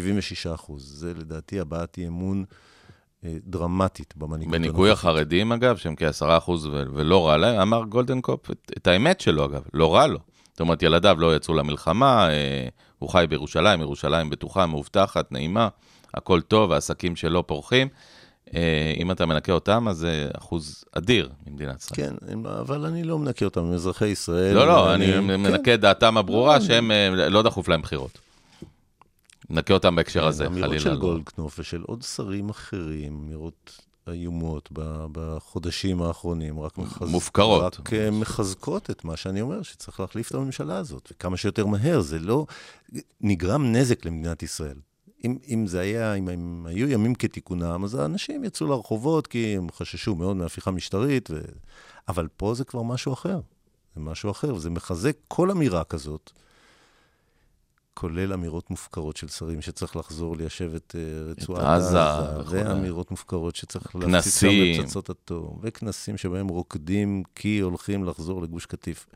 זה 0.78 1.14
לדעתי 1.14 1.60
הבעת 1.60 1.98
אי 1.98 2.08
אמון 2.08 2.46
אה, 3.24 3.38
דרמטית 3.44 4.14
במנהיגות 4.18 4.54
בניכוי. 4.54 4.92
החרדים, 4.92 5.52
אגב, 5.52 5.78
שהם 5.78 5.96
כ-10 5.96 6.38
אחוז 6.38 6.66
ו- 6.66 6.84
ולא 6.94 7.28
רע 7.28 7.38
להם, 7.38 7.60
אמר 7.60 7.84
גולדנקופ 7.84 8.52
את, 8.52 8.72
את 8.78 8.88
האמת 8.88 9.22
שלו, 9.22 9.46
אגב, 9.46 9.62
לא 9.74 9.96
רע 9.96 10.08
לו. 10.08 10.20
זאת 10.52 10.60
אומרת, 10.60 10.84
ילדיו 10.84 11.16
לא 11.20 11.36
יצאו 11.36 11.54
למלחמה, 11.54 12.30
אה, 12.30 12.68
הוא 13.00 13.10
חי 13.10 13.26
בירושלים, 13.30 13.82
ירושלים 13.82 14.30
בטוחה, 14.30 14.66
מאובטחת, 14.66 15.32
נעימה, 15.32 15.68
הכל 16.14 16.42
טוב, 16.42 16.72
העסקים 16.72 17.16
שלו 17.16 17.48
פורחים. 17.48 17.88
אה, 18.56 18.94
אם 18.98 19.12
אתה 19.12 19.26
מנקה 19.26 19.52
אותם, 19.52 19.88
אז 19.88 19.98
זה 19.98 20.30
אחוז 20.38 20.84
אדיר 20.92 21.30
ממדינת 21.48 21.80
ישראל. 21.82 21.96
כן, 22.20 22.36
אבל 22.46 22.86
אני 22.86 23.04
לא 23.04 23.20
מנקה 23.20 23.46
אותם, 23.46 23.62
הם 23.62 23.74
אזרחי 23.74 24.08
ישראל. 24.08 24.56
לא, 24.56 24.68
לא, 24.68 24.74
ואני- 24.74 25.06
אני 25.06 25.28
כן. 25.28 25.42
מנקה 25.42 25.74
את 25.74 25.80
דעתם 25.80 26.18
הברורה 26.18 26.62
שהם, 26.62 26.92
אה, 26.92 27.10
לא 27.30 27.42
דחוף 27.44 27.68
להם 27.68 27.82
בחירות. 27.82 28.20
נקה 29.50 29.74
אותם 29.74 29.96
בהקשר 29.96 30.28
הזה, 30.28 30.48
אמירות 30.48 30.68
חלילה. 30.70 30.82
של 30.84 30.90
לא. 30.90 30.96
גולדקנופ 31.00 31.60
ושל 31.60 31.82
עוד 31.88 32.02
שרים 32.04 32.50
אחרים, 32.50 33.20
אמירות 33.26 33.78
איומות 34.12 34.70
בחודשים 35.12 36.02
האחרונים, 36.02 36.60
רק, 36.60 36.78
מחז... 36.78 37.10
מופקרות. 37.12 37.80
רק 37.80 37.94
אה, 37.94 38.12
מחזקות 38.12 38.90
את 38.90 39.06
מה 39.06 39.18
שאני 39.18 39.42
אומר, 39.42 39.62
שצריך 39.62 40.00
להחליף 40.00 40.30
את 40.30 40.36
הממשלה 40.36 40.78
הזאת, 40.78 41.10
וכמה 41.12 41.38
שיותר 41.38 41.66
מהר. 41.66 42.02
זה 42.02 42.20
לא... 42.20 42.46
נגרם 43.22 43.72
נזק 43.72 44.06
למדינת 44.06 44.44
ישראל. 44.44 44.76
אם, 45.26 45.38
אם 45.48 45.68
זה 45.68 45.80
היה, 45.80 46.14
אם 46.14 46.30
הם 46.30 46.66
היו 46.66 46.90
ימים 46.90 47.16
כתיקונם, 47.16 47.84
אז 47.84 47.96
האנשים 47.96 48.44
יצאו 48.44 48.68
לרחובות 48.68 49.28
כי 49.28 49.58
הם 49.58 49.68
חששו 49.72 50.16
מאוד 50.16 50.36
מהפיכה 50.38 50.72
משטרית, 50.72 51.30
ו... 51.32 51.42
אבל 52.08 52.28
פה 52.38 52.54
זה 52.54 52.64
כבר 52.64 52.82
משהו 52.84 53.14
אחר. 53.14 53.40
זה 53.96 54.02
משהו 54.02 54.32
אחר, 54.32 54.56
וזה 54.56 54.70
מחזק 54.70 55.16
כל 55.28 55.52
אמירה 55.52 55.84
כזאת. 55.84 56.32
כולל 57.94 58.34
אמירות 58.34 58.70
מופקרות 58.70 59.18
של 59.18 59.28
שרים 59.28 59.62
שצריך 59.62 59.96
לחזור 59.96 60.38
ליישב 60.38 60.72
את 60.76 60.96
אה, 60.96 61.32
רצועת 61.32 61.64
עזה. 61.64 62.00
ואמירות 62.50 63.12
מופקרות 63.12 63.56
שצריך 63.56 63.96
להפציץ 63.96 64.34
שם. 64.34 64.48
בפצצות 64.82 65.10
אטום, 65.10 65.60
וכנסים 65.62 66.18
שבהם 66.18 66.48
רוקדים 66.48 67.24
כי 67.36 67.60
הולכים 67.60 68.04
לחזור 68.04 68.42
לגוש 68.42 68.66
קטיף. 68.66 69.08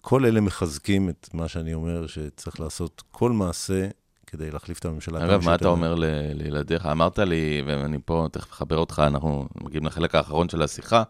כל 0.00 0.24
אלה 0.24 0.40
מחזקים 0.40 1.08
את 1.08 1.28
מה 1.32 1.48
שאני 1.48 1.74
אומר, 1.74 2.06
שצריך 2.06 2.60
לעשות 2.60 3.02
כל 3.10 3.32
מעשה 3.32 3.88
כדי 4.30 4.50
להחליף 4.50 4.78
את 4.78 4.84
הממשלה. 4.84 5.24
אגב, 5.24 5.44
מה 5.44 5.54
אתה. 5.54 5.68
אומר 5.68 5.94
ל- 5.94 6.32
לילדיך? 6.34 6.86
אמרת 6.86 7.18
לי, 7.18 7.62
ואני 7.66 7.98
פה 8.04 8.26
תכף 8.32 8.52
אחבר 8.52 8.76
אותך, 8.76 9.02
אנחנו 9.06 9.48
מגיעים 9.64 9.86
לחלק 9.86 10.14
האחרון 10.14 10.48
של 10.48 10.62
השיחה, 10.62 11.02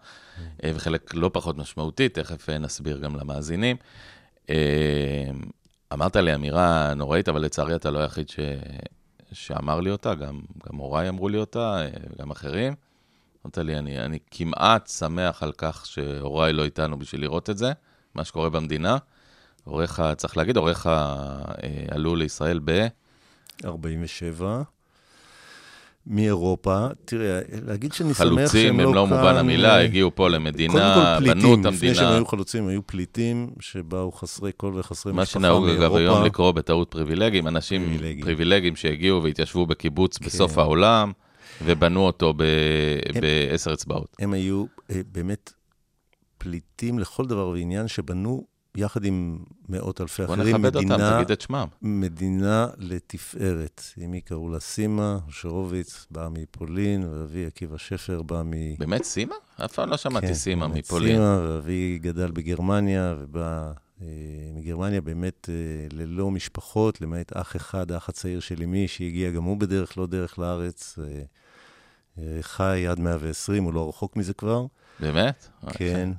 אה, 0.65 0.71
וחלק 0.75 1.15
לא 1.15 1.31
פחות 1.33 1.59
משמעותי, 1.59 2.09
תכף 2.09 2.49
אה, 2.49 2.59
נסביר 2.59 2.99
גם 2.99 3.17
למאזינים. 3.17 3.77
אה, 4.51 5.31
אמרת 5.93 6.17
לי 6.17 6.35
אמירה 6.35 6.95
נוראית, 6.95 7.29
אבל 7.29 7.41
לצערי 7.41 7.75
אתה 7.75 7.91
לא 7.91 7.99
היחיד 7.99 8.29
ש... 8.29 8.39
שאמר 9.33 9.81
לי 9.81 9.91
אותה, 9.91 10.15
גם, 10.15 10.41
גם 10.67 10.79
הוריי 10.79 11.09
אמרו 11.09 11.29
לי 11.29 11.39
אותה, 11.39 11.87
וגם 12.11 12.31
אחרים. 12.31 12.75
אמרת 13.45 13.59
לי, 13.59 13.79
אני, 13.79 13.99
אני 13.99 14.19
כמעט 14.31 14.87
שמח 14.87 15.43
על 15.43 15.53
כך 15.59 15.87
שהוריי 15.87 16.53
לא 16.53 16.65
איתנו 16.65 16.99
בשביל 16.99 17.21
לראות 17.21 17.51
את 17.51 17.59
זה, 17.59 17.73
מה 18.15 18.25
שקורה 18.25 18.51
במדינה. 18.51 18.97
הוריך, 19.65 20.03
צריך 20.17 20.37
להגיד, 20.37 20.57
הוריך 20.57 20.87
אה, 20.87 21.43
עלו 21.91 22.17
לישראל 22.17 22.61
ב... 22.65 22.87
47. 23.65 24.62
מאירופה, 26.07 26.87
תראה, 27.05 27.41
להגיד 27.66 27.93
שאני 27.93 28.15
שמח 28.15 28.19
שהם 28.19 28.31
לא 28.31 28.37
כאן... 28.37 28.47
חלוצים 28.47 28.77
במלוא 28.77 29.07
מובן 29.07 29.37
המילה, 29.37 29.82
הגיעו 29.82 30.15
פה 30.15 30.23
קודם 30.23 30.35
למדינה, 30.35 31.16
כל 31.19 31.24
בנו 31.24 31.41
פליטים, 31.41 31.61
את 31.61 31.73
לפני 31.73 31.95
שהם 31.95 32.05
המדינה. 32.05 32.15
היו 32.16 32.27
חלוצים, 32.27 32.69
היו 32.69 32.87
פליטים 32.87 33.51
שבאו 33.61 34.12
חסרי 34.12 34.51
כל 34.57 34.73
וחסרי 34.77 35.12
מה 35.12 35.23
משפחה 35.23 35.39
שנהוג 35.41 35.65
מאירופה. 35.65 35.87
אגב 35.87 35.97
היום 35.97 36.24
לקרוא 36.24 36.53
בטעות 36.53 36.91
פריבילגים, 36.91 37.49
אנשים 37.49 37.85
פריבילגים. 37.87 38.24
פריבילגים 38.24 38.77
שהגיעו 38.77 39.23
והתיישבו 39.23 39.66
בקיבוץ 39.66 40.19
כן. 40.19 40.24
בסוף 40.27 40.59
העולם, 40.59 41.12
ובנו 41.65 42.01
אותו 42.07 42.32
ב- 42.37 42.43
הם- 43.15 43.20
בעשר 43.20 43.73
אצבעות. 43.73 44.16
הם 44.19 44.32
היו 44.32 44.65
אה, 44.91 45.01
באמת 45.12 45.53
פליטים 46.39 46.99
לכל 46.99 47.27
דבר 47.27 47.49
ועניין 47.49 47.89
שבנו 47.89 48.45
יחד 48.81 49.05
עם 49.05 49.39
מאות 49.69 50.01
אלפי 50.01 50.27
בוא 50.27 50.35
אחרים 50.35 50.57
נכבד 50.57 50.77
אותם, 50.77 50.89
מדינה, 50.89 51.16
תגיד 51.16 51.31
את 51.31 51.40
שמם. 51.40 51.66
מדינה 51.82 52.66
לתפארת. 52.78 53.82
אמי 54.05 54.20
קראו 54.20 54.48
לה 54.48 54.61
סימה, 54.61 55.19
שרוביץ, 55.28 56.07
באה 56.11 56.28
מפולין, 56.28 57.05
ואבי 57.05 57.47
עקיבא 57.47 57.78
שפר 57.78 58.23
בא 58.23 58.43
מ... 58.44 58.77
באמת 58.78 59.05
סימה? 59.05 59.35
אף 59.65 59.73
פעם 59.73 59.90
לא 59.90 59.97
שמעתי 59.97 60.27
כן, 60.27 60.35
סימה 60.35 60.69
מפולין. 60.69 61.12
סימה, 61.16 61.40
ואבי 61.44 61.98
גדל 62.02 62.31
בגרמניה, 62.31 63.15
ובא 63.19 63.73
אה, 64.02 64.07
מגרמניה 64.55 65.01
באמת 65.01 65.48
אה, 65.48 65.86
ללא 65.93 66.31
משפחות, 66.31 67.01
למעט 67.01 67.32
אח 67.32 67.57
אחד, 67.57 67.93
האח 67.93 68.09
הצעיר 68.09 68.40
של 68.40 68.62
אמי, 68.62 68.89
שהגיע 68.89 69.31
גם 69.31 69.44
הוא 69.44 69.57
בדרך 69.57 69.98
לא 69.98 70.07
דרך 70.07 70.39
לארץ. 70.39 70.98
אה, 70.98 71.23
אה, 72.19 72.39
חי 72.40 72.86
עד 72.89 73.01
120, 73.01 73.65
הוא 73.65 73.74
לא 73.74 73.89
רחוק 73.89 74.16
מזה 74.16 74.35
כבר. 74.35 74.66
באמת? 75.01 75.48
כן. 75.69 76.11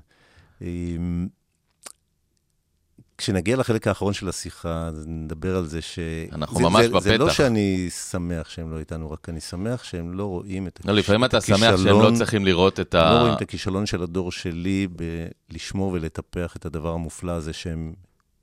אמ, 0.62 1.28
כשנגיע 3.22 3.56
לחלק 3.58 3.88
האחרון 3.88 4.14
של 4.14 4.30
השיחה, 4.30 4.90
נדבר 5.06 5.56
על 5.58 5.66
זה 5.66 5.82
ש... 5.82 6.00
אנחנו 6.32 6.58
זה, 6.58 6.64
ממש 6.64 6.86
זה, 6.86 7.00
זה 7.00 7.18
לא 7.18 7.26
בפתח. 7.26 7.38
שאני 7.38 7.90
שמח 7.90 8.50
שהם 8.50 8.72
לא 8.72 8.80
איתנו, 8.80 9.12
רק 9.12 9.30
אני 9.30 9.40
שמח 9.42 9.84
שהם 9.84 10.14
לא 10.14 10.26
רואים 10.26 10.68
את, 10.68 10.80
לא, 10.86 10.94
לפעמים 10.94 11.26
את 11.26 11.30
אתה 11.30 11.42
שמח 11.42 11.58
שהם 11.58 11.70
לא 11.70 11.74
הכישלון- 11.76 12.16
צריכים 12.16 12.46
לראות 12.46 12.80
את 12.80 12.96
לא 12.96 13.00
רואים 13.20 13.34
ה... 13.34 13.36
את 13.36 13.42
הכישלון 13.42 13.86
של 13.86 14.04
הדור 14.04 14.32
שלי 14.32 14.88
בלשמור 15.50 15.92
ולטפח 15.92 16.56
את 16.56 16.66
הדבר 16.66 16.94
המופלא 16.94 17.32
הזה 17.32 17.54
שהם 17.54 17.94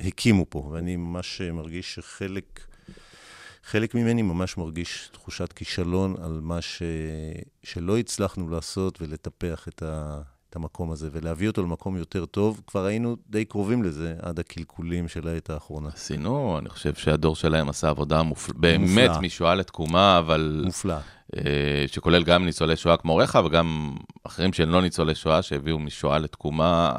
הקימו 0.00 0.46
פה. 0.48 0.68
ואני 0.72 0.96
ממש 0.96 1.40
מרגיש 1.52 1.94
שחלק... 1.94 2.60
חלק 3.64 3.94
ממני 3.94 4.22
ממש 4.22 4.56
מרגיש 4.56 5.09
תחושת 5.12 5.52
כישלון 5.52 6.14
על 6.22 6.40
מה 6.42 6.60
ש... 6.62 6.82
שלא 7.62 7.98
הצלחנו 7.98 8.48
לעשות 8.48 9.02
ולטפח 9.02 9.68
את, 9.68 9.82
ה... 9.82 10.20
את 10.50 10.56
המקום 10.56 10.90
הזה 10.90 11.08
ולהביא 11.12 11.48
אותו 11.48 11.62
למקום 11.62 11.96
יותר 11.96 12.26
טוב. 12.26 12.60
כבר 12.66 12.84
היינו 12.84 13.16
די 13.30 13.44
קרובים 13.44 13.82
לזה 13.82 14.14
עד 14.22 14.38
הקלקולים 14.38 15.08
של 15.08 15.28
העת 15.28 15.50
האחרונה. 15.50 15.88
עשינו, 15.88 16.58
אני 16.58 16.68
חושב 16.68 16.94
שהדור 16.94 17.36
שלהם 17.36 17.68
עשה 17.68 17.88
עבודה 17.88 18.22
מופל... 18.22 18.52
באמת 18.56 18.80
מופלאה. 18.88 19.20
משואה 19.20 19.54
לתקומה, 19.54 20.18
אבל 20.18 20.62
מופלא. 20.64 20.96
אה, 21.36 21.84
שכולל 21.86 22.24
גם 22.24 22.44
ניצולי 22.44 22.76
שואה 22.76 22.96
כמו 22.96 23.12
הוריך, 23.12 23.38
וגם 23.46 23.96
אחרים 24.24 24.52
שהם 24.52 24.70
לא 24.70 24.82
ניצולי 24.82 25.14
שואה, 25.14 25.42
שהביאו 25.42 25.78
משואה 25.78 26.18
לתקומה 26.18 26.92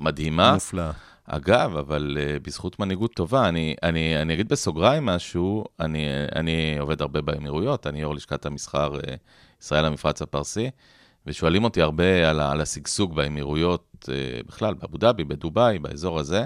מדהימה. 0.00 0.54
מופלא. 0.54 0.90
אגב, 1.24 1.76
אבל 1.76 2.18
uh, 2.20 2.42
בזכות 2.42 2.78
מנהיגות 2.78 3.14
טובה, 3.14 3.48
אני, 3.48 3.74
אני, 3.82 4.22
אני 4.22 4.34
אגיד 4.34 4.48
בסוגריים 4.48 5.06
משהו, 5.06 5.64
אני, 5.80 6.06
אני 6.36 6.78
עובד 6.78 7.02
הרבה 7.02 7.20
באמירויות, 7.20 7.86
אני 7.86 8.00
יו"ר 8.00 8.12
לשכת 8.12 8.46
המסחר 8.46 8.94
uh, 8.94 9.02
ישראל 9.62 9.84
המפרץ 9.84 10.22
הפרסי, 10.22 10.70
ושואלים 11.26 11.64
אותי 11.64 11.82
הרבה 11.82 12.30
על, 12.30 12.40
על 12.40 12.60
השגשוג 12.60 13.14
באמירויות, 13.14 14.04
uh, 14.04 14.46
בכלל, 14.46 14.74
באבו 14.74 14.98
דאבי, 14.98 15.24
בדובאי, 15.24 15.78
באזור 15.78 16.18
הזה, 16.18 16.44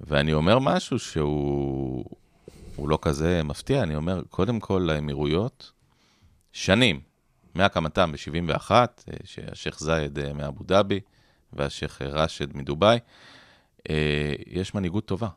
ואני 0.00 0.32
אומר 0.32 0.58
משהו 0.58 0.98
שהוא 0.98 2.04
הוא 2.80 2.88
לא 2.88 2.98
כזה 3.02 3.42
מפתיע, 3.42 3.82
אני 3.82 3.96
אומר, 3.96 4.22
קודם 4.30 4.60
כל, 4.60 4.84
לאמירויות, 4.86 5.72
שנים, 6.52 7.00
מהקמתם 7.54 8.12
ב-71, 8.12 8.70
שהשייח' 9.24 9.78
זייד 9.80 10.18
אה, 10.18 10.32
מאבו 10.32 10.64
דאבי 10.64 11.00
והשייח' 11.52 12.02
ראשד 12.02 12.56
מדובאי, 12.56 12.98
אה, 13.90 14.32
יש 14.46 14.74
מנהיגות 14.74 15.04
טובה. 15.04 15.28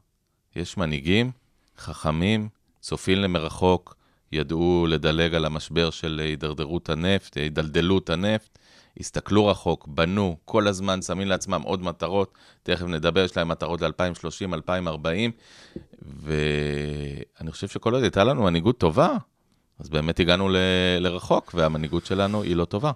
יש 0.55 0.77
מנהיגים 0.77 1.31
חכמים, 1.77 2.49
צופים 2.79 3.17
למרחוק, 3.17 3.95
ידעו 4.33 4.85
לדלג 4.89 5.35
על 5.35 5.45
המשבר 5.45 5.89
של 5.89 6.21
הידרדרות 6.23 6.89
הנפט, 6.89 7.37
הידלדלות 7.37 8.09
הנפט, 8.09 8.59
הסתכלו 8.99 9.45
רחוק, 9.47 9.87
בנו, 9.87 10.37
כל 10.45 10.67
הזמן 10.67 11.01
שמים 11.01 11.27
לעצמם 11.27 11.61
עוד 11.65 11.83
מטרות, 11.83 12.33
תכף 12.63 12.85
נדבר, 12.85 13.19
יש 13.19 13.37
להם 13.37 13.47
מטרות 13.47 13.81
ל-2030, 13.81 14.53
2040, 14.53 15.31
ואני 16.01 17.51
חושב 17.51 17.67
שכל 17.67 17.93
עוד 17.93 18.03
הייתה 18.03 18.23
לנו 18.23 18.43
מנהיגות 18.43 18.77
טובה, 18.77 19.17
אז 19.79 19.89
באמת 19.89 20.19
הגענו 20.19 20.49
ל- 20.49 20.57
לרחוק, 20.99 21.51
והמנהיגות 21.55 22.05
שלנו 22.05 22.43
היא 22.43 22.55
לא 22.55 22.65
טובה. 22.65 22.91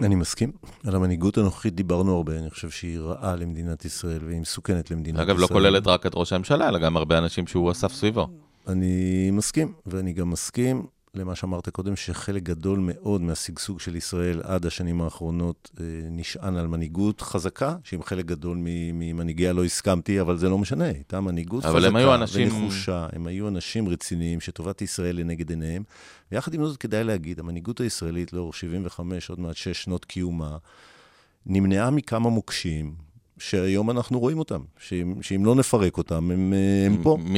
אני 0.00 0.14
מסכים. 0.14 0.52
על 0.86 0.94
המנהיגות 0.94 1.38
הנוכחית 1.38 1.74
דיברנו 1.74 2.16
הרבה, 2.16 2.38
אני 2.38 2.50
חושב 2.50 2.70
שהיא 2.70 2.98
רעה 2.98 3.36
למדינת 3.36 3.84
ישראל 3.84 4.24
והיא 4.24 4.40
מסוכנת 4.40 4.90
למדינת 4.90 5.20
אגב, 5.20 5.28
ישראל. 5.28 5.40
לא 5.40 5.46
כוללת 5.46 5.86
רק 5.86 6.06
את 6.06 6.12
ראש 6.14 6.32
הממשלה, 6.32 6.68
אלא 6.68 6.78
גם 6.78 6.96
הרבה 6.96 7.18
אנשים 7.18 7.46
שהוא 7.46 7.72
אסף 7.72 7.92
סביבו. 7.92 8.28
אני 8.68 9.30
מסכים, 9.30 9.72
ואני 9.86 10.12
גם 10.12 10.30
מסכים 10.30 10.86
למה 11.14 11.34
שאמרת 11.34 11.68
קודם, 11.68 11.96
שחלק 11.96 12.42
גדול 12.42 12.78
מאוד 12.82 13.20
מהשגשוג 13.20 13.80
של 13.80 13.96
ישראל 13.96 14.40
עד 14.44 14.66
השנים 14.66 15.00
האחרונות 15.00 15.70
אה, 15.80 15.84
נשען 16.10 16.56
על 16.56 16.66
מנהיגות 16.66 17.20
חזקה, 17.20 17.76
שעם 17.84 18.02
חלק 18.02 18.24
גדול 18.24 18.58
ממנהיגיה 18.62 19.52
לא 19.52 19.64
הסכמתי, 19.64 20.20
אבל 20.20 20.36
זה 20.38 20.48
לא 20.48 20.58
משנה, 20.58 20.84
הייתה 20.84 21.20
מנהיגות 21.20 21.64
אבל 21.64 21.76
חזקה 21.76 21.88
הם 21.88 21.96
היו 21.96 22.14
אנשים- 22.14 22.54
ונחושה, 22.54 23.06
הם 23.12 23.26
היו 23.26 23.48
אנשים 23.48 23.88
רציניים 23.88 24.40
שטובת 24.40 24.82
ישראל 24.82 25.16
לנגד 25.16 25.50
עיניהם, 25.50 25.82
ויחד 26.32 26.54
עם 26.54 26.64
זאת 26.66 26.76
כדאי 26.76 27.04
להגיד, 27.04 27.40
המנהיגות 27.40 27.80
הישראלית 27.80 28.32
לאור 28.32 28.52
75, 28.52 29.30
עוד 29.30 29.40
מעט 29.40 29.56
6 29.56 29.82
שנות 29.82 30.04
קיומה, 30.04 30.56
נמנעה 31.46 31.90
מכמה 31.90 32.28
מוקשים, 32.30 32.94
שהיום 33.38 33.90
אנחנו 33.90 34.20
רואים 34.20 34.38
אותם, 34.38 34.60
שאם, 34.78 35.14
שאם 35.22 35.44
לא 35.44 35.54
נפרק 35.54 35.98
אותם, 35.98 36.30
הם, 36.30 36.52
אה, 36.52 36.86
הם 36.86 37.02
פה. 37.02 37.16
הם- 37.20 37.26
הם- 37.26 37.32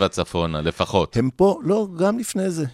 מ-67 0.00 0.08
צפונה, 0.08 0.60
לפחות. 0.60 1.16
הם 1.16 1.30
פה, 1.36 1.60
לא, 1.64 1.88
גם 1.98 2.18
לפני 2.18 2.50
זה. 2.50 2.64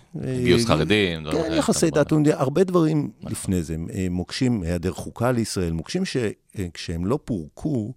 גיוס 0.45 0.62
אה, 0.62 0.66
חרדים, 0.66 1.24
כן, 1.33 1.53
יחסי. 1.57 1.91
דת 1.91 2.12
ומדינה, 2.12 2.37
הרבה 2.39 2.65
דברים 2.65 3.11
לפני 3.23 3.62
זה. 3.62 3.77
אה, 3.95 4.07
מוקשים, 4.11 4.62
היעדר 4.62 4.93
חוקה 4.93 5.33
לישראל, 5.33 5.73
מוקשים 5.73 6.03
שכשהם 6.05 7.07
לא 7.07 7.19
פורקו, 7.24 7.93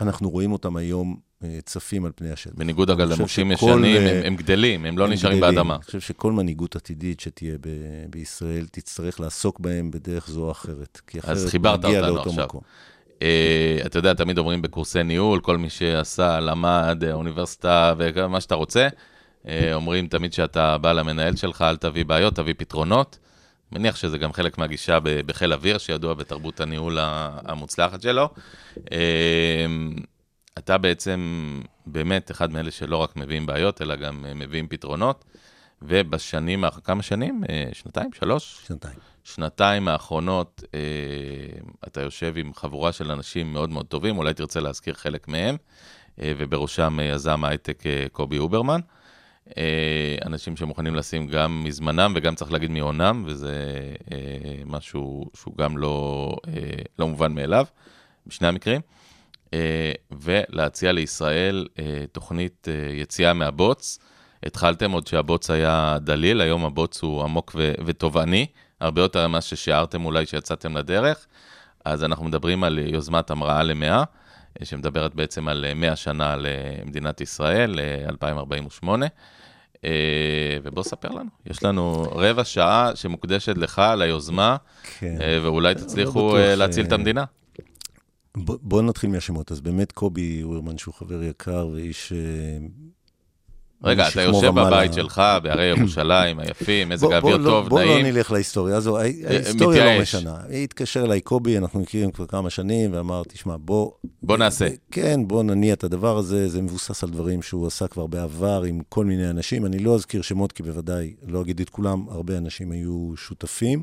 אנחנו 0.00 0.30
רואים 0.30 0.52
אותם 0.52 0.76
היום 0.76 1.16
אה, 1.44 1.58
צפים 1.64 2.04
על 2.04 2.12
פני 2.14 2.30
השטח. 2.32 2.52
בניגוד 2.54 2.90
אגב 2.90 3.08
למוקשים 3.12 3.52
ישנים, 3.52 3.84
אה, 3.96 4.18
הם- 4.18 4.24
הם 4.26 4.36
גדלים, 4.36 4.84
הם 4.84 4.98
לא 4.98 5.04
הם 5.04 5.12
נשארים 5.12 5.38
גדלים. 5.38 5.54
באדמה. 5.54 5.74
אני 5.74 5.82
חושב 5.84 6.00
שכל 6.00 6.32
מנהיגות 6.32 6.76
עתידית 6.76 7.20
שתהיה 7.20 7.56
ב- 7.60 7.68
בישראל, 8.10 8.66
תצטרך 8.72 9.20
לעסוק 9.20 9.60
בהם 9.60 9.90
בדרך 9.90 10.30
זו 10.30 10.40
או 10.44 10.50
אחרת. 10.50 11.00
כי 11.06 11.18
אחרת 11.18 11.48
חיברת 11.48 11.84
נגיע 11.84 12.00
אותנו 12.00 12.14
לאותו 12.16 12.30
עכשיו. 12.30 12.44
מקום. 12.44 12.60
אה, 12.64 12.99
אתה 13.86 13.98
יודע, 13.98 14.14
תמיד 14.14 14.38
אומרים 14.38 14.62
בקורסי 14.62 15.02
ניהול, 15.02 15.40
כל 15.40 15.58
מי 15.58 15.70
שעשה, 15.70 16.40
למד, 16.40 17.04
אה, 17.04 17.12
אוניברסיטה 17.12 17.94
ומה 17.98 18.40
שאתה 18.40 18.54
רוצה, 18.54 18.88
אה, 19.48 19.74
אומרים 19.74 20.08
תמיד 20.08 20.32
שאתה 20.32 20.78
בא 20.78 20.92
למנהל 20.92 21.36
שלך, 21.36 21.62
אל 21.62 21.76
תביא 21.76 22.04
בעיות, 22.04 22.34
תביא 22.34 22.54
פתרונות. 22.58 23.18
מניח 23.72 23.96
שזה 23.96 24.18
גם 24.18 24.32
חלק 24.32 24.58
מהגישה 24.58 24.98
בחיל 25.02 25.52
אוויר, 25.52 25.78
שידוע 25.78 26.14
בתרבות 26.14 26.60
הניהול 26.60 26.98
המוצלחת 27.44 28.02
שלו. 28.02 28.28
אה, 28.92 29.66
אתה 30.58 30.78
בעצם 30.78 31.60
באמת 31.86 32.30
אחד 32.30 32.50
מאלה 32.50 32.70
שלא 32.70 32.96
רק 32.96 33.16
מביאים 33.16 33.46
בעיות, 33.46 33.82
אלא 33.82 33.96
גם 33.96 34.26
אה, 34.28 34.34
מביאים 34.34 34.68
פתרונות. 34.68 35.24
ובשנים, 35.82 36.64
כמה 36.84 37.02
שנים? 37.02 37.42
אה, 37.48 37.68
שנתיים? 37.72 38.10
שלוש? 38.12 38.62
שנתיים. 38.66 39.09
שנתיים 39.24 39.88
האחרונות 39.88 40.62
אה, 40.74 40.80
אתה 41.86 42.00
יושב 42.00 42.34
עם 42.36 42.54
חבורה 42.54 42.92
של 42.92 43.10
אנשים 43.10 43.52
מאוד 43.52 43.70
מאוד 43.70 43.86
טובים, 43.86 44.18
אולי 44.18 44.34
תרצה 44.34 44.60
להזכיר 44.60 44.94
חלק 44.94 45.28
מהם, 45.28 45.56
אה, 46.20 46.32
ובראשם 46.38 47.00
אה, 47.00 47.04
יזם 47.04 47.44
ההייטק 47.44 47.86
אה, 47.86 48.06
קובי 48.12 48.38
אוברמן. 48.38 48.80
אנשים 50.26 50.56
שמוכנים 50.56 50.94
לשים 50.94 51.26
גם 51.26 51.64
מזמנם 51.64 52.12
וגם 52.16 52.34
צריך 52.34 52.52
להגיד 52.52 52.70
מהונם, 52.70 53.22
וזה 53.26 53.54
משהו 54.66 55.30
שהוא 55.36 55.56
גם 55.56 55.78
לא, 55.78 56.36
לא 56.98 57.08
מובן 57.08 57.32
מאליו, 57.32 57.66
בשני 58.26 58.48
המקרים. 58.48 58.80
ולהציע 60.10 60.92
לישראל 60.92 61.66
תוכנית 62.12 62.68
אה, 62.68 62.92
יציאה 62.94 63.32
מהבוץ. 63.32 63.98
התחלתם 64.42 64.90
עוד 64.90 65.06
שהבוץ 65.06 65.50
היה 65.50 65.96
דליל, 66.00 66.40
היום 66.40 66.64
הבוץ 66.64 67.02
הוא 67.02 67.22
עמוק 67.22 67.56
ותובעני, 67.84 68.46
הרבה 68.80 69.00
יותר 69.00 69.28
ממה 69.28 69.40
ששיערתם 69.40 70.04
אולי 70.04 70.26
שיצאתם 70.26 70.76
לדרך. 70.76 71.26
אז 71.84 72.04
אנחנו 72.04 72.24
מדברים 72.24 72.64
על 72.64 72.78
יוזמת 72.78 73.30
המראה 73.30 73.62
למאה, 73.62 74.04
אה, 74.60 74.64
שמדברת 74.64 75.14
בעצם 75.14 75.48
על 75.48 75.64
אה, 75.64 75.74
100 75.74 75.96
שנה 75.96 76.36
למדינת 76.36 77.20
ישראל, 77.20 77.80
אה, 77.80 78.08
2048. 78.08 79.06
אה, 79.84 79.90
ובוא 80.62 80.82
ספר 80.82 81.08
לנו, 81.08 81.30
יש 81.46 81.62
לנו 81.62 82.02
רבע 82.02 82.44
שעה 82.44 82.90
שמוקדשת 82.94 83.58
לך 83.58 83.82
ליוזמה, 83.98 84.56
כן. 84.98 85.16
אה, 85.20 85.38
ואולי 85.42 85.74
תצליחו 85.74 86.28
בטוח, 86.28 86.40
אה, 86.40 86.54
להציל 86.54 86.86
את 86.86 86.92
המדינה. 86.92 87.24
בואו 88.36 88.82
נתחיל 88.82 89.10
מהשמות. 89.10 89.52
אז 89.52 89.60
באמת 89.60 89.92
קובי 89.92 90.42
אוירמן, 90.42 90.78
שהוא 90.78 90.94
חבר 90.94 91.22
יקר 91.22 91.68
ואיש... 91.72 92.12
אה, 93.84 93.90
רגע, 93.90 94.08
אתה 94.08 94.22
יושב. 94.22 94.48
בבית 94.50 94.92
שלך, 94.92 95.22
בהרי 95.42 95.64
ירושלים 95.64 96.38
היפים, 96.40 96.88
מזג 96.88 97.06
בוא- 97.06 97.14
האוויר 97.14 97.36
בוא 97.36 97.44
לא- 97.44 97.50
טוב, 97.50 97.68
בוא 97.68 97.80
נעים. 97.80 98.04
לא 98.06 98.10
נלך 98.12 98.32
להיסטוריה 98.32 98.76
הזו, 98.76 98.98
ההי- 98.98 99.22
ההיסטוריה 99.26 99.96
לא. 99.96 100.02
משנה. 100.02 100.34
התקשר 100.62 101.04
אליי 101.04 101.20
קובי, 101.20 101.58
אנחנו 101.58 101.80
מכירים 101.80 102.10
כבר 102.10 102.26
כמה 102.26 102.50
שנים, 102.50 102.90
ואמר, 102.94 103.22
תשמע, 103.28 103.56
בוא... 103.60 103.90
בוא 104.22 104.36
נעשה. 104.36 104.68
כן, 104.90 105.20
בוא 105.26 105.42
נניע 105.42 105.72
את 105.74 105.84
הדבר 105.84 106.16
הזה, 106.18 106.48
זה 106.48 106.62
מבוסס 106.62 107.04
על 107.04 107.10
דברים 107.10 107.42
שהוא 107.42 107.66
עשה 107.66 107.86
כבר 107.88 108.06
בעבר 108.06 108.62
עם 108.62 108.80
כל 108.88 109.04
מיני 109.04 109.30
אנשים. 109.30 109.66
אני 109.66 109.78
לא 109.78 109.94
אזכיר 109.94 110.22
שמות, 110.22 110.52
כי 110.52 110.62
בוודאי, 110.62 111.14
לא 111.26 111.40
אגיד 111.42 111.60
את 111.60 111.68
כולם, 111.68 112.04
הרבה 112.10 112.38
אנשים 112.38 112.70
היו 112.70 113.12
שותפים. 113.16 113.82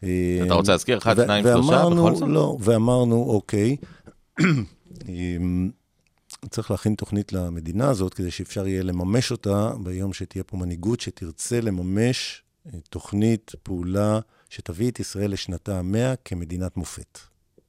אתה 0.00 0.08
רוצה 0.54 0.72
להזכיר 0.72 0.98
אחד, 0.98 1.16
שניים, 1.16 1.44
שלושה, 1.44 1.84
בכל 1.90 2.14
זאת? 2.14 2.28
לא, 2.28 2.56
ואמרנו, 2.60 3.16
אוקיי, 3.28 3.76
צריך 6.50 6.70
להכין 6.70 6.94
תוכנית 6.94 7.32
למדינה 7.32 7.88
הזאת, 7.88 8.14
כדי 8.14 8.30
שאפשר 8.30 8.66
יהיה 8.66 8.82
לממש 8.82 9.30
אותה 9.30 9.70
ביום 9.82 10.12
שתהיה 10.12 10.44
פה 10.44 10.56
מנהיגות 10.56 11.00
שתרצה 11.00 11.60
לממש 11.60 12.42
אה, 12.66 12.78
תוכנית 12.90 13.52
פעולה 13.62 14.20
שתביא 14.50 14.90
את 14.90 15.00
ישראל 15.00 15.30
לשנתה 15.30 15.78
המאה 15.78 16.14
כמדינת 16.24 16.76
מופת. 16.76 17.18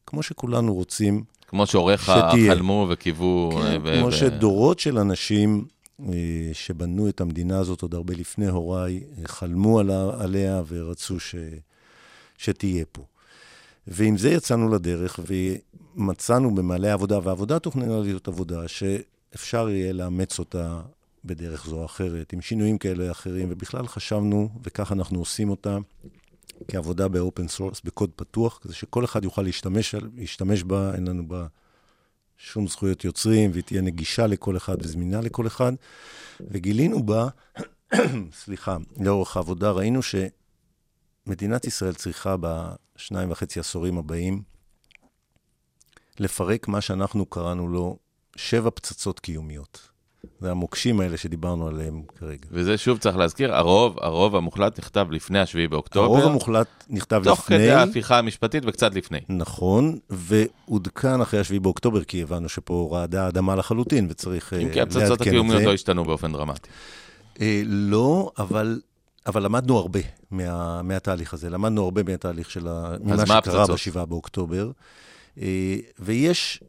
כמו 0.08 0.24
שכולנו 0.24 0.74
רוצים, 0.74 1.24
כמו 1.48 1.68
שהוריך 1.68 2.02
שתהיה. 2.02 2.56
חלמו 2.56 2.88
וקיוו. 2.90 3.52
אה, 3.58 3.72
כן, 3.72 3.82
ו- 3.84 3.96
כמו 4.00 4.08
ו- 4.08 4.12
שדורות 4.12 4.80
של 4.80 4.98
אנשים 4.98 5.66
אה, 6.04 6.14
שבנו 6.54 7.10
את 7.10 7.22
המדינה 7.22 7.60
הזאת 7.60 7.82
עוד 7.82 7.94
הרבה 7.94 8.14
לפני 8.14 8.48
הוריי, 8.48 9.04
חלמו 9.26 9.80
עליה 10.20 10.62
ורצו 10.68 11.20
ש, 11.20 11.36
שתהיה 12.38 12.86
פה. 12.92 13.04
ועם 13.88 14.18
זה 14.18 14.30
יצאנו 14.30 14.70
לדרך 14.70 15.20
ומצאנו 15.96 16.56
במעלה 16.56 16.90
העבודה, 16.90 17.20
והעבודה 17.24 17.60
תוכננה 17.60 18.00
להיות 18.00 18.28
עבודה 18.28 18.68
שאפשר 18.68 19.70
יהיה 19.70 19.94
לאמץ 19.94 20.40
אותה 20.40 20.82
בדרך 21.26 21.68
זו 21.68 21.76
או 21.76 21.86
אחרת, 21.86 22.34
עם 22.34 22.42
שינויים 22.42 22.78
כאלה 22.78 23.06
או 23.06 23.12
אחרים, 23.12 23.48
ובכלל 23.52 23.88
חשבנו, 23.88 24.50
וכך 24.64 24.92
אנחנו 24.92 25.20
עושים 25.20 25.50
אותה, 25.50 25.78
כעבודה 26.68 27.08
ב 27.08 27.16
open 27.16 27.48
source, 27.48 27.82
בקוד 27.84 28.10
פתוח, 28.16 28.60
כזה 28.62 28.74
שכל 28.74 29.06
אחד 29.06 29.24
יוכל 29.24 29.42
להשתמש, 29.42 29.96
להשתמש 30.16 30.64
בה, 30.64 30.96
אין 30.96 31.08
לנו 31.08 31.28
בה 31.28 31.48
שום 32.38 32.68
זכויות 32.68 33.06
יוצרים, 33.06 33.52
והיא 33.52 33.64
תהיה 33.64 33.82
נגישה 33.82 34.28
לכל 34.28 34.58
אחד 34.58 34.76
וזמינה 34.80 35.22
לכל 35.22 35.48
אחד. 35.48 35.74
וגילינו 36.42 37.04
בה, 37.04 37.28
סליחה, 38.44 38.78
לאורך 39.00 39.38
העבודה, 39.38 39.72
ראינו 39.72 40.00
שמדינת 41.28 41.66
ישראל 41.66 41.94
צריכה 41.94 42.36
בשניים 42.40 43.32
וחצי 43.32 43.60
עשורים 43.60 43.98
הבאים 43.98 44.55
לפרק 46.20 46.68
מה 46.68 46.82
שאנחנו 46.82 47.26
קראנו 47.26 47.68
לו 47.68 47.98
שבע 48.36 48.70
פצצות 48.70 49.20
קיומיות. 49.20 49.96
זה 50.40 50.52
המוקשים 50.52 51.00
האלה 51.00 51.18
שדיברנו 51.18 51.68
עליהם 51.68 52.02
כרגע. 52.20 52.48
וזה 52.52 52.78
שוב 52.78 52.98
צריך 52.98 53.18
להזכיר, 53.18 53.56
הרוב, 53.56 53.98
הרוב 54.02 54.36
המוחלט 54.36 54.80
נכתב 54.80 55.08
לפני 55.12 55.40
השביעי 55.40 55.68
באוקטובר. 55.68 56.06
הרוב 56.06 56.24
המוחלט 56.24 56.68
נכתב 56.90 57.22
תוך 57.24 57.40
לפני. 57.40 57.58
כדי 57.58 57.72
ההפיכה 57.72 58.18
המשפטית 58.18 58.64
וקצת 58.68 58.96
לפני. 58.96 59.20
נכון, 59.30 59.98
ועודכן 60.10 61.22
אחרי 61.22 61.40
השביעי 61.40 61.60
באוקטובר, 61.60 62.04
כי 62.04 62.22
הבנו 62.22 62.50
שפה 62.50 62.90
רעדה 62.92 63.26
האדמה 63.26 63.56
לחלוטין, 63.56 64.08
וצריך 64.10 64.54
אה, 64.54 64.60
אם 64.60 64.70
כי 64.72 64.80
לעדכן 64.80 65.00
הפצצות 65.00 65.22
את 65.22 65.28
הקיומיות 65.28 65.60
זה. 65.60 65.66
לא 65.66 65.74
השתנו 65.74 66.04
באופן 66.04 66.32
דרמטי. 66.32 66.70
אה, 67.42 67.62
לא, 67.66 68.32
אבל, 68.38 68.82
אבל 69.26 69.44
למדנו 69.44 69.78
הרבה 69.78 70.00
מה, 70.32 70.82
מהתהליך 70.82 71.34
הזה. 71.34 71.50
למדנו 71.50 71.84
הרבה 71.84 72.04
מהתהליך 72.04 72.52
של 72.52 72.68
ה... 72.68 72.96
ממה 73.04 73.16
מה 73.16 73.26
שקרה 73.26 73.38
הפצצות? 73.38 73.70
בשבעה 73.70 74.06
באוקטובר. 74.06 74.72
אה, 75.42 75.76
ויש 76.00 76.64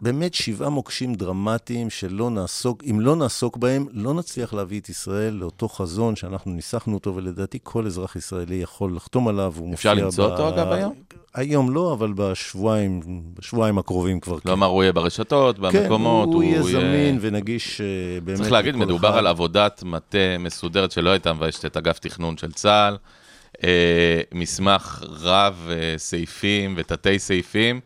באמת 0.00 0.34
שבעה 0.34 0.68
מוקשים 0.68 1.14
דרמטיים 1.14 1.90
שלא 1.90 2.30
נעסוק, 2.30 2.82
אם 2.90 3.00
לא 3.00 3.16
נעסוק 3.16 3.56
בהם, 3.56 3.86
לא 3.92 4.14
נצליח 4.14 4.54
להביא 4.54 4.80
את 4.80 4.88
ישראל 4.88 5.34
לאותו 5.34 5.68
חזון 5.68 6.16
שאנחנו 6.16 6.50
ניסחנו 6.50 6.94
אותו, 6.94 7.16
ולדעתי 7.16 7.58
כל 7.62 7.86
אזרח 7.86 8.16
ישראלי 8.16 8.54
יכול 8.54 8.96
לחתום 8.96 9.28
עליו. 9.28 9.52
הוא 9.56 9.74
אפשר 9.74 9.90
מופיע 9.90 10.04
למצוא 10.04 10.24
אותו, 10.24 10.48
אגב, 10.48 10.72
היום? 10.72 10.94
היום 11.34 11.74
לא, 11.74 11.92
אבל 11.92 12.12
בשבועיים, 12.12 13.00
בשבועיים 13.38 13.78
הקרובים 13.78 14.20
כבר 14.20 14.40
כן. 14.40 14.48
כלומר, 14.48 14.66
הוא 14.66 14.82
יהיה 14.82 14.92
ברשתות, 14.92 15.58
במקומות, 15.58 16.28
כן, 16.28 16.32
הוא, 16.32 16.34
הוא 16.34 16.42
יהיה 16.42 16.62
זמין 16.62 17.18
ונגיש 17.20 17.80
uh, 17.80 18.24
באמת 18.24 18.38
צריך 18.38 18.52
להגיד, 18.52 18.76
מדובר 18.76 19.10
אחד. 19.10 19.18
על 19.18 19.26
עבודת 19.26 19.82
מטה 19.82 20.38
מסודרת 20.38 20.90
שלא 20.90 21.10
הייתה 21.10 21.32
מביישת 21.32 21.64
את 21.64 21.76
אגף 21.76 21.98
תכנון 21.98 22.36
של 22.36 22.52
צה"ל. 22.52 22.96
אה, 23.64 24.20
מסמך 24.34 25.02
רב 25.08 25.68
אה, 25.70 25.94
סעיפים 25.96 26.74
ותתי 26.76 27.18
סעיפים. 27.18 27.80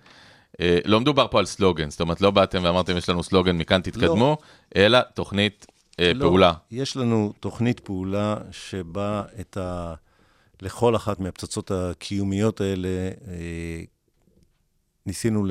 אה, 0.60 0.78
לא 0.84 1.00
מדובר 1.00 1.26
פה 1.30 1.38
על 1.38 1.46
סלוגן, 1.46 1.90
זאת 1.90 2.00
אומרת, 2.00 2.20
לא 2.20 2.30
באתם 2.30 2.60
ואמרתם, 2.64 2.96
יש 2.96 3.08
לנו 3.08 3.22
סלוגן, 3.22 3.58
מכאן 3.58 3.80
תתקדמו, 3.80 4.36
לא. 4.40 4.82
אלא 4.82 4.98
תוכנית 5.14 5.66
אה, 6.00 6.12
לא, 6.12 6.24
פעולה. 6.24 6.52
יש 6.70 6.96
לנו 6.96 7.32
תוכנית 7.40 7.80
פעולה 7.80 8.36
שבה 8.50 9.22
את 9.40 9.56
ה... 9.56 9.94
לכל 10.62 10.96
אחת 10.96 11.20
מהפצצות 11.20 11.70
הקיומיות 11.70 12.60
האלה, 12.60 12.88
אה, 13.28 13.82
ניסינו 15.06 15.46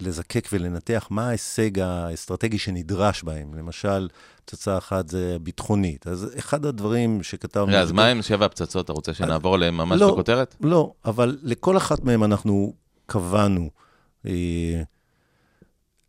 לזקק 0.00 0.48
ולנתח 0.52 1.08
מה 1.10 1.28
ההישג 1.28 1.78
האסטרטגי 1.78 2.58
שנדרש 2.58 3.22
בהם. 3.22 3.54
למשל, 3.54 4.08
פצצה 4.44 4.78
אחת 4.78 5.08
זה 5.08 5.36
ביטחונית. 5.42 6.06
אז 6.06 6.34
אחד 6.38 6.66
הדברים 6.66 7.22
שכתבנו... 7.22 7.76
אז 7.76 7.92
מה 7.92 8.06
עם 8.06 8.22
שבע 8.22 8.46
הפצצות? 8.46 8.84
אתה 8.84 8.92
רוצה 8.92 9.14
שנעבור 9.14 9.54
עליהן 9.54 9.74
ממש 9.74 10.00
לא, 10.00 10.12
בכותרת? 10.12 10.56
לא, 10.60 10.92
אבל 11.04 11.38
לכל 11.42 11.76
אחת 11.76 12.04
מהן 12.04 12.22
אנחנו 12.22 12.72
קבענו 13.06 13.62
אה, 13.62 13.85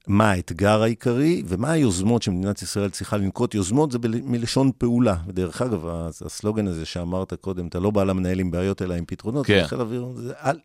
מה 0.08 0.32
האתגר 0.32 0.82
העיקרי 0.82 1.44
ומה 1.46 1.72
היוזמות 1.72 2.22
שמדינת 2.22 2.62
ישראל 2.62 2.90
צריכה 2.90 3.18
לנקוט. 3.18 3.56
יוזמות 3.56 3.92
זה 3.92 3.98
מלשון 4.04 4.72
פעולה. 4.78 5.16
ודרך 5.28 5.62
אגב, 5.62 5.88
הסלוגן 6.26 6.68
הזה 6.68 6.86
שאמרת 6.86 7.34
קודם, 7.34 7.68
אתה 7.68 7.80
לא 7.80 7.92
בא 7.92 8.04
למנהל 8.04 8.40
עם 8.40 8.52
בעיות, 8.52 8.82
אלא 8.82 8.94
עם 8.94 9.06
פתרונות. 9.08 9.46
כן. 9.46 9.64
חיל 9.68 9.82
אוויר, 9.82 10.08
זה, 10.16 10.34
אל, 10.44 10.60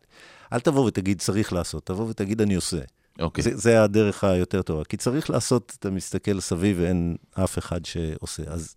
אל 0.53 0.59
תבוא 0.59 0.85
ותגיד 0.85 1.21
צריך 1.21 1.53
לעשות, 1.53 1.85
תבוא 1.85 2.09
ותגיד 2.09 2.41
אני 2.41 2.55
עושה. 2.55 2.79
אוקיי. 3.19 3.43
זה, 3.43 3.57
זה 3.57 3.83
הדרך 3.83 4.23
היותר 4.23 4.61
טובה. 4.61 4.83
כי 4.83 4.97
צריך 4.97 5.29
לעשות, 5.29 5.75
אתה 5.79 5.89
מסתכל 5.89 6.39
סביב 6.39 6.77
ואין 6.79 7.15
אף 7.33 7.57
אחד 7.57 7.85
שעושה. 7.85 8.43
אז, 8.47 8.75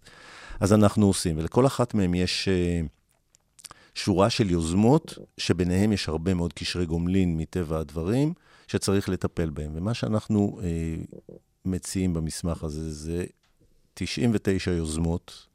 אז 0.61 0.73
אנחנו 0.73 1.07
עושים, 1.07 1.39
ולכל 1.39 1.67
אחת 1.67 1.95
מהן 1.95 2.15
יש 2.15 2.49
uh, 2.49 2.89
שורה 3.95 4.31
של 4.31 4.51
יוזמות, 4.51 5.19
שביניהן 5.39 5.93
יש 5.93 6.09
הרבה 6.09 6.35
מאוד 6.35 6.53
קשרי 6.53 6.87
גומלין 6.87 7.37
מטבע 7.37 7.79
הדברים. 7.79 8.33
שצריך 8.67 9.09
לטפל 9.09 9.51
בהם. 9.51 9.71
ומה 9.75 9.95
שאנחנו 9.95 10.61
אה, 10.63 10.69
מציעים 11.65 12.15
במסמך 12.15 12.65
הזה 12.65 12.93
זה 12.93 13.25
99 13.95 14.71
יוזמות 14.71 15.47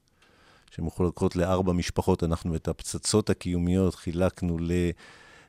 שמחולקות 0.71 1.35
לארבע 1.35 1.73
משפחות. 1.73 2.23
אנחנו 2.23 2.55
את 2.55 2.67
הפצצות 2.67 3.29
הקיומיות 3.29 3.95
חילקנו 3.95 4.57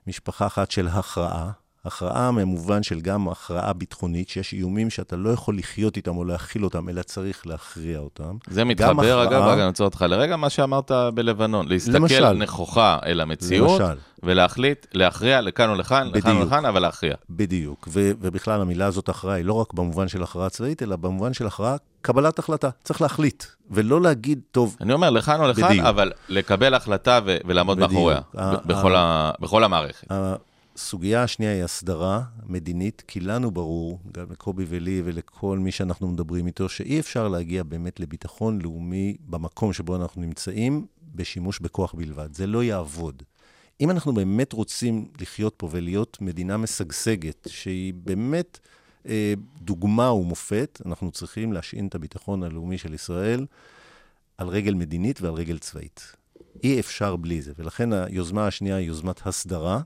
למשפחה 0.06 0.46
אחת 0.46 0.70
של 0.70 0.88
הכרעה. 0.88 1.50
הכרעה 1.86 2.32
במובן 2.32 2.82
של 2.82 3.00
גם 3.00 3.28
הכרעה 3.28 3.72
ביטחונית, 3.72 4.28
שיש 4.28 4.52
איומים 4.52 4.90
שאתה 4.90 5.16
לא 5.16 5.30
יכול 5.30 5.58
לחיות 5.58 5.96
איתם 5.96 6.16
או 6.16 6.24
להכיל 6.24 6.64
אותם, 6.64 6.88
אלא 6.88 7.02
צריך 7.02 7.46
להכריע 7.46 7.98
אותם. 7.98 8.36
זה 8.50 8.64
מתחבר, 8.64 9.20
הכרעה... 9.20 9.22
אגב, 9.24 9.58
אני 9.58 9.66
רוצה 9.66 9.84
אותך 9.84 10.04
לרגע, 10.08 10.36
מה 10.36 10.50
שאמרת 10.50 10.90
בלבנון. 11.14 11.68
להסתכל 11.68 11.96
למשל, 11.98 12.32
נכוחה 12.32 12.98
אל 13.06 13.20
המציאות, 13.20 13.80
למשל. 13.80 13.94
ולהחליט, 14.22 14.86
להכריע 14.94 15.40
לכאן 15.40 15.68
או 15.70 15.74
לכאן, 15.74 16.08
בדיוק, 16.10 16.26
לכאן 16.26 16.36
או 16.36 16.44
לכאן, 16.46 16.64
אבל 16.64 16.82
להכריע. 16.82 17.14
בדיוק, 17.30 17.88
ו- 17.92 18.10
ובכלל 18.20 18.60
המילה 18.60 18.86
הזאת 18.86 19.08
הכרעה 19.08 19.34
היא 19.34 19.44
לא 19.44 19.52
רק 19.52 19.72
במובן 19.74 20.08
של 20.08 20.22
הכרעה 20.22 20.48
צבאית, 20.48 20.82
אלא 20.82 20.96
במובן 20.96 21.32
של 21.34 21.46
הכרעה, 21.46 21.76
קבלת 22.02 22.38
החלטה. 22.38 22.70
צריך 22.84 23.00
להחליט, 23.02 23.44
ולא 23.70 24.00
להגיד, 24.00 24.40
טוב... 24.50 24.76
אני 24.80 24.92
אומר, 24.92 25.10
לכאן 25.10 25.40
או 25.40 25.48
לכאן, 25.48 25.68
בדיוק. 25.68 25.86
אבל 25.86 26.12
לקבל 26.28 26.74
החלטה 26.74 27.20
ו- 27.26 27.36
ולעמוד 27.44 27.78
מאחוריה, 27.78 28.20
בכל, 28.66 28.94
ה- 28.96 29.30
בכל 29.40 29.64
המערכת. 29.64 30.12
הסוגיה 30.76 31.22
השנייה 31.22 31.52
היא 31.52 31.64
הסדרה 31.64 32.22
מדינית, 32.46 33.02
כי 33.06 33.20
לנו 33.20 33.50
ברור, 33.50 34.00
גם 34.12 34.26
לקובי 34.30 34.64
ולי 34.68 35.02
ולכל 35.04 35.58
מי 35.58 35.72
שאנחנו 35.72 36.08
מדברים 36.08 36.46
איתו, 36.46 36.68
שאי 36.68 37.00
אפשר 37.00 37.28
להגיע 37.28 37.62
באמת 37.62 38.00
לביטחון 38.00 38.60
לאומי 38.60 39.16
במקום 39.20 39.72
שבו 39.72 39.96
אנחנו 39.96 40.20
נמצאים, 40.22 40.86
בשימוש 41.14 41.60
בכוח 41.60 41.94
בלבד. 41.94 42.34
זה 42.34 42.46
לא 42.46 42.64
יעבוד. 42.64 43.22
אם 43.80 43.90
אנחנו 43.90 44.14
באמת 44.14 44.52
רוצים 44.52 45.08
לחיות 45.20 45.54
פה 45.56 45.68
ולהיות 45.70 46.18
מדינה 46.20 46.56
משגשגת, 46.56 47.48
שהיא 47.50 47.94
באמת 47.94 48.58
אה, 49.08 49.34
דוגמה 49.62 50.12
ומופת, 50.12 50.80
אנחנו 50.86 51.10
צריכים 51.10 51.52
להשעין 51.52 51.86
את 51.86 51.94
הביטחון 51.94 52.42
הלאומי 52.42 52.78
של 52.78 52.94
ישראל 52.94 53.46
על 54.38 54.48
רגל 54.48 54.74
מדינית 54.74 55.20
ועל 55.20 55.34
רגל 55.34 55.58
צבאית. 55.58 56.16
אי 56.62 56.80
אפשר 56.80 57.16
בלי 57.16 57.42
זה, 57.42 57.52
ולכן 57.58 57.92
היוזמה 57.92 58.46
השנייה 58.46 58.76
היא 58.76 58.86
יוזמת 58.86 59.26
הסדרה. 59.26 59.80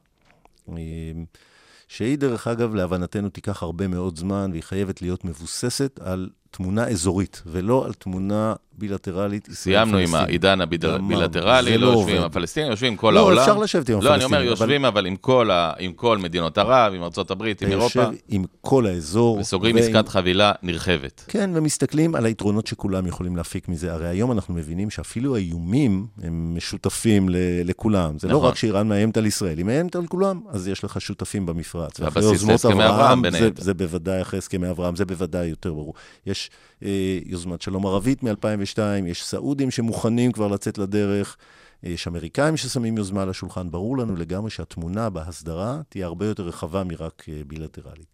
שהיא, 1.89 2.19
דרך 2.19 2.47
אגב, 2.47 2.75
להבנתנו 2.75 3.29
תיקח 3.29 3.63
הרבה 3.63 3.89
מאוד 3.89 4.17
זמן, 4.19 4.49
והיא 4.51 4.63
חייבת 4.63 5.03
להיות 5.03 5.25
מבוססת 5.25 6.01
על 6.03 6.31
תמונה 6.51 6.89
אזורית, 6.89 7.43
ולא 7.47 7.85
על 7.87 7.93
תמונה 7.93 8.55
בילטרלית. 8.79 9.49
סיימנו 9.53 9.99
עם 9.99 10.15
העידן 10.15 10.61
הבילטרלי, 10.61 11.79
לא, 11.79 11.93
לא 11.93 11.93
יושבים 11.93 12.17
עם 12.17 12.23
הפלסטינים, 12.23 12.71
יושבים 12.71 12.93
עם 12.93 12.97
כל 12.97 13.11
לא, 13.11 13.19
העולם. 13.19 13.37
לא, 13.37 13.41
אפשר 13.41 13.57
לשבת 13.57 13.91
עם 13.91 13.99
הפלסטינים. 13.99 14.03
לא, 14.03 14.15
אני 14.15 14.25
אומר, 14.25 14.43
יושבים 14.43 14.85
אבל, 14.85 15.07
עם, 15.07 15.93
כל 15.97 16.19
מדינות 16.19 16.59
ערב, 16.59 16.93
עם 16.95 17.03
ארה"ב, 17.03 17.43
עם 17.43 17.71
אירופה. 17.71 18.01
יושב 18.01 18.19
עם 18.29 18.45
כל 18.61 18.87
האזור. 18.87 19.39
וסוגרים. 19.39 19.77
עסקת 19.77 20.09
חבילה 20.09 20.53
נרחבת. 20.63 21.25
כן, 21.29 21.51
ומסתכלים 21.55 22.15
על 22.15 22.27
היתרונות 22.27 22.67
שכולם 22.67 23.07
יכולים 23.07 23.37
להפיק 23.37 23.69
מזה. 23.69 23.93
הרי 23.93 24.09
היום 24.09 24.33
אנחנו 24.33 24.55
מבינים 24.55 24.91
שאפילו 24.91 25.37
האיומים 25.37 26.07
הם 26.23 26.55
משותפים. 26.57 27.29
לכולם. 27.65 28.19
זה 28.19 28.29
לא 28.29 28.37
נכון. 28.37 28.49
רק 28.49 28.57
שאיראן 28.57 28.89
מאיימת 28.89 29.17
על 29.17 29.27
ישראל, 29.27 29.59
היא 29.59 29.65
מאיימת 29.65 29.97
על 29.97 30.07
כולם, 30.07 30.41
אז 30.49 30.69
יש 30.69 30.85
לך 30.85 31.01
שותפים 31.01 31.47
במפרץ. 31.47 32.01
ואחרי 32.01 32.23
יוזמות 32.23 32.65
אברהם, 32.65 33.31
זה, 33.31 33.51
זה 33.59 33.75
בוודאי, 33.75 34.23
אחרי 34.23 34.39
הסכמי 34.39 34.71
אברהם, 34.71 34.97
זה 34.97 35.05
בוודאי 35.05 35.47
יותר 35.47 35.73
ברור. 35.73 35.95
יש 36.27 36.46
אה, 36.83 37.19
יוזמת 37.27 37.63
שלום 37.63 37.87
ערבית 37.87 38.23
מ-2002, 38.23 38.79
יש 39.07 39.25
סעודים 39.25 39.71
שמוכנים 39.71 40.33
כבר 40.33 40.49
לצאת 40.49 40.79
לדרך, 40.79 41.37
יש 41.83 42.09
אמריקאים 42.09 42.57
ששמים 42.57 42.99
יוזמה 42.99 43.23
על 43.23 43.31
השולחן. 43.31 43.71
ברור 43.71 43.99
לנו 43.99 44.17
לגמרי 44.17 44.51
שהתמונה 44.51 45.11
בהסדרה 45.11 45.81
תהיה 45.89 46.07
הרבה 46.07 46.27
יותר 46.27 46.43
רחבה 46.43 46.85
מרק 46.85 47.25
אה, 47.29 47.41
בילטרלית. 47.47 48.09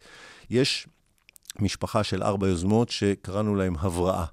יש 0.51 0.87
משפחה 1.59 2.05
של 2.05 2.23
ארבע 2.23 2.49
יוזמות 2.49 2.91
שקראנו 2.91 3.55
להן 3.55 3.75
הבראה. 3.79 4.25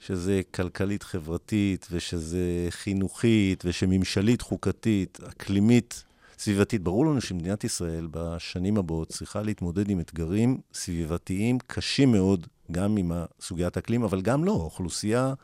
שזה 0.00 0.40
כלכלית 0.54 1.02
חברתית, 1.02 1.86
ושזה 1.90 2.66
חינוכית, 2.70 3.62
ושממשלית 3.66 4.42
חוקתית, 4.42 5.18
אקלימית 5.28 6.04
סביבתית. 6.38 6.82
ברור 6.82 7.06
לנו 7.06 7.20
שמדינת 7.20 7.64
ישראל 7.64 8.08
בשנים 8.10 8.76
הבאות 8.76 9.08
צריכה 9.08 9.42
להתמודד 9.42 9.90
עם 9.90 10.00
אתגרים 10.00 10.58
סביבתיים 10.74 11.58
קשים 11.66 12.12
מאוד 12.12 12.46
גם 12.72 12.96
עם 12.96 13.12
סוגיית 13.40 13.76
האקלים, 13.76 14.02
אבל 14.02 14.20
גם 14.20 14.44
לא. 14.44 14.52
אוכלוסייה 14.52 15.34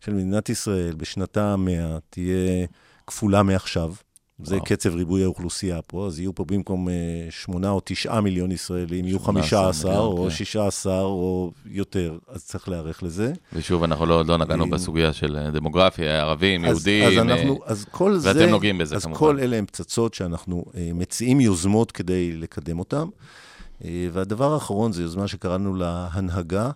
של 0.00 0.14
מדינת 0.14 0.48
ישראל 0.48 0.94
בשנתה 0.94 1.52
המאה 1.52 1.98
תהיה 2.10 2.66
כפולה 3.06 3.42
מעכשיו. 3.42 3.94
זה 4.42 4.54
וואו. 4.54 4.66
קצב 4.66 4.94
ריבוי 4.94 5.24
האוכלוסייה 5.24 5.82
פה, 5.82 6.06
אז 6.06 6.18
יהיו 6.20 6.34
פה 6.34 6.44
במקום 6.44 6.88
אה, 6.88 6.94
שמונה 7.30 7.70
או 7.70 7.80
תשעה 7.84 8.20
מיליון 8.20 8.52
ישראלים, 8.52 9.04
יהיו 9.04 9.18
חמישה 9.18 9.68
עשר 9.68 9.98
או 9.98 10.28
כן. 10.54 10.60
עשר 10.60 11.02
או 11.02 11.52
יותר, 11.66 12.18
אז 12.28 12.44
צריך 12.44 12.68
להיערך 12.68 13.02
לזה. 13.02 13.32
ושוב, 13.52 13.82
אנחנו 13.82 14.06
לא, 14.06 14.24
לא 14.24 14.38
נגענו 14.38 14.64
אה, 14.64 14.70
בסוגיה 14.70 15.12
של 15.12 15.36
אה, 15.36 15.50
דמוגרפיה, 15.50 16.20
ערבים, 16.20 16.64
אז, 16.64 16.86
יהודים, 16.86 17.04
אז 17.04 17.18
אנחנו, 17.18 17.58
אז 17.64 17.86
כל 17.90 18.18
ואתם 18.22 18.38
זה, 18.38 18.46
נוגעים 18.46 18.78
בזה 18.78 18.96
אז 18.96 19.02
כמובן. 19.02 19.16
אז 19.16 19.20
כל 19.20 19.40
אלה 19.40 19.56
הם 19.56 19.66
פצצות 19.66 20.14
שאנחנו 20.14 20.64
מציעים 20.94 21.40
יוזמות 21.40 21.92
כדי 21.92 22.32
לקדם 22.32 22.78
אותן. 22.78 23.04
אה, 23.84 24.08
והדבר 24.12 24.52
האחרון 24.52 24.92
זה 24.92 25.02
יוזמה 25.02 25.28
שקראנו 25.28 25.74
לה 25.74 26.08
הנהגה, 26.12 26.70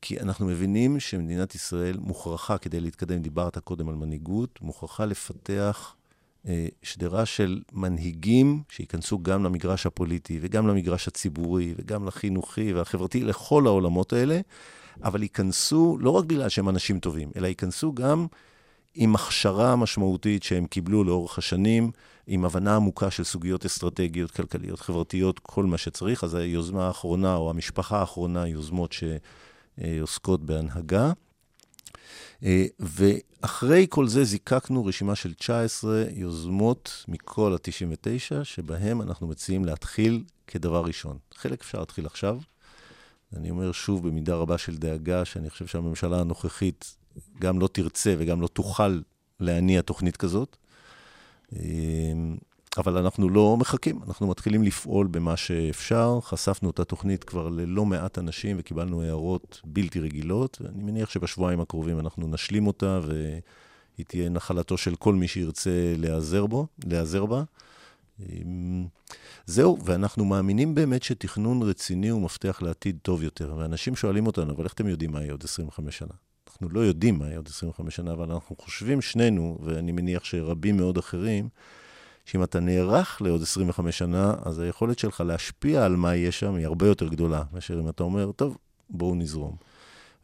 כי 0.00 0.20
אנחנו 0.20 0.46
מבינים 0.46 1.00
שמדינת 1.00 1.54
ישראל 1.54 1.96
מוכרחה, 2.00 2.58
כדי 2.58 2.80
להתקדם, 2.80 3.22
דיברת 3.22 3.58
קודם 3.58 3.88
על 3.88 3.94
מנהיגות, 3.94 4.58
מוכרחה 4.62 5.04
לפתח 5.04 5.94
אה, 6.48 6.66
שדרה 6.82 7.26
של 7.26 7.62
מנהיגים 7.72 8.62
שייכנסו 8.68 9.18
גם 9.22 9.44
למגרש 9.44 9.86
הפוליטי 9.86 10.38
וגם 10.42 10.68
למגרש 10.68 11.08
הציבורי 11.08 11.74
וגם 11.76 12.06
לחינוכי 12.06 12.72
והחברתי, 12.72 13.24
לכל 13.24 13.66
העולמות 13.66 14.12
האלה, 14.12 14.40
אבל 15.02 15.22
ייכנסו 15.22 15.98
לא 16.00 16.10
רק 16.10 16.24
בגלל 16.24 16.48
שהם 16.48 16.68
אנשים 16.68 16.98
טובים, 16.98 17.30
אלא 17.36 17.46
ייכנסו 17.46 17.92
גם 17.92 18.26
עם 18.94 19.14
הכשרה 19.14 19.76
משמעותית 19.76 20.42
שהם 20.42 20.66
קיבלו 20.66 21.04
לאורך 21.04 21.38
השנים, 21.38 21.90
עם 22.26 22.44
הבנה 22.44 22.76
עמוקה 22.76 23.10
של 23.10 23.24
סוגיות 23.24 23.66
אסטרטגיות, 23.66 24.30
כלכליות, 24.30 24.80
חברתיות, 24.80 25.38
כל 25.38 25.64
מה 25.64 25.78
שצריך. 25.78 26.24
אז 26.24 26.34
היוזמה 26.34 26.86
האחרונה, 26.86 27.36
או 27.36 27.50
המשפחה 27.50 28.00
האחרונה, 28.00 28.48
יוזמות 28.48 28.94
שעוסקות 29.78 30.44
בהנהגה. 30.44 31.12
ואחרי 32.80 33.86
כל 33.88 34.08
זה 34.08 34.24
זיקקנו 34.24 34.86
רשימה 34.86 35.14
של 35.14 35.34
19 35.34 36.04
יוזמות 36.14 37.04
מכל 37.08 37.52
ה-99, 37.54 38.44
שבהם 38.44 39.02
אנחנו 39.02 39.26
מציעים 39.26 39.64
להתחיל 39.64 40.24
כדבר 40.46 40.84
ראשון. 40.84 41.18
חלק 41.34 41.60
אפשר 41.60 41.80
להתחיל 41.80 42.06
עכשיו. 42.06 42.38
אני 43.36 43.50
אומר 43.50 43.72
שוב, 43.72 44.08
במידה 44.08 44.34
רבה 44.34 44.58
של 44.58 44.76
דאגה, 44.76 45.24
שאני 45.24 45.50
חושב 45.50 45.66
שהממשלה 45.66 46.20
הנוכחית 46.20 46.96
גם 47.40 47.60
לא 47.60 47.68
תרצה 47.72 48.14
וגם 48.18 48.40
לא 48.40 48.46
תוכל 48.46 49.00
להניע 49.40 49.82
תוכנית 49.82 50.16
כזאת. 50.16 50.56
אמ, 51.60 52.36
אבל 52.76 52.98
אנחנו 52.98 53.28
לא 53.28 53.56
מחכים, 53.56 54.00
אנחנו 54.06 54.26
מתחילים 54.26 54.62
לפעול 54.62 55.06
במה 55.06 55.36
שאפשר. 55.36 56.18
חשפנו 56.22 56.70
את 56.70 56.80
התוכנית 56.80 57.24
כבר 57.24 57.48
ללא 57.48 57.84
מעט 57.84 58.18
אנשים 58.18 58.56
וקיבלנו 58.60 59.02
הערות 59.02 59.60
בלתי 59.64 60.00
רגילות, 60.00 60.58
ואני 60.60 60.82
מניח 60.82 61.10
שבשבועיים 61.10 61.60
הקרובים 61.60 62.00
אנחנו 62.00 62.28
נשלים 62.28 62.66
אותה 62.66 63.00
היא 63.98 64.06
תהיה 64.06 64.28
נחלתו 64.28 64.76
של 64.76 64.96
כל 64.96 65.14
מי 65.14 65.28
שירצה 65.28 65.94
להיעזר 65.98 66.46
בו, 66.46 66.66
להיעזר 66.84 67.26
בה. 67.26 67.42
אמ, 68.20 68.86
זהו, 69.46 69.78
ואנחנו 69.84 70.24
מאמינים 70.24 70.74
באמת 70.74 71.02
שתכנון 71.02 71.62
רציני 71.62 72.08
הוא 72.08 72.22
מפתח 72.22 72.58
לעתיד 72.62 72.98
טוב 73.02 73.22
יותר. 73.22 73.54
ואנשים 73.58 73.96
שואלים 73.96 74.26
אותנו, 74.26 74.52
אבל 74.52 74.64
איך 74.64 74.72
אתם 74.72 74.86
יודעים 74.86 75.12
מה 75.12 75.20
יהיה 75.20 75.32
עוד 75.32 75.44
25 75.44 75.98
שנה? 75.98 76.14
אנחנו 76.54 76.68
לא 76.68 76.80
יודעים 76.80 77.18
מה 77.18 77.26
יהיה 77.26 77.36
עוד 77.36 77.48
25 77.48 77.96
שנה, 77.96 78.12
אבל 78.12 78.32
אנחנו 78.32 78.56
חושבים 78.56 79.02
שנינו, 79.02 79.58
ואני 79.62 79.92
מניח 79.92 80.24
שרבים 80.24 80.76
מאוד 80.76 80.98
אחרים, 80.98 81.48
שאם 82.24 82.42
אתה 82.42 82.60
נערך 82.60 83.22
לעוד 83.22 83.42
25 83.42 83.98
שנה, 83.98 84.34
אז 84.42 84.58
היכולת 84.58 84.98
שלך 84.98 85.20
להשפיע 85.20 85.84
על 85.84 85.96
מה 85.96 86.16
יהיה 86.16 86.32
שם 86.32 86.54
היא 86.54 86.66
הרבה 86.66 86.86
יותר 86.86 87.08
גדולה, 87.08 87.42
מאשר 87.52 87.80
אם 87.80 87.88
אתה 87.88 88.02
אומר, 88.02 88.32
טוב, 88.32 88.58
בואו 88.90 89.14
נזרום. 89.14 89.56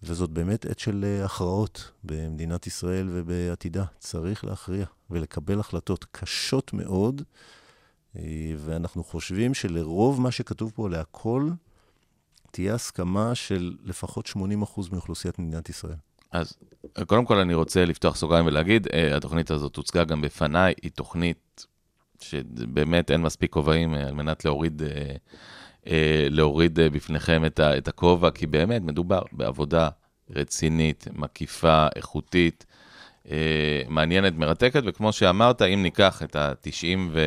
וזאת 0.02 0.30
באמת 0.30 0.66
עת 0.66 0.78
של 0.78 1.04
אה, 1.04 1.24
הכרעות 1.24 1.90
במדינת 2.04 2.66
ישראל 2.66 3.08
ובעתידה. 3.10 3.84
צריך 3.98 4.44
להכריע 4.44 4.86
ולקבל 5.10 5.60
החלטות 5.60 6.06
קשות 6.12 6.72
מאוד, 6.72 7.22
אה, 8.16 8.22
ואנחנו 8.56 9.04
חושבים 9.04 9.54
שלרוב 9.54 10.20
מה 10.20 10.30
שכתוב 10.30 10.72
פה, 10.74 10.88
להכל, 10.88 11.50
תהיה 12.50 12.74
הסכמה 12.74 13.34
של 13.34 13.76
לפחות 13.84 14.26
80% 14.26 14.36
מאוכלוסיית 14.92 15.38
מדינת 15.38 15.68
ישראל. 15.68 15.96
אז 16.32 16.52
קודם 17.06 17.24
כל 17.24 17.38
אני 17.38 17.54
רוצה 17.54 17.84
לפתוח 17.84 18.16
סוגריים 18.16 18.46
ולהגיד, 18.46 18.86
אה, 18.92 19.16
התוכנית 19.16 19.50
הזאת 19.50 19.76
הוצגה 19.76 20.04
גם 20.04 20.20
בפניי, 20.20 20.74
היא 20.82 20.90
תוכנית 20.90 21.66
שבאמת 22.20 23.10
אין 23.10 23.22
מספיק 23.22 23.52
כובעים 23.52 23.94
על 23.94 24.12
מנת 24.12 24.44
להוריד 24.44 24.82
אה, 25.86 26.26
להוריד 26.30 26.80
אה, 26.80 26.90
בפניכם 26.90 27.42
את 27.60 27.88
הכובע, 27.88 28.30
כי 28.30 28.46
באמת 28.46 28.82
מדובר 28.82 29.22
בעבודה 29.32 29.88
רצינית, 30.30 31.06
מקיפה, 31.12 31.86
איכותית, 31.96 32.66
אה, 33.30 33.82
מעניינת, 33.88 34.32
מרתקת, 34.36 34.82
וכמו 34.86 35.12
שאמרת, 35.12 35.62
אם 35.62 35.82
ניקח 35.82 36.22
את 36.22 36.36
ה-90 36.36 36.98
ו... 37.12 37.20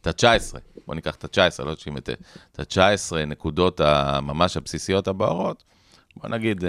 את 0.00 0.06
ה-19, 0.24 0.58
בוא 0.86 0.94
ניקח 0.94 1.14
את 1.14 1.24
ה-19, 1.24 1.64
לא 1.64 1.74
99, 1.74 2.14
את 2.52 2.76
ה-19 2.76 3.16
נקודות 3.26 3.80
הממש 3.80 4.56
הבסיסיות 4.56 5.08
הבוערות, 5.08 5.64
בוא 6.16 6.28
נגיד 6.28 6.64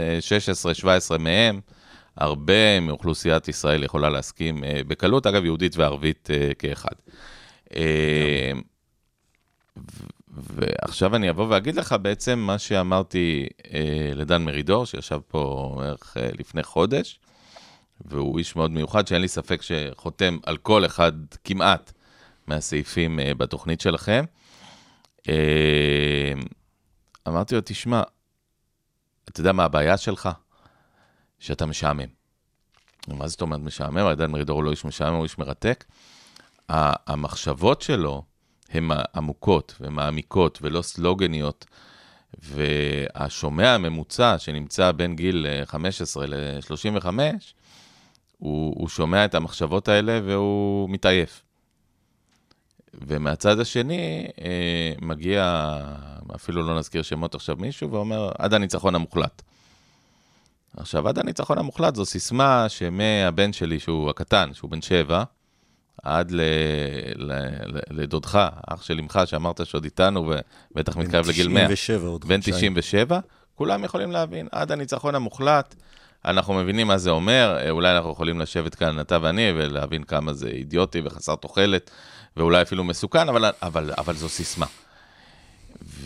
16-17 1.14 1.18
מהם, 1.18 1.60
הרבה 2.18 2.80
מאוכלוסיית 2.80 3.48
ישראל 3.48 3.84
יכולה 3.84 4.10
להסכים 4.10 4.64
בקלות, 4.88 5.28
אגב, 5.28 5.46
יהודית 5.46 5.78
וערבית 5.78 6.30
כאחד. 6.60 6.96
ועכשיו 10.38 11.16
אני 11.16 11.30
אבוא 11.30 11.48
ואגיד 11.50 11.76
לך 11.76 11.96
בעצם 12.02 12.40
מה 12.40 12.58
שאמרתי 12.58 13.48
אה, 13.74 14.12
לדן 14.16 14.44
מרידור, 14.44 14.86
שישב 14.86 15.20
פה 15.28 15.76
בערך 15.78 16.18
אה, 16.18 16.30
לפני 16.40 16.64
חודש, 16.64 17.20
והוא 18.02 18.40
איש 18.40 18.56
מאוד 18.56 18.72
מיוחד, 18.72 19.08
שאין 19.08 19.22
לי 19.22 19.28
ספק 19.28 19.62
שחותם 19.62 20.38
על 20.46 20.58
כל 20.58 20.86
אחד 20.86 21.12
כמעט 21.44 21.92
מהסעיפים 22.48 23.20
אה, 23.20 23.34
בתוכנית 23.34 23.82
שלכם. 23.82 24.26
אה, 25.30 26.34
אמרתי 27.28 27.56
לו, 27.56 27.62
תשמע, 27.66 28.02
אתה 29.38 29.42
יודע 29.42 29.52
מה 29.52 29.64
הבעיה 29.64 29.98
שלך? 29.98 30.30
שאתה 31.40 31.66
משעמם. 31.66 32.08
מה 33.08 33.28
זאת 33.28 33.42
אומרת 33.42 33.60
משעמם? 33.60 34.14
דן 34.14 34.32
מרידור 34.32 34.56
הוא 34.56 34.64
לא 34.64 34.72
איש 34.72 34.86
משעמם, 34.86 35.16
הוא 35.16 35.24
איש 35.24 35.38
מרתק. 35.38 35.86
המחשבות 36.70 37.82
שלו, 37.82 38.24
הן 38.70 38.90
עמוקות 39.16 39.76
ומעמיקות 39.82 40.60
ולא 40.62 40.82
סלוגניות, 40.82 41.66
והשומע 42.40 43.74
הממוצע 43.74 44.38
שנמצא 44.38 44.92
בין 44.92 45.16
גיל 45.16 45.48
15 45.66 46.24
אה, 46.24 46.28
ל-35, 46.30 47.08
הוא, 48.38 48.74
הוא 48.78 48.90
שומע 48.90 49.26
את 49.26 49.36
המחשבות 49.36 49.88
האלה 49.88 50.20
והוא 50.24 50.90
מתעייף. 50.90 51.44
ומהצד 52.94 53.60
השני, 53.60 54.28
אה, 54.42 54.94
מגיע, 55.02 55.74
אפילו 56.36 56.68
לא 56.68 56.78
נזכיר 56.78 57.02
שמות 57.02 57.36
עכשיו 57.36 57.56
מישהו, 57.60 57.92
ואומר, 57.92 58.32
עד 58.38 58.54
הניצחון 58.54 58.96
המוחלט. 58.96 59.42
עכשיו, 60.78 61.08
עד 61.08 61.20
הניצחון 61.20 61.58
המוחלט 61.58 61.96
זו 61.96 62.06
סיסמה 62.06 62.66
שמהבן 62.70 63.54
שלי, 63.54 63.80
שהוא 63.80 64.10
הקטן, 64.10 64.54
שהוא 64.54 64.72
בן 64.72 64.82
שבע, 64.82 65.24
עד 66.04 66.32
ל, 66.32 66.42
ל, 67.16 67.32
ל, 67.66 67.80
לדודך, 67.90 68.40
אח 68.68 68.82
של 68.82 69.00
אמך, 69.00 69.20
שאמרת 69.26 69.66
שעוד 69.66 69.84
איתנו, 69.84 70.34
ובטח 70.72 70.98
מתקרב 70.98 71.28
לגיל 71.28 71.48
100. 71.48 71.68
בן 71.68 71.74
97 71.74 72.08
עוד 72.08 72.26
בן 72.26 72.40
97, 72.42 73.20
כולם 73.56 73.84
יכולים 73.84 74.12
להבין, 74.12 74.48
עד 74.52 74.72
הניצחון 74.72 75.16
המוחלט, 75.16 75.76
אנחנו 76.26 76.54
מבינים 76.54 76.88
מה 76.88 76.98
זה 76.98 77.10
אומר, 77.10 77.70
אולי 77.70 77.96
אנחנו 77.96 78.12
יכולים 78.12 78.40
לשבת 78.40 78.76
כאן, 78.76 79.00
אתה 79.00 79.18
ואני, 79.22 79.52
ולהבין 79.56 80.04
כמה 80.04 80.34
זה 80.34 80.48
אידיוטי 80.48 81.02
וחסר 81.06 81.36
תוחלת, 81.36 81.92
ואולי 82.38 82.62
אפילו 82.62 82.84
מסוכן, 82.84 83.30
אבל, 83.30 83.52
אבל, 83.62 83.92
אבל 83.98 84.16
זו 84.16 84.30
סיסמה. 84.30 84.66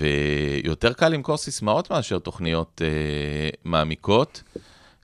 ויותר 0.02 0.94
קל 0.94 1.10
למכור 1.10 1.38
סיסמאות 1.38 1.92
מאשר 1.92 2.20
תוכניות 2.20 2.82
אה, 2.86 3.50
מעמיקות. 3.66 4.44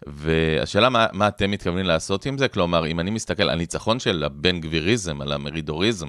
והשאלה 0.08 0.90
מה, 0.90 1.08
מה 1.14 1.28
אתם 1.28 1.52
מתכוונים 1.52 1.86
לעשות 1.86 2.26
עם 2.26 2.38
זה, 2.38 2.48
כלומר, 2.48 2.88
אם 2.88 3.00
אני 3.00 3.12
מסתכל 3.12 3.44
על 3.44 3.50
הניצחון 3.50 4.00
של 4.00 4.24
הבן 4.24 4.60
גביריזם, 4.60 5.22
על 5.22 5.32
המרידוריזם, 5.32 6.08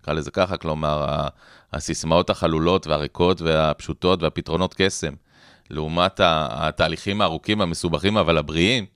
נקרא 0.00 0.14
לזה 0.14 0.30
ככה, 0.30 0.56
כלומר, 0.56 1.26
הסיסמאות 1.72 2.30
החלולות 2.30 2.86
והריקות 2.86 3.40
והפשוטות 3.40 4.22
והפתרונות 4.22 4.74
קסם, 4.78 5.14
לעומת 5.70 6.20
התהליכים 6.24 7.20
הארוכים, 7.20 7.60
המסובכים, 7.60 8.16
אבל 8.16 8.38
הבריאים, 8.38 8.86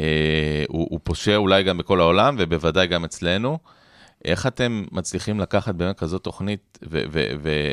אה, 0.00 0.64
הוא, 0.68 0.86
הוא 0.90 1.00
פושע 1.02 1.36
אולי 1.36 1.62
גם 1.62 1.78
בכל 1.78 2.00
העולם, 2.00 2.36
ובוודאי 2.38 2.86
גם 2.86 3.04
אצלנו. 3.04 3.58
איך 4.26 4.46
אתם 4.46 4.84
מצליחים 4.92 5.40
לקחת 5.40 5.74
באמת 5.74 5.98
כזאת 5.98 6.24
תוכנית 6.24 6.78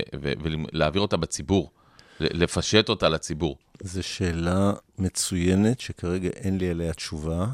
ולהעביר 0.09 1.01
אותה 1.01 1.17
בציבור, 1.17 1.71
לפשט 2.19 2.89
אותה 2.89 3.09
לציבור? 3.09 3.57
זו 3.83 4.03
שאלה 4.03 4.73
מצוינת, 4.97 5.79
שכרגע 5.79 6.29
אין 6.29 6.57
לי 6.57 6.69
עליה 6.69 6.93
תשובה, 6.93 7.47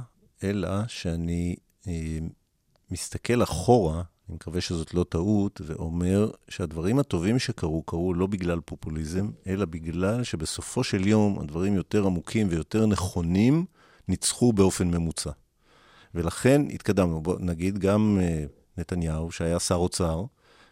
אלא 0.43 0.69
שאני 0.87 1.55
אה, 1.87 2.17
מסתכל 2.91 3.43
אחורה, 3.43 4.01
אני 4.29 4.35
מקווה 4.35 4.61
שזאת 4.61 4.93
לא 4.93 5.05
טעות, 5.09 5.61
ואומר 5.65 6.31
שהדברים 6.49 6.99
הטובים 6.99 7.39
שקרו, 7.39 7.83
קרו 7.83 8.13
לא 8.13 8.27
בגלל 8.27 8.59
פופוליזם, 8.65 9.29
אלא 9.47 9.65
בגלל 9.65 10.23
שבסופו 10.23 10.83
של 10.83 11.07
יום 11.07 11.39
הדברים 11.39 11.75
יותר 11.75 12.05
עמוקים 12.05 12.47
ויותר 12.49 12.85
נכונים 12.85 13.65
ניצחו 14.07 14.53
באופן 14.53 14.87
ממוצע. 14.87 15.31
ולכן 16.15 16.61
התקדמנו. 16.73 17.21
בוא 17.21 17.35
נגיד 17.39 17.77
גם 17.77 18.19
אה, 18.21 18.45
נתניהו, 18.79 19.31
שהיה 19.31 19.59
שר 19.59 19.75
אוצר, 19.75 20.23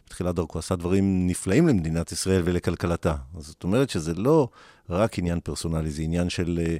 בתחילת 0.06 0.34
דרכו 0.34 0.58
עשה 0.58 0.76
דברים 0.76 1.26
נפלאים 1.26 1.68
למדינת 1.68 2.12
ישראל 2.12 2.42
ולכלכלתה. 2.44 3.14
זאת 3.38 3.64
אומרת 3.64 3.90
שזה 3.90 4.14
לא 4.14 4.48
רק 4.90 5.18
עניין 5.18 5.40
פרסונלי, 5.40 5.90
זה 5.90 6.02
עניין 6.02 6.30
של, 6.30 6.60
אה, 6.66 6.76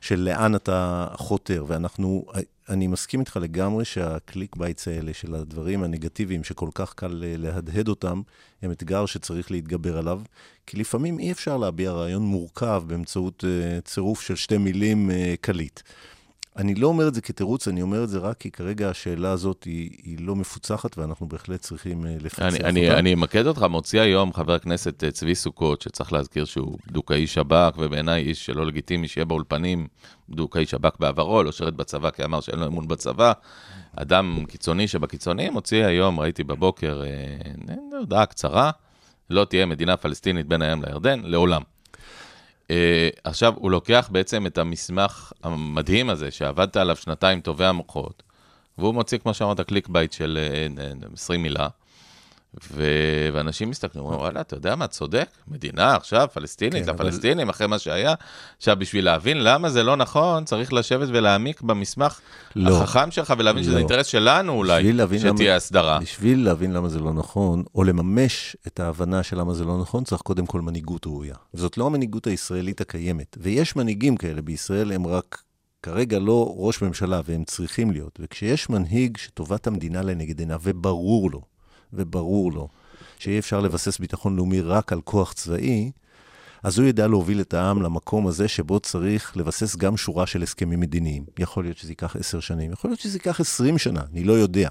של 0.00 0.20
לאן 0.20 0.54
אתה 0.54 1.08
חותר. 1.14 1.64
ואנחנו, 1.68 2.26
אני 2.68 2.86
מסכים 2.86 3.20
איתך 3.20 3.38
לגמרי 3.42 3.84
שה 3.84 4.11
click 4.11 4.56
baits 4.56 4.88
האלה 4.88 5.14
של 5.14 5.34
הדברים 5.34 5.82
הנגטיביים, 5.82 6.44
שכל 6.44 6.68
כך 6.74 6.94
קל 6.94 7.24
אה, 7.26 7.34
להדהד 7.36 7.88
אותם, 7.88 8.22
הם 8.62 8.70
אתגר 8.70 9.06
שצריך 9.06 9.50
להתגבר 9.50 9.98
עליו. 9.98 10.20
כי 10.66 10.76
לפעמים 10.76 11.18
אי 11.18 11.32
אפשר 11.32 11.56
להביע 11.56 11.92
רעיון 11.92 12.22
מורכב 12.22 12.82
באמצעות 12.86 13.44
אה, 13.44 13.80
צירוף 13.84 14.20
של 14.20 14.36
שתי 14.36 14.58
מילים 14.58 15.10
אה, 15.10 15.12
קליט. 15.40 15.80
אני 16.58 16.74
לא 16.74 16.86
אומר 16.88 17.08
את 17.08 17.14
זה 17.14 17.20
כתירוץ, 17.20 17.68
אני 17.68 17.82
אומר 17.82 18.04
את 18.04 18.08
זה 18.08 18.18
רק 18.18 18.38
כי 18.38 18.50
כרגע 18.50 18.90
השאלה 18.90 19.30
הזאת 19.30 19.64
היא, 19.64 19.90
היא 20.02 20.16
לא 20.20 20.36
מפוצחת, 20.36 20.98
ואנחנו 20.98 21.28
בהחלט 21.28 21.60
צריכים 21.60 22.04
uh, 22.04 22.24
לפצח 22.24 22.42
אני, 22.42 22.56
אותה. 22.56 22.68
אני, 22.68 22.90
אני 22.90 23.14
אמקד 23.14 23.46
אותך, 23.46 23.62
מוציא 23.62 24.00
היום 24.00 24.32
חבר 24.32 24.54
הכנסת 24.54 25.04
uh, 25.04 25.10
צבי 25.10 25.34
סוכות, 25.34 25.82
שצריך 25.82 26.12
להזכיר 26.12 26.44
שהוא 26.44 26.78
בדוקאי 26.86 27.26
שב"כ, 27.26 27.78
ובעיניי 27.78 28.22
איש 28.22 28.46
שלא 28.46 28.66
לגיטימי 28.66 29.08
שיהיה 29.08 29.24
באולפנים 29.24 29.86
בדוקאי 30.28 30.66
שב"כ 30.66 30.96
בעברו, 31.00 31.42
לא 31.42 31.52
שירת 31.52 31.74
בצבא 31.74 32.10
כי 32.10 32.24
אמר 32.24 32.40
שאין 32.40 32.58
לו 32.58 32.66
אמון 32.66 32.88
בצבא. 32.88 33.32
אדם 33.96 34.44
קיצוני 34.48 34.88
שבקיצונים, 34.88 35.52
מוציא 35.52 35.84
היום, 35.84 36.20
ראיתי 36.20 36.44
בבוקר, 36.44 37.02
uh, 37.68 37.72
הודעה 37.98 38.26
קצרה, 38.26 38.70
לא 39.30 39.44
תהיה 39.44 39.66
מדינה 39.66 39.96
פלסטינית 39.96 40.46
בין 40.46 40.62
הים 40.62 40.82
לירדן, 40.82 41.20
לעולם. 41.24 41.62
אה, 42.66 42.70
עכשיו, 43.24 43.54
הוא 43.56 43.70
לוקח 43.70 44.08
בעצם 44.12 44.46
את 44.46 44.58
המסמך 44.58 45.32
המדהים 45.42 46.10
הזה, 46.10 46.30
שעבדת 46.30 46.76
עליו 46.76 46.96
שנתיים 46.96 47.40
טובי 47.40 47.64
המוחות, 47.64 48.22
והוא 48.78 48.94
מוציא, 48.94 49.18
כמו 49.18 49.34
שאמרת, 49.34 49.60
click 49.60 49.88
bait 49.88 50.12
של 50.12 50.38
אה, 51.02 51.12
20 51.14 51.42
מילה, 51.42 51.68
ו... 52.72 52.84
ואנשים 53.32 53.70
מסתכלים, 53.70 54.04
אומרים, 54.04 54.20
וואלה, 54.20 54.40
אתה 54.40 54.56
יודע 54.56 54.76
מה, 54.76 54.86
צודק, 54.86 55.28
מדינה 55.48 55.96
עכשיו, 55.96 56.28
פלסטינית, 56.32 56.84
כן, 56.84 56.94
לפלסטינים, 56.94 57.40
אבל... 57.40 57.50
אחרי 57.50 57.66
מה 57.66 57.78
שהיה. 57.78 58.14
עכשיו, 58.56 58.76
בשביל 58.78 59.04
להבין 59.04 59.42
למה 59.42 59.70
זה 59.70 59.82
לא 59.82 59.96
נכון, 59.96 60.44
צריך 60.44 60.72
לשבת 60.72 61.08
ולהעמיק 61.08 61.62
במסמך 61.62 62.20
לא, 62.56 62.82
החכם 62.82 63.10
שלך, 63.10 63.34
ולהבין 63.38 63.64
לא. 63.64 63.68
שזה 63.68 63.78
אינטרס 63.78 64.06
שלנו 64.06 64.52
אולי, 64.52 64.92
שתהיה 65.18 65.32
למה, 65.32 65.54
הסדרה. 65.54 65.98
בשביל 65.98 66.44
להבין 66.44 66.72
למה 66.72 66.88
זה 66.88 66.98
לא 66.98 67.12
נכון, 67.12 67.64
או 67.74 67.84
לממש 67.84 68.56
את 68.66 68.80
ההבנה 68.80 69.22
של 69.22 69.38
למה 69.38 69.54
זה 69.54 69.64
לא 69.64 69.80
נכון, 69.80 70.04
צריך 70.04 70.22
קודם 70.22 70.46
כל 70.46 70.60
מנהיגות 70.60 71.06
ראויה. 71.06 71.36
וזאת 71.54 71.78
לא 71.78 71.86
המנהיגות 71.86 72.26
הישראלית 72.26 72.80
הקיימת. 72.80 73.36
ויש 73.40 73.76
מנהיגים 73.76 74.16
כאלה 74.16 74.42
בישראל, 74.42 74.92
הם 74.92 75.06
רק 75.06 75.42
כרגע 75.82 76.18
לא 76.18 76.54
ראש 76.56 76.82
ממשלה, 76.82 77.20
והם 77.24 77.44
צריכים 77.44 77.90
להיות. 77.90 78.18
וכשיש 78.22 78.70
מנהיג 78.70 79.16
שטובת 79.16 79.66
המדינה 79.66 80.02
לנגד 80.02 80.38
עיניו, 80.38 80.60
וברור 80.62 81.30
לו, 81.30 81.42
וברור 81.96 82.52
לו, 82.52 82.68
שאי 83.18 83.38
אפשר 83.38 83.60
לבסס 83.60 83.98
ביטחון 83.98 84.36
לאומי 84.36 84.60
רק 84.60 84.92
על 84.92 85.00
כוח 85.00 85.32
צבאי, 85.32 85.90
אז 86.62 86.78
הוא 86.78 86.88
ידע 86.88 87.06
להוביל 87.06 87.40
את 87.40 87.54
העם 87.54 87.82
למקום 87.82 88.26
הזה 88.26 88.48
שבו 88.48 88.80
צריך 88.80 89.36
לבסס 89.36 89.76
גם 89.76 89.96
שורה 89.96 90.26
של 90.26 90.42
הסכמים 90.42 90.80
מדיניים. 90.80 91.24
יכול 91.38 91.64
להיות 91.64 91.76
שזה 91.76 91.92
ייקח 91.92 92.16
עשר 92.16 92.40
שנים, 92.40 92.72
יכול 92.72 92.90
להיות 92.90 93.00
שזה 93.00 93.16
ייקח 93.16 93.40
עשרים 93.40 93.78
שנה, 93.78 94.00
אני 94.12 94.24
לא 94.24 94.32
יודע. 94.32 94.68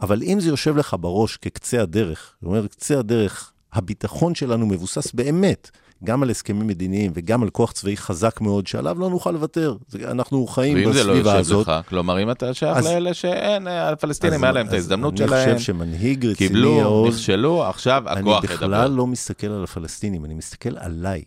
אבל 0.00 0.22
אם 0.22 0.40
זה 0.40 0.48
יושב 0.48 0.76
לך 0.76 0.96
בראש 1.00 1.36
כקצה 1.36 1.82
הדרך, 1.82 2.34
זאת 2.40 2.46
אומרת, 2.46 2.70
קצה 2.70 2.98
הדרך, 2.98 3.52
הביטחון 3.72 4.34
שלנו 4.34 4.66
מבוסס 4.66 5.12
באמת 5.12 5.70
גם 6.04 6.22
על 6.22 6.30
הסכמים 6.30 6.66
מדיניים 6.66 7.12
וגם 7.14 7.42
על 7.42 7.50
כוח 7.50 7.72
צבאי 7.72 7.96
חזק 7.96 8.40
מאוד, 8.40 8.66
שעליו 8.66 8.98
לא 8.98 9.10
נוכל 9.10 9.30
לוותר. 9.30 9.76
אנחנו 10.04 10.46
חיים 10.46 10.90
בסביבה 10.90 10.90
הזאת. 10.90 11.06
ואם 11.06 11.24
זה 11.24 11.32
לא 11.32 11.58
יושב 11.58 11.70
לך, 11.70 11.88
כלומר, 11.88 12.22
אם 12.22 12.30
אתה 12.30 12.54
שייך 12.54 12.76
אז, 12.76 12.86
לאלה 12.86 13.14
שאין, 13.14 13.66
הפלסטינים, 13.66 14.44
היה 14.44 14.52
להם 14.52 14.66
את 14.66 14.72
ההזדמנות 14.72 15.16
שלהם. 15.16 15.48
אני 15.48 15.54
חושב 15.54 15.64
שמנהיג 15.64 16.26
רציני, 16.26 16.48
קיבלו, 16.48 17.06
נכשלו, 17.08 17.64
עכשיו 17.64 18.02
הכוח 18.06 18.18
ידבר. 18.18 18.38
אני 18.38 18.46
בכלל 18.46 18.90
לא 18.90 19.06
מסתכל 19.06 19.46
על 19.46 19.64
הפלסטינים, 19.64 20.24
אני 20.24 20.34
מסתכל 20.34 20.76
עליי. 20.76 21.22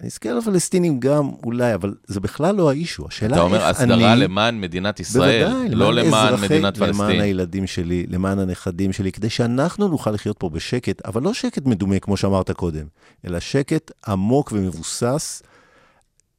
אני 0.00 0.08
אסתכל 0.08 0.28
על 0.28 0.38
הפלסטינים 0.38 1.00
גם, 1.00 1.30
אולי, 1.44 1.74
אבל 1.74 1.94
זה 2.06 2.20
בכלל 2.20 2.54
לא 2.54 2.70
האישו. 2.70 3.06
השאלה 3.08 3.36
איך 3.36 3.44
אני... 3.46 3.56
אתה 3.56 3.56
אומר, 3.56 3.70
הסדרה 3.70 4.14
למען 4.14 4.60
מדינת 4.60 5.00
ישראל, 5.00 5.48
בוודאי, 5.48 5.68
לא 5.74 5.94
למען 5.94 6.34
אזרחי, 6.34 6.46
מדינת 6.46 6.76
פלסטין. 6.76 6.94
למען 6.94 7.20
הילדים 7.20 7.66
שלי, 7.66 8.06
למען 8.08 8.38
הנכדים 8.38 8.92
שלי, 8.92 9.12
כדי 9.12 9.30
שאנחנו 9.30 9.88
נוכל 9.88 10.10
לחיות 10.10 10.38
פה 10.38 10.50
בשקט, 10.50 11.06
אבל 11.06 11.22
לא 11.22 11.34
שקט 11.34 11.66
מדומה, 11.66 11.98
כמו 11.98 12.16
שאמרת 12.16 12.50
קודם, 12.50 12.86
אלא 13.26 13.40
שקט 13.40 13.90
עמוק 14.06 14.52
ומבוסס. 14.52 15.42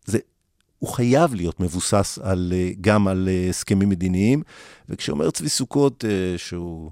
זה, 0.06 0.18
הוא 0.80 0.90
חייב 0.90 1.34
להיות 1.34 1.60
מבוסס 1.60 2.20
על, 2.24 2.54
גם 2.82 3.08
על 3.08 3.30
הסכמים 3.50 3.90
מדיניים. 3.90 4.42
וכשאומר 4.90 5.32
צבי 5.32 5.50
סוכות, 5.50 6.06
אה, 6.06 6.38
שהוא... 6.38 6.92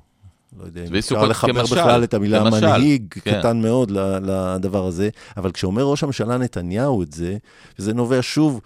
לא 0.60 0.66
יודע 0.66 0.86
אם 0.86 0.96
אפשר 0.96 1.26
לחבר 1.26 1.54
כמשל, 1.54 1.76
בכלל 1.76 2.04
את 2.04 2.14
המילה 2.14 2.40
כמשל, 2.40 2.68
מנהיג, 2.68 3.14
כן. 3.22 3.40
קטן 3.40 3.62
מאוד 3.62 3.92
לדבר 3.92 4.86
הזה, 4.86 5.10
אבל 5.38 5.52
כשאומר 5.52 5.84
ראש 5.84 6.04
הממשלה 6.04 6.38
נתניהו 6.38 7.04
את 7.04 7.14
זה, 7.14 7.38
וזה 7.80 7.94
נובע 7.94 8.20
שוב, 8.22 8.62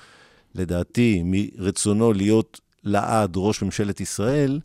לדעתי, 0.55 1.21
מרצונו 1.25 2.13
להיות 2.13 2.61
לעד 2.83 3.33
ראש 3.35 3.61
ממשלת 3.61 4.01
ישראל, 4.01 4.59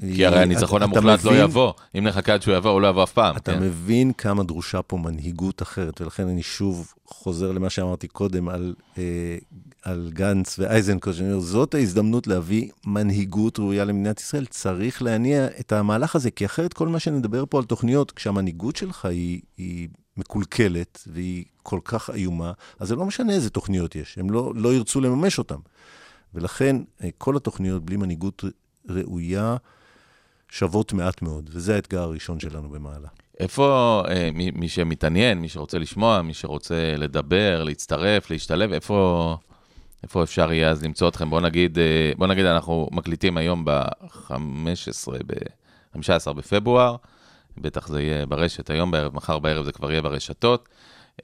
כי 0.00 0.26
הרי 0.26 0.42
הניצחון 0.42 0.82
המוחלט 0.82 1.24
לא 1.24 1.42
יבוא, 1.42 1.72
אם 1.98 2.06
נחכה 2.06 2.34
עד 2.34 2.42
שהוא 2.42 2.54
יבוא, 2.54 2.70
הוא 2.70 2.80
לא 2.80 2.88
יבוא 2.88 3.04
אף 3.04 3.12
פעם. 3.12 3.36
אתה 3.36 3.52
כן. 3.52 3.62
מבין 3.62 4.12
כמה 4.12 4.42
דרושה 4.42 4.82
פה 4.82 4.96
מנהיגות 4.96 5.62
אחרת, 5.62 6.00
ולכן 6.00 6.28
אני 6.28 6.42
שוב 6.42 6.94
חוזר 7.06 7.52
למה 7.52 7.70
שאמרתי 7.70 8.08
קודם 8.08 8.48
על, 8.48 8.74
אה, 8.98 9.36
על 9.82 10.10
גנץ 10.14 10.58
ואייזנקוט, 10.58 11.14
שאני 11.14 11.28
אומר, 11.28 11.40
זאת 11.40 11.74
ההזדמנות 11.74 12.26
להביא 12.26 12.70
מנהיגות 12.86 13.58
ראויה 13.58 13.84
למדינת 13.84 14.20
ישראל. 14.20 14.46
צריך 14.46 15.02
להניע 15.02 15.46
את 15.60 15.72
המהלך 15.72 16.16
הזה, 16.16 16.30
כי 16.30 16.46
אחרת 16.46 16.72
כל 16.72 16.88
מה 16.88 16.98
שנדבר 16.98 17.44
פה 17.48 17.58
על 17.58 17.64
תוכניות, 17.64 18.10
כשהמנהיגות 18.10 18.76
שלך 18.76 19.04
היא, 19.04 19.40
היא 19.56 19.88
מקולקלת 20.16 21.08
והיא 21.12 21.44
כל 21.62 21.80
כך 21.84 22.10
איומה, 22.10 22.52
אז 22.80 22.88
זה 22.88 22.96
לא 22.96 23.04
משנה 23.04 23.32
איזה 23.32 23.50
תוכניות 23.50 23.96
יש, 23.96 24.18
הם 24.18 24.30
לא, 24.30 24.52
לא 24.56 24.74
ירצו 24.74 25.00
לממש 25.00 25.38
אותן. 25.38 25.56
ולכן 26.34 26.76
אה, 27.04 27.08
כל 27.18 27.36
התוכניות 27.36 27.84
בלי 27.84 27.96
מנהיגות 27.96 28.44
ראויה, 28.88 29.56
שוות 30.52 30.92
מעט 30.92 31.22
מאוד, 31.22 31.50
וזה 31.52 31.74
האתגר 31.74 32.02
הראשון 32.02 32.40
שלנו 32.40 32.68
במעלה. 32.68 33.08
איפה, 33.40 34.02
אה, 34.08 34.30
מי, 34.34 34.50
מי 34.50 34.68
שמתעניין, 34.68 35.38
מי 35.38 35.48
שרוצה 35.48 35.78
לשמוע, 35.78 36.22
מי 36.22 36.34
שרוצה 36.34 36.94
לדבר, 36.98 37.64
להצטרף, 37.64 38.30
להשתלב, 38.30 38.72
איפה, 38.72 39.36
איפה 40.02 40.22
אפשר 40.22 40.52
יהיה 40.52 40.70
אז 40.70 40.84
למצוא 40.84 41.08
אתכם? 41.08 41.30
בוא 41.30 41.40
נגיד, 41.40 41.78
אה, 41.78 42.12
בוא 42.16 42.26
נגיד, 42.26 42.44
אנחנו 42.44 42.88
מקליטים 42.92 43.36
היום 43.36 43.64
ב-15, 43.64 44.32
ב-15 45.26 46.32
בפברואר, 46.32 46.96
בטח 47.58 47.88
זה 47.88 48.02
יהיה 48.02 48.26
ברשת 48.26 48.70
היום 48.70 48.90
בערב, 48.90 49.14
מחר 49.14 49.38
בערב 49.38 49.64
זה 49.64 49.72
כבר 49.72 49.90
יהיה 49.90 50.02
ברשתות. 50.02 50.68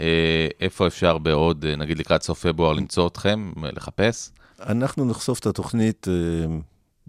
אה, 0.01 0.49
איפה 0.61 0.87
אפשר 0.87 1.19
בעוד, 1.19 1.65
אה, 1.65 1.77
נגיד 1.77 1.99
לקראת 1.99 2.23
סוף 2.23 2.47
פברואר, 2.47 2.73
למצוא 2.73 3.09
אתכם, 3.09 3.53
לחפש? 3.63 4.31
אנחנו 4.61 5.05
נחשוף 5.05 5.39
את 5.39 5.47
התוכנית 5.47 6.07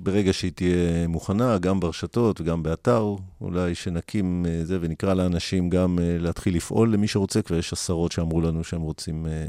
ברגע 0.04 0.34
שהיא 0.34 0.52
תהיה 0.56 1.08
מוכנה, 1.08 1.58
גם 1.58 1.80
ברשתות 1.80 2.42
וגם 2.42 2.64
באתר, 2.64 3.16
אולי 3.42 3.76
שנקים 3.76 4.46
אה, 4.50 4.66
זה 4.66 4.78
ונקרא 4.82 5.14
לאנשים 5.14 5.70
גם 5.70 6.00
אה, 6.02 6.16
להתחיל 6.20 6.56
לפעול 6.56 6.94
למי 6.94 7.08
שרוצה, 7.08 7.42
כבר 7.42 7.58
יש 7.58 7.74
עשרות 7.74 8.12
שאמרו 8.12 8.42
לנו 8.42 8.64
שהם 8.64 8.82
רוצים, 8.82 9.26
אה, 9.26 9.46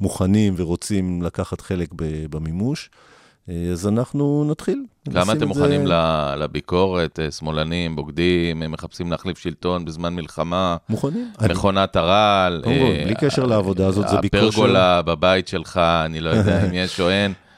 מוכנים 0.00 0.54
ורוצים 0.56 1.22
לקחת 1.22 1.60
חלק 1.60 1.88
במימוש. 2.30 2.90
אז 3.72 3.88
אנחנו 3.88 4.44
נתחיל. 4.50 4.84
למה 5.08 5.32
אתם 5.32 5.48
מוכנים 5.48 5.86
זה... 5.86 5.92
לביקורת? 6.36 7.18
שמאלנים, 7.30 7.96
בוגדים, 7.96 8.72
מחפשים 8.72 9.10
להחליף 9.10 9.38
שלטון 9.38 9.84
בזמן 9.84 10.14
מלחמה? 10.14 10.76
מוכנים. 10.88 11.30
מכונת 11.50 11.96
הרעל. 11.96 12.62
בלי 13.04 13.14
קשר 13.14 13.46
לעבודה 13.46 13.86
הזאת, 13.86 14.08
זה 14.08 14.16
ביקור 14.16 14.40
של... 14.40 14.48
הפרגולה 14.48 15.02
בבית 15.02 15.48
שלך, 15.48 15.80
אני 16.04 16.20
לא 16.20 16.30
יודע 16.30 16.66
אם 16.66 16.74
יש 16.74 17.00
או 17.00 17.10
אין. 17.10 17.32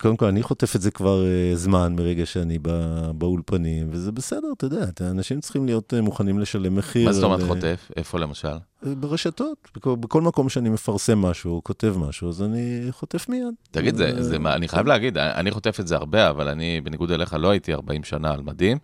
קודם 0.00 0.16
כל, 0.16 0.26
אני 0.26 0.42
חוטף 0.42 0.76
את 0.76 0.80
זה 0.80 0.90
כבר 0.90 1.22
uh, 1.22 1.56
זמן 1.56 1.96
מרגע 1.96 2.26
שאני 2.26 2.58
בא, 2.58 3.12
באולפנים, 3.12 3.86
וזה 3.90 4.12
בסדר, 4.12 4.48
אתה 4.56 4.66
יודע, 4.66 4.86
אנשים 5.00 5.40
צריכים 5.40 5.66
להיות 5.66 5.92
uh, 5.92 6.00
מוכנים 6.00 6.38
לשלם 6.38 6.74
מחיר. 6.74 7.06
מה 7.06 7.12
זאת 7.12 7.24
אומרת. 7.24 7.42
חוטף? 7.42 7.90
איפה 7.96 8.18
למשל? 8.18 8.56
ברשתות, 8.82 9.68
בכל, 9.76 9.96
בכל 9.96 10.22
מקום 10.22 10.48
שאני 10.48 10.68
מפרסם 10.68 11.18
משהו, 11.18 11.60
כותב 11.64 11.94
משהו, 11.98 12.28
אז 12.28 12.42
אני 12.42 12.86
חוטף 12.90 13.28
מיד. 13.28 13.54
תגיד, 13.70 13.96
זה, 13.96 14.22
זה, 14.22 14.36
אני 14.36 14.68
חייב 14.68 14.86
להגיד, 14.86 15.18
אני 15.18 15.50
חוטף 15.50 15.80
את 15.80 15.86
זה 15.86 15.96
הרבה, 15.96 16.30
אבל 16.30 16.48
אני, 16.48 16.80
בניגוד 16.80 17.10
אליך, 17.10 17.36
לא 17.38 17.50
הייתי 17.50 17.74
40 17.74 18.04
שנה 18.04 18.32
על 18.32 18.40
מדים. 18.40 18.78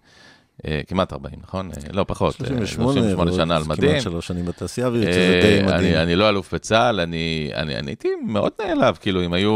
אה, 0.67 0.81
כמעט 0.87 1.13
40, 1.13 1.35
נכון? 1.43 1.71
אה, 1.71 1.93
לא, 1.93 2.05
פחות. 2.09 2.35
38, 2.35 2.93
38 2.93 3.33
שנה 3.33 3.57
על 3.57 3.63
מדים. 3.67 3.91
כמעט 3.91 4.03
שלוש 4.03 4.27
שנים 4.27 4.45
בתעשייה 4.45 4.87
האווירית, 4.87 5.09
שזה 5.15 5.41
די 5.43 5.63
מדהים. 5.67 5.97
אני, 5.97 6.17
לא 6.17 6.29
אלוף 6.29 6.55
בצה"ל, 6.55 7.01
אני, 7.01 7.51
אני, 7.55 7.77
אני 7.77 7.91
הייתי 7.91 8.09
מאוד 8.27 8.53
נעלב, 8.65 8.99
כאילו, 9.01 9.25
אם 9.25 9.33
היו 9.33 9.53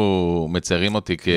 מציירים 0.49 0.95
אותי 0.95 1.17
כ... 1.17 1.29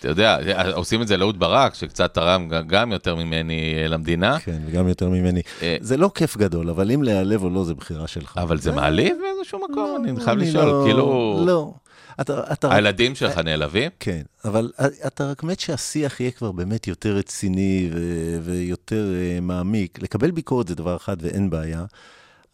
אתה 0.00 0.08
יודע, 0.08 0.38
עושים 0.74 1.02
את 1.02 1.08
זה 1.08 1.16
לאהוד 1.16 1.38
ברק, 1.38 1.74
שקצת 1.74 2.14
תרם 2.14 2.48
גם 2.66 2.92
יותר 2.92 3.14
ממני 3.14 3.74
למדינה. 3.88 4.38
כן, 4.38 4.58
וגם 4.66 4.88
יותר 4.88 5.08
ממני. 5.08 5.40
זה 5.80 5.96
לא 5.96 6.10
כיף 6.14 6.36
גדול, 6.36 6.70
אבל 6.70 6.90
אם 6.90 7.02
להיעלב 7.02 7.44
או 7.44 7.50
לא, 7.50 7.64
זה 7.64 7.74
בחירה 7.74 8.06
שלך. 8.06 8.38
אבל 8.42 8.58
זה 8.58 8.72
מעליב 8.72 9.16
באיזשהו 9.22 9.60
מקום, 9.70 10.04
אני 10.04 10.20
חייב 10.20 10.38
לשאול, 10.38 10.64
לא- 10.64 10.82
כאילו... 10.86 11.42
לא. 11.46 11.72
אתה, 12.20 12.52
אתה 12.52 12.74
הילדים 12.74 13.10
רק... 13.12 13.16
שלך 13.18 13.38
נעלבים? 13.38 13.90
כן, 14.00 14.22
אבל 14.44 14.72
אתה 15.06 15.30
רק 15.30 15.42
מת 15.42 15.60
שהשיח 15.60 16.20
יהיה 16.20 16.30
כבר 16.30 16.52
באמת 16.52 16.86
יותר 16.86 17.16
רציני 17.16 17.90
ו- 17.92 18.38
ויותר 18.42 19.06
uh, 19.06 19.40
מעמיק. 19.40 20.02
לקבל 20.02 20.30
ביקורת 20.30 20.68
זה 20.68 20.74
דבר 20.74 20.96
אחד 20.96 21.16
ואין 21.20 21.50
בעיה, 21.50 21.84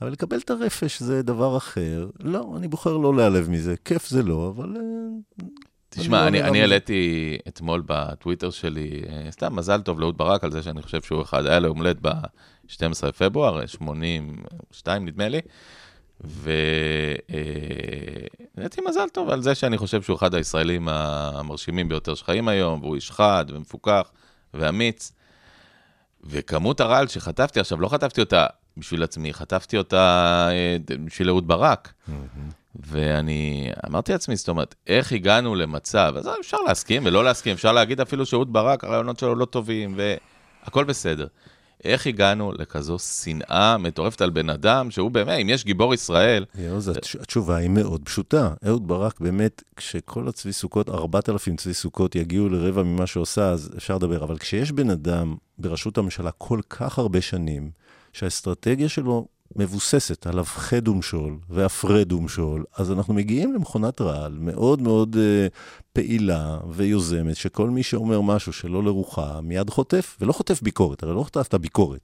אבל 0.01 0.13
לקבל 0.13 0.39
את 0.39 0.51
הרפש 0.51 1.03
זה 1.03 1.23
דבר 1.23 1.57
אחר. 1.57 2.07
לא, 2.21 2.55
אני 2.57 2.69
בוחר 2.69 2.97
לא 2.97 3.17
להיעלב 3.17 3.51
מזה. 3.51 3.75
כיף 3.85 4.09
זה 4.09 4.23
לא, 4.23 4.53
אבל... 4.57 4.77
Uh, 4.77 5.45
תשמע, 5.89 6.29
אני, 6.29 6.43
אני 6.43 6.61
העליתי 6.61 7.39
אתמול 7.49 7.83
בטוויטר 7.87 8.51
שלי, 8.51 9.03
סתם 9.31 9.57
מזל 9.57 9.81
טוב 9.81 10.01
לאהוד 10.01 10.19
ברק 10.19 10.45
על 10.45 10.51
זה 10.51 10.63
שאני 10.63 10.83
חושב 10.83 11.03
שהוא 11.03 11.23
אחד, 11.23 11.47
היה 11.47 11.59
לו 11.59 11.69
יום 11.69 11.79
הולדת 11.79 11.99
ב-12 12.03 13.07
בפברואר, 13.07 13.67
82 13.67 15.07
נדמה 15.07 15.29
לי. 15.29 15.41
ונהייתי 18.55 18.81
מזל 18.89 19.09
טוב 19.13 19.31
על 19.31 19.43
זה 19.43 19.55
שאני 19.55 19.79
חושב 19.79 20.03
שהוא 20.03 20.17
אחד 20.17 20.35
הישראלים 20.35 20.89
המרשימים 20.89 21.89
ביותר 21.89 22.15
שחיים 22.15 22.49
היום, 22.49 22.81
והוא 22.83 22.95
איש 22.95 23.11
חד 23.11 23.45
ומפוקח 23.49 24.11
ואמיץ. 24.55 25.13
וכמות 26.25 26.81
הרעל 26.81 27.09
שחטפתי, 27.09 27.61
עכשיו 27.61 27.81
לא 27.81 27.89
חטפתי 27.89 28.21
אותה 28.21 28.47
בשביל 28.77 29.03
עצמי, 29.03 29.33
חטפתי 29.33 29.79
אותה 29.79 30.49
אה, 30.51 30.77
בשביל 31.05 31.29
אהוד 31.29 31.49
ברק. 31.49 31.93
ואני 32.75 33.71
אמרתי 33.87 34.13
לעצמי, 34.13 34.37
זאת 34.37 34.49
אומרת, 34.49 34.75
איך 34.87 35.13
הגענו 35.13 35.55
למצב, 35.55 36.15
אז 36.17 36.29
אפשר 36.41 36.57
להסכים 36.69 37.03
ולא 37.07 37.25
להסכים, 37.25 37.53
אפשר 37.53 37.73
להגיד 37.73 38.01
אפילו 38.01 38.27
שאהוד 38.27 38.53
ברק, 38.53 38.85
הרעיונות 38.85 39.19
שלו 39.19 39.35
לא 39.35 39.45
טובים, 39.45 39.99
והכל 40.65 40.85
בסדר. 40.85 41.27
איך 41.85 42.07
הגענו 42.07 42.53
לכזו 42.53 42.99
שנאה 42.99 43.79
מטורפת 43.79 44.21
על 44.21 44.31
בן 44.31 44.51
אדם, 44.51 44.91
שהוא 44.91 45.11
באמת, 45.11 45.39
אם 45.43 45.49
יש 45.49 45.65
גיבור 45.65 45.95
ישראל... 45.95 46.45
יואו, 46.59 46.81
זה... 46.81 46.93
התשובה 47.21 47.57
היא 47.57 47.71
מאוד 47.71 48.01
פשוטה. 48.05 48.55
אהוד 48.67 48.89
ברק, 48.89 49.21
באמת, 49.21 49.63
כשכל 49.77 50.29
הצבי 50.29 50.53
סוכות, 50.53 50.89
4,000 50.89 51.57
צבי 51.57 51.75
סוכות 51.75 52.15
יגיעו 52.17 52.49
לרבע 52.49 52.83
ממה 52.83 53.07
שעושה, 53.07 53.49
אז 53.49 53.71
אפשר 53.77 53.97
לדבר. 53.97 54.25
אבל 54.25 54.39
כשיש 54.39 54.73
בן 54.73 54.91
אדם 54.91 55.37
בראשות 55.59 55.99
הממשלה 55.99 56.31
כל 56.31 56.61
כך 56.71 56.99
הרבה 56.99 57.21
שנים, 57.21 57.71
שהאסטרטגיה 58.13 58.89
שלו 58.89 59.27
מבוססת 59.57 60.27
על 60.27 60.39
הפחד 60.39 60.89
ומשול 60.89 61.37
והפרד 61.51 62.13
ומשול, 62.13 62.65
אז 62.77 62.93
אנחנו 62.93 63.15
מגיעים 63.15 63.55
למכונת 63.55 64.01
רעל 64.01 64.37
מאוד 64.41 64.83
מאוד 64.83 65.17
uh, 65.17 65.53
פעילה 65.93 66.59
ויוזמת, 66.71 67.37
שכל 67.37 67.71
מי 67.71 67.83
שאומר 67.83 68.21
משהו 68.21 68.53
שלא 68.53 68.85
לרוחה, 68.85 69.41
מיד 69.43 69.71
חוטף, 69.71 70.17
ולא 70.21 70.33
חוטף 70.33 70.63
ביקורת, 70.63 71.03
הרי 71.03 71.15
לא 71.15 71.25
חטפת 71.25 71.55
ביקורת, 71.55 72.01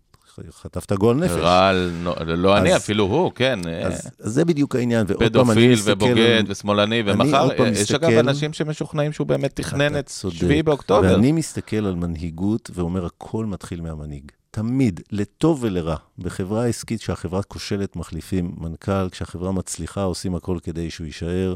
חטפת 0.51 0.93
גועל 0.93 1.17
נפש. 1.17 1.31
רעל, 1.33 1.91
לא, 2.03 2.15
לא 2.27 2.59
אני, 2.59 2.71
אז- 2.75 2.77
אפילו 2.83 3.05
הוא, 3.05 3.33
כן. 3.35 3.59
אה, 3.69 3.87
אז, 3.87 4.11
אז 4.21 4.33
זה 4.33 4.45
בדיוק 4.45 4.77
העניין, 4.77 5.07
ועוד 5.09 5.33
פעם 5.33 5.51
אני 5.51 5.57
פדופיל 5.61 5.73
מסתכל... 5.73 5.93
ובוגד 5.93 6.17
על- 6.39 6.45
ושמאלני, 6.49 7.01
אני 7.01 7.13
ומחר, 7.13 7.49
פעם 7.57 7.67
יש 7.73 7.91
אגב 7.93 8.09
מסתכל- 8.11 8.19
אנשים 8.19 8.53
שמשוכנעים 8.53 9.13
שהוא 9.13 9.27
באמת 9.27 9.57
תכנן 9.57 9.99
את 9.99 10.07
צודק. 10.07 10.37
7 10.37 10.63
באוקטובר. 10.63 11.13
ואני 11.13 11.33
מסתכל 11.33 11.77
על 11.87 11.95
מנהיגות 11.95 12.71
ואומר, 12.75 13.07
הכל 13.07 13.47
מתחיל 13.47 13.81
מהמנהיג. 13.81 14.33
תמיד, 14.57 15.01
לטוב 15.13 15.59
ולרע. 15.63 15.97
בחברה 16.19 16.67
עסקית, 16.67 17.01
כשהחברה 17.01 17.43
כושלת, 17.43 17.97
מחליפים 17.97 18.55
מנכ"ל, 18.59 19.09
כשהחברה 19.11 19.53
מצליחה, 19.53 20.03
עושים 20.03 20.35
הכל 20.35 20.59
כדי 20.63 20.91
שהוא 20.91 21.07
יישאר. 21.07 21.55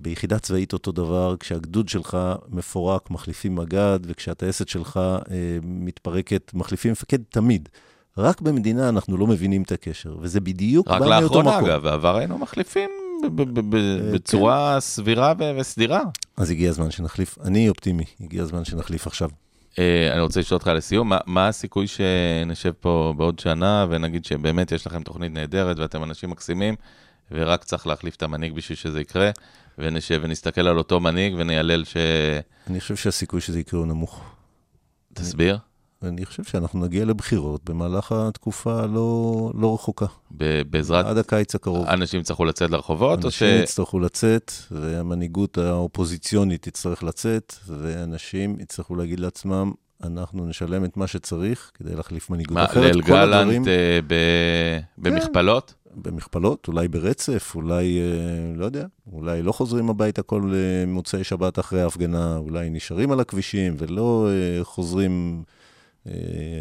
ביחידה 0.00 0.38
צבאית 0.38 0.72
אותו 0.72 0.92
דבר, 0.92 1.34
כשהגדוד 1.40 1.88
שלך 1.88 2.18
מפורק, 2.48 3.10
מחליפים 3.10 3.54
מג"ד, 3.54 3.98
וכשהטייסת 4.02 4.68
שלך 4.68 4.96
אה, 4.96 5.58
מתפרקת, 5.62 6.50
מחליפים 6.54 6.92
מפקד, 6.92 7.18
תמיד. 7.28 7.68
רק 8.18 8.40
במדינה 8.40 8.88
אנחנו 8.88 9.16
לא 9.16 9.26
מבינים 9.26 9.62
את 9.62 9.72
הקשר, 9.72 10.16
וזה 10.20 10.40
בדיוק 10.40 10.88
רק 10.88 11.00
בא 11.00 11.06
מאותו 11.06 11.24
לאחרונה, 11.24 11.58
מקום. 11.58 11.70
אגב, 11.70 11.82
בעבר 11.82 12.16
היינו 12.16 12.38
מחליפים 12.38 12.90
אה, 13.24 13.28
בצורה 14.12 14.80
סבירה 14.80 15.32
וסדירה. 15.58 16.00
אז 16.36 16.50
הגיע 16.50 16.70
הזמן 16.70 16.90
שנחליף, 16.90 17.38
אני 17.44 17.68
אופטימי, 17.68 18.04
הגיע 18.20 18.42
הזמן 18.42 18.64
שנחליף 18.64 19.06
עכשיו. 19.06 19.30
אה, 19.80 20.12
אני 20.12 20.20
רוצה 20.20 20.40
לשאול 20.40 20.56
אותך 20.58 20.66
לסיום, 20.66 21.08
מה- 21.08 21.18
מה 21.26 21.48
הסיכוי 21.48 21.86
שנשב 21.86 22.72
פה 22.80 23.14
בעוד 23.16 23.38
שנה 23.38 23.86
ונגיד 23.90 24.24
שבאמת 24.24 24.72
יש 24.72 24.86
לכם 24.86 25.02
תוכנית 25.02 25.32
נהדרת 25.32 25.78
ואתם 25.78 26.04
אנשים 26.04 26.30
מקסימים, 26.30 26.74
ורק 27.30 27.64
צריך 27.64 27.86
להחליף 27.86 28.16
את 28.16 28.22
המנהיג 28.22 28.52
בשביל 28.52 28.76
שזה 28.78 29.00
יקרה, 29.00 29.30
ונשב 29.78 30.20
ונסתכל 30.22 30.60
על 30.68 30.78
אותו 30.78 31.00
מנהיג 31.00 31.34
וניילל 31.38 31.84
ש... 31.84 31.96
אני 32.70 32.80
חושב 32.80 32.96
שהסיכוי 32.96 33.40
שזה 33.40 33.60
יקרה 33.60 33.80
הוא 33.80 33.86
נמוך. 33.86 34.24
תסביר. 35.14 35.58
אני 36.02 36.26
חושב 36.26 36.44
שאנחנו 36.44 36.80
נגיע 36.84 37.04
לבחירות 37.04 37.70
במהלך 37.70 38.12
התקופה 38.12 38.82
הלא, 38.82 39.50
לא 39.54 39.74
רחוקה, 39.74 40.06
בעזרת 40.70 41.06
עד 41.06 41.18
הקיץ 41.18 41.54
הקרוב. 41.54 41.86
אנשים 41.86 42.20
יצטרכו 42.20 42.44
לצאת 42.44 42.70
לרחובות, 42.70 43.24
או 43.24 43.30
ש... 43.30 43.42
אנשים 43.42 43.62
יצטרכו 43.62 44.00
לצאת, 44.00 44.52
והמנהיגות 44.70 45.58
האופוזיציונית 45.58 46.62
תצטרך 46.62 47.02
לצאת, 47.02 47.54
ואנשים 47.66 48.56
יצטרכו 48.60 48.96
להגיד 48.96 49.20
לעצמם, 49.20 49.72
אנחנו 50.04 50.46
נשלם 50.46 50.84
את 50.84 50.96
מה 50.96 51.06
שצריך 51.06 51.70
כדי 51.74 51.94
להחליף 51.94 52.30
מנהיגות 52.30 52.54
מה, 52.54 52.64
אחרת. 52.64 52.94
ליל 52.94 53.02
כל 53.02 53.12
הדברים 53.12 53.64
גלנט 53.64 53.68
אה, 53.68 54.00
ב- 54.06 54.80
במכפלות? 54.98 55.74
במכפלות, 55.94 56.68
אולי 56.68 56.88
ברצף, 56.88 57.52
אולי, 57.54 58.00
אה, 58.00 58.56
לא 58.56 58.64
יודע, 58.64 58.86
אולי 59.12 59.42
לא 59.42 59.52
חוזרים 59.52 59.90
הביתה 59.90 60.22
כל 60.22 60.52
אה, 60.54 60.86
מוצאי 60.86 61.24
שבת 61.24 61.58
אחרי 61.58 61.82
ההפגנה, 61.82 62.36
אולי 62.36 62.70
נשארים 62.70 63.12
על 63.12 63.20
הכבישים 63.20 63.74
ולא 63.78 64.28
אה, 64.30 64.64
חוזרים... 64.64 65.42
אה, 66.06 66.60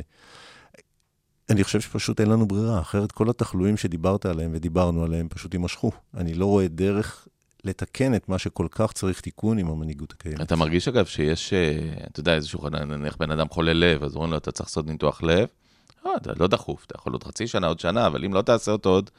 אני 1.49 1.63
חושב 1.63 1.81
שפשוט 1.81 2.21
אין 2.21 2.29
לנו 2.29 2.47
ברירה, 2.47 2.79
אחרת 2.79 3.11
כל 3.11 3.29
התחלואים 3.29 3.77
שדיברת 3.77 4.25
עליהם 4.25 4.51
ודיברנו 4.53 5.03
עליהם 5.03 5.27
פשוט 5.29 5.53
יימשכו. 5.53 5.91
אני 6.17 6.33
לא 6.33 6.45
רואה 6.45 6.67
דרך 6.67 7.27
לתקן 7.63 8.15
את 8.15 8.29
מה 8.29 8.37
שכל 8.37 8.67
כך 8.71 8.93
צריך 8.93 9.21
תיקון 9.21 9.57
עם 9.57 9.67
המנהיגות 9.67 10.11
הקיימת. 10.11 10.41
אתה 10.41 10.55
מרגיש, 10.55 10.87
אגב, 10.87 11.05
שיש, 11.05 11.53
אה, 11.53 11.79
אתה 12.11 12.19
יודע, 12.19 12.35
איזשהו, 12.35 12.69
נניח 12.69 13.15
בן 13.19 13.31
אדם 13.31 13.49
חולה 13.49 13.73
לב, 13.73 14.03
אז 14.03 14.15
אומרים 14.15 14.31
לו, 14.31 14.37
אתה 14.37 14.51
צריך 14.51 14.69
לעשות 14.69 14.87
ניתוח 14.87 15.23
לב. 15.23 15.47
לא, 16.05 16.15
אתה 16.17 16.31
לא 16.39 16.47
דחוף, 16.47 16.85
אתה 16.85 16.95
יכול 16.97 17.13
עוד 17.13 17.23
חצי 17.23 17.47
שנה, 17.47 17.67
עוד 17.67 17.79
שנה, 17.79 18.07
אבל 18.07 18.25
אם 18.25 18.33
לא 18.33 18.41
תעשה 18.41 18.71
אותו 18.71 18.89
עוד 18.89 19.09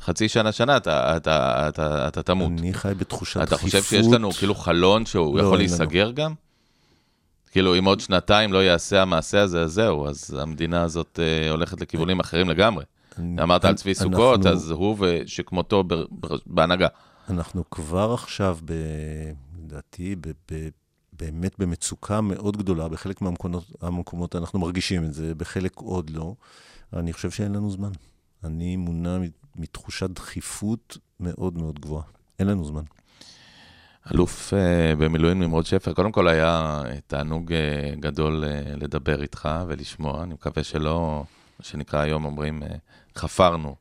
חצי 0.00 0.28
שנה, 0.28 0.52
שנה, 0.52 0.76
אתה, 0.76 1.16
אתה, 1.16 1.68
אתה, 1.68 2.08
אתה 2.08 2.22
תמות. 2.22 2.52
אני 2.58 2.74
חי 2.74 2.92
בתחושת 2.98 3.42
אתה 3.42 3.56
דחיפות. 3.56 3.80
חושב 3.80 3.82
שיש 3.82 4.06
לנו 4.12 4.32
כאילו 4.32 4.54
חלון 4.54 5.06
שהוא 5.06 5.38
לא, 5.38 5.42
יכול. 5.42 5.58
להיסגר 5.58 6.10
גם? 6.10 6.34
כאילו, 7.48 7.78
אם 7.78 7.84
עוד 7.84 8.00
שנתיים 8.00 8.52
לא 8.52 8.64
יעשה 8.64 9.02
המעשה 9.02 9.40
הזה, 9.42 9.60
אז 9.62 9.72
זהו, 9.72 10.06
אז 10.06 10.36
המדינה 10.40 10.82
הזאת 10.82 11.18
אה, 11.22 11.50
הולכת 11.50 11.80
לכיוונים 11.80 12.20
אחרים 12.20 12.48
לגמרי. 12.50 12.84
אני- 13.18 13.42
אמרת 13.42 13.64
על 13.64 13.74
צבי 13.74 13.94
סוכות, 13.94 14.36
אנחנו- 14.38 14.50
אז 14.52 14.70
הוא 14.70 14.96
ושכמותו 15.00 15.84
ב- 15.84 15.94
ב- 15.94 16.06
בהנהגה. 16.46 16.88
אנחנו 17.30 17.70
כבר 17.70 18.12
עכשיו, 18.14 18.58
ב... 18.64 18.72
לדעתי, 19.64 20.16
ב... 20.16 20.28
ב... 20.52 20.68
באמת 21.12 21.58
במצוקה 21.58 22.20
מאוד 22.20 22.56
גדולה, 22.56 22.88
בחלק 22.88 23.22
מהמקומות 23.22 23.64
המקומות 23.80 24.36
אנחנו 24.36 24.58
מרגישים 24.58 25.04
את 25.04 25.14
זה, 25.14 25.34
בחלק 25.34 25.76
עוד 25.76 26.10
לא. 26.10 26.34
אני 26.92 27.12
חושב 27.12 27.30
שאין 27.30 27.52
לנו 27.52 27.70
זמן. 27.70 27.90
אני 28.44 28.76
מונע 28.76 29.18
מתחושת 29.56 30.10
דחיפות 30.10 30.98
מאוד 31.20 31.58
מאוד 31.58 31.78
גבוהה. 31.80 32.02
אין 32.38 32.46
לנו 32.46 32.64
זמן. 32.64 32.82
אלוף 34.14 34.52
uh, 34.52 34.96
במילואים 34.98 35.42
נמרוד 35.42 35.66
שפר, 35.66 35.92
קודם 35.92 36.12
כל 36.12 36.28
היה 36.28 36.82
אה, 36.86 36.92
תענוג 37.06 37.52
uh, 37.52 38.00
גדול 38.00 38.44
uh, 38.44 38.76
לדבר 38.82 39.22
איתך 39.22 39.48
ולשמוע, 39.68 40.22
אני 40.22 40.34
מקווה 40.34 40.64
שלא, 40.64 41.24
מה 41.60 41.64
שנקרא 41.64 42.00
היום 42.00 42.24
אומרים, 42.24 42.62
uh, 42.62 42.66
חפרנו 43.20 43.76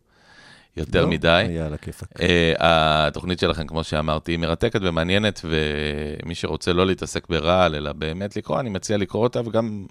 יותר 0.77 1.01
לא, 1.01 1.11
מדי. 1.11 1.45
היה 1.49 1.65
על 1.65 1.73
הכיפאק. 1.73 2.09
Uh, 2.13 2.21
התוכנית 2.59 3.39
שלכם, 3.39 3.67
כמו 3.67 3.83
שאמרתי, 3.83 4.31
היא 4.31 4.39
מרתקת 4.39 4.79
ומעניינת, 4.83 5.41
ומי 5.43 6.35
שרוצה 6.35 6.73
לא 6.73 6.85
להתעסק 6.85 7.27
ברעל, 7.29 7.75
אלא 7.75 7.93
באמת 7.93 8.37
לקרוא, 8.37 8.59
אני 8.59 8.69
מציע 8.69 8.97
לקרוא 8.97 9.23
אותה, 9.23 9.41
וגם 9.45 9.85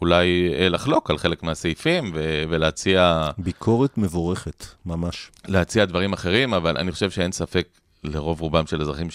אולי 0.00 0.50
לחלוק 0.70 1.10
על 1.10 1.18
חלק 1.18 1.42
מהסעיפים, 1.42 2.10
ו- 2.14 2.44
ולהציע 2.48 3.30
ביקורת 3.38 3.98
מבורכת, 3.98 4.64
ממש. 4.86 5.30
להציע 5.48 5.84
דברים 5.84 6.12
אחרים, 6.12 6.54
אבל 6.54 6.76
אני 6.76 6.92
חושב 6.92 7.10
שאין 7.10 7.32
ספק 7.32 7.68
לרוב 8.04 8.40
רובם 8.40 8.66
של 8.66 8.82
אזרחים 8.82 9.10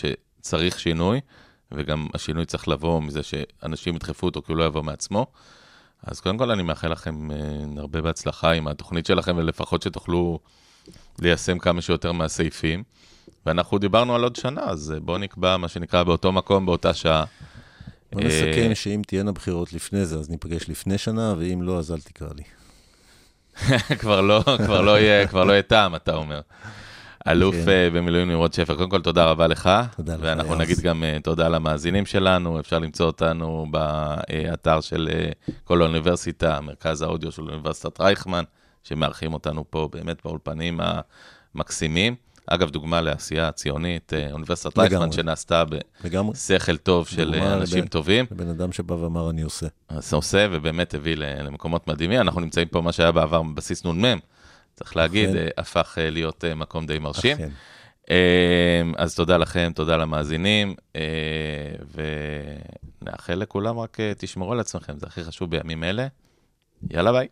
שצריך 0.46 0.80
שינוי, 0.80 1.22
וגם 1.72 2.08
השינוי 2.14 2.46
צריך 2.46 2.68
לבוא 2.68 3.02
מזה 3.02 3.24
שאנשים 3.24 3.96
ידחפו 3.96 4.28
אותו 4.28 4.42
כי 4.42 4.52
הוא 4.52 4.58
לא 4.58 4.64
יבוא 4.64 4.84
מעצמו. 4.84 5.28
אז 6.04 6.20
קודם 6.20 6.38
כל 6.38 6.52
אני 6.52 6.64
מאחל 6.64 6.92
לכם 6.92 7.32
אה, 7.32 7.38
הרבה 7.78 8.02
בהצלחה 8.02 8.52
עם 8.52 8.68
התוכנית 8.68 9.06
שלכם, 9.06 9.38
ולפחות 9.38 9.82
שתוכלו 9.82 10.40
ליישם 11.20 11.60
כמה 11.60 11.82
שיותר 11.82 12.12
מהסעיפים. 12.12 12.84
ואנחנו 13.46 13.78
דיברנו 13.78 14.16
על 14.16 14.24
עוד 14.24 14.36
שנה, 14.36 14.62
אז 14.62 14.94
אה, 14.96 15.00
בואו 15.00 15.18
נקבע 15.18 15.58
מה 15.58 15.68
שנקרא 15.68 16.04
באותו 16.04 16.32
מקום, 16.32 16.66
באותה 16.66 16.94
שעה. 16.94 17.24
בוא 18.14 18.22
אה, 18.22 18.28
נסכם 18.28 18.76
שאם 18.76 19.02
תהיינה 19.08 19.32
בחירות 19.32 19.74
לפני 19.74 20.06
זה, 20.06 20.20
אז 20.20 20.30
ניפגש 20.30 20.70
לפני 20.70 20.98
שנה, 20.98 21.34
ואם 21.38 21.62
לא, 21.62 21.78
אז 21.80 21.92
אל 21.92 22.02
תקרא 22.02 22.30
לי. 22.36 22.44
כבר 24.00 24.22
לא, 24.22 24.44
כבר 24.44 24.82
לא 24.82 25.26
כבר 25.28 25.44
לא 25.44 25.52
יהיה 25.52 25.62
טעם, 25.62 25.96
אתה 25.96 26.16
אומר. 26.16 26.42
אלוף 27.28 27.56
כן. 27.56 27.70
אה, 27.70 27.90
במילואים 27.94 28.30
נמרוד 28.32 28.54
שפר, 28.54 28.76
קודם 28.76 28.90
כל 28.90 29.02
תודה 29.02 29.26
רבה 29.26 29.48
לך. 29.48 29.70
תודה 29.98 30.14
לך, 30.16 30.20
ואנחנו. 30.24 30.56
נגיד 30.56 30.80
גם 30.80 31.04
אה, 31.04 31.18
תודה 31.24 31.48
למאזינים 31.48 32.06
שלנו, 32.06 32.60
אפשר 32.60 32.80
למצוא 32.80 33.06
אותנו 33.06 33.66
באתר 33.72 34.82
של 34.82 35.10
אה, 35.14 35.30
כל 35.64 35.82
האוניברסיטה, 35.82 36.62
מרכז 36.62 37.02
האודיו 37.02 37.32
של 37.32 37.42
אוניברסיטת 37.42 38.02
רייכמן, 38.02 38.44
שמארחים 38.84 39.34
אותנו 39.34 39.64
פה 39.70 39.90
באמת 39.94 40.18
באולפנים 40.26 40.80
המקסימים. 41.56 42.16
אגב, 42.48 42.70
דוגמה 42.70 43.02
לעשייה 43.02 43.52
ציונית, 43.52 44.14
אה, 44.14 44.32
אוניברסיטת. 44.32 44.78
רייכמן 44.78 45.12
שנעשתה. 45.12 45.64
בשכל 46.06 46.78
טוב 46.78 47.08
של 47.08 47.36
אנשים 47.36 47.78
לבן- 47.80 47.88
טובים. 47.88 48.26
לבן 48.32 48.50
אדם 48.50 48.72
שבא 48.72 48.94
ואמר, 48.94 49.30
אני 49.30 49.42
עושה. 49.42 49.68
עושה, 50.14 50.48
ובאמת 50.52 50.94
הביא 50.94 51.16
למקומות 51.16 51.88
מדהימים. 51.88 52.22
אנחנו 52.22 52.42
נמצאים 52.42 52.68
פה, 52.68 52.82
מה 52.82 52.92
שהיה 52.92 53.12
בעבר 53.12 53.42
בסיס 53.44 53.86
נ"מ, 53.86 54.20
צריך 54.76 54.96
להגיד, 54.96 55.30
אכן. 55.30 55.38
אה, 55.38 55.48
הפך 55.58 55.98
אה, 56.02 56.10
להיות 56.10 56.46
אה, 56.46 56.56
מקום 56.56 56.86
די 56.86 57.00
מרשים. 57.00 57.36
אכן. 57.36 57.50
אה, 58.10 58.82
אז 58.98 59.16
תודה 59.16 59.38
לכם, 59.38 59.72
תודה 59.76 59.98
למאזינים, 59.98 60.76
ונאחל 63.02 63.34
לכולם 63.34 63.80
רק 63.80 63.98
תשמרו 64.18 64.52
על 64.52 64.60
עצמכם, 64.60 65.00
זה 65.00 65.06
הכי 65.08 65.24
חשוב 65.24 65.52
בימים 65.52 65.84
אלה. 65.84 66.08
יאללה 66.92 67.12
ביי. 67.12 67.24